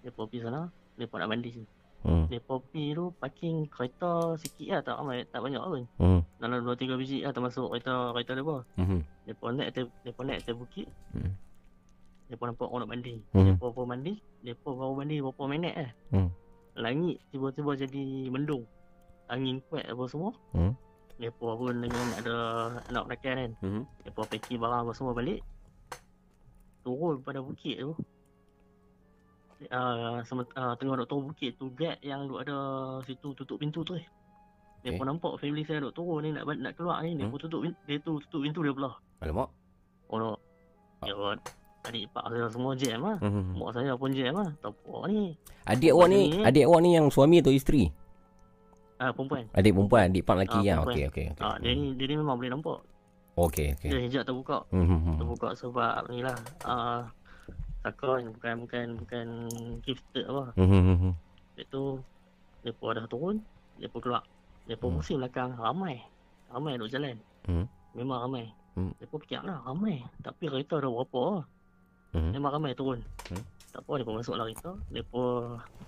Depa 0.00 0.20
pergi 0.24 0.40
sana, 0.40 0.68
depa 0.96 1.16
nak 1.16 1.28
mandi. 1.28 1.52
Hmm. 2.00 2.24
Depa 2.32 2.56
pergi 2.56 2.96
tu 2.96 3.04
parking 3.12 3.68
kereta 3.68 4.12
sikit 4.36 4.68
lah 4.72 4.80
tak 4.80 4.94
ramai 4.96 5.24
tak 5.28 5.40
banyak 5.40 5.60
pun. 5.60 5.82
Hmm. 6.00 6.20
Dalam 6.36 6.64
2 6.64 6.72
3 6.76 6.96
biji 6.96 7.18
lah 7.20 7.32
termasuk 7.32 7.68
kereta 7.68 8.12
kereta 8.12 8.32
depa. 8.36 8.56
Hmm. 8.76 9.00
Depa 9.24 9.44
naik 9.52 9.68
atas 9.68 9.84
depa 10.00 10.20
naik 10.24 10.38
atas 10.40 10.54
bukit. 10.56 10.88
Hmm. 11.12 11.32
Depa 12.30 12.46
nampak 12.46 12.68
orang 12.70 12.86
nak 12.86 12.90
mandi. 12.94 13.14
Hmm. 13.32 13.46
Depa 13.52 13.66
pun 13.68 13.84
mandi, 13.84 14.14
depa 14.40 14.68
baru 14.70 14.94
mandi 14.96 15.16
berapa 15.20 15.42
minit 15.44 15.74
eh. 15.76 15.90
Hmm. 16.08 16.28
Langit 16.78 17.20
tiba-tiba 17.28 17.74
jadi 17.76 18.04
mendung. 18.30 18.64
Angin 19.28 19.60
kuat 19.68 19.84
apa 19.84 20.04
semua. 20.08 20.32
Hmm. 20.56 20.72
Depa 21.20 21.48
pun 21.52 21.76
dengan 21.76 22.06
ada 22.16 22.36
anak 22.88 23.04
rakan 23.12 23.34
kan. 23.36 23.50
Hmm. 23.60 23.82
Depa 24.00 24.24
packing 24.24 24.56
barang 24.56 24.88
apa 24.88 24.92
semua 24.96 25.12
balik. 25.12 25.44
Turun 26.80 27.20
pada 27.20 27.44
bukit 27.44 27.76
tu. 27.76 27.92
Uh, 29.68 30.24
sement- 30.24 30.48
uh, 30.56 30.72
tengah 30.80 30.96
duk 30.96 31.08
turun 31.12 31.28
bukit 31.28 31.52
tu 31.60 31.68
guard 31.76 32.00
yang 32.00 32.24
duk 32.24 32.40
ada 32.40 32.56
situ 33.04 33.36
tutup 33.36 33.60
pintu 33.60 33.84
tu 33.84 33.92
eh. 33.92 34.06
Dia 34.80 34.96
pun 34.96 35.04
nampak 35.04 35.36
family 35.36 35.60
saya 35.60 35.84
duk 35.84 35.92
turun 35.92 36.24
ni 36.24 36.32
nak 36.32 36.48
nak 36.48 36.72
keluar 36.72 37.04
ni 37.04 37.12
dia 37.12 37.28
Hmm. 37.28 37.36
pun 37.36 37.40
tutup 37.44 37.60
dia 37.84 38.00
tu 38.00 38.16
tutup 38.24 38.40
pintu 38.40 38.64
dia 38.64 38.72
belah. 38.72 38.96
Alamak. 39.20 39.52
Oh 40.08 40.16
no. 40.16 40.40
Ya 41.04 41.12
adik 41.80 42.08
ipar 42.08 42.24
saya 42.28 42.48
semua 42.48 42.72
jam 42.72 43.04
lah. 43.04 43.16
Hmm. 43.20 43.52
Mak 43.56 43.70
saya 43.72 43.92
pun 43.92 44.12
jam 44.12 44.32
lah. 44.32 44.48
Tak 44.64 44.72
apa 44.72 44.96
ni. 45.12 45.36
Adik 45.68 45.92
awak 45.92 46.08
ni, 46.08 46.20
Sini, 46.32 46.44
adik 46.48 46.64
awak 46.64 46.80
ni 46.80 46.90
yang 46.96 47.06
suami 47.12 47.36
atau 47.44 47.52
isteri? 47.52 47.92
Ah 49.00 49.16
perempuan. 49.16 49.48
Adik 49.56 49.72
perempuan, 49.72 50.12
adik 50.12 50.22
pak 50.22 50.34
lelaki 50.36 50.52
Ah, 50.52 50.60
ya. 50.60 50.74
perempuan. 50.76 50.92
Okey 50.92 51.04
okey 51.08 51.24
okey. 51.32 51.42
Ah 51.42 51.56
dia 51.56 51.72
ni 51.72 51.96
dia 51.96 52.04
ni 52.04 52.14
memang 52.20 52.36
boleh 52.36 52.52
nampak. 52.52 52.78
Okey 53.32 53.68
Dia 53.80 53.88
okey. 53.88 54.00
hijab 54.04 54.22
terbuka. 54.28 54.58
Hmm, 54.68 54.84
hmm, 54.84 55.00
hmm. 55.00 55.16
Terbuka 55.16 55.48
sebab 55.56 56.04
ni 56.06 56.20
lah. 56.20 56.36
Uh, 56.60 57.02
Takon 57.80 58.28
bukan 58.36 58.54
bukan 58.60 58.86
bukan 59.00 59.26
gifted 59.80 60.28
apa. 60.28 60.52
Hmm, 60.52 60.68
hmm, 60.68 60.96
hmm. 61.00 61.12
Lepas 61.56 61.66
tu 61.66 61.82
Mereka 62.60 62.92
dah 62.92 63.06
turun 63.08 63.40
Mereka 63.80 63.96
keluar 63.98 64.20
Mereka 64.68 64.84
pusing 64.84 65.16
belakang 65.16 65.56
ramai. 65.56 65.96
Ramai 66.52 66.76
duk 66.76 66.92
jalan. 66.92 67.16
Hmm. 67.48 67.64
Memang 67.96 68.28
ramai. 68.28 68.52
Hmm. 68.76 68.92
Mereka 69.00 69.16
fikir 69.16 69.40
lah 69.40 69.64
ramai. 69.64 70.04
Tapi 70.20 70.44
kereta 70.44 70.76
ada 70.76 70.92
berapa 70.92 71.20
lah. 71.40 71.44
Hmm. 72.12 72.30
Memang 72.36 72.50
ramai 72.52 72.76
turun. 72.76 73.00
Hmm. 73.32 73.40
Tak 73.70 73.86
apa, 73.86 73.90
mereka 73.96 74.10
masuk 74.10 74.34
lah 74.34 74.44
kereta. 74.44 74.72
Mereka, 74.90 75.22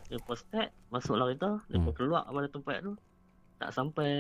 mereka 0.07 0.33
start, 0.39 0.69
masuk 0.89 1.15
lah 1.19 1.27
kereta. 1.27 1.51
Mereka 1.67 1.89
Hmm. 1.91 1.97
keluar 1.99 2.23
pada 2.25 2.49
tempat 2.49 2.77
tu. 2.81 2.93
Tak 3.59 3.71
sampai 3.71 4.11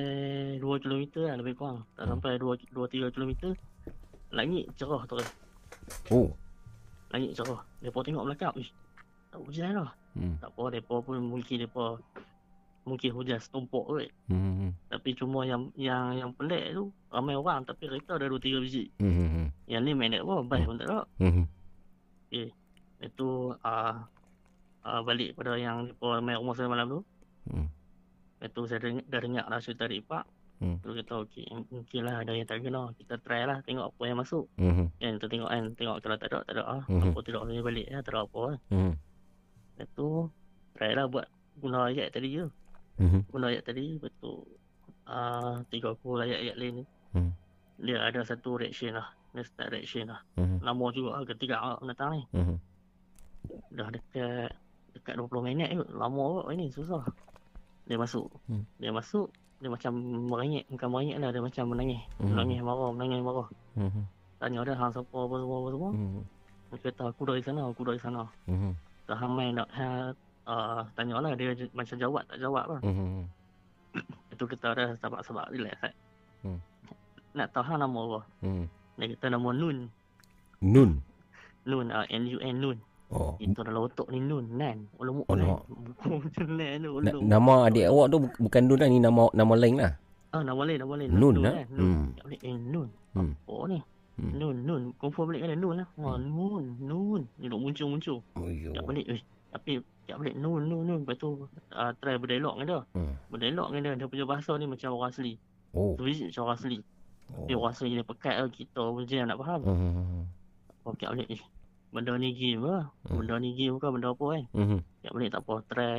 2 0.59 0.78
km 0.78 1.02
lah 1.22 1.34
lebih 1.39 1.55
kurang. 1.55 1.86
Tak 1.94 2.05
Hmm. 2.06 2.10
sampai 2.18 2.39
2-3 2.39 3.10
km. 3.10 3.55
Langit 4.30 4.66
cerah 4.74 5.02
terus. 5.06 5.28
Oh. 6.10 6.30
Langit 7.10 7.34
cerah. 7.34 7.62
Mereka 7.78 7.98
tengok 8.02 8.24
belakang. 8.24 8.55
Ish, 8.56 8.70
tak 9.30 9.40
hujan 9.43 9.78
lah. 9.78 9.90
Hmm. 10.14 10.34
Tak 10.43 10.51
apa, 10.51 10.62
mereka 10.68 10.94
pun 10.98 11.16
mungkin 11.22 11.56
mereka 11.59 11.84
mungkin 12.82 13.10
hujan 13.14 13.39
setumpuk 13.39 13.86
kot. 13.86 14.10
Hmm. 14.26 14.74
Tapi 14.90 15.14
cuma 15.14 15.47
yang 15.47 15.70
yang 15.78 16.18
yang 16.18 16.30
pelik 16.34 16.74
tu 16.74 16.90
ramai 17.09 17.39
orang 17.39 17.62
tapi 17.62 17.86
kereta 17.86 18.18
ada 18.18 18.26
2 18.26 18.43
3 18.43 18.59
biji. 18.59 18.90
Hmm. 18.98 19.55
Yang 19.66 19.82
ni 19.86 19.93
main 19.94 20.18
apa? 20.18 20.43
Bas 20.43 20.62
pun 20.66 20.76
tak 20.76 20.90
ada. 20.90 21.06
Hmm. 21.22 21.47
Okay. 22.26 22.51
Itu 23.02 23.58
uh, 23.58 23.94
uh, 24.86 25.00
balik 25.02 25.34
pada 25.34 25.58
yang 25.58 25.90
depa 25.90 26.22
main 26.22 26.38
rumah 26.38 26.54
saya 26.54 26.70
malam 26.70 26.86
tu. 26.86 27.00
Hmm. 27.50 27.66
Lepas 28.38 28.50
tu 28.54 28.62
saya 28.70 28.78
dengar, 28.82 29.04
dah 29.10 29.20
dengar 29.20 29.44
lah 29.50 29.58
cerita 29.58 29.86
dari 29.90 30.02
Pak. 30.02 30.24
Hmm. 30.62 30.78
Tu 30.78 30.94
kata 30.94 31.26
okey 31.26 31.46
mungkin 31.74 32.00
lah 32.06 32.22
ada 32.22 32.30
yang 32.30 32.46
tak 32.46 32.62
kena. 32.62 32.94
Kita 32.94 33.18
try 33.18 33.42
lah 33.42 33.58
tengok 33.66 33.90
apa 33.90 34.02
yang 34.06 34.18
masuk. 34.22 34.46
Hmm. 34.54 34.94
Kan 35.02 35.18
kita 35.18 35.26
tengok 35.26 35.50
kan 35.50 35.62
tengok 35.74 35.96
kalau 35.98 36.16
tak 36.18 36.28
ada 36.30 36.38
tak 36.46 36.54
ada 36.54 36.62
ah. 36.62 36.82
Mhm. 36.86 37.10
Apa 37.10 37.18
tidak 37.26 37.42
saya 37.50 37.60
balik 37.66 37.86
ya 37.90 37.98
tak 38.06 38.12
ada 38.14 38.20
apa 38.22 38.38
lah. 38.46 38.58
Hmm. 38.70 38.92
Lepas 39.74 39.88
tu 39.98 40.08
try 40.78 40.90
lah 40.94 41.06
buat 41.10 41.26
guna 41.58 41.90
ayat 41.90 42.14
tadi 42.14 42.28
je. 42.38 42.46
Mhm. 43.02 43.20
Guna 43.26 43.44
ayat 43.50 43.66
tadi 43.66 43.98
betul 43.98 44.46
uh, 45.10 45.66
tiga 45.74 45.98
aku 45.98 46.22
ayat-ayat 46.22 46.54
lain 46.54 46.72
ni. 46.78 46.84
Hmm. 47.10 47.30
Dia 47.82 47.98
ada 47.98 48.22
satu 48.22 48.54
reaction 48.54 48.94
lah. 48.94 49.10
Dia 49.34 49.42
start 49.42 49.74
reaction 49.74 50.14
lah. 50.14 50.22
Mhm. 50.38 50.62
Lama 50.62 50.86
juga 50.94 51.18
lah 51.18 51.22
ketiga 51.26 51.58
awak 51.58 51.82
datang 51.90 52.10
ni. 52.14 52.22
Hmm. 52.30 52.58
Dah 53.73 53.89
dekat 53.89 54.52
dekat 54.93 55.14
20 55.16 55.47
minit 55.47 55.69
kot. 55.73 55.90
Lama 55.97 56.43
kot 56.43 56.47
ini 56.52 56.69
susah. 56.69 57.02
Dia 57.86 57.98
masuk. 57.98 58.31
Hmm. 58.47 58.62
Dia 58.78 58.94
masuk 58.94 59.28
dia 59.62 59.70
macam 59.70 59.94
merengek, 60.27 60.66
bukan 60.74 60.89
merengek 60.90 61.16
lah, 61.23 61.31
dia 61.31 61.39
macam 61.39 61.64
menangis. 61.70 62.02
Hmm. 62.19 62.35
Menangis 62.35 62.59
marah, 62.66 62.90
menangis 62.90 63.20
marah. 63.23 63.48
Hmm. 63.78 64.05
Tanya 64.43 64.66
dia 64.66 64.74
hang 64.74 64.90
siapa 64.90 65.16
apa 65.23 65.35
semua 65.39 65.56
apa 65.62 65.69
semua. 65.70 65.90
Hmm. 65.94 66.23
Dia 66.74 66.77
kata 66.90 67.02
aku 67.14 67.23
dari 67.31 67.43
sana, 67.47 67.60
aku 67.70 67.82
dari 67.86 68.01
sana. 68.02 68.23
Hmm. 68.51 68.74
Tak 69.06 69.16
hamai 69.23 69.55
nak 69.55 69.70
ha, 69.70 70.10
uh, 70.51 70.82
tanya 70.98 71.23
lah 71.23 71.39
dia 71.39 71.55
macam 71.78 71.94
jawab 71.94 72.27
tak 72.27 72.43
jawab 72.43 72.64
lah. 72.74 72.81
Hmm. 72.82 73.31
Itu 74.35 74.51
kita 74.51 74.74
ada 74.74 74.98
sebab-sebab 74.98 75.47
relax 75.55 75.78
kan. 75.78 75.94
Hmm. 76.43 76.59
Nak 77.39 77.55
tahu 77.55 77.62
hang 77.62 77.78
nama 77.78 77.98
apa? 78.02 78.20
Hmm. 78.43 78.66
Dia 78.98 79.14
kata 79.14 79.27
nama 79.31 79.48
Nun. 79.55 79.78
Nun. 80.59 80.90
Nun, 81.62 81.86
uh, 81.94 82.06
N-U-N, 82.10 82.55
Nun. 82.59 82.78
Oh. 83.12 83.36
Itu 83.36 83.60
dalam 83.60 83.84
otak 83.84 84.09
ni 84.09 84.18
Nun, 84.18 84.56
Nan. 84.56 84.89
Ulumuk 84.97 85.28
Oh, 85.28 85.36
Nan. 85.36 85.60
Macam 86.24 86.48
Nan 86.51 86.80
tu, 86.80 86.90
ulum. 86.90 87.20
nama 87.22 87.68
adik 87.68 87.84
awak 87.86 88.06
tu 88.09 88.16
bu- 88.18 88.39
bukan 88.40 88.62
Nun 88.64 88.78
lah 88.78 88.89
ni 88.89 88.98
nama 88.98 89.22
nama 89.30 89.52
lain 89.52 89.74
lah. 89.76 89.93
Ah, 90.32 90.40
nama 90.40 90.64
lain, 90.64 90.80
nama 90.80 90.94
lain. 90.97 91.10
Nun, 91.12 91.34
Nun 91.36 91.44
ah? 91.44 91.52
kan? 91.52 91.66
Nun. 91.70 91.93
Hmm. 92.16 92.32
Eh, 92.40 92.56
Nun. 92.56 92.89
Hmm. 93.12 93.32
Oh 93.44 93.68
ni. 93.68 93.78
Hmm. 94.16 94.32
Nun, 94.32 94.56
Nun. 94.64 94.82
Confirm 94.97 95.28
balik 95.28 95.44
kan 95.44 95.52
Nun 95.55 95.76
lah. 95.76 95.89
Wah, 95.94 96.16
Nun, 96.16 96.64
Nun. 96.80 97.22
Dia 97.36 97.52
duk 97.52 97.60
muncul-muncul. 97.60 98.24
Oh. 98.32 98.48
Tak 98.48 98.82
balik. 98.82 99.05
Eh, 99.06 99.20
tapi 99.52 99.72
tak 100.02 100.16
balik 100.16 100.34
Nun, 100.34 100.64
Nun, 100.64 100.82
Nun. 100.82 101.01
Lepas 101.05 101.16
tu 101.16 101.44
uh, 101.70 101.90
try 101.94 102.16
berdialog 102.16 102.56
dengan 102.56 102.66
dia. 102.66 102.80
Hmm. 102.97 103.12
Berdialog 103.28 103.66
dengan 103.68 103.82
dia. 103.93 104.01
Dia 104.01 104.09
punya 104.09 104.24
bahasa 104.24 104.56
ni 104.56 104.64
macam 104.64 104.89
orang 104.90 105.12
asli. 105.12 105.36
Oh. 105.76 105.93
Tu 105.94 106.02
visit 106.02 106.32
macam 106.32 106.48
orang 106.48 106.56
asli. 106.56 106.78
Tapi 107.28 107.52
orang 107.52 107.70
asli 107.70 107.89
dia 107.93 108.05
pekat 108.06 108.34
lah. 108.34 108.48
Kita 108.48 108.80
pun 108.82 109.05
je 109.05 109.20
nak 109.20 109.36
faham. 109.36 109.60
Hmm. 109.62 110.24
Oh, 110.82 110.97
tak 110.97 111.12
balik. 111.12 111.28
Eh, 111.28 111.43
benda 111.93 112.16
ni 112.16 112.32
game 112.32 112.64
lah. 112.64 112.89
Benda 113.05 113.36
ni 113.36 113.52
game 113.52 113.77
ke 113.77 113.86
benda 113.93 114.16
apa 114.16 114.24
kan. 114.24 114.44
Hmm. 114.56 114.81
Tak 115.05 115.12
balik 115.12 115.31
tak 115.31 115.43
apa. 115.44 115.55
Try, 115.69 115.94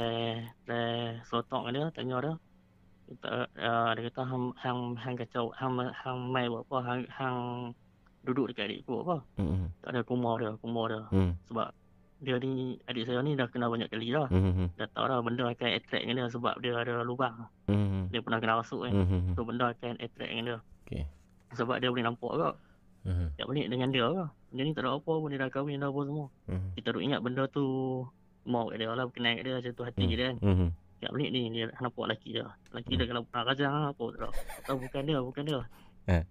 try 0.66 1.42
dengan 1.46 1.72
dia. 1.72 1.86
Tanya 1.94 2.18
dia. 2.20 2.34
Kita, 3.04 3.32
uh, 3.46 3.90
dia 3.94 4.02
kata 4.10 4.22
hang, 4.26 4.46
hang, 4.58 4.80
hang 4.98 5.16
kacau. 5.16 5.54
Hang, 5.54 5.78
hang 5.78 6.20
mai 6.34 6.50
buat 6.50 6.66
apa. 6.66 6.78
Hang, 6.82 7.02
hang 7.14 7.38
duduk 8.26 8.50
dekat 8.50 8.74
adik 8.74 8.80
aku 8.84 9.06
apa. 9.06 9.16
Hmm. 9.38 9.70
Tak 9.86 9.90
ada 9.94 10.02
kumar 10.02 10.42
dia. 10.42 10.52
Kumar 10.58 10.90
dia. 10.90 11.02
Hmm. 11.14 11.38
Sebab 11.48 11.70
dia 12.24 12.36
ni, 12.40 12.80
adik 12.88 13.04
saya 13.06 13.20
ni 13.22 13.36
dah 13.38 13.48
kenal 13.52 13.70
banyak 13.70 13.92
kali 13.94 14.10
dah. 14.10 14.26
Hmm. 14.34 14.74
Dah 14.80 14.88
tahu 14.98 15.06
dah 15.06 15.20
benda 15.22 15.46
akan 15.46 15.70
attract 15.78 16.04
dengan 16.04 16.26
dia 16.26 16.28
sebab 16.34 16.56
dia 16.64 16.74
ada 16.74 17.06
lubang. 17.06 17.36
Hmm. 17.70 18.10
Dia 18.10 18.24
pernah 18.26 18.40
kena 18.42 18.62
rasuk 18.64 18.88
kan. 18.88 18.94
Mhm. 18.94 19.34
So 19.38 19.46
benda 19.46 19.74
akan 19.74 19.98
attract 20.02 20.30
dengan 20.32 20.46
dia. 20.46 20.60
Okey. 20.86 21.04
Sebab 21.54 21.76
dia 21.82 21.90
boleh 21.94 22.06
nampak 22.06 22.32
kau. 22.34 22.54
Hmm. 23.04 23.28
Tak 23.36 23.46
balik 23.52 23.68
dengan 23.68 23.90
dia 23.92 24.08
ke. 24.08 24.26
Dia 24.56 24.62
ni 24.64 24.72
tak 24.72 24.88
ada 24.88 24.96
apa 24.96 25.12
pun. 25.12 25.28
Dia 25.28 25.40
dah 25.44 25.50
kahwin 25.52 25.80
dah 25.84 25.92
apa 25.92 26.02
semua. 26.08 26.28
Hmm. 26.48 26.72
Kita 26.76 26.88
duk 26.96 27.04
ingat 27.04 27.20
benda 27.20 27.44
tu 27.52 27.66
mau 28.48 28.68
kat 28.72 28.80
dia 28.80 28.92
lah. 28.96 29.06
Berkenan 29.08 29.40
kat 29.40 29.44
dia. 29.44 29.54
Macam 29.60 29.72
tu 29.76 29.84
hati 29.84 30.04
Hmm. 30.04 30.10
dia 30.12 30.18
kan. 30.24 30.36
Hmm. 30.40 30.70
Tak 31.04 31.12
balik 31.12 31.30
ni. 31.36 31.42
Dia 31.52 31.66
nampak 31.84 32.04
lelaki 32.08 32.30
dia. 32.32 32.48
Lelaki 32.72 32.94
dia 32.96 33.06
kalau 33.12 33.22
pernah 33.28 33.44
rajang 33.52 33.74
lah. 33.76 33.90
Apa 33.92 34.04
tak 34.08 34.20
tahu. 34.24 34.34
Tak 34.34 34.64
tahu 34.64 34.78
bukan 34.88 35.02
dia. 35.04 35.18
Bukan 35.20 35.44
dia. 35.44 35.60
Eh. 36.08 36.24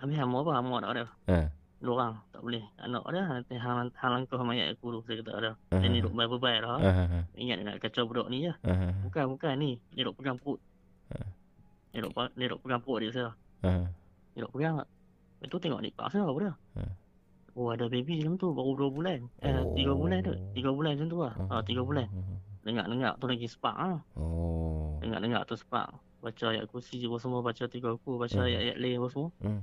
Habis 0.00 0.16
hama 0.16 0.36
apa? 0.40 0.50
Hama 0.56 0.74
tak 0.80 0.90
ada. 0.96 1.04
Eh. 1.28 1.46
Dua 1.84 1.92
orang. 2.00 2.14
Tak 2.32 2.40
boleh. 2.40 2.64
Anak 2.80 3.04
dia. 3.12 3.22
Nanti 3.28 3.54
hang 3.60 3.76
langkah 3.92 4.40
mayat 4.40 4.66
aku 4.72 4.86
tu. 4.96 5.00
Saya 5.04 5.20
kata 5.20 5.32
ada. 5.36 5.50
Ah. 5.76 5.80
Dia 5.84 5.88
ni 5.92 6.00
duk 6.00 6.16
baik-baik 6.16 6.60
lah. 6.64 6.80
Ah, 6.80 6.88
ah, 6.88 7.08
ah. 7.20 7.24
Ingat 7.36 7.56
dia 7.60 7.64
nak 7.68 7.76
kacau 7.84 8.08
budak 8.08 8.32
ni 8.32 8.48
je. 8.48 8.52
Ah. 8.64 8.96
Bukan, 9.04 9.24
bukan 9.36 9.52
ni. 9.60 9.76
Dia 9.92 10.08
duk 10.08 10.16
pegang 10.16 10.40
perut. 10.40 10.56
Dia 11.92 12.02
duk, 12.02 12.10
dia 12.16 12.46
duk 12.50 12.60
pegang 12.64 12.80
perut 12.80 12.98
dia 13.04 13.10
saya. 13.12 13.30
Ah. 13.60 13.86
Dia 14.32 14.48
duk 14.48 14.52
pegang. 14.56 14.80
Lepas 15.44 15.52
tu 15.52 15.60
tengok 15.60 15.84
nipak 15.84 16.08
saya 16.08 16.24
apa 16.24 16.40
dia. 16.40 16.54
Oh 17.52 17.68
ada 17.68 17.84
baby 17.84 18.24
dalam 18.24 18.40
tu 18.40 18.48
baru 18.56 18.88
2 18.88 18.96
bulan. 18.96 19.18
Eh 19.44 19.52
Oh. 19.60 19.76
3 19.76 19.92
bulan 19.92 20.18
tu. 20.24 20.32
3 20.56 20.72
bulan 20.72 20.90
macam 20.96 21.08
tu 21.12 21.18
lah. 21.20 21.34
Ah 21.52 21.60
3 21.60 21.84
bulan. 21.84 22.08
Dengar-dengar 22.64 23.12
tu 23.20 23.28
lagi 23.28 23.44
spark 23.44 23.76
ah. 23.76 24.00
Oh. 24.16 24.96
Dengar-dengar 25.04 25.44
tu 25.44 25.52
spark. 25.52 25.92
Baca 26.24 26.44
ayat 26.48 26.64
kursi 26.72 26.96
apa 27.04 27.20
semua, 27.20 27.44
baca 27.44 27.68
tiga 27.68 27.92
aku, 27.92 28.16
baca 28.16 28.32
Hmm. 28.32 28.48
ayat-ayat 28.48 28.76
lain 28.80 28.96
apa 28.96 29.08
semua. 29.12 29.28
Hmm. 29.44 29.60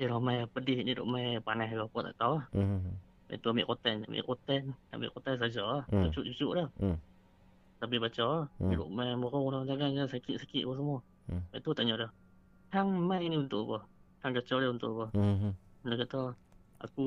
Dia 0.00 0.08
dah 0.08 0.16
main 0.16 0.48
pedih, 0.48 0.80
dia 0.80 0.96
duk 0.96 1.04
main 1.04 1.36
panas 1.44 1.68
ke 1.68 1.76
apa 1.76 1.98
tak 2.08 2.14
tahu 2.16 2.32
lah. 2.40 2.46
Hmm. 2.56 2.96
Lepas 3.28 3.36
tu 3.36 3.46
ambil 3.52 3.66
kotan, 3.68 3.96
ambil 4.08 4.24
kotan, 4.24 4.62
ambil 4.88 5.08
kotan 5.12 5.34
saja 5.36 5.60
lah. 5.60 5.82
Hmm. 5.92 6.08
Cucuk-cucuk 6.08 6.52
dah. 6.56 6.68
Hmm. 6.80 6.96
Tapi 7.76 8.00
baca 8.00 8.24
lah. 8.24 8.44
Hmm. 8.56 8.72
duk 8.72 8.88
main 8.88 9.12
murung 9.20 9.52
dah 9.52 9.62
jangan 9.68 9.92
jangan 9.92 10.08
sakit-sakit 10.08 10.64
apa 10.64 10.72
semua. 10.72 10.98
Hmm. 11.28 11.42
Lepas 11.52 11.60
tu 11.60 11.70
tanya 11.76 11.94
dia. 12.00 12.08
Hang 12.72 12.88
main 13.04 13.28
ni 13.28 13.36
untuk 13.36 13.68
apa? 13.68 13.78
Hang 14.22 14.32
kacau 14.38 14.62
dia 14.62 14.70
untuk 14.70 14.90
apa? 14.94 15.06
Hmm. 15.18 15.52
Dia 15.82 15.98
kata 16.06 16.38
aku 16.78 17.06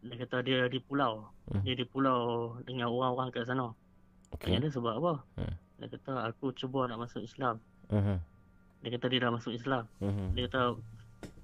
dia 0.00 0.16
kata 0.24 0.36
dia 0.40 0.64
di 0.66 0.80
pulau. 0.80 1.28
Hmm. 1.52 1.60
Dia 1.60 1.76
di 1.76 1.84
pulau 1.84 2.56
dengan 2.64 2.88
orang-orang 2.88 3.28
kat 3.28 3.44
sana. 3.44 3.76
Tanya 4.40 4.64
dia 4.64 4.72
sebab 4.72 4.96
apa? 4.96 5.14
Hmm. 5.36 5.54
Dia 5.76 5.86
kata 5.92 6.32
aku 6.32 6.56
cuba 6.56 6.88
nak 6.88 7.04
masuk 7.04 7.20
Islam. 7.20 7.60
Hmm. 7.92 8.16
Dia 8.80 8.96
kata 8.96 9.06
dia 9.12 9.20
dah 9.28 9.32
masuk 9.36 9.52
Islam. 9.52 9.84
Hmm. 10.00 10.32
Dia 10.32 10.48
kata 10.48 10.80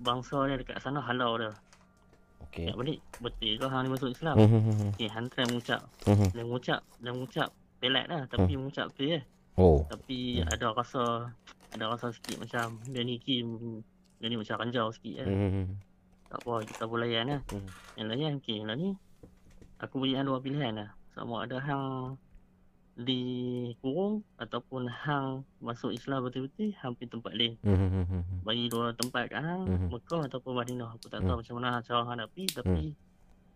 bangsa 0.01 0.49
dia 0.49 0.57
dekat 0.57 0.81
sana 0.81 1.05
halau 1.05 1.37
dia. 1.37 1.53
Okey. 2.49 2.73
Tak 2.73 2.77
balik 2.81 2.99
betul 3.21 3.55
ke 3.61 3.67
hang 3.69 3.83
ni 3.85 3.91
masuk 3.93 4.11
Islam? 4.11 4.35
Hmm. 4.41 4.89
Okey, 4.97 5.09
hang 5.13 5.27
try 5.29 5.45
mengucap. 5.45 5.81
Hmm. 6.09 6.29
Dia 6.33 6.43
mengucap, 6.49 6.81
dia 7.05 7.13
mengucap 7.13 7.49
pelat 7.79 8.07
lah 8.09 8.25
tapi 8.25 8.57
mengucap 8.57 8.89
betul 8.91 9.21
eh. 9.21 9.25
Oh. 9.59 9.85
Tapi 9.91 10.41
ada 10.49 10.73
rasa 10.73 11.29
ada 11.77 11.85
rasa 11.93 12.09
sikit 12.15 12.41
macam 12.41 12.81
dia 12.89 13.05
ni 13.05 13.21
Kim 13.21 13.83
dia 14.19 14.27
ni 14.27 14.37
macam 14.37 14.59
ranjau 14.59 14.91
sikit 14.91 15.23
kan. 15.23 15.27
Hmm. 15.27 15.67
Tak 16.29 16.39
apa, 16.45 16.55
kita 16.67 16.85
boleh 16.85 17.09
layan 17.09 17.27
lah. 17.31 17.41
Hmm. 17.49 17.67
Yang 17.97 18.07
layan, 18.13 18.33
okey, 18.43 18.57
yang 18.61 18.69
ni 18.77 18.89
aku 19.79 19.95
beri 20.03 20.19
hang 20.19 20.27
dua 20.27 20.39
pilihan 20.39 20.75
lah. 20.75 20.91
Sama 21.15 21.47
ada 21.47 21.57
hang 21.59 22.15
dikurung 22.99 24.27
ataupun 24.43 24.91
hang 24.91 25.47
masuk 25.63 25.95
Islam 25.95 26.27
betul-betul 26.27 26.75
pergi 26.75 27.07
tempat 27.07 27.33
lain. 27.33 27.55
Hmm. 27.63 28.27
Bagi 28.43 28.67
dua 28.67 28.91
tempat 28.99 29.31
kat 29.31 29.39
hang, 29.39 29.63
Mhm. 29.71 29.89
Mekah 29.95 30.23
ataupun 30.27 30.53
Madinah. 30.59 30.91
Aku 30.99 31.07
tak 31.07 31.23
tahu 31.23 31.39
Hmm. 31.39 31.39
macam 31.39 31.55
mana 31.63 31.79
cara 31.79 32.03
hang 32.03 32.19
nak 32.19 32.29
pergi 32.35 32.47
tapi 32.59 32.83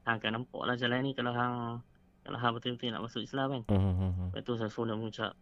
hang 0.07 0.17
akan 0.19 0.31
nampak 0.39 0.63
lah 0.63 0.75
jalan 0.79 0.99
ni 1.03 1.11
kalau 1.13 1.35
hang 1.35 1.57
kalau 2.23 2.39
hang 2.39 2.53
betul-betul 2.55 2.95
nak 2.95 3.03
masuk 3.03 3.23
Islam 3.27 3.47
kan. 3.51 3.63
Hmm. 3.75 4.31
Lepas 4.31 4.43
tu 4.47 4.55
saya 4.55 4.71
suruh 4.71 4.87
dia 4.87 4.95
mengucap. 4.95 5.33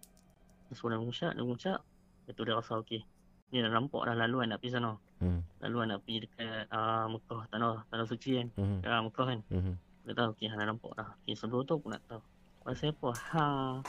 Saya 0.64 0.74
suruh 0.80 0.90
dia 0.90 1.00
mengucap, 1.04 1.30
dia 1.36 1.44
mengucap. 1.44 1.78
Lepas 2.24 2.32
tu 2.32 2.42
dia 2.48 2.54
rasa 2.56 2.72
okey. 2.80 3.02
Dia 3.50 3.66
dah 3.66 3.72
nampak 3.74 4.06
dah 4.06 4.14
laluan 4.14 4.54
nak 4.54 4.62
pergi 4.62 4.78
sana. 4.78 4.94
Hmm. 5.18 5.42
Laluan 5.58 5.90
nak 5.90 6.06
pergi 6.06 6.26
dekat 6.26 6.70
uh, 6.70 7.06
Mekah, 7.10 7.42
tanah 7.50 7.82
tanah 7.90 8.06
suci 8.06 8.30
kan. 8.38 8.48
Hmm. 8.54 8.78
Uh, 8.82 9.00
Mekah 9.10 9.26
kan. 9.26 9.40
Hmm. 9.50 9.74
Dia 10.06 10.12
tahu 10.16 10.26
okey 10.34 10.46
hang 10.48 10.58
dah 10.62 10.68
nampak 10.70 10.92
dah. 10.94 11.08
Okey 11.22 11.34
sebelum 11.34 11.66
tu 11.66 11.74
aku 11.76 11.90
nak 11.90 12.02
tahu. 12.06 12.22
Pasal 12.60 12.92
apa 12.92 13.08
hang 13.32 13.80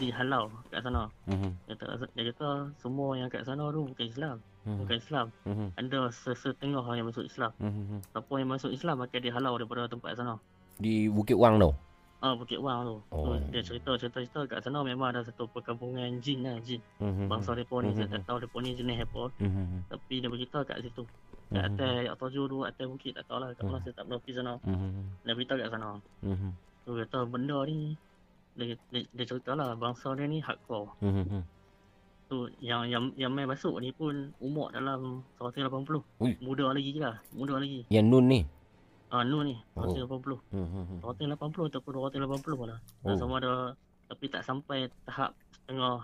dihalau 0.00 0.48
kat 0.72 0.80
sana? 0.80 1.12
Hmm. 1.28 1.52
Dia 1.68 1.76
kata, 1.76 2.08
dia 2.16 2.24
kata 2.32 2.72
semua 2.80 3.14
yang 3.14 3.28
kat 3.30 3.44
sana 3.46 3.68
tu 3.70 3.84
bukan 3.84 4.06
Islam. 4.08 4.36
Mhm. 4.64 4.78
Bukan 4.80 4.96
Islam. 4.96 5.26
Mhm. 5.44 5.66
Ada 5.76 6.00
sesetengah 6.10 6.86
yang 6.96 7.06
masuk 7.12 7.24
Islam. 7.28 7.52
Hmm. 7.60 8.00
Siapa 8.00 8.32
yang 8.40 8.50
masuk 8.50 8.72
Islam 8.72 8.96
akan 9.04 9.20
dihalau 9.20 9.54
daripada 9.60 9.86
tempat 9.86 10.16
sana. 10.16 10.40
Di 10.80 11.06
Bukit 11.12 11.36
Wang 11.36 11.60
tu. 11.60 11.70
Ah 12.22 12.32
Bukit 12.32 12.56
Wang 12.56 12.86
tu. 12.86 12.96
Oh. 13.12 13.34
Oh. 13.34 13.36
Dia 13.52 13.60
cerita 13.60 13.96
cerita 14.00 14.18
cerita 14.22 14.40
kat 14.48 14.64
sana 14.64 14.80
memang 14.80 15.12
ada 15.12 15.20
satu 15.20 15.44
perkampungan 15.46 16.08
jin 16.24 16.40
lah 16.40 16.56
jin. 16.64 16.80
Mhm. 16.96 17.28
Bangsa 17.28 17.52
depa 17.52 17.84
ni 17.84 17.92
saya 17.92 18.08
Mhm. 18.08 18.14
tak 18.16 18.22
tahu 18.24 18.38
depa 18.40 18.56
ni 18.62 18.70
jenis 18.72 18.98
apa. 19.04 19.22
Mhm. 19.44 19.76
Tapi 19.92 20.14
dia 20.20 20.28
bercerita 20.30 20.58
kat 20.64 20.78
situ. 20.80 21.04
Kat 21.52 21.60
Mhm. 21.60 21.68
atas 21.76 21.92
Yak 22.08 22.16
Toju 22.16 22.42
tu 22.48 22.58
atas 22.64 22.86
bukit 22.88 23.12
tak 23.12 23.24
tahu 23.28 23.38
lah 23.44 23.48
kat 23.52 23.62
mana 23.62 23.76
Mhm. 23.76 23.84
saya 23.84 23.92
tak 23.92 24.04
pernah 24.08 24.18
pergi 24.24 24.34
sana. 24.34 24.52
Mhm. 24.64 24.90
Dia 25.20 25.32
beritahu 25.36 25.58
kat 25.60 25.70
sana. 25.70 25.88
Mhm. 26.24 26.48
Tu 26.84 26.90
kata 26.96 27.18
benda 27.24 27.58
ni 27.64 27.78
dia, 28.54 28.64
dia, 28.88 29.00
dia 29.04 29.24
cerita 29.26 29.52
lah 29.52 29.68
bangsa 29.74 30.08
dia 30.16 30.24
ni 30.24 30.38
hardcore. 30.40 30.88
Mhm. 31.04 31.42
Tu 32.24 32.38
yang 32.64 32.88
yang 32.88 33.12
yang 33.20 33.28
main 33.28 33.44
masuk 33.44 33.76
ni 33.84 33.92
pun 33.92 34.32
umur 34.40 34.72
dalam 34.72 35.20
180. 35.36 36.00
Ui. 36.24 36.32
Muda 36.40 36.72
lagi 36.72 36.96
lah, 36.96 37.20
muda 37.36 37.60
lagi. 37.60 37.84
Yang 37.92 38.06
Nun 38.08 38.24
ni. 38.32 38.40
Ah 39.14 39.22
Nu 39.22 39.46
ni 39.46 39.54
Oh. 39.78 39.86
180. 39.86 40.42
Mhm. 40.50 40.98
180 40.98 41.70
ataupun 41.70 41.90
280 41.94 42.66
lah. 42.66 42.78
Oh. 43.06 43.14
Oh. 43.14 43.16
Sama 43.16 43.38
ada 43.38 43.78
tapi 44.10 44.26
tak 44.26 44.42
sampai 44.42 44.90
tahap 45.06 45.30
setengah 45.54 46.02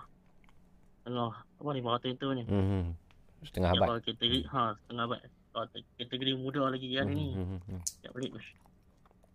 setengah 1.03 1.31
apa 1.35 1.69
ni 1.75 1.81
baratus 1.83 2.15
itu 2.15 2.27
ni. 2.31 2.43
Mhm. 2.47 2.95
Setengah 3.43 3.75
Yang 3.75 3.79
abad. 3.83 3.87
kalau 3.91 3.99
kategori 3.99 4.39
ha 4.47 4.61
setengah 4.79 5.03
abad. 5.05 5.19
Kalau 5.51 5.65
kategori 5.99 6.31
muda 6.39 6.61
lagi 6.71 6.87
kan 6.95 7.07
ni. 7.11 7.35
Mhm. 7.35 7.57
Mhm. 7.67 7.79
Tak 7.99 8.11
balik 8.15 8.31
mas. 8.31 8.47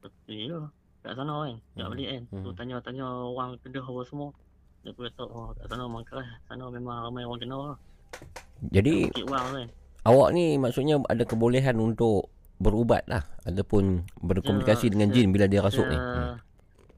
Betul 0.00 0.40
lah. 0.48 0.70
Kat 1.04 1.12
sana 1.14 1.34
kan. 1.44 1.56
Tak 1.76 1.84
Mhm. 1.84 1.92
balik 1.92 2.06
kan. 2.08 2.22
Tu 2.24 2.48
Mhm. 2.48 2.56
tanya-tanya 2.56 3.04
orang 3.04 3.50
kedah 3.60 3.84
apa 3.84 4.02
semua. 4.08 4.28
Dia 4.80 4.94
pun 4.94 5.02
kata 5.04 5.22
oh 5.22 5.52
kat 5.52 5.66
sana 5.68 5.82
memang 5.84 6.04
keras. 6.08 6.28
Sana 6.48 6.64
memang 6.72 6.96
ramai 7.04 7.28
orang 7.28 7.40
kenal 7.42 7.60
lah. 7.68 7.78
Jadi 8.72 9.12
kan. 9.12 9.68
awak 10.06 10.28
ni 10.32 10.56
maksudnya 10.56 10.96
ada 11.04 11.22
kebolehan 11.22 11.76
untuk 11.76 12.32
berubat 12.56 13.04
lah 13.04 13.22
ataupun 13.44 14.04
berkomunikasi 14.20 14.88
Dia- 14.88 14.92
dengan 14.96 15.08
saya- 15.12 15.16
jin 15.20 15.28
bila 15.30 15.44
dia 15.46 15.60
rasuk 15.60 15.86
ni. 15.86 15.96
saya- 15.96 16.38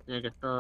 Saya 0.09 0.21
kata 0.25 0.53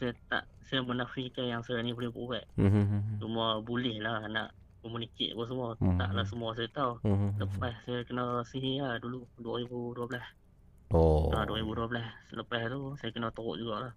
saya 0.00 0.12
tak 0.26 0.42
saya 0.66 0.80
menafikan 0.82 1.46
yang 1.46 1.62
saya 1.62 1.78
ni 1.80 1.94
boleh 1.94 2.10
berubat. 2.10 2.44
Mhm. 2.58 3.22
Cuma 3.22 3.62
boleh 3.62 4.02
lah 4.02 4.26
nak 4.26 4.50
communicate 4.82 5.32
apa 5.38 5.42
semua. 5.46 5.68
Mhm. 5.78 5.96
Taklah 5.96 6.24
semua 6.26 6.50
saya 6.58 6.68
tahu. 6.74 6.92
Mhm. 7.06 7.28
Lepas 7.38 7.72
saya 7.86 8.00
kena 8.02 8.24
sihir 8.42 8.82
lah 8.82 8.98
dulu 8.98 9.22
2012. 9.38 10.24
Oh. 10.90 11.30
Ah 11.30 11.46
2012. 11.46 12.02
Lepas 12.34 12.60
tu 12.66 12.80
saya 12.98 13.10
kena 13.14 13.28
teruk 13.30 13.54
jugalah. 13.54 13.92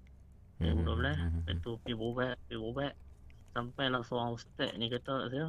Mhm. 0.62 0.86
2012. 0.86 1.18
Lepas 1.18 1.56
tu 1.60 1.72
pergi 1.82 1.96
berubat, 1.98 2.36
pergi 2.46 2.58
berubat. 2.62 2.94
Sampailah 3.52 4.02
seorang 4.06 4.32
ustaz 4.32 4.72
ni 4.78 4.88
kata 4.88 5.14
kat 5.18 5.28
saya, 5.34 5.48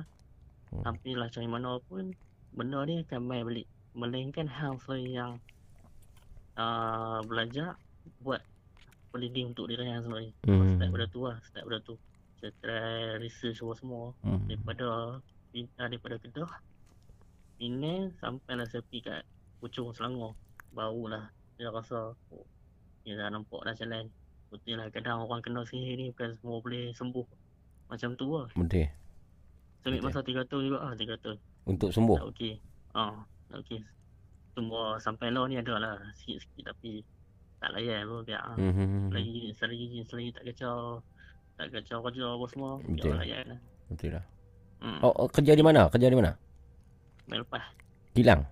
Hmm. 0.72 0.88
Hampirlah 0.88 1.28
cari 1.28 1.44
mana 1.44 1.76
pun 1.84 2.16
benda 2.56 2.80
ni 2.88 3.04
akan 3.04 3.20
main 3.28 3.44
balik. 3.44 3.68
Melainkan 3.92 4.48
hang 4.48 4.80
saya 4.80 5.04
yang 5.04 5.32
uh, 6.56 7.20
belajar 7.24 7.76
buat 8.24 8.40
peliding 9.12 9.52
untuk 9.52 9.68
diri 9.68 9.84
hang 9.84 10.04
sendiri. 10.04 10.32
Hmm. 10.48 10.80
Start 10.80 10.90
pada 10.90 11.06
tu 11.08 11.20
lah, 11.22 11.36
start 11.44 11.64
pada 11.68 11.78
tu. 11.84 11.94
Saya 12.40 12.50
try 12.58 13.20
research 13.20 13.60
apa 13.60 13.74
semua 13.76 14.04
Hmm. 14.24 14.40
daripada 14.48 14.86
uh, 15.54 15.66
daripada 15.78 16.16
Kedah 16.18 16.50
Penang 17.54 18.10
sampailah 18.18 18.66
saya 18.66 18.82
pergi 18.82 19.06
kat 19.06 19.22
Puchong 19.60 19.94
Selangor. 19.94 20.34
Barulah 20.74 21.30
dia 21.54 21.70
rasa 21.70 22.10
oh, 22.32 22.46
dia 23.04 23.14
dah 23.14 23.30
nampak 23.30 23.62
dah 23.62 23.76
jalan. 23.76 24.10
Betul 24.50 24.82
lah 24.82 24.90
kadang 24.90 25.22
orang 25.22 25.38
kena 25.40 25.62
sihir 25.62 25.94
ni 25.94 26.10
bukan 26.10 26.34
semua 26.40 26.58
boleh 26.58 26.90
sembuh. 26.90 27.26
Macam 27.86 28.16
tu 28.16 28.26
lah. 28.34 28.48
Betul. 28.56 28.88
Saya 29.82 29.94
ambil 29.94 30.02
masa 30.02 30.20
3 30.22 30.42
tahun 30.48 30.62
juga 30.66 30.78
lah 30.80 30.94
3 30.94 31.22
tahun. 31.22 31.38
Untuk 31.68 31.90
sembuh. 31.94 32.18
Tak 32.18 32.28
okey. 32.34 32.52
Ah, 32.92 33.14
okey. 33.60 33.80
Semua 34.52 35.00
sampai 35.00 35.32
lah 35.32 35.44
ni 35.48 35.56
ada 35.56 35.74
lah 35.80 35.94
sikit-sikit 36.16 36.72
tapi 36.72 37.04
tak 37.62 37.70
layan 37.78 38.04
apa 38.04 38.16
biar 38.26 38.40
ah. 38.42 38.56
Mhm. 38.58 39.12
Selagi 39.12 39.40
selagi 39.56 39.86
selagi 40.08 40.30
tak 40.34 40.42
kacau 40.50 40.76
tak 41.56 41.66
kacau 41.70 41.98
kerja 42.04 42.24
apa 42.26 42.44
semua 42.50 42.70
Betul. 42.82 42.96
biar 42.96 43.16
layan 43.22 43.44
lah. 43.56 43.60
Betul 43.92 44.10
lah. 44.18 44.24
Hmm. 44.82 44.98
Oh, 44.98 45.14
oh, 45.14 45.28
kerja 45.30 45.54
di 45.54 45.62
mana? 45.62 45.86
Kerja 45.86 46.10
di 46.10 46.18
mana? 46.18 46.34
Main 47.30 47.46
lepas. 47.46 47.62
Kilang. 48.18 48.42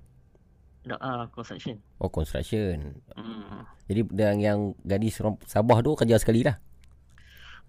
Dah 0.87 0.97
ah 1.03 1.23
construction. 1.35 1.77
Oh, 1.99 2.09
construction. 2.09 3.03
Hmm. 3.19 3.67
Jadi 3.91 4.01
yang 4.15 4.39
yang 4.39 4.59
gadis 4.87 5.19
Sabah 5.51 5.83
tu 5.83 5.93
kerja 5.99 6.17
sekali 6.17 6.47
lah. 6.47 6.57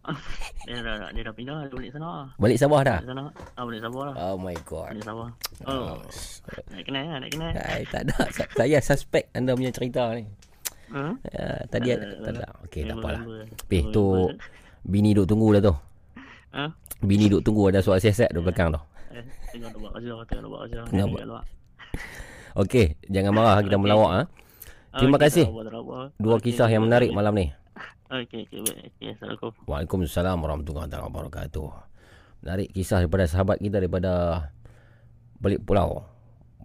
Dia 0.66 0.82
dah 0.82 1.14
dia 1.14 1.22
dah 1.22 1.34
pindah 1.34 1.58
dia 1.70 1.74
balik 1.74 1.92
sana. 1.94 2.34
Balik 2.38 2.58
Sabah 2.58 2.82
dah? 2.82 2.98
Balik 3.02 3.10
sana. 3.14 3.24
Ah 3.54 3.64
balik 3.66 3.82
Sabah 3.82 4.04
lah. 4.10 4.16
Oh 4.18 4.36
my 4.38 4.58
god. 4.66 4.90
Balik 4.94 5.06
Sabah. 5.06 5.30
Oh. 5.66 5.94
Nak 6.74 6.84
kenal 6.86 7.04
lah, 7.06 7.18
nak 7.22 7.30
kenal. 7.30 7.52
Hai, 7.54 7.82
tak 7.86 8.02
ada. 8.10 8.16
Sa- 8.34 8.50
Saya 8.58 8.78
suspek 8.82 9.30
anda 9.32 9.54
punya 9.54 9.70
cerita 9.70 10.10
ni. 10.14 10.26
Ha? 10.92 11.04
Ya, 11.24 11.46
tadi 11.70 11.88
Tak 11.94 12.00
tak 12.02 12.10
tak 12.20 12.32
ada. 12.36 12.42
ada. 12.44 12.48
Okey, 12.68 12.82
tak 12.84 12.96
apalah. 12.98 13.22
Peh 13.70 13.84
tu 13.90 14.04
bini 14.82 15.14
duk 15.14 15.30
tunggu 15.30 15.48
dah 15.56 15.62
tu. 15.64 15.74
Ha? 16.52 16.64
Bini 17.00 17.26
duk 17.30 17.42
tunggu 17.46 17.70
ada 17.70 17.80
suara 17.80 18.02
siasat 18.02 18.34
di 18.34 18.42
belakang 18.42 18.74
tu. 18.74 18.82
Eh, 19.12 19.24
tengah 19.54 19.70
buat 19.78 19.92
kerja, 19.96 20.14
tengah 20.28 20.48
buat 20.50 20.62
kerja. 20.68 20.80
Tengah 20.90 21.06
buat. 21.08 21.46
Okey, 22.60 23.00
jangan 23.08 23.32
marah 23.32 23.64
kita 23.64 23.78
melawak 23.80 24.12
ah. 24.12 24.26
Terima 24.92 25.16
kasih. 25.16 25.48
tak 25.48 25.72
tak. 25.72 26.08
Dua 26.20 26.36
kisah 26.44 26.68
yang 26.68 26.84
menarik 26.84 27.16
malam 27.16 27.32
ni. 27.32 27.48
Okey, 28.12 28.44
okey, 28.44 28.60
baik. 28.68 28.92
Okey, 28.92 29.16
Assalamualaikum. 29.16 29.56
Waalaikumsalam 29.72 30.36
warahmatullahi 30.44 30.92
wabarakatuh. 30.92 31.72
Menarik 32.44 32.76
kisah 32.76 33.00
daripada 33.00 33.24
sahabat 33.24 33.64
kita 33.64 33.80
daripada 33.80 34.12
balik 35.40 35.64
pulau. 35.64 36.04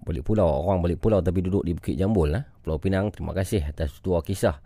Balik 0.02 0.26
pulau, 0.26 0.66
orang 0.66 0.82
balik 0.82 0.98
pulau 0.98 1.22
tapi 1.22 1.46
duduk 1.46 1.62
di 1.62 1.78
Bukit 1.78 1.94
Jambul 1.94 2.34
lah. 2.34 2.50
Pulau 2.66 2.82
Pinang. 2.82 3.14
Terima 3.14 3.30
kasih 3.30 3.62
atas 3.62 3.94
dua 4.02 4.26
kisah 4.26 4.58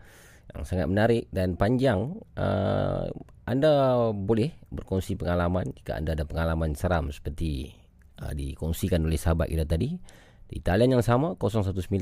yang 0.57 0.65
sangat 0.65 0.89
menarik 0.89 1.29
dan 1.29 1.61
panjang. 1.61 2.17
Uh, 2.33 3.13
anda 3.45 4.09
boleh 4.17 4.49
berkongsi 4.73 5.21
pengalaman 5.21 5.77
jika 5.77 6.01
anda 6.01 6.17
ada 6.17 6.25
pengalaman 6.25 6.73
seram 6.73 7.13
seperti 7.13 7.77
uh, 8.25 8.33
dikongsikan 8.33 9.05
oleh 9.05 9.21
sahabat 9.21 9.53
kita 9.53 9.69
tadi. 9.69 10.01
Di 10.49 10.65
talian 10.65 10.97
yang 10.97 11.05
sama 11.05 11.37
019852 11.37 11.93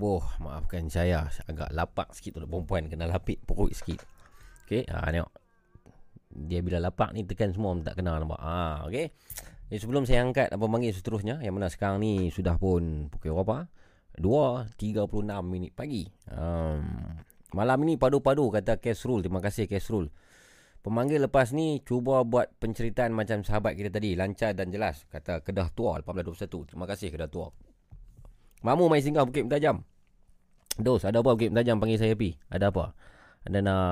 Bobo. 0.00 0.24
Maafkan 0.40 0.88
saya. 0.88 1.28
Agak 1.44 1.68
lapak 1.76 2.16
sikit 2.16 2.40
tu 2.40 2.48
perempuan 2.48 2.88
kena 2.88 3.04
lapik 3.04 3.44
perut 3.44 3.68
sikit. 3.76 4.00
Okey, 4.64 4.88
ha 4.88 5.12
tengok. 5.12 5.28
Dia 6.32 6.64
bila 6.64 6.80
lapak 6.80 7.12
ni 7.12 7.28
tekan 7.28 7.52
semua 7.52 7.76
tak 7.84 8.00
kena 8.00 8.16
nampak. 8.16 8.40
Ha, 8.40 8.88
okey. 8.88 9.12
Jadi 9.68 9.78
sebelum 9.78 10.08
saya 10.08 10.24
angkat 10.24 10.48
apa 10.48 10.64
panggil 10.64 10.96
seterusnya 10.96 11.44
yang 11.44 11.54
mana 11.54 11.68
sekarang 11.68 12.00
ni 12.00 12.32
sudah 12.32 12.56
pun 12.56 13.12
pukul 13.12 13.36
berapa? 13.36 13.68
2.36 14.16 15.06
minit 15.44 15.76
pagi. 15.76 16.08
Um, 16.32 17.14
malam 17.54 17.78
ini 17.84 18.00
padu-padu 18.00 18.48
kata 18.50 18.80
Kesrul. 18.80 19.20
Terima 19.22 19.38
kasih 19.38 19.68
Kesrul. 19.68 20.08
Pemanggil 20.80 21.20
lepas 21.20 21.52
ni 21.52 21.84
cuba 21.84 22.24
buat 22.24 22.56
penceritaan 22.56 23.12
macam 23.12 23.44
sahabat 23.44 23.76
kita 23.76 23.92
tadi. 23.92 24.16
Lancar 24.16 24.56
dan 24.56 24.72
jelas. 24.72 25.04
Kata 25.12 25.44
Kedah 25.44 25.68
Tua 25.76 26.00
1821. 26.00 26.72
Terima 26.72 26.88
kasih 26.88 27.12
Kedah 27.12 27.28
Tua. 27.28 27.52
Mamu 28.64 28.88
mai 28.88 29.04
singgah 29.04 29.28
Bukit 29.28 29.44
Mentajam. 29.44 29.89
Dos, 30.78 31.02
ada 31.02 31.18
apa 31.24 31.34
Bukit 31.34 31.50
Mentajam 31.50 31.82
panggil 31.82 31.98
saya 31.98 32.14
pi? 32.14 32.38
Ada 32.46 32.70
apa? 32.70 32.94
Ada 33.48 33.58
nak 33.64 33.82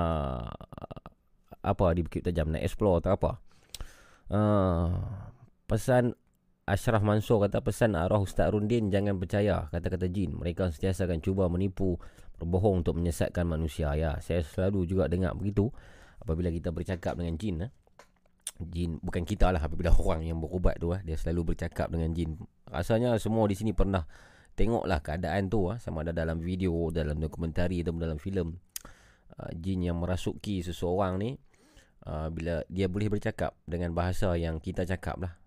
apa 1.64 1.86
di 1.96 2.06
Bukit 2.06 2.22
Mentajam? 2.22 2.54
Nak 2.54 2.62
explore 2.62 3.02
atau 3.02 3.12
apa? 3.18 3.30
Uh, 4.28 4.92
pesan 5.66 6.14
Ashraf 6.68 7.00
Mansur 7.00 7.40
kata 7.40 7.64
pesan 7.64 7.96
arwah 7.96 8.20
Ustaz 8.20 8.52
Rundin 8.52 8.92
jangan 8.92 9.16
percaya 9.16 9.72
kata-kata 9.72 10.06
jin. 10.12 10.36
Mereka 10.36 10.68
sentiasa 10.68 11.08
akan 11.08 11.24
cuba 11.24 11.48
menipu, 11.48 11.96
berbohong 12.36 12.84
untuk 12.84 13.00
menyesatkan 13.00 13.48
manusia. 13.48 13.96
Ya, 13.96 14.20
saya 14.20 14.44
selalu 14.44 14.84
juga 14.84 15.08
dengar 15.08 15.32
begitu 15.32 15.72
apabila 16.20 16.52
kita 16.52 16.68
bercakap 16.68 17.16
dengan 17.16 17.40
jin. 17.40 17.56
Eh. 17.64 17.72
Jin 18.60 19.00
bukan 19.00 19.24
kita 19.24 19.48
lah 19.48 19.64
apabila 19.64 19.96
orang 20.04 20.28
yang 20.28 20.38
berubat 20.44 20.76
tu 20.76 20.92
eh, 20.92 21.00
dia 21.08 21.16
selalu 21.16 21.56
bercakap 21.56 21.88
dengan 21.88 22.12
jin. 22.12 22.36
Rasanya 22.68 23.16
semua 23.16 23.48
di 23.48 23.56
sini 23.56 23.72
pernah 23.72 24.04
tengoklah 24.58 24.98
keadaan 24.98 25.46
tu 25.46 25.70
ah 25.70 25.78
sama 25.78 26.02
ada 26.02 26.10
dalam 26.10 26.42
video, 26.42 26.90
dalam 26.90 27.22
dokumentari 27.22 27.86
atau 27.86 27.94
dalam 27.94 28.18
filem. 28.18 28.58
Uh, 29.38 29.54
jin 29.54 29.86
yang 29.86 30.02
merasuki 30.02 30.66
seseorang 30.66 31.14
ni 31.22 31.38
uh, 32.10 32.26
bila 32.34 32.66
dia 32.66 32.90
boleh 32.90 33.06
bercakap 33.06 33.54
dengan 33.62 33.94
bahasa 33.94 34.34
yang 34.34 34.58
kita 34.58 34.82
cakap 34.82 35.22
lah. 35.22 35.38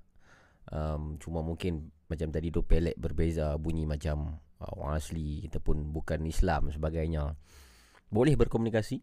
Um, 0.72 1.20
cuma 1.20 1.44
mungkin 1.44 1.92
macam 2.08 2.32
tadi 2.32 2.48
tu 2.56 2.64
pelet 2.64 2.96
berbeza 2.96 3.60
bunyi 3.60 3.84
macam 3.84 4.40
orang 4.62 5.02
asli 5.02 5.44
ataupun 5.50 5.92
bukan 5.92 6.24
Islam 6.24 6.72
sebagainya. 6.72 7.36
Boleh 8.08 8.38
berkomunikasi 8.40 9.02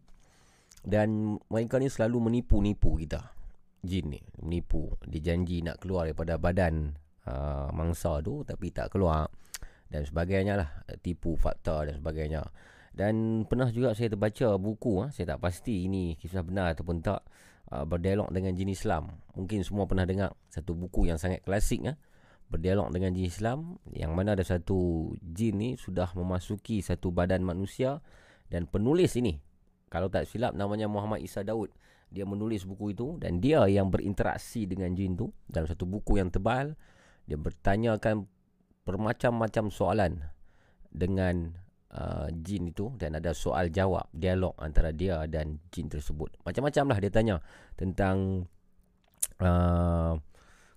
dan 0.85 1.37
mereka 1.51 1.77
ni 1.77 1.91
selalu 1.91 2.31
menipu-nipu 2.31 2.95
kita. 2.97 3.35
Jin 3.83 4.15
ni 4.15 4.21
menipu. 4.41 4.95
Dia 5.05 5.33
janji 5.33 5.61
nak 5.61 5.83
keluar 5.83 6.07
daripada 6.07 6.39
badan 6.39 6.95
uh, 7.27 7.67
mangsa 7.75 8.23
tu 8.23 8.41
tapi 8.47 8.71
tak 8.71 8.95
keluar 8.95 9.27
dan 9.89 10.05
sebagainya 10.05 10.53
lah. 10.55 10.69
Tipu 11.01 11.35
fakta 11.35 11.85
dan 11.85 11.97
sebagainya. 11.97 12.45
Dan 12.93 13.45
pernah 13.45 13.69
juga 13.69 13.93
saya 13.93 14.09
terbaca 14.09 14.57
buku 14.57 15.05
ha, 15.05 15.13
saya 15.13 15.35
tak 15.35 15.39
pasti 15.41 15.85
ini 15.85 16.17
kisah 16.17 16.41
benar 16.41 16.73
ataupun 16.73 16.99
tak 16.99 17.21
uh, 17.69 17.85
berdialog 17.85 18.29
dengan 18.33 18.53
jin 18.57 18.69
Islam. 18.69 19.13
Mungkin 19.37 19.61
semua 19.61 19.85
pernah 19.85 20.09
dengar 20.09 20.33
satu 20.49 20.73
buku 20.73 21.09
yang 21.09 21.21
sangat 21.21 21.45
klasik 21.45 21.85
ha, 21.85 21.93
berdialog 22.49 22.89
dengan 22.89 23.13
jin 23.13 23.29
Islam 23.29 23.77
yang 23.93 24.17
mana 24.17 24.33
ada 24.33 24.41
satu 24.41 25.13
jin 25.21 25.61
ni 25.61 25.69
sudah 25.77 26.11
memasuki 26.17 26.81
satu 26.81 27.13
badan 27.13 27.45
manusia 27.45 28.01
dan 28.49 28.65
penulis 28.65 29.13
ini. 29.15 29.37
Kalau 29.89 30.09
tak 30.09 30.29
silap 30.29 30.53
namanya 30.53 30.85
Muhammad 30.85 31.21
Isa 31.21 31.41
Daud. 31.41 31.73
Dia 32.09 32.25
menulis 32.25 32.65
buku 32.65 32.97
itu 32.97 33.21
dan 33.21 33.37
dia 33.37 33.61
yang 33.69 33.93
berinteraksi 33.93 34.65
dengan 34.65 34.97
jin 34.97 35.13
tu. 35.13 35.29
Dalam 35.45 35.69
satu 35.69 35.85
buku 35.85 36.17
yang 36.17 36.33
tebal 36.33 36.73
dia 37.29 37.37
bertanyakan 37.37 38.25
bermacam-macam 38.89 39.69
soalan 39.69 40.25
dengan 40.89 41.53
uh, 41.93 42.27
jin 42.33 42.73
itu 42.73 42.97
dan 42.97 43.13
ada 43.21 43.37
soal 43.37 43.69
jawab 43.69 44.09
dialog 44.09 44.57
antara 44.57 44.89
dia 44.89 45.29
dan 45.29 45.61
jin 45.69 45.85
tersebut. 45.85 46.33
Macam-macam 46.41 46.83
lah 46.89 46.97
dia 46.97 47.11
tanya 47.13 47.37
tentang 47.77 48.49
uh, 49.37 50.17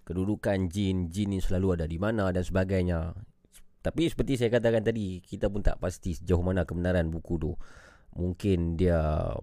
kedudukan 0.04 0.68
jin, 0.68 1.08
jin 1.08 1.32
ni 1.32 1.40
selalu 1.40 1.80
ada 1.80 1.86
di 1.88 1.96
mana 1.96 2.28
dan 2.34 2.44
sebagainya. 2.44 3.16
Tapi 3.82 4.06
seperti 4.06 4.38
saya 4.38 4.50
katakan 4.54 4.86
tadi, 4.86 5.18
kita 5.18 5.50
pun 5.50 5.58
tak 5.58 5.82
pasti 5.82 6.14
sejauh 6.14 6.44
mana 6.44 6.62
kebenaran 6.62 7.10
buku 7.10 7.34
tu. 7.40 7.52
Mungkin 8.14 8.78
dia 8.78 9.34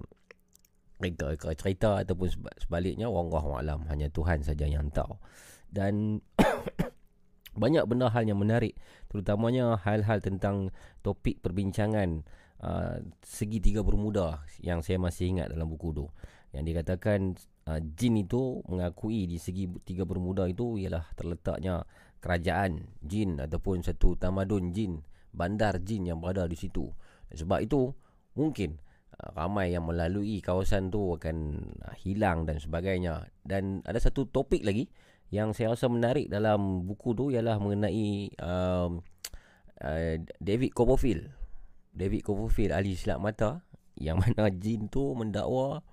cerita, 0.95 1.35
cerita 1.55 1.89
ataupun 1.99 2.27
sebaliknya 2.59 3.11
wallahu 3.11 3.59
alam 3.59 3.83
hanya 3.91 4.07
Tuhan 4.07 4.39
saja 4.43 4.63
yang 4.63 4.87
tahu. 4.95 5.19
Dan 5.67 6.23
banyak 7.57 7.83
benda 7.89 8.11
hal 8.13 8.25
yang 8.25 8.37
menarik 8.37 8.77
terutamanya 9.09 9.79
hal-hal 9.81 10.21
tentang 10.21 10.69
topik 11.01 11.41
perbincangan 11.41 12.23
uh, 12.63 13.01
segi 13.23 13.59
tiga 13.63 13.81
bermuda 13.81 14.43
yang 14.61 14.83
saya 14.83 14.99
masih 15.01 15.33
ingat 15.37 15.51
dalam 15.51 15.67
buku 15.67 15.95
tu. 15.95 16.05
Yang 16.49 16.63
dikatakan 16.73 17.19
uh, 17.69 17.79
jin 17.97 18.21
itu 18.21 18.61
mengakui 18.65 19.29
di 19.29 19.37
segi 19.37 19.69
tiga 19.85 20.05
bermuda 20.05 20.49
itu 20.49 20.77
ialah 20.81 21.05
terletaknya 21.13 21.85
kerajaan 22.19 22.89
jin 22.99 23.39
ataupun 23.39 23.85
satu 23.85 24.19
tamadun 24.19 24.75
jin 24.75 24.99
bandar 25.31 25.79
jin 25.81 26.09
yang 26.09 26.19
berada 26.19 26.49
di 26.49 26.57
situ. 26.57 26.89
Sebab 27.29 27.61
itu 27.61 27.93
mungkin 28.33 28.81
uh, 29.17 29.29
ramai 29.37 29.73
yang 29.77 29.85
melalui 29.85 30.41
kawasan 30.41 30.89
tu 30.89 31.15
akan 31.15 31.65
uh, 31.85 31.95
hilang 32.01 32.49
dan 32.49 32.57
sebagainya. 32.57 33.29
Dan 33.45 33.85
ada 33.85 34.01
satu 34.01 34.25
topik 34.25 34.65
lagi 34.65 34.89
yang 35.29 35.53
saya 35.53 35.77
rasa 35.77 35.85
menarik 35.85 36.25
dalam 36.29 36.85
buku 36.85 37.13
tu 37.13 37.29
ialah 37.29 37.61
mengenai 37.61 38.33
um, 38.41 39.01
uh, 39.81 40.15
David 40.41 40.73
Copperfield. 40.73 41.29
David 41.93 42.25
Copperfield 42.25 42.73
ahli 42.73 42.97
silap 42.97 43.21
mata 43.21 43.61
yang 43.97 44.17
mana 44.21 44.49
jin 44.49 44.89
tu 44.89 45.13
mendakwa 45.13 45.85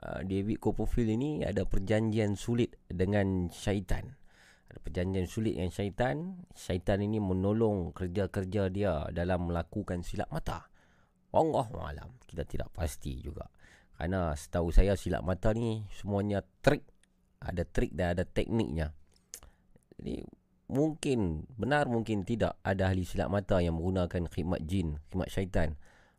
uh, 0.00 0.20
David 0.24 0.56
Copperfield 0.56 1.10
ini 1.12 1.44
ada 1.44 1.68
perjanjian 1.68 2.32
sulit 2.38 2.80
dengan 2.88 3.52
syaitan. 3.52 4.16
Ada 4.68 4.78
perjanjian 4.80 5.28
sulit 5.28 5.60
dengan 5.60 5.72
syaitan. 5.72 6.16
Syaitan 6.56 7.04
ini 7.04 7.20
menolong 7.20 7.92
kerja-kerja 7.92 8.72
dia 8.72 9.04
dalam 9.12 9.52
melakukan 9.52 10.00
silap 10.00 10.32
mata. 10.32 10.64
Allah 11.28 11.68
malam 11.76 12.16
kita 12.24 12.48
tidak 12.48 12.72
pasti 12.72 13.20
juga. 13.20 13.52
Karena 14.00 14.32
setahu 14.32 14.72
saya 14.72 14.96
silap 14.96 15.26
mata 15.26 15.52
ni 15.52 15.84
semuanya 15.92 16.40
trik 16.64 16.86
ada 17.38 17.62
trik 17.62 17.94
dan 17.94 18.18
ada 18.18 18.24
tekniknya. 18.26 18.94
Jadi 19.98 20.22
mungkin 20.68 21.48
benar 21.56 21.88
mungkin 21.88 22.28
tidak 22.28 22.60
ada 22.60 22.92
ahli 22.92 23.02
silap 23.02 23.32
mata 23.32 23.58
yang 23.58 23.80
menggunakan 23.80 24.28
khidmat 24.28 24.62
jin, 24.68 25.00
khidmat 25.08 25.28
syaitan 25.32 25.78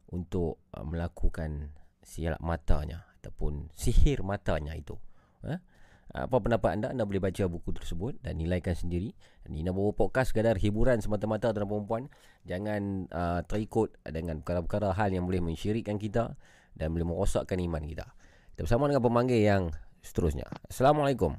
untuk 0.09 0.57
uh, 0.73 0.83
melakukan 0.83 1.75
silap 2.01 2.41
matanya 2.41 3.05
ataupun 3.21 3.69
sihir 3.77 4.25
matanya 4.25 4.73
itu. 4.73 4.97
Ha? 5.45 5.61
Apa 6.09 6.41
pendapat 6.41 6.73
anda? 6.73 6.87
Anda 6.89 7.05
boleh 7.05 7.21
baca 7.21 7.45
buku 7.45 7.69
tersebut 7.69 8.17
dan 8.25 8.41
nilaikan 8.41 8.73
sendiri. 8.73 9.13
Nina 9.45 9.69
bawa 9.69 9.93
podcast 9.93 10.33
sekadar 10.33 10.57
hiburan 10.57 11.05
semata-mata 11.05 11.53
tuan 11.53 11.69
perempuan. 11.69 12.03
Jangan 12.49 13.05
uh, 13.13 13.41
terikut 13.45 13.93
dengan 14.01 14.41
perkara-perkara 14.41 14.97
hal 14.97 15.13
yang 15.13 15.29
boleh 15.29 15.37
mensyirikkan 15.45 16.01
kita 16.01 16.33
dan 16.73 16.87
boleh 16.97 17.05
merosakkan 17.05 17.61
iman 17.61 17.85
kita. 17.85 18.09
Kita 18.57 18.65
bersama 18.65 18.89
dengan 18.89 19.05
pemanggil 19.05 19.37
yang 19.45 19.63
seterusnya. 20.01 20.47
Assalamualaikum. 20.67 21.35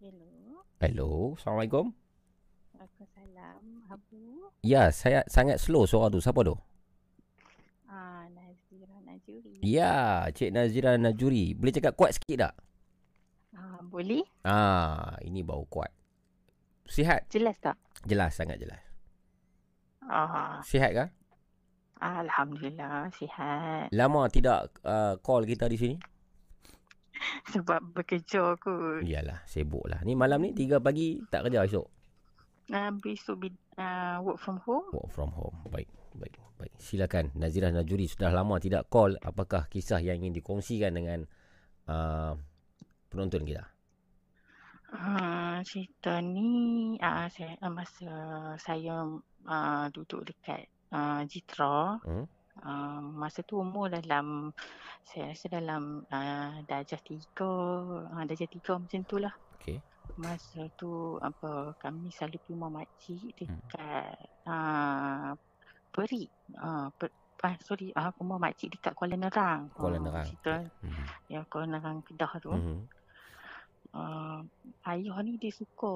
Hello. 0.00 0.62
Hello, 0.78 1.10
Assalamualaikum. 1.38 1.92
Waalaikumsalam. 2.76 3.62
Abu. 3.90 4.50
Ya, 4.66 4.90
saya 4.90 5.22
sangat 5.30 5.62
slow 5.62 5.86
suara 5.86 6.10
tu. 6.10 6.18
Siapa 6.18 6.42
tu? 6.42 6.54
Ah, 7.86 8.26
Nazira 8.34 8.98
Najuri. 9.06 9.62
Ya, 9.62 10.26
Cik 10.30 10.50
Nazira 10.50 10.98
Najuri. 10.98 11.54
Boleh 11.54 11.72
cakap 11.74 11.94
kuat 11.94 12.18
sikit 12.18 12.50
tak? 12.50 12.54
Ah, 13.54 13.80
boleh? 13.86 14.24
Ah, 14.42 15.16
ini 15.22 15.40
bau 15.46 15.64
kuat. 15.70 15.90
Sihat? 16.86 17.26
Jelas 17.30 17.58
tak? 17.58 17.78
Jelas, 18.06 18.34
sangat 18.34 18.62
jelas. 18.62 18.82
Ah, 20.06 20.62
Sihat 20.62 20.90
ke? 20.94 21.04
Alhamdulillah 21.96 23.08
sihat. 23.16 23.88
Lama 23.88 24.28
tidak 24.28 24.68
uh, 24.84 25.16
call 25.24 25.48
kita 25.48 25.64
di 25.66 25.80
sini? 25.80 25.96
Sebab 27.54 27.80
bekerja 27.96 28.56
aku. 28.56 29.02
Iyalah, 29.02 29.44
sibuk 29.48 29.84
lah. 29.86 30.00
Ni 30.02 30.16
malam 30.18 30.42
ni 30.42 30.50
3 30.52 30.80
pagi 30.80 31.20
tak 31.30 31.48
kerja 31.48 31.64
esok? 31.64 31.86
Uh, 32.66 32.90
besok 32.98 33.46
bi- 33.46 33.64
uh, 33.78 34.18
work 34.26 34.42
from 34.42 34.58
home. 34.66 34.90
Work 34.90 35.10
from 35.14 35.30
home. 35.30 35.54
Baik, 35.70 35.86
baik, 36.18 36.34
baik. 36.58 36.74
Silakan 36.82 37.30
Nazirah 37.38 37.70
Najuri 37.70 38.10
sudah 38.10 38.34
lama 38.34 38.58
tidak 38.58 38.90
call. 38.90 39.14
Apakah 39.22 39.70
kisah 39.70 40.02
yang 40.02 40.18
ingin 40.18 40.42
dikongsikan 40.42 40.90
dengan 40.90 41.22
uh, 41.86 42.34
penonton 43.06 43.46
kita? 43.46 43.70
Uh, 44.86 45.62
cerita 45.66 46.22
ni 46.22 46.94
uh, 46.98 47.26
saya, 47.30 47.54
uh, 47.62 47.70
masa 47.70 48.10
saya 48.58 49.02
uh, 49.46 49.86
duduk 49.94 50.26
dekat 50.26 50.66
uh, 50.90 51.22
Jitra. 51.26 52.02
Hmm? 52.02 52.26
Uh, 52.56 53.04
masa 53.12 53.44
tu 53.44 53.60
umur 53.60 53.92
dalam 53.92 54.48
saya 55.04 55.36
rasa 55.36 55.46
dalam 55.52 56.00
uh, 56.08 56.56
darjah 56.64 57.00
tiga 57.04 57.52
uh, 58.08 58.24
darjah 58.24 58.48
tiga 58.48 58.80
macam 58.80 59.00
tu 59.04 59.16
lah 59.20 59.34
Okay. 59.60 59.82
masa 60.16 60.64
tu 60.78 61.20
apa 61.20 61.76
kami 61.76 62.08
selalu 62.08 62.40
pergi 62.40 62.52
rumah 62.56 62.70
makcik 62.72 63.34
dekat 63.36 64.16
uh, 64.48 65.36
Peri. 65.92 66.28
Uh, 66.56 66.88
per, 66.92 67.08
ah, 67.44 67.56
sorry, 67.64 67.88
uh, 67.96 68.12
rumah 68.20 68.36
makcik 68.36 68.68
dekat 68.76 68.92
Kuala 68.92 69.16
Nerang. 69.16 69.72
Kuala 69.72 69.96
Ah, 69.96 70.02
Nerang. 70.04 70.26
Cerita 70.28 70.54
Mhm. 70.84 71.04
ya 71.28 71.40
Kuala 71.48 71.66
Nerang 71.76 72.04
Kedah 72.04 72.32
tu. 72.40 72.52
Mhm. 72.52 72.88
Uh, 73.96 74.44
ayah 74.84 75.16
ni 75.24 75.40
dia 75.40 75.48
suka 75.48 75.94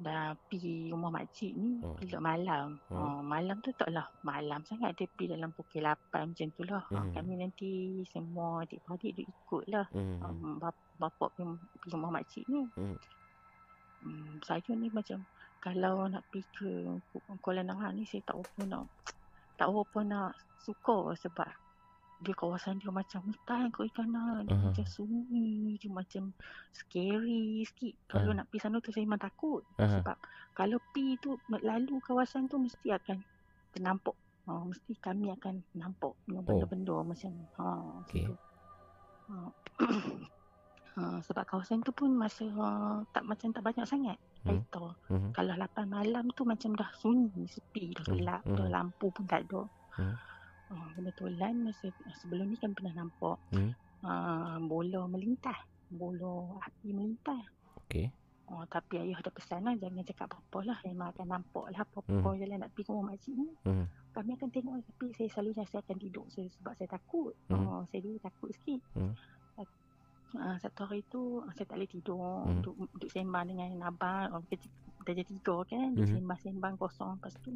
dah 0.00 0.32
pergi 0.48 0.88
rumah 0.88 1.12
makcik 1.12 1.52
ni 1.52 1.84
Hmm. 1.84 2.00
bila 2.00 2.16
malam. 2.24 2.66
Hmm. 2.88 2.96
Uh, 2.96 3.20
malam 3.20 3.60
tu 3.60 3.68
taklah 3.76 4.08
malam 4.22 4.64
sangat 4.64 4.96
dia 4.96 5.04
pergi 5.04 5.36
dalam 5.36 5.52
pukul 5.52 5.84
8 5.84 6.32
macam 6.32 6.48
tu 6.48 6.62
lah. 6.64 6.80
Uh, 6.88 7.04
Hmm. 7.04 7.12
kami 7.12 7.32
nanti 7.36 7.70
semua 8.08 8.64
adik-beradik 8.64 9.12
dia 9.12 9.24
ikut 9.28 9.64
lah. 9.68 9.84
Hmm. 9.92 10.16
Um, 10.24 10.56
bap- 10.56 10.96
bapak 10.96 11.28
pergi, 11.36 11.44
pergi 11.76 11.88
rumah 11.92 12.10
makcik 12.10 12.44
ni. 12.48 12.64
Hmm. 12.72 12.96
Hmm, 14.00 14.40
saya 14.42 14.72
ni 14.72 14.88
macam 14.88 15.22
kalau 15.60 16.08
nak 16.08 16.24
pergi 16.26 16.42
ke 16.56 16.70
Ku- 17.12 17.22
Kuala 17.38 17.62
Nerang 17.62 17.94
ni 17.94 18.02
saya 18.02 18.18
tak 18.24 18.34
apa 18.34 18.60
nak 18.66 18.90
tak 19.54 19.70
apa 19.70 19.98
nak 20.02 20.32
suka 20.58 21.14
sebab 21.14 21.46
dia 22.22 22.32
kawasan 22.32 22.78
dia 22.78 22.88
macam 22.88 23.20
hutan 23.26 23.66
ke 23.68 23.82
kanan 23.90 24.46
dia 24.46 24.54
Aha. 24.54 24.64
macam 24.70 24.86
sunyi 24.86 25.74
dia 25.76 25.90
macam 25.90 26.30
scary 26.70 27.66
sikit 27.66 27.94
kalau 28.06 28.30
Aha. 28.30 28.38
nak 28.40 28.46
pergi 28.48 28.62
sana 28.62 28.78
tu 28.78 28.90
saya 28.90 29.02
memang 29.02 29.20
takut 29.20 29.62
Aha. 29.76 29.98
sebab 29.98 30.16
kalau 30.54 30.78
pergi 30.90 31.18
tu 31.18 31.34
lalu 31.50 31.98
kawasan 32.00 32.46
tu 32.46 32.56
mesti 32.56 32.88
akan 32.88 33.18
ternampak 33.70 34.14
ha, 34.46 34.62
mesti 34.62 34.92
kami 34.98 35.30
akan 35.30 35.60
nampak 35.74 36.14
Oh. 36.32 36.40
benda-benda 36.40 36.96
macam 37.04 37.32
ha 37.60 37.66
gitu. 38.08 38.32
Ha. 39.28 39.34
ha, 40.96 41.02
sebab 41.20 41.44
kawasan 41.44 41.80
tu 41.80 41.92
pun 41.92 42.12
masa 42.12 42.44
uh, 42.48 43.00
tak 43.12 43.24
macam 43.24 43.48
tak 43.50 43.62
banyak 43.62 43.84
sangat 43.84 44.18
Hmm. 44.42 44.58
kereta. 44.58 44.84
Mhm. 45.06 45.30
Kalau 45.38 45.54
8 45.54 45.86
malam 45.86 46.24
tu 46.34 46.42
macam 46.42 46.74
dah 46.74 46.90
sunyi, 46.98 47.46
sepi, 47.46 47.94
dah 47.94 48.02
Hmm. 48.02 48.14
gelap, 48.18 48.42
Hmm. 48.42 48.56
dah 48.58 48.68
lampu 48.74 49.06
pun 49.14 49.22
tak 49.22 49.46
ada. 49.46 49.62
Hmm. 49.94 50.18
Uh, 50.72 50.88
kebetulan 50.96 51.52
masa 51.60 51.92
sebelum 52.16 52.48
ni 52.48 52.56
kan 52.56 52.72
pernah 52.72 53.04
nampak 53.04 53.36
Hmm. 53.52 53.76
uh, 54.08 54.56
bola 54.64 55.04
melintah, 55.04 55.58
bola 55.92 56.56
api 56.64 56.96
melintah. 56.96 57.44
Okey. 57.84 58.08
Oh, 58.48 58.64
tapi 58.68 59.00
ayah 59.00 59.20
ada 59.20 59.28
pesan 59.32 59.64
lah 59.64 59.76
jangan 59.76 60.04
cakap 60.04 60.28
apa-apa 60.28 60.58
lah 60.66 60.78
Memang 60.84 61.08
akan 61.12 61.26
nampak 61.28 61.64
lah 61.72 61.80
apa-apa 61.84 62.28
Hmm. 62.32 62.36
jalan 62.36 62.56
nak 62.60 62.68
pergi 62.72 62.84
ke 62.84 62.90
rumah 62.92 63.06
makcik 63.12 63.34
ni 63.36 63.48
Mhm. 63.64 63.86
Kami 64.12 64.30
akan 64.36 64.48
tengok 64.52 64.74
tapi 64.84 65.06
saya 65.12 65.28
selalu 65.32 65.50
saya 65.56 65.80
akan 65.80 65.96
tidur 65.96 66.26
saya, 66.28 66.48
sebab 66.52 66.72
saya 66.76 66.88
takut 66.90 67.32
Hmm. 67.48 67.64
oh, 67.64 67.80
Saya 67.88 68.00
dulu 68.00 68.16
takut 68.20 68.48
sikit 68.52 68.80
Hmm. 68.92 69.12
uh, 70.36 70.56
Satu 70.58 70.80
hari 70.84 71.04
tu 71.06 71.40
ah, 71.40 71.52
saya 71.52 71.64
tak 71.68 71.76
boleh 71.80 71.88
tidur 71.88 72.44
Hmm. 72.44 72.60
duduk, 72.60 72.74
duduk 72.92 73.10
sembang 73.12 73.44
dengan 73.48 73.68
abang 73.84 74.28
Orang 74.32 74.44
kecil 74.48 74.68
darjah 75.00 75.24
tiga 75.24 75.56
kan 75.64 75.86
Duduk 75.92 76.08
Mhm. 76.08 76.16
sembang-sembang 76.20 76.74
kosong 76.76 77.12
Lepas 77.20 77.36
tu 77.40 77.52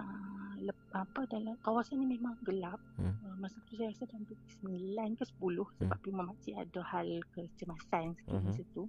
uh, 0.00 0.52
lep, 0.58 0.76
apa 0.92 1.20
dalam 1.26 1.54
kawasan 1.60 2.00
ni 2.00 2.16
memang 2.16 2.34
gelap 2.42 2.80
Hmm. 2.96 3.12
uh, 3.20 3.36
Masa 3.36 3.56
tu 3.64 3.76
saya 3.76 3.88
rasa 3.88 4.04
dalam 4.04 4.24
pukul 4.24 4.72
9 4.96 5.16
ke 5.16 5.24
10 5.24 5.36
Sebab 5.36 5.64
Hmm. 5.78 5.88
hmm. 5.92 6.04
rumah 6.04 6.24
makcik 6.28 6.54
ada 6.54 6.80
hal 6.82 7.08
kecemasan 7.30 8.06
sikit 8.16 8.32
Mhm. 8.34 8.44
masa 8.46 8.62
tu 8.72 8.84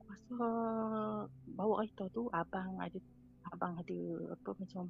Masa 0.00 0.36
bawa 1.52 1.74
kereta 1.78 2.04
tu 2.10 2.26
abang 2.32 2.80
ada 2.80 2.98
abang 3.48 3.74
ada 3.74 3.98
apa 4.28 4.50
macam 4.56 4.84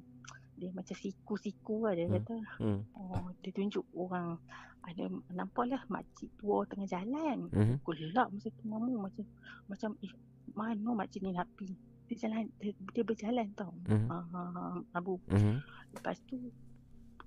dia 0.59 0.67
macam 0.75 0.91
siku-siku 0.93 1.87
lah 1.87 1.95
dia 1.95 2.05
Hmm. 2.05 2.15
kata 2.19 2.35
Hmm. 2.59 2.79
oh 2.93 3.31
dia 3.39 3.51
tunjuk 3.51 3.85
orang 3.95 4.35
ada 4.83 5.07
nampak 5.31 5.67
lah 5.67 5.81
makcik 5.87 6.27
tua 6.35 6.67
tengah 6.67 6.87
jalan 6.87 7.47
Mhm. 7.51 7.79
gelap 7.79 8.27
masa 8.29 8.47
tu 8.51 8.63
mamu 8.63 8.99
macam 8.99 9.23
macam 9.67 9.91
eh 10.03 10.11
mana 10.51 10.91
makcik 10.91 11.23
ni 11.23 11.31
nak 11.31 11.47
pergi 11.55 11.75
dia 12.09 12.25
jalan 12.25 12.49
dia, 12.57 12.73
dia 12.89 13.03
berjalan 13.05 13.47
tau 13.53 13.69
Mhm. 13.85 14.09
uh, 14.09 14.77
abu 14.91 15.21
Mhm. 15.29 15.61
lepas 15.93 16.17
tu 16.25 16.35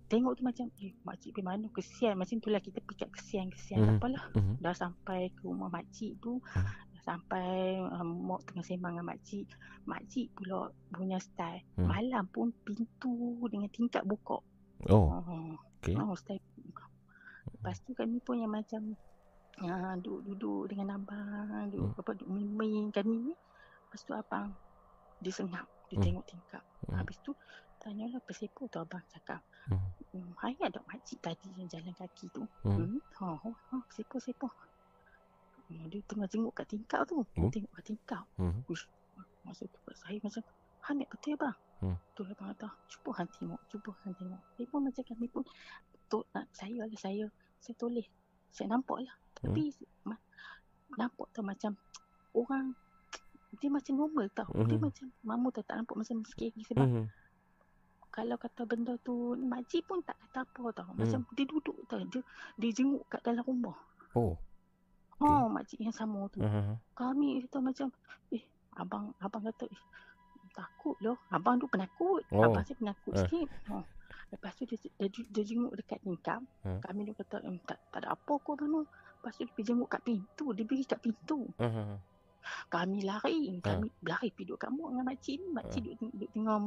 tengok 0.07 0.37
tu 0.37 0.43
macam 0.43 0.67
eh 0.77 0.93
makcik 1.01 1.33
pergi 1.33 1.47
mana 1.47 1.67
kesian 1.71 2.15
macam 2.15 2.37
tu 2.37 2.51
lah 2.51 2.59
kita 2.59 2.83
fikir 2.83 3.09
kesian 3.09 3.49
kesian 3.49 3.79
Mhm. 3.79 3.87
tak 3.87 3.97
apalah 3.97 4.25
Mhm. 4.35 4.55
dah 4.59 4.75
sampai 4.75 5.31
ke 5.31 5.43
rumah 5.43 5.71
makcik 5.71 6.19
tu 6.19 6.37
dah 6.93 7.03
sampai 7.07 7.49
um, 7.81 8.29
mak 8.29 8.45
tengah 8.45 8.61
sembang 8.61 8.93
dengan 8.93 9.09
makcik 9.09 9.47
makcik 9.85 10.27
pula 10.35 10.69
punya 10.91 11.17
style 11.17 11.65
Hmm. 11.75 11.89
malam 11.89 12.25
pun 12.29 12.53
pintu 12.61 13.15
dengan 13.49 13.71
tingkap 13.71 14.05
buka 14.05 14.43
Oh. 14.85 15.23
Okey. 15.79 15.95
oh 15.95 16.13
style 16.13 16.43
lepas 17.49 17.79
tu 17.81 17.95
kami 17.95 18.19
pun 18.19 18.37
yang 18.37 18.51
macam 18.51 18.99
uh, 19.59 19.95
duduk-duduk 19.97 20.69
dengan 20.69 20.99
abang 20.99 21.71
duduk 21.71 21.89
Hmm. 21.89 22.01
apa 22.01 22.11
duduk 22.15 22.29
main 22.53 22.85
kami 22.91 23.15
ni 23.23 23.35
lepas 23.87 24.01
tu 24.03 24.13
abang 24.13 24.51
dia 25.23 25.33
senyap 25.33 25.67
dia 25.87 25.97
Hmm. 25.97 26.05
tengok 26.05 26.25
tingkap 26.27 26.65
Hmm. 26.91 26.99
habis 26.99 27.17
tu 27.23 27.33
tanyalah 27.79 28.19
pesepo 28.27 28.67
tu 28.67 28.79
abang 28.83 29.03
cakap 29.09 29.41
Hmm. 29.71 29.79
hmm, 30.11 30.35
hai 30.43 30.59
ada 30.59 30.83
makcik 30.91 31.23
tadi 31.23 31.55
yang 31.55 31.71
jalan 31.71 31.95
kaki 31.95 32.27
tu 32.35 32.43
Hmm. 32.67 32.91
hmm. 32.91 33.01
ha, 33.23 33.39
oh, 33.47 33.55
oh, 33.55 33.83
sepo 33.95 34.19
sepo 34.19 34.51
hmm, 35.71 35.87
dia 35.87 36.03
tengah 36.05 36.27
jenguk 36.27 36.53
kat 36.53 36.67
tingkap 36.67 37.07
tu 37.07 37.23
Hmm. 37.39 37.51
tengok 37.55 37.71
kat 37.79 37.85
tingkap 37.87 38.25
Mhm. 38.37 38.67
Uish, 38.67 38.85
masa 39.47 39.65
tu 39.71 39.79
saya 39.95 40.19
macam 40.19 40.43
Hamid 40.83 41.07
betul 41.07 41.39
bang 41.39 41.55
Hmm. 41.79 41.99
tu 42.15 42.27
abang 42.27 42.51
kata 42.55 42.71
cuba 42.91 43.11
hang 43.19 43.31
tengok 43.31 43.61
cuba 43.71 43.91
hang 44.03 44.15
tengok 44.19 44.43
dia 44.59 44.67
pun 44.67 44.81
macam 44.83 45.03
kami 45.07 45.27
pun 45.31 45.43
tu, 46.11 46.19
nak 46.35 46.47
saya 46.51 46.83
lah 46.83 46.99
saya 46.99 47.27
saya 47.63 47.75
tulis 47.79 48.07
saya 48.51 48.67
nampak 48.71 48.99
lah 49.03 49.15
tapi 49.39 49.71
ma, 50.05 50.19
nampak 50.99 51.27
tu 51.31 51.41
macam 51.43 51.79
orang 52.35 52.75
dia 53.53 53.69
macam 53.69 53.95
normal 53.97 54.27
tau 54.33 54.49
dia 54.65 54.77
Mhm. 54.77 54.83
macam 54.83 55.07
mamu 55.23 55.49
tak 55.51 55.65
tak 55.67 55.77
nampak 55.77 55.97
macam 55.97 56.17
scary 56.25 56.63
sebab 56.63 56.87
Mhm. 56.87 57.05
kalau 58.09 58.37
kata 58.37 58.63
benda 58.63 58.95
tu 58.99 59.13
makcik 59.37 59.85
pun 59.85 60.01
tak 60.03 60.17
kata 60.19 60.45
apa 60.45 60.63
tau 60.75 60.91
macam 60.93 61.21
Hmm. 61.21 61.33
dia 61.33 61.45
duduk 61.45 61.77
tau 61.87 62.01
dia 62.03 62.21
dia 62.57 62.71
jenguk 62.71 63.05
kat 63.09 63.21
dalam 63.23 63.43
rumah 63.43 63.77
Oh. 64.13 64.37
oh 65.19 65.45
makcik 65.49 65.81
yang 65.81 65.93
sama 65.93 66.29
tu 66.29 66.41
Mhm. 66.41 66.77
kami 66.93 67.41
kata 67.43 67.59
macam 67.61 67.87
eh 68.31 68.43
abang 68.75 69.13
abang 69.19 69.43
kata 69.43 69.65
eh 69.67 69.83
takut 70.53 70.97
loh 71.01 71.17
abang 71.29 71.57
tu 71.57 71.65
penakut 71.67 72.21
Oh. 72.29 72.43
abang 72.43 72.61
saya 72.61 72.77
penakut 72.77 73.13
Eh. 73.15 73.21
sikit 73.23 73.49
oh. 73.71 73.85
lepas 74.29 74.57
tu 74.57 74.65
dia, 74.65 74.81
dia, 74.99 75.09
dia, 75.09 75.45
jenguk 75.45 75.73
dekat 75.75 76.01
tingkap 76.01 76.41
Hmm. 76.65 76.81
kami 76.81 77.05
tu 77.05 77.13
kata 77.15 77.37
eh, 77.43 77.61
tak, 77.63 77.77
tak 77.89 78.01
ada 78.01 78.13
apa 78.13 78.33
kau 78.39 78.53
abang 78.53 78.69
tu 78.69 78.85
lepas 79.21 79.33
tu 79.35 79.45
dia 79.47 79.63
jenguk 79.63 79.89
kat 79.89 80.01
pintu 80.03 80.53
dia 80.53 80.65
pergi 80.65 80.85
kat 80.87 81.01
pintu 81.01 81.49
Mhm. 81.59 82.12
Kami 82.69 83.03
lari 83.03 83.61
kami 83.61 83.87
lari 84.03 84.29
pergi 84.31 84.45
duduk 84.49 84.59
kat 84.59 84.71
mak 84.71 84.89
dengan 84.91 85.07
makcik 85.07 85.37
ni 85.39 85.47
makcik 85.51 85.83
Ha. 85.83 85.89
duduk, 85.93 86.11
duduk 86.13 86.31
tengah 86.33 86.59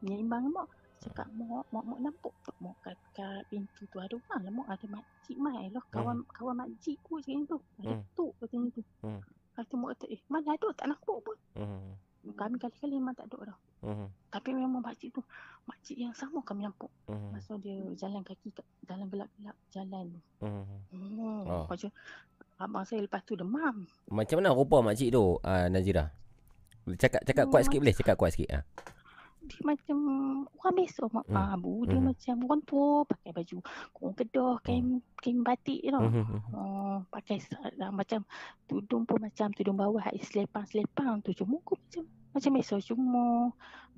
menyeimbang 0.00 0.44
mak 0.50 0.68
cakap 1.00 1.26
mak 1.32 1.64
mak 1.72 1.84
mak 1.86 1.98
nampak 2.00 2.34
tak 2.44 2.56
mak 2.60 2.76
kat, 2.84 2.96
kat 3.16 3.40
pintu 3.48 3.82
tu 3.88 3.96
ada 3.96 4.14
orang 4.14 4.40
lah 4.44 4.52
mak 4.52 4.68
ada 4.68 4.86
makcik 4.90 5.36
mai 5.36 5.66
lah 5.72 5.84
kawan 5.88 6.16
kawan 6.28 6.56
makcik 6.60 6.96
ku 7.00 7.16
macam 7.16 7.40
tu 7.46 7.58
ada 7.80 7.94
Hmm. 7.96 8.04
tu 8.12 8.26
macam 8.36 8.60
tu 8.70 8.82
Hmm. 9.00 9.20
Lepas 9.50 9.64
tu 9.66 9.76
mak 9.76 9.90
kata 9.94 10.06
eh 10.08 10.20
mana 10.28 10.48
ada 10.54 10.68
tak 10.72 10.86
nampak 10.88 11.18
pun 11.20 11.36
Mhm. 11.56 11.92
kami 12.36 12.56
kali-kali 12.56 12.94
memang 13.00 13.16
tak 13.16 13.32
ada 13.32 13.38
dah 13.48 13.58
Mhm. 13.80 14.06
tapi 14.28 14.48
memang 14.52 14.84
makcik 14.84 15.08
tu 15.10 15.24
makcik 15.64 15.96
yang 15.96 16.12
sama 16.12 16.44
kami 16.44 16.68
nampak 16.68 16.92
Mhm. 17.08 17.28
masa 17.32 17.56
dia 17.56 17.76
jalan 17.96 18.20
kaki 18.20 18.52
kat 18.52 18.66
dalam 18.84 19.08
gelap-gelap 19.08 19.56
jalan 19.72 20.04
tu 20.12 20.20
Mhm. 20.44 20.78
hmm. 20.92 21.40
Oh. 21.48 21.64
macam 21.64 21.90
abang 22.60 22.84
saya 22.84 23.00
lepas 23.00 23.24
tu 23.24 23.32
demam 23.34 23.88
Macam 24.12 24.36
mana 24.38 24.52
rupa 24.52 24.84
makcik 24.84 25.08
tu, 25.08 25.40
uh, 25.40 25.66
Nazira? 25.72 26.12
Cakap 26.96 27.24
cakap 27.24 27.44
kuat 27.48 27.64
sikit 27.64 27.80
boleh? 27.80 27.94
Cakap 27.96 28.16
kuat 28.20 28.32
sikit 28.36 28.50
ah. 28.60 28.64
dia 29.50 29.66
macam 29.66 29.98
orang 30.62 30.74
biasa 30.78 31.02
mak 31.10 31.26
Hmm. 31.26 31.34
hmm. 31.34 31.54
abu 31.58 31.74
dia 31.88 31.98
Mhm. 31.98 32.06
macam 32.06 32.34
orang 32.46 32.62
tua 32.68 32.88
pakai 33.02 33.30
baju 33.34 33.56
kurung 33.90 34.14
kedah 34.14 34.54
kain 34.62 34.86
kain 35.18 35.38
batik 35.42 35.80
you 35.82 35.90
know 35.90 36.06
mhm. 36.06 36.38
oh, 36.54 37.02
pakai 37.10 37.42
lah, 37.80 37.90
macam 37.90 38.22
tudung 38.70 39.02
pun 39.02 39.18
macam 39.18 39.50
tudung 39.50 39.74
bawah 39.74 40.06
selepang-selepang 40.22 41.24
tu 41.26 41.34
cuma 41.34 41.58
muka 41.58 41.74
macam 41.74 42.04
macam 42.30 42.50
biasa 42.54 42.74
cuma 42.86 43.50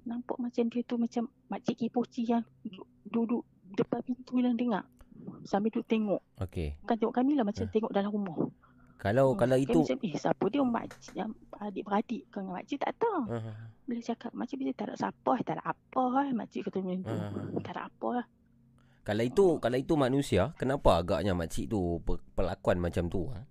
nampak 0.09 0.39
macam 0.41 0.65
dia 0.73 0.83
tu 0.89 0.97
macam 0.97 1.29
makcik 1.53 1.77
kipoci 1.85 2.33
yang 2.33 2.43
duduk, 2.65 2.89
duduk 3.13 3.45
depan 3.77 4.01
pintu 4.03 4.41
dan 4.41 4.57
dengar 4.57 4.85
sambil 5.43 5.71
duduk 5.71 5.87
tengok 5.87 6.21
Okey. 6.39 6.79
bukan 6.81 6.97
tengok 6.97 7.15
kami 7.15 7.33
lah 7.35 7.45
macam 7.45 7.65
tengok 7.69 7.93
dalam 7.93 8.11
rumah 8.11 8.39
Kalau 8.97 9.35
kalau 9.35 9.59
Kami 9.59 9.67
itu 9.67 9.81
macam 9.83 9.99
eh 10.07 10.15
siapa 10.15 10.45
dia 10.47 10.63
makcik 10.63 11.15
yang 11.19 11.31
adik-beradik 11.59 12.23
ke 12.31 12.39
dengan 12.39 12.55
makcik 12.55 12.79
tak 12.79 12.95
tahu 13.03 13.21
Mhm. 13.27 13.53
bila 13.83 14.01
cakap 14.01 14.31
makcik 14.31 14.57
bila 14.57 14.71
tak 14.73 14.87
ada 14.87 14.95
siapa 14.95 15.31
eh, 15.35 15.43
tak 15.43 15.55
ada 15.59 15.65
apa 15.75 16.03
eh 16.23 16.33
makcik 16.33 16.61
kata 16.71 16.79
macam 16.79 17.03
tu 17.03 17.15
Mhm. 17.19 17.63
tak 17.67 17.73
ada 17.75 17.83
apa 17.91 18.09
lah 18.15 18.27
kalau 19.03 19.25
itu 19.27 19.47
kalau 19.59 19.75
itu 19.75 19.95
manusia, 19.99 20.55
kenapa 20.55 21.03
agaknya 21.03 21.35
makcik 21.35 21.67
tu 21.67 21.99
per- 22.07 22.23
perlakuan 22.39 22.79
macam 22.79 23.11
tu? 23.11 23.27
Ha? 23.35 23.43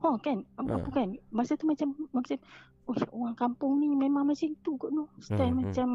Oh 0.00 0.14
kan, 0.16 0.46
apa 0.54 0.88
kan 0.88 1.18
masa 1.28 1.58
tu 1.58 1.66
macam 1.66 1.90
macam 2.14 2.38
oh 2.86 2.94
orang 3.10 3.34
kampung 3.34 3.82
ni 3.82 3.90
memang 3.90 4.22
macam 4.22 4.54
tu 4.62 4.78
kot 4.78 4.94
no. 4.94 5.10
Style 5.18 5.50
Hmm, 5.50 5.50
hmm. 5.50 5.58
macam 5.66 5.88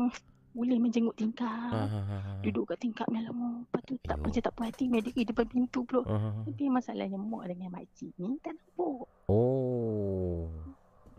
boleh 0.55 0.79
menjenguk 0.79 1.13
tingkap. 1.13 1.51
Ha, 1.69 1.83
ha, 1.83 1.99
ha, 1.99 2.15
ha. 2.17 2.31
Duduk 2.39 2.63
kat 2.65 2.79
tingkap 2.79 3.11
ni 3.11 3.19
lama. 3.19 3.59
Lepas 3.59 3.81
tu 3.83 3.99
tak 4.01 4.17
macam 4.17 4.39
tak 4.39 4.53
puas 4.55 4.71
hati 4.71 4.87
main 4.87 5.03
diri 5.03 5.21
depan 5.21 5.45
pintu 5.45 5.83
pula. 5.83 6.01
Ha, 6.01 6.15
ha, 6.15 6.29
ha. 6.31 6.41
Tapi 6.47 6.63
masalahnya 6.71 7.19
mak 7.19 7.43
dengan 7.45 7.69
makcik 7.69 8.15
ni 8.15 8.39
tak 8.39 8.55
nampak. 8.55 9.03
Oh. 9.27 10.47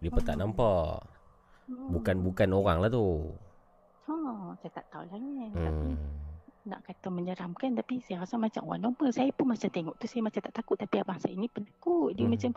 Mereka 0.00 0.20
tak 0.22 0.36
nampak. 0.36 1.04
Bukan 1.66 2.16
bukan 2.22 2.48
orang 2.50 2.78
lah 2.80 2.88
tu. 2.88 3.28
Ha, 4.06 4.14
saya 4.56 4.70
tak 4.72 4.86
tahu 4.88 5.04
lah 5.04 5.18
kan. 5.18 5.22
Tapi 5.52 5.88
Hmm. 5.92 5.98
nak 6.64 6.82
kata 6.82 7.08
menyeramkan 7.08 7.74
tapi 7.74 8.02
saya 8.02 8.22
rasa 8.22 8.34
macam 8.34 8.62
orang 8.64 8.82
normal. 8.86 9.10
Saya 9.10 9.30
pun 9.30 9.46
macam 9.46 9.66
tengok 9.66 9.94
tu 9.96 10.06
saya 10.06 10.22
macam 10.22 10.40
tak 10.40 10.54
takut 10.54 10.74
tapi 10.74 10.98
abang 10.98 11.18
saya 11.18 11.34
ni 11.34 11.46
penakut. 11.46 12.14
Dia 12.14 12.24
Hmm. 12.24 12.32
macam 12.32 12.50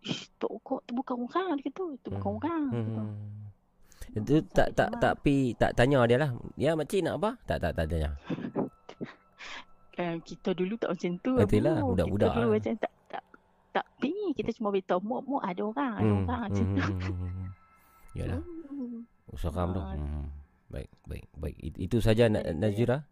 ish 0.00 0.30
tu 0.34 0.48
kok 0.62 0.80
tu 0.82 0.94
bukan 0.94 1.14
orang 1.20 1.58
dia 1.58 1.68
kata. 1.68 1.84
Tu 2.00 2.08
bukan 2.08 2.30
orang. 2.38 2.64
gitu. 2.72 3.02
Hmm. 4.12 4.18
Itu 4.18 4.44
tak 4.46 4.68
tak 4.72 4.92
tak 4.96 5.14
pi 5.20 5.36
tak 5.54 5.72
tanya 5.72 6.04
dia 6.04 6.16
lah. 6.16 6.30
Ya 6.54 6.72
makcik 6.72 7.00
nak 7.00 7.16
apa? 7.16 7.30
Tak 7.42 7.58
tak 7.58 7.72
tak 7.72 7.86
tanya. 7.86 8.12
Eh, 9.94 10.16
kita 10.20 10.52
dulu 10.52 10.76
tak 10.76 10.88
macam 10.90 11.12
tu. 11.18 11.32
Betul 11.34 11.60
lah, 11.62 11.76
Abu. 11.78 11.92
budak-budak 11.92 12.28
Kita 12.28 12.36
dulu 12.36 12.44
lah. 12.46 12.52
macam 12.54 12.72
tak 12.76 12.92
tak 13.08 13.22
tak 13.72 13.86
pi. 13.98 14.12
Kita 14.32 14.50
cuma 14.52 14.68
beritahu 14.68 15.00
mu 15.00 15.16
mu 15.22 15.36
ada 15.38 15.62
orang, 15.62 15.92
ada 15.94 16.12
orang 16.14 16.40
macam 16.46 16.64
tu. 16.66 16.82
Yalah. 18.14 18.40
Hmm. 18.40 19.00
Seram 19.32 19.68
tu. 19.70 19.80
Ah. 19.80 19.92
Hmm. 19.94 20.28
Baik, 20.68 20.88
baik, 21.02 21.24
baik. 21.34 21.56
It- 21.58 21.80
Itu 21.82 21.96
saja 21.98 22.28
Na- 22.28 22.44
Nazira. 22.50 23.04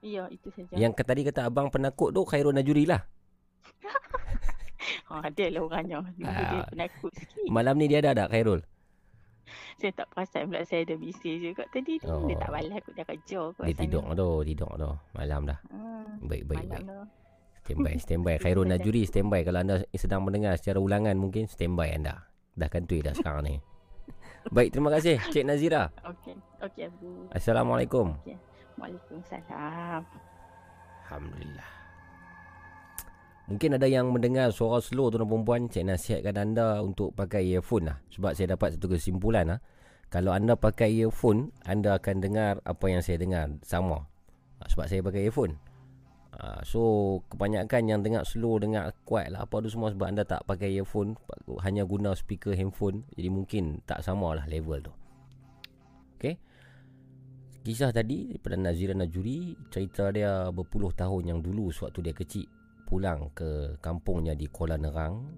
Ya, 0.00 0.26
itu 0.28 0.50
saja. 0.50 0.70
Yang 0.72 0.92
ke- 0.92 1.02
tadi 1.04 1.22
kata 1.22 1.46
abang 1.46 1.66
penakut 1.68 2.10
tu 2.10 2.22
Khairul 2.22 2.50
Najuri 2.52 2.84
lah. 2.84 3.02
Ha, 5.04 5.28
ada 5.28 5.44
lah 5.46 5.62
orangnya. 5.62 5.98
Dulu 6.08 6.24
dia 6.24 6.56
Ah. 6.56 6.66
penakut 6.66 7.12
sikit. 7.12 7.44
Malam 7.46 7.76
ni 7.76 7.86
dia 7.86 8.00
ada 8.00 8.16
tak 8.16 8.32
Khairul? 8.32 8.64
Saya 9.76 9.92
tak 9.92 10.06
perasan 10.08 10.46
pula 10.46 10.62
saya 10.62 10.82
ada 10.82 10.94
bisnes 10.94 11.38
juga 11.38 11.62
tadi 11.68 11.98
tu. 11.98 12.08
Dia 12.24 12.36
tak 12.36 12.48
Oh. 12.48 12.54
balas 12.54 12.74
aku 12.74 12.90
dah 12.92 13.04
kerja 13.04 13.38
kot 13.50 13.62
Dia 13.62 13.70
sana. 13.70 13.80
tidur 13.80 14.04
tu, 14.12 14.28
tidur 14.44 14.72
tu. 14.72 14.90
Malam 15.12 15.40
dah. 15.44 15.58
Hmm, 15.68 16.06
Baik, 16.22 16.42
baik, 16.46 16.58
malam 16.62 16.70
baik. 16.72 16.84
tu. 16.84 16.98
Standby, 17.62 17.94
standby. 18.04 18.34
Khairul 18.38 18.66
Najuri, 18.66 19.02
standby. 19.04 19.40
Kalau 19.42 19.58
anda 19.58 19.76
sedang 19.92 20.22
mendengar 20.22 20.54
secara 20.56 20.78
ulangan 20.78 21.14
mungkin 21.14 21.46
standby 21.46 21.92
anda. 21.92 22.26
Dah 22.52 22.66
kantui 22.66 23.00
dah 23.00 23.12
sekarang 23.12 23.44
ni. 23.44 23.56
Baik, 24.54 24.72
terima 24.72 24.90
kasih 24.90 25.22
Cik 25.24 25.44
Nazira. 25.44 25.90
Okey, 26.02 26.34
okey 26.60 26.82
Abu. 26.84 27.30
Assalamualaikum. 27.30 28.18
Okey. 28.20 28.34
Waalaikumsalam. 28.74 30.02
Alhamdulillah. 31.04 31.70
Mungkin 33.50 33.74
ada 33.74 33.90
yang 33.90 34.14
mendengar 34.14 34.54
suara 34.54 34.78
slow 34.78 35.10
tuan 35.10 35.26
perempuan 35.26 35.66
Saya 35.66 35.94
nasihatkan 35.94 36.38
anda 36.38 36.78
untuk 36.78 37.10
pakai 37.18 37.42
earphone 37.50 37.90
lah. 37.90 37.98
Sebab 38.14 38.38
saya 38.38 38.54
dapat 38.54 38.78
satu 38.78 38.86
kesimpulan 38.86 39.50
lah. 39.50 39.58
Kalau 40.12 40.30
anda 40.30 40.54
pakai 40.54 40.94
earphone 41.02 41.50
Anda 41.66 41.98
akan 41.98 42.22
dengar 42.22 42.62
apa 42.62 42.86
yang 42.86 43.02
saya 43.02 43.18
dengar. 43.18 43.50
Sama. 43.66 44.06
Ah, 44.62 44.68
Sebab 44.70 44.86
saya 44.86 45.02
pakai 45.02 45.26
earphone. 45.26 45.58
Ah, 46.38 46.62
So 46.62 46.80
kebanyakan 47.34 47.82
yang 47.90 48.00
dengar 48.06 48.22
slow 48.22 48.62
Dengar 48.62 48.94
kuat 49.02 49.28
lah 49.34 49.44
apa 49.44 49.58
tu 49.60 49.68
semua 49.68 49.90
Sebab 49.90 50.06
anda 50.06 50.22
tak 50.22 50.46
pakai 50.46 50.78
earphone 50.78 51.18
Hanya 51.66 51.82
guna 51.82 52.14
speaker 52.14 52.54
handphone. 52.54 53.02
Jadi 53.18 53.26
mungkin 53.26 53.82
tak 53.82 54.06
sama 54.06 54.38
lah 54.38 54.46
level 54.46 54.78
tu. 54.86 54.92
Okay 56.22 56.38
Kisah 57.62 57.90
tadi 57.94 58.30
daripada 58.30 58.54
Nazira 58.54 58.94
Najuri 58.94 59.54
Cerita 59.70 60.10
dia 60.14 60.50
berpuluh 60.50 60.94
tahun 60.94 61.30
yang 61.30 61.38
dulu 61.42 61.70
Sewaktu 61.70 62.00
dia 62.02 62.14
kecil 62.14 62.61
Pulang 62.92 63.32
ke 63.32 63.80
kampungnya 63.80 64.36
di 64.36 64.52
Kuala 64.52 64.76
Nerang 64.76 65.32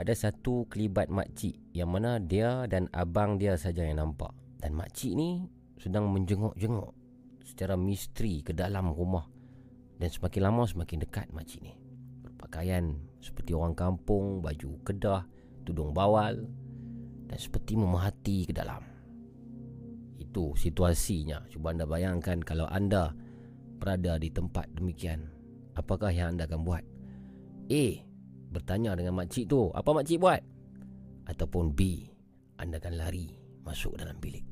Ada 0.00 0.16
satu 0.16 0.64
kelibat 0.72 1.12
makcik 1.12 1.52
Yang 1.76 1.90
mana 1.92 2.16
dia 2.16 2.64
dan 2.64 2.88
abang 2.96 3.36
dia 3.36 3.60
saja 3.60 3.84
yang 3.84 4.00
nampak 4.00 4.32
Dan 4.56 4.72
makcik 4.72 5.12
ni 5.12 5.44
sedang 5.76 6.08
menjenguk-jenguk 6.08 6.96
Secara 7.44 7.76
misteri 7.76 8.40
ke 8.40 8.56
dalam 8.56 8.88
rumah 8.96 9.28
Dan 10.00 10.08
semakin 10.08 10.48
lama 10.48 10.64
semakin 10.64 11.04
dekat 11.04 11.28
makcik 11.36 11.60
ni 11.60 11.76
Berpakaian 12.24 12.96
seperti 13.20 13.52
orang 13.52 13.76
kampung 13.76 14.40
Baju 14.40 14.80
kedah, 14.80 15.28
tudung 15.68 15.92
bawal 15.92 16.48
Dan 17.28 17.36
seperti 17.36 17.76
memerhati 17.76 18.48
ke 18.48 18.56
dalam 18.56 18.92
itu 20.32 20.56
situasinya. 20.56 21.44
Cuba 21.52 21.76
anda 21.76 21.84
bayangkan 21.84 22.40
kalau 22.40 22.64
anda 22.72 23.12
berada 23.76 24.16
di 24.16 24.32
tempat 24.32 24.64
demikian. 24.72 25.41
Apakah 25.72 26.12
yang 26.12 26.36
anda 26.36 26.44
akan 26.44 26.60
buat? 26.64 26.84
A. 27.72 27.84
Bertanya 28.52 28.92
dengan 28.92 29.16
makcik 29.16 29.48
tu. 29.48 29.72
Apa 29.72 29.96
makcik 29.96 30.20
buat? 30.20 30.40
Ataupun 31.24 31.72
B. 31.72 32.04
Anda 32.60 32.76
akan 32.76 32.94
lari 33.00 33.32
masuk 33.64 33.96
dalam 33.96 34.20
bilik. 34.20 34.44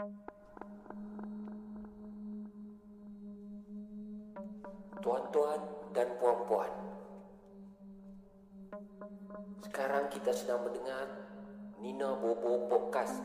Tuan-tuan 0.00 0.39
sedang 10.50 10.66
mendengar 10.66 11.06
Nina 11.78 12.10
Bobo 12.18 12.66
Podcast. 12.66 13.22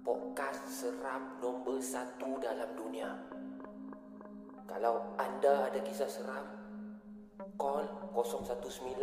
Podcast 0.00 0.64
seram 0.64 1.36
nombor 1.36 1.84
satu 1.84 2.40
dalam 2.40 2.64
dunia. 2.80 3.12
Kalau 4.64 5.12
anda 5.20 5.68
ada 5.68 5.76
kisah 5.84 6.08
seram 6.08 6.48
Call 7.60 7.84
019 8.16 8.96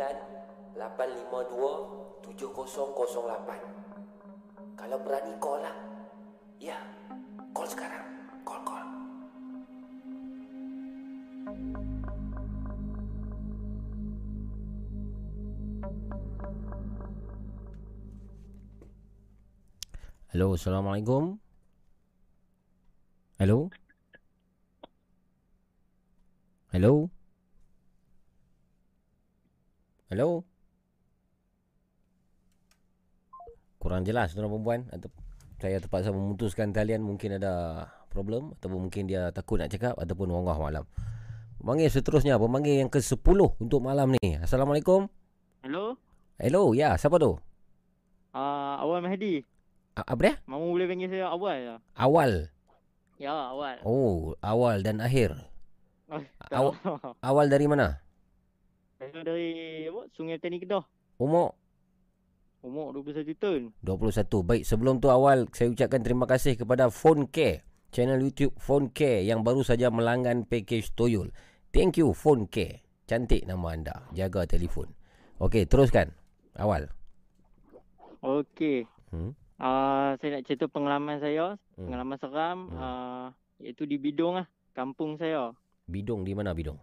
852 0.74 2.26
7008 2.26 4.74
Kalau 4.74 4.98
berani 4.98 5.38
call 5.38 5.62
lah. 5.62 5.78
Ya, 6.58 6.82
call 7.54 7.70
sekarang. 7.70 8.02
Call, 8.42 8.66
call 8.66 8.82
Hello, 20.36 20.52
Assalamualaikum. 20.52 21.40
Hello? 23.40 23.72
Hello? 26.76 27.08
Hello? 30.12 30.44
Kurang 33.80 34.04
jelas 34.04 34.36
tuan 34.36 34.52
perempuan 34.52 34.84
atau 34.92 35.08
saya 35.56 35.80
terpaksa 35.80 36.12
memutuskan 36.12 36.68
talian 36.68 37.00
mungkin 37.00 37.40
ada 37.40 37.88
problem 38.12 38.52
ataupun 38.60 38.92
mungkin 38.92 39.08
dia 39.08 39.32
takut 39.32 39.56
nak 39.56 39.72
cakap 39.72 39.96
ataupun 39.96 40.36
wangah 40.36 40.60
malam. 40.60 40.84
Pemanggil 41.64 41.88
seterusnya, 41.88 42.36
pemanggil 42.36 42.84
yang 42.84 42.92
ke-10 42.92 43.56
untuk 43.56 43.80
malam 43.80 44.12
ni. 44.20 44.36
Assalamualaikum. 44.36 45.08
Hello? 45.64 45.96
Hello, 46.36 46.76
ya, 46.76 46.92
siapa 47.00 47.16
tu? 47.16 47.40
Uh, 48.36 48.76
awal 48.84 49.00
Mahdi. 49.00 49.55
A- 49.96 50.04
apa 50.12 50.20
dia? 50.20 50.34
Mamu 50.44 50.76
boleh 50.76 50.86
panggil 50.86 51.08
saya 51.08 51.32
awal 51.32 51.56
ya? 51.56 51.76
Awal. 51.96 52.32
Ya, 53.16 53.32
awal. 53.32 53.80
Oh, 53.80 54.36
awal 54.44 54.84
dan 54.84 55.00
akhir. 55.00 55.32
Oh, 56.12 56.20
Aw- 56.52 56.76
awal 57.32 57.48
dari 57.48 57.64
mana? 57.64 58.04
Saya 59.00 59.24
dari 59.24 59.48
apa? 59.88 60.04
Sungai 60.12 60.36
Petani 60.36 60.60
Kedah. 60.60 60.84
Umur 61.16 61.56
Umur 62.60 62.92
21 62.92 63.32
tahun. 63.38 63.62
21. 63.80 64.42
Baik, 64.42 64.62
sebelum 64.66 64.98
tu 64.98 65.08
awal 65.08 65.46
saya 65.54 65.70
ucapkan 65.70 66.02
terima 66.02 66.26
kasih 66.28 66.58
kepada 66.60 66.92
Phone 66.92 67.30
Care. 67.30 67.64
Channel 67.94 68.20
YouTube 68.20 68.52
Phone 68.58 68.90
Care 68.92 69.22
yang 69.24 69.40
baru 69.46 69.62
saja 69.62 69.88
melanggan 69.88 70.44
package 70.44 70.92
Toyol. 70.92 71.32
Thank 71.72 71.96
you 72.02 72.12
Phone 72.12 72.50
Care. 72.50 72.82
Cantik 73.06 73.46
nama 73.46 73.70
anda. 73.72 73.96
Jaga 74.12 74.44
telefon. 74.50 74.90
Okey, 75.38 75.64
teruskan. 75.70 76.10
Awal. 76.58 76.90
Okey. 78.20 78.84
Hmm. 79.14 79.32
Uh, 79.56 80.20
saya 80.20 80.36
nak 80.36 80.44
cerita 80.44 80.68
pengalaman 80.68 81.16
saya. 81.16 81.56
Hmm. 81.76 81.88
Pengalaman 81.88 82.16
seram. 82.20 82.58
Uh, 82.76 83.26
iaitu 83.60 83.88
di 83.88 83.96
Bidong 83.96 84.44
lah. 84.44 84.46
Kampung 84.76 85.16
saya. 85.16 85.56
Bidong 85.88 86.28
di 86.28 86.36
mana 86.36 86.52
Bidong? 86.52 86.76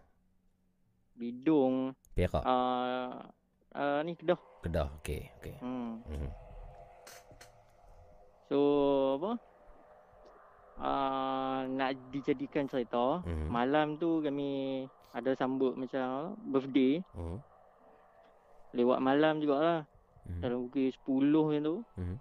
Bidong. 1.13 1.93
Perak. 2.17 2.41
Uh, 2.41 3.21
uh, 3.77 3.99
ni 4.01 4.17
Kedah. 4.17 4.41
Kedah. 4.65 4.89
Okey, 5.01 5.29
okey. 5.37 5.55
Hmm. 5.61 6.01
Mhm. 6.09 6.29
So 8.49 8.59
apa? 9.21 9.31
Uh, 10.73 11.59
nak 11.77 11.93
dijadikan 12.09 12.65
cerita. 12.65 13.21
Mhm. 13.21 13.47
Malam 13.53 13.87
tu 14.01 14.25
kami 14.25 14.83
ada 15.13 15.37
sambut 15.37 15.77
macam 15.77 16.33
birthday. 16.49 17.05
Mhm. 17.13 17.37
Lewat 18.73 18.97
malam 18.97 19.37
jugalah. 19.37 19.85
Mhm. 20.25 20.41
Dalam 20.41 20.57
pukul 20.65 20.89
10 20.89 21.41
macam 21.45 21.61
tu. 21.61 21.77
Mhm. 22.01 22.17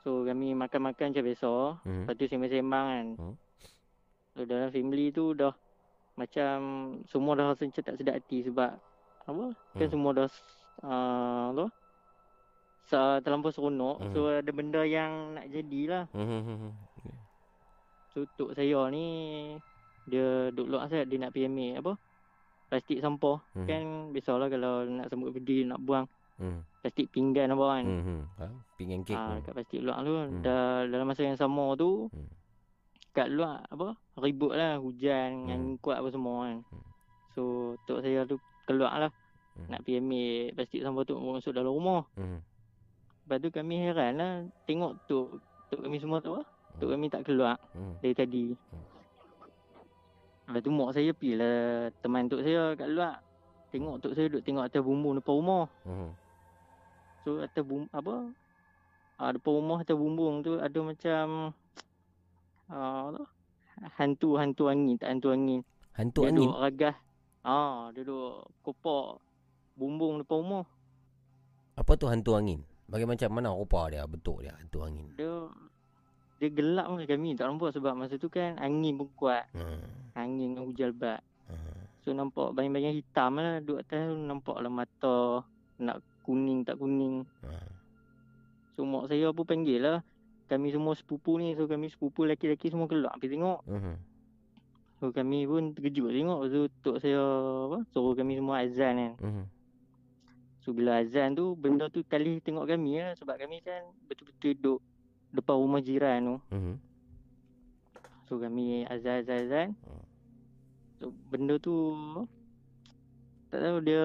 So 0.00 0.24
kami 0.24 0.56
makan-makan 0.56 1.12
macam 1.12 1.24
biasa. 1.24 1.52
Mhm. 1.84 2.02
Lepas 2.08 2.14
tu 2.16 2.24
sembang-sembang 2.28 2.86
kan. 2.88 3.06
Mhm. 3.20 3.34
So 4.32 4.38
dalam 4.48 4.68
family 4.72 5.06
tu 5.12 5.36
dah 5.36 5.52
macam 6.16 6.56
semua 7.08 7.32
dah 7.36 7.52
rasa 7.52 7.64
macam 7.64 7.84
tak 7.84 7.96
sedap 7.96 8.14
hati 8.16 8.38
sebab 8.44 8.70
apa? 9.28 9.44
Kan 9.76 9.86
Hmm. 9.86 9.92
semua 9.92 10.10
dah 10.16 10.28
uh, 10.84 11.44
apa? 11.52 11.66
Sa 12.88 13.20
terlampau 13.20 13.52
seronok. 13.52 13.96
Hmm. 14.00 14.12
So 14.16 14.20
ada 14.32 14.50
benda 14.50 14.82
yang 14.82 15.36
nak 15.36 15.46
jadilah. 15.52 16.08
Hmm, 16.16 16.26
hmm, 16.26 16.42
hmm, 16.44 16.58
hmm. 16.58 17.16
So 18.10 18.26
tok 18.34 18.56
saya 18.56 18.88
ni 18.90 19.06
dia 20.08 20.50
duk 20.50 20.66
luar 20.66 20.90
saya 20.90 21.06
dia 21.06 21.20
nak 21.20 21.36
PMA 21.36 21.78
apa? 21.78 21.94
Plastik 22.72 23.02
sampah. 23.04 23.38
Hmm. 23.52 23.66
Kan 23.68 23.82
biasalah 24.16 24.48
kalau 24.48 24.88
nak 24.88 25.06
sambut 25.12 25.36
birthday 25.36 25.68
nak 25.68 25.78
buang 25.84 26.08
Hmm. 26.40 26.64
plastik 26.80 27.12
pinggan 27.12 27.52
apa 27.52 27.64
kan. 27.68 27.84
Hmm, 27.84 28.02
hmm. 28.02 28.20
Faham? 28.34 28.54
Pinggan 28.74 29.00
kek. 29.04 29.12
Ah, 29.12 29.36
Hmm. 29.36 29.44
kat 29.44 29.52
plastik 29.52 29.80
luar 29.84 29.98
tu 30.00 30.12
Hmm. 30.16 30.40
dah 30.40 30.88
dalam 30.88 31.04
masa 31.04 31.22
yang 31.22 31.36
sama 31.36 31.76
tu 31.76 32.08
kat 33.12 33.28
luar 33.28 33.60
apa 33.66 33.92
ribut 34.16 34.56
lah 34.56 34.80
hujan 34.80 35.44
Hmm. 35.44 35.52
angin 35.52 35.62
kuat 35.78 36.00
apa 36.00 36.08
semua 36.08 36.48
kan. 36.48 36.64
So 37.30 37.42
tok 37.84 38.00
saya 38.00 38.24
tu 38.24 38.40
keluar 38.64 38.96
lah 38.96 39.12
Hmm. 39.52 39.68
nak 39.68 39.84
pergi 39.84 40.00
ambil 40.00 40.56
plastik 40.56 40.80
sampah 40.80 41.04
tu 41.04 41.14
masuk 41.14 41.52
dalam 41.52 41.70
rumah. 41.70 42.02
Hmm. 42.16 42.40
Lepas 43.22 43.38
tu 43.38 43.48
kami 43.52 43.74
heran 43.78 44.12
lah 44.16 44.32
tengok 44.64 44.96
tok 45.04 45.36
tok 45.68 45.84
kami 45.84 46.00
semua 46.00 46.18
tu 46.18 46.32
apa 46.32 46.42
tok 46.80 46.88
kami 46.88 47.06
tak 47.06 47.22
keluar 47.22 47.60
Hmm. 47.76 48.00
dari 48.00 48.16
tadi. 48.16 48.56
Lepas 50.48 50.62
tu 50.64 50.70
mak 50.72 50.90
saya 50.90 51.10
pergi 51.12 51.36
lah 51.36 51.58
teman 52.00 52.26
tok 52.26 52.42
saya 52.42 52.74
kat 52.74 52.88
luar. 52.88 53.20
Tengok 53.70 54.02
tok 54.02 54.12
saya 54.16 54.26
duduk 54.26 54.42
tengok 54.42 54.66
atas 54.66 54.82
bumbung 54.82 55.14
depan 55.14 55.34
rumah. 55.36 55.64
Hmm. 55.84 56.10
So 57.24 57.44
atas 57.44 57.62
bum 57.64 57.86
apa? 57.92 58.32
Ah 59.20 59.30
depan 59.36 59.60
rumah 59.60 59.84
atas 59.84 59.96
bumbung 59.96 60.40
tu 60.40 60.56
ada 60.56 60.78
macam 60.80 61.52
ah 62.72 63.12
apa? 63.12 63.22
hantu 63.96 64.36
hantu 64.36 64.68
angin 64.68 64.96
tak 64.96 65.12
hantu 65.12 65.32
angin. 65.32 65.60
Hantu 65.96 66.20
dia 66.24 66.28
angin? 66.32 66.48
Duduk 66.48 66.60
ragah. 66.60 66.96
Ah 67.44 67.92
dia 67.92 68.00
duduk 68.04 68.48
kopak 68.64 69.20
bumbung 69.76 70.20
depan 70.24 70.36
rumah. 70.40 70.66
Apa 71.76 71.96
tu 71.96 72.08
hantu 72.08 72.36
angin? 72.36 72.60
Bagi 72.90 73.06
macam 73.06 73.30
mana 73.30 73.54
rupa 73.54 73.86
dia, 73.86 74.02
bentuk 74.02 74.42
dia 74.42 74.52
hantu 74.58 74.82
angin? 74.82 75.14
Dia 75.14 75.46
dia 76.40 76.48
gelap 76.50 76.88
lah 76.88 77.04
kami 77.04 77.36
tak 77.36 77.46
nampak 77.52 77.76
sebab 77.76 77.92
masa 77.92 78.16
tu 78.16 78.32
kan 78.32 78.56
angin 78.56 78.96
pun 78.96 79.08
kuat. 79.14 79.44
Hmm. 79.52 79.84
Angin 80.16 80.56
dengan 80.56 80.64
hujan 80.66 80.90
lebat. 80.96 81.20
So 82.00 82.16
nampak 82.16 82.56
bayang-bayang 82.56 82.96
hitam 82.96 83.36
lah 83.36 83.60
duduk 83.60 83.84
atas 83.84 84.08
nampak 84.16 84.56
lah 84.56 84.72
mata 84.72 85.44
nak 85.76 86.00
kuning 86.24 86.64
tak 86.64 86.76
kuning. 86.78 87.24
So 88.76 88.86
mak 88.88 89.10
saya 89.10 89.32
pun 89.34 89.44
panggil 89.44 89.80
lah 89.82 89.98
kami 90.50 90.74
semua 90.74 90.98
sepupu 90.98 91.38
ni 91.38 91.54
so 91.54 91.70
kami 91.70 91.86
sepupu 91.86 92.26
lelaki-lelaki 92.26 92.74
semua 92.74 92.90
keluar 92.90 93.14
pergi 93.18 93.38
tengok. 93.38 93.60
Hmm. 93.70 93.96
So 94.98 95.14
kami 95.14 95.46
pun 95.46 95.72
terkejut 95.72 96.10
tengok 96.10 96.40
so 96.50 96.58
tok 96.82 96.96
saya 96.98 97.22
apa 97.70 97.78
suruh 97.94 98.18
kami 98.18 98.36
semua 98.36 98.66
azan 98.66 98.94
kan. 98.98 99.12
Hmm. 99.22 99.44
So 100.60 100.74
bila 100.74 101.00
azan 101.00 101.38
tu 101.38 101.54
benda 101.54 101.86
tu 101.86 102.02
kali 102.02 102.42
tengok 102.42 102.66
kami 102.66 102.98
lah 102.98 103.14
sebab 103.14 103.38
kami 103.38 103.62
kan 103.62 103.86
betul-betul 104.10 104.58
duduk 104.58 104.78
depan 105.30 105.56
rumah 105.56 105.80
jiran 105.80 106.18
tu. 106.26 106.36
Hmm. 106.50 106.76
So 108.26 108.42
kami 108.42 108.84
azan 108.90 109.22
azan 109.22 109.38
azan. 109.46 109.68
So 110.98 111.14
benda 111.30 111.56
tu 111.62 111.94
tak 113.50 113.60
tahu 113.60 113.76
dia 113.82 114.04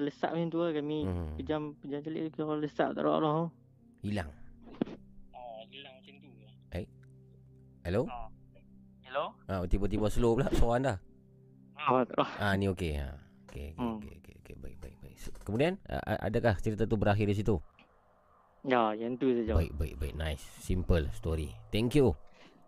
lesap 0.00 0.32
macam 0.32 0.48
tu 0.48 0.58
lah 0.58 0.72
kami 0.72 0.98
Hmm. 1.04 1.36
pejam 1.36 1.60
pejam 1.78 2.00
celik 2.00 2.32
kira 2.32 2.56
lesap 2.56 2.96
tak 2.96 3.04
Allah. 3.04 3.52
Hilang. 4.00 4.30
Oh, 5.30 5.60
hilang 5.68 5.94
macam 5.94 6.14
tu. 6.16 6.28
Eh. 6.72 6.86
Hello? 7.84 8.08
Hello? 9.04 9.24
Ah, 9.46 9.60
tiba-tiba 9.64 10.08
slow 10.08 10.34
pula 10.34 10.48
suara 10.50 10.74
anda. 10.76 10.94
Oh, 11.86 12.02
tak 12.02 12.16
ada. 12.16 12.24
Ah, 12.40 12.52
ni 12.56 12.66
okey. 12.66 12.96
Ha. 12.96 13.08
Okey, 13.46 13.72
okey, 13.72 13.78
Hmm. 13.78 13.96
okey, 13.96 14.12
okey, 14.18 14.34
okey, 14.40 14.54
baik, 14.58 14.76
baik, 14.80 14.96
baik. 14.98 15.16
Kemudian 15.40 15.76
adakah 16.18 16.56
cerita 16.58 16.84
tu 16.84 16.96
berakhir 16.96 17.28
di 17.28 17.36
situ? 17.36 17.56
Ya, 18.66 18.90
yang 18.92 19.14
tu 19.14 19.30
saja. 19.30 19.54
Baik, 19.54 19.72
baik, 19.78 19.94
baik. 19.96 20.14
Nice. 20.16 20.42
Simple 20.58 21.06
story. 21.12 21.54
Thank 21.70 21.94
you. 21.94 22.16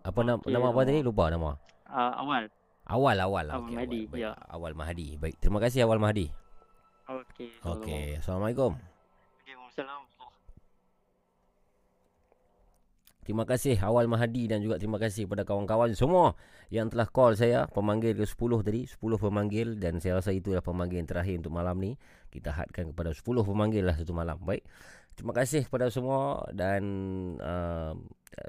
Apa 0.00 0.22
nama 0.22 0.38
Okey, 0.38 0.52
nama 0.52 0.70
apa 0.70 0.80
tadi? 0.84 1.00
Lupa 1.02 1.26
nama. 1.26 1.58
Uh, 1.88 2.12
awal. 2.20 2.44
Awal, 2.88 3.20
awal. 3.20 3.46
Awal 3.52 3.68
Okey, 3.68 3.76
Mahdi, 3.76 4.00
awal. 4.08 4.16
Ya. 4.16 4.32
Awal 4.48 4.72
Mahdi. 4.72 5.06
Baik. 5.20 5.36
Terima 5.44 5.60
kasih 5.60 5.84
Awal 5.84 6.00
Mahdi. 6.00 6.32
Okey. 7.08 7.52
Okey. 7.60 8.04
Assalamualaikum. 8.16 8.80
Waalaikumsalam. 8.80 10.08
Terima 13.28 13.44
kasih 13.44 13.76
Awal 13.84 14.08
Mahdi 14.08 14.48
dan 14.48 14.64
juga 14.64 14.80
terima 14.80 14.96
kasih 14.96 15.28
kepada 15.28 15.44
kawan-kawan 15.44 15.92
semua 15.92 16.32
yang 16.72 16.88
telah 16.88 17.04
call 17.12 17.36
saya 17.36 17.68
pemanggil 17.68 18.16
ke 18.16 18.24
10 18.24 18.64
tadi 18.64 18.88
10 18.88 18.96
pemanggil 19.20 19.76
dan 19.76 20.00
saya 20.00 20.16
rasa 20.16 20.32
itulah 20.32 20.64
pemanggil 20.64 21.04
yang 21.04 21.12
terakhir 21.12 21.36
untuk 21.36 21.52
malam 21.52 21.76
ni 21.76 22.00
kita 22.32 22.56
hadkan 22.56 22.88
kepada 22.96 23.12
10 23.12 23.20
pemanggil 23.44 23.84
lah 23.84 24.00
satu 24.00 24.16
malam 24.16 24.40
baik 24.40 24.64
terima 25.18 25.34
kasih 25.34 25.66
kepada 25.66 25.90
semua 25.90 26.46
dan 26.54 26.82
uh, 27.42 27.90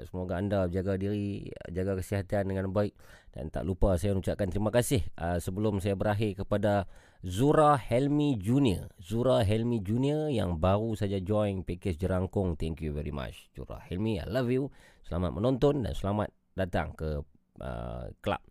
semoga 0.06 0.38
anda 0.38 0.70
jaga 0.70 0.94
diri 0.94 1.50
jaga 1.66 1.98
kesihatan 1.98 2.54
dengan 2.54 2.70
baik. 2.70 2.94
Dan 3.34 3.50
tak 3.50 3.66
lupa 3.66 3.98
saya 3.98 4.14
ucapkan 4.14 4.46
terima 4.46 4.70
kasih 4.70 5.02
uh, 5.18 5.42
sebelum 5.42 5.82
saya 5.82 5.98
berakhir 5.98 6.46
kepada 6.46 6.86
Zura 7.26 7.74
Helmi 7.74 8.38
Junior. 8.38 8.86
Zura 9.02 9.42
Helmi 9.42 9.82
Junior 9.82 10.30
yang 10.30 10.62
baru 10.62 10.94
saja 10.94 11.18
join 11.18 11.66
package 11.66 11.98
jerangkung. 11.98 12.54
Thank 12.54 12.86
you 12.86 12.94
very 12.94 13.10
much 13.10 13.50
Zura 13.50 13.82
Helmi. 13.90 14.22
I 14.22 14.30
love 14.30 14.50
you. 14.50 14.70
Selamat 15.02 15.34
menonton 15.34 15.82
dan 15.82 15.90
selamat 15.90 16.30
datang 16.54 16.94
ke 16.94 17.18
uh, 17.58 18.06
club. 18.22 18.42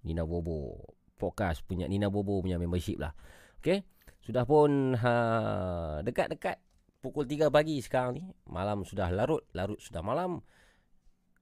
Nina 0.00 0.24
Bobo 0.24 0.80
podcast 1.20 1.60
punya 1.64 1.84
Nina 1.88 2.08
Bobo 2.08 2.40
punya 2.40 2.56
membership 2.56 2.96
lah. 3.04 3.12
Okay? 3.60 3.84
Sudah 4.26 4.42
pun 4.42 4.98
ha, 4.98 5.12
dekat-dekat 6.02 6.65
pukul 7.06 7.30
3 7.30 7.54
pagi 7.54 7.78
sekarang 7.78 8.18
ni 8.18 8.22
malam 8.50 8.82
sudah 8.82 9.06
larut 9.14 9.46
larut 9.54 9.78
sudah 9.78 10.02
malam 10.02 10.42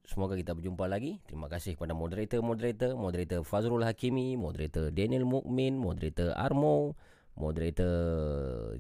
Semoga 0.05 0.37
kita 0.37 0.53
berjumpa 0.53 0.85
lagi. 0.85 1.25
Terima 1.25 1.49
kasih 1.49 1.81
kepada 1.81 1.97
moderator-moderator, 1.97 2.93
moderator 2.93 3.41
Fazrul 3.41 3.89
Hakimi, 3.89 4.37
moderator 4.37 4.93
Daniel 4.93 5.25
Mukmin, 5.25 5.81
moderator 5.81 6.37
Armo, 6.37 6.93
moderator 7.41 7.97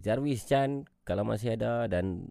Jarvis 0.04 0.44
Chan 0.44 0.84
kalau 1.08 1.24
masih 1.24 1.56
ada 1.56 1.88
dan 1.88 2.28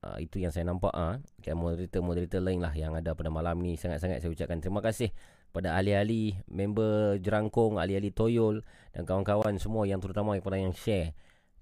uh, 0.00 0.16
itu 0.16 0.40
yang 0.40 0.50
saya 0.56 0.66
nampak 0.66 0.88
ah 0.96 1.20
uh, 1.20 1.56
moderator-moderator 1.56 2.40
lain 2.42 2.64
lah 2.64 2.72
yang 2.74 2.96
ada 2.96 3.12
pada 3.12 3.28
malam 3.28 3.60
ni 3.60 3.76
sangat-sangat 3.76 4.24
saya 4.24 4.32
ucapkan 4.32 4.58
terima 4.58 4.80
kasih 4.80 5.12
pada 5.50 5.74
ahli-ahli 5.74 6.40
member 6.46 7.18
Jerangkung, 7.18 7.76
ahli-ahli 7.76 8.14
Toyol 8.14 8.62
dan 8.94 9.02
kawan-kawan 9.02 9.58
semua 9.58 9.82
yang 9.84 9.98
terutama 9.98 10.38
kepada 10.38 10.56
yang 10.62 10.72
share 10.72 11.12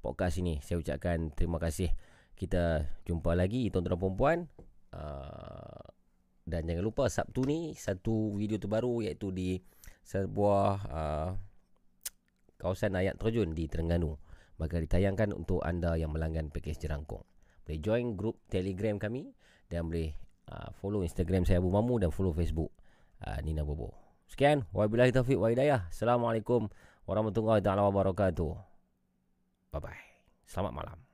podcast 0.05 0.39
ini. 0.39 0.61
Saya 0.61 0.79
ucapkan 0.79 1.33
terima 1.33 1.57
kasih. 1.57 1.89
Kita 2.39 2.87
jumpa 3.03 3.35
lagi 3.35 3.67
tuan-tuan 3.67 3.99
dan 3.99 4.15
puan 4.15 4.39
uh, 4.95 5.83
dan 6.47 6.63
jangan 6.71 6.85
lupa 6.87 7.11
Sabtu 7.11 7.43
ni 7.43 7.75
satu 7.75 8.39
video 8.39 8.63
terbaru 8.63 9.03
iaitu 9.03 9.35
di 9.35 9.59
sebuah 10.07 10.71
uh, 10.87 11.31
kawasan 12.63 12.95
ayat 12.95 13.19
terjun 13.19 13.53
di 13.53 13.67
Terengganu 13.67 14.15
bakal 14.55 14.79
ditayangkan 14.83 15.35
untuk 15.35 15.67
anda 15.67 15.99
yang 15.99 16.15
melanggan 16.15 16.51
pakej 16.51 16.79
jerangkung. 16.79 17.27
Boleh 17.67 17.79
join 17.83 18.15
grup 18.15 18.39
Telegram 18.47 18.97
kami 18.97 19.35
dan 19.67 19.91
boleh 19.91 20.15
uh, 20.51 20.71
follow 20.79 21.03
Instagram 21.03 21.43
saya 21.43 21.59
Abu 21.59 21.75
Mamu 21.75 21.99
dan 21.99 22.15
follow 22.15 22.31
Facebook 22.31 22.71
uh, 23.27 23.39
Nina 23.43 23.67
Bobo. 23.67 23.95
Sekian, 24.31 24.63
wabillahi 24.71 25.11
taufiq 25.11 25.41
wa 25.41 25.51
hidayah. 25.51 25.89
Assalamualaikum 25.91 26.71
warahmatullahi 27.09 27.65
taala 27.65 27.83
wabarakatuh. 27.89 28.53
Bye 29.73 29.81
bye. 29.83 30.05
Selamat 30.49 30.75
malam. 30.75 31.08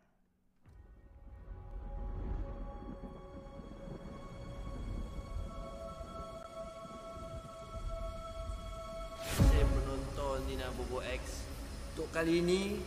Bobo 10.95 11.03
X 11.11 11.43
Untuk 11.91 12.07
kali 12.15 12.39
ini 12.39 12.79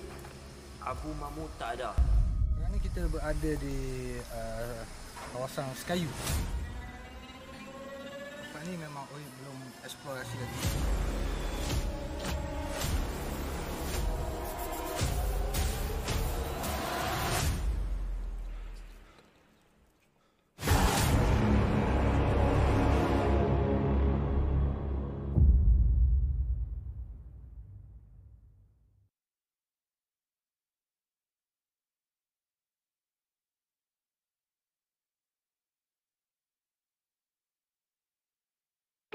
Abu 0.80 1.12
Mamu 1.12 1.44
tak 1.60 1.76
ada 1.76 1.92
Sekarang 2.56 2.72
ni 2.72 2.80
kita 2.80 3.04
berada 3.12 3.52
di 3.60 3.80
uh, 4.32 4.80
kawasan 5.36 5.68
Sekayu. 5.76 6.08
Tempat 8.48 8.64
ni 8.64 8.80
memang 8.80 9.04
Oi 9.12 9.24
belum 9.44 9.60
eksplorasi 9.84 10.36
lagi. 10.40 10.60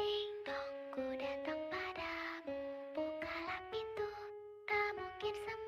Tinggungku 0.02 1.14
datang 1.14 1.62
padamu. 1.70 2.58
Bukalah 2.90 3.60
pintu 3.70 4.10
Tak 4.66 4.98
mungkin 4.98 5.34
sembuh 5.46 5.61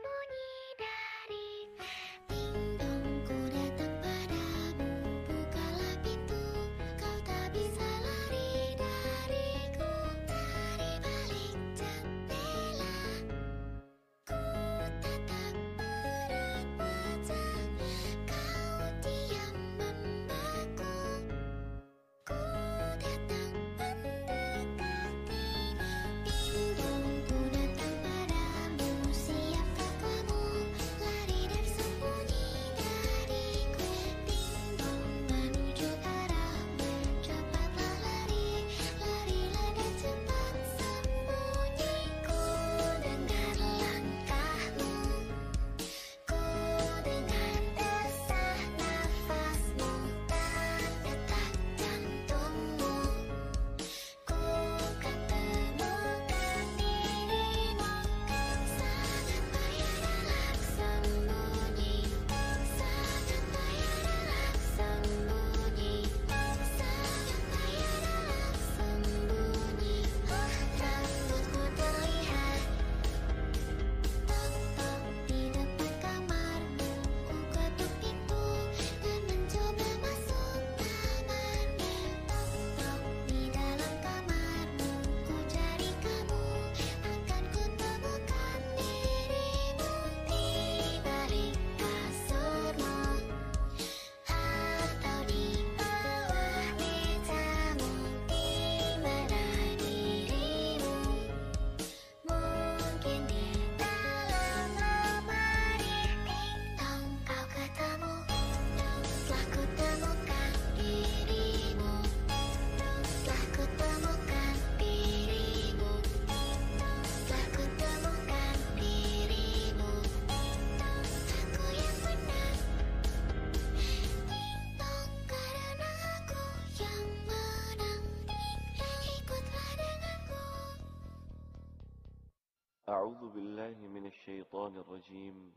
الشيطان 134.15 134.77
الرجيم. 134.77 135.57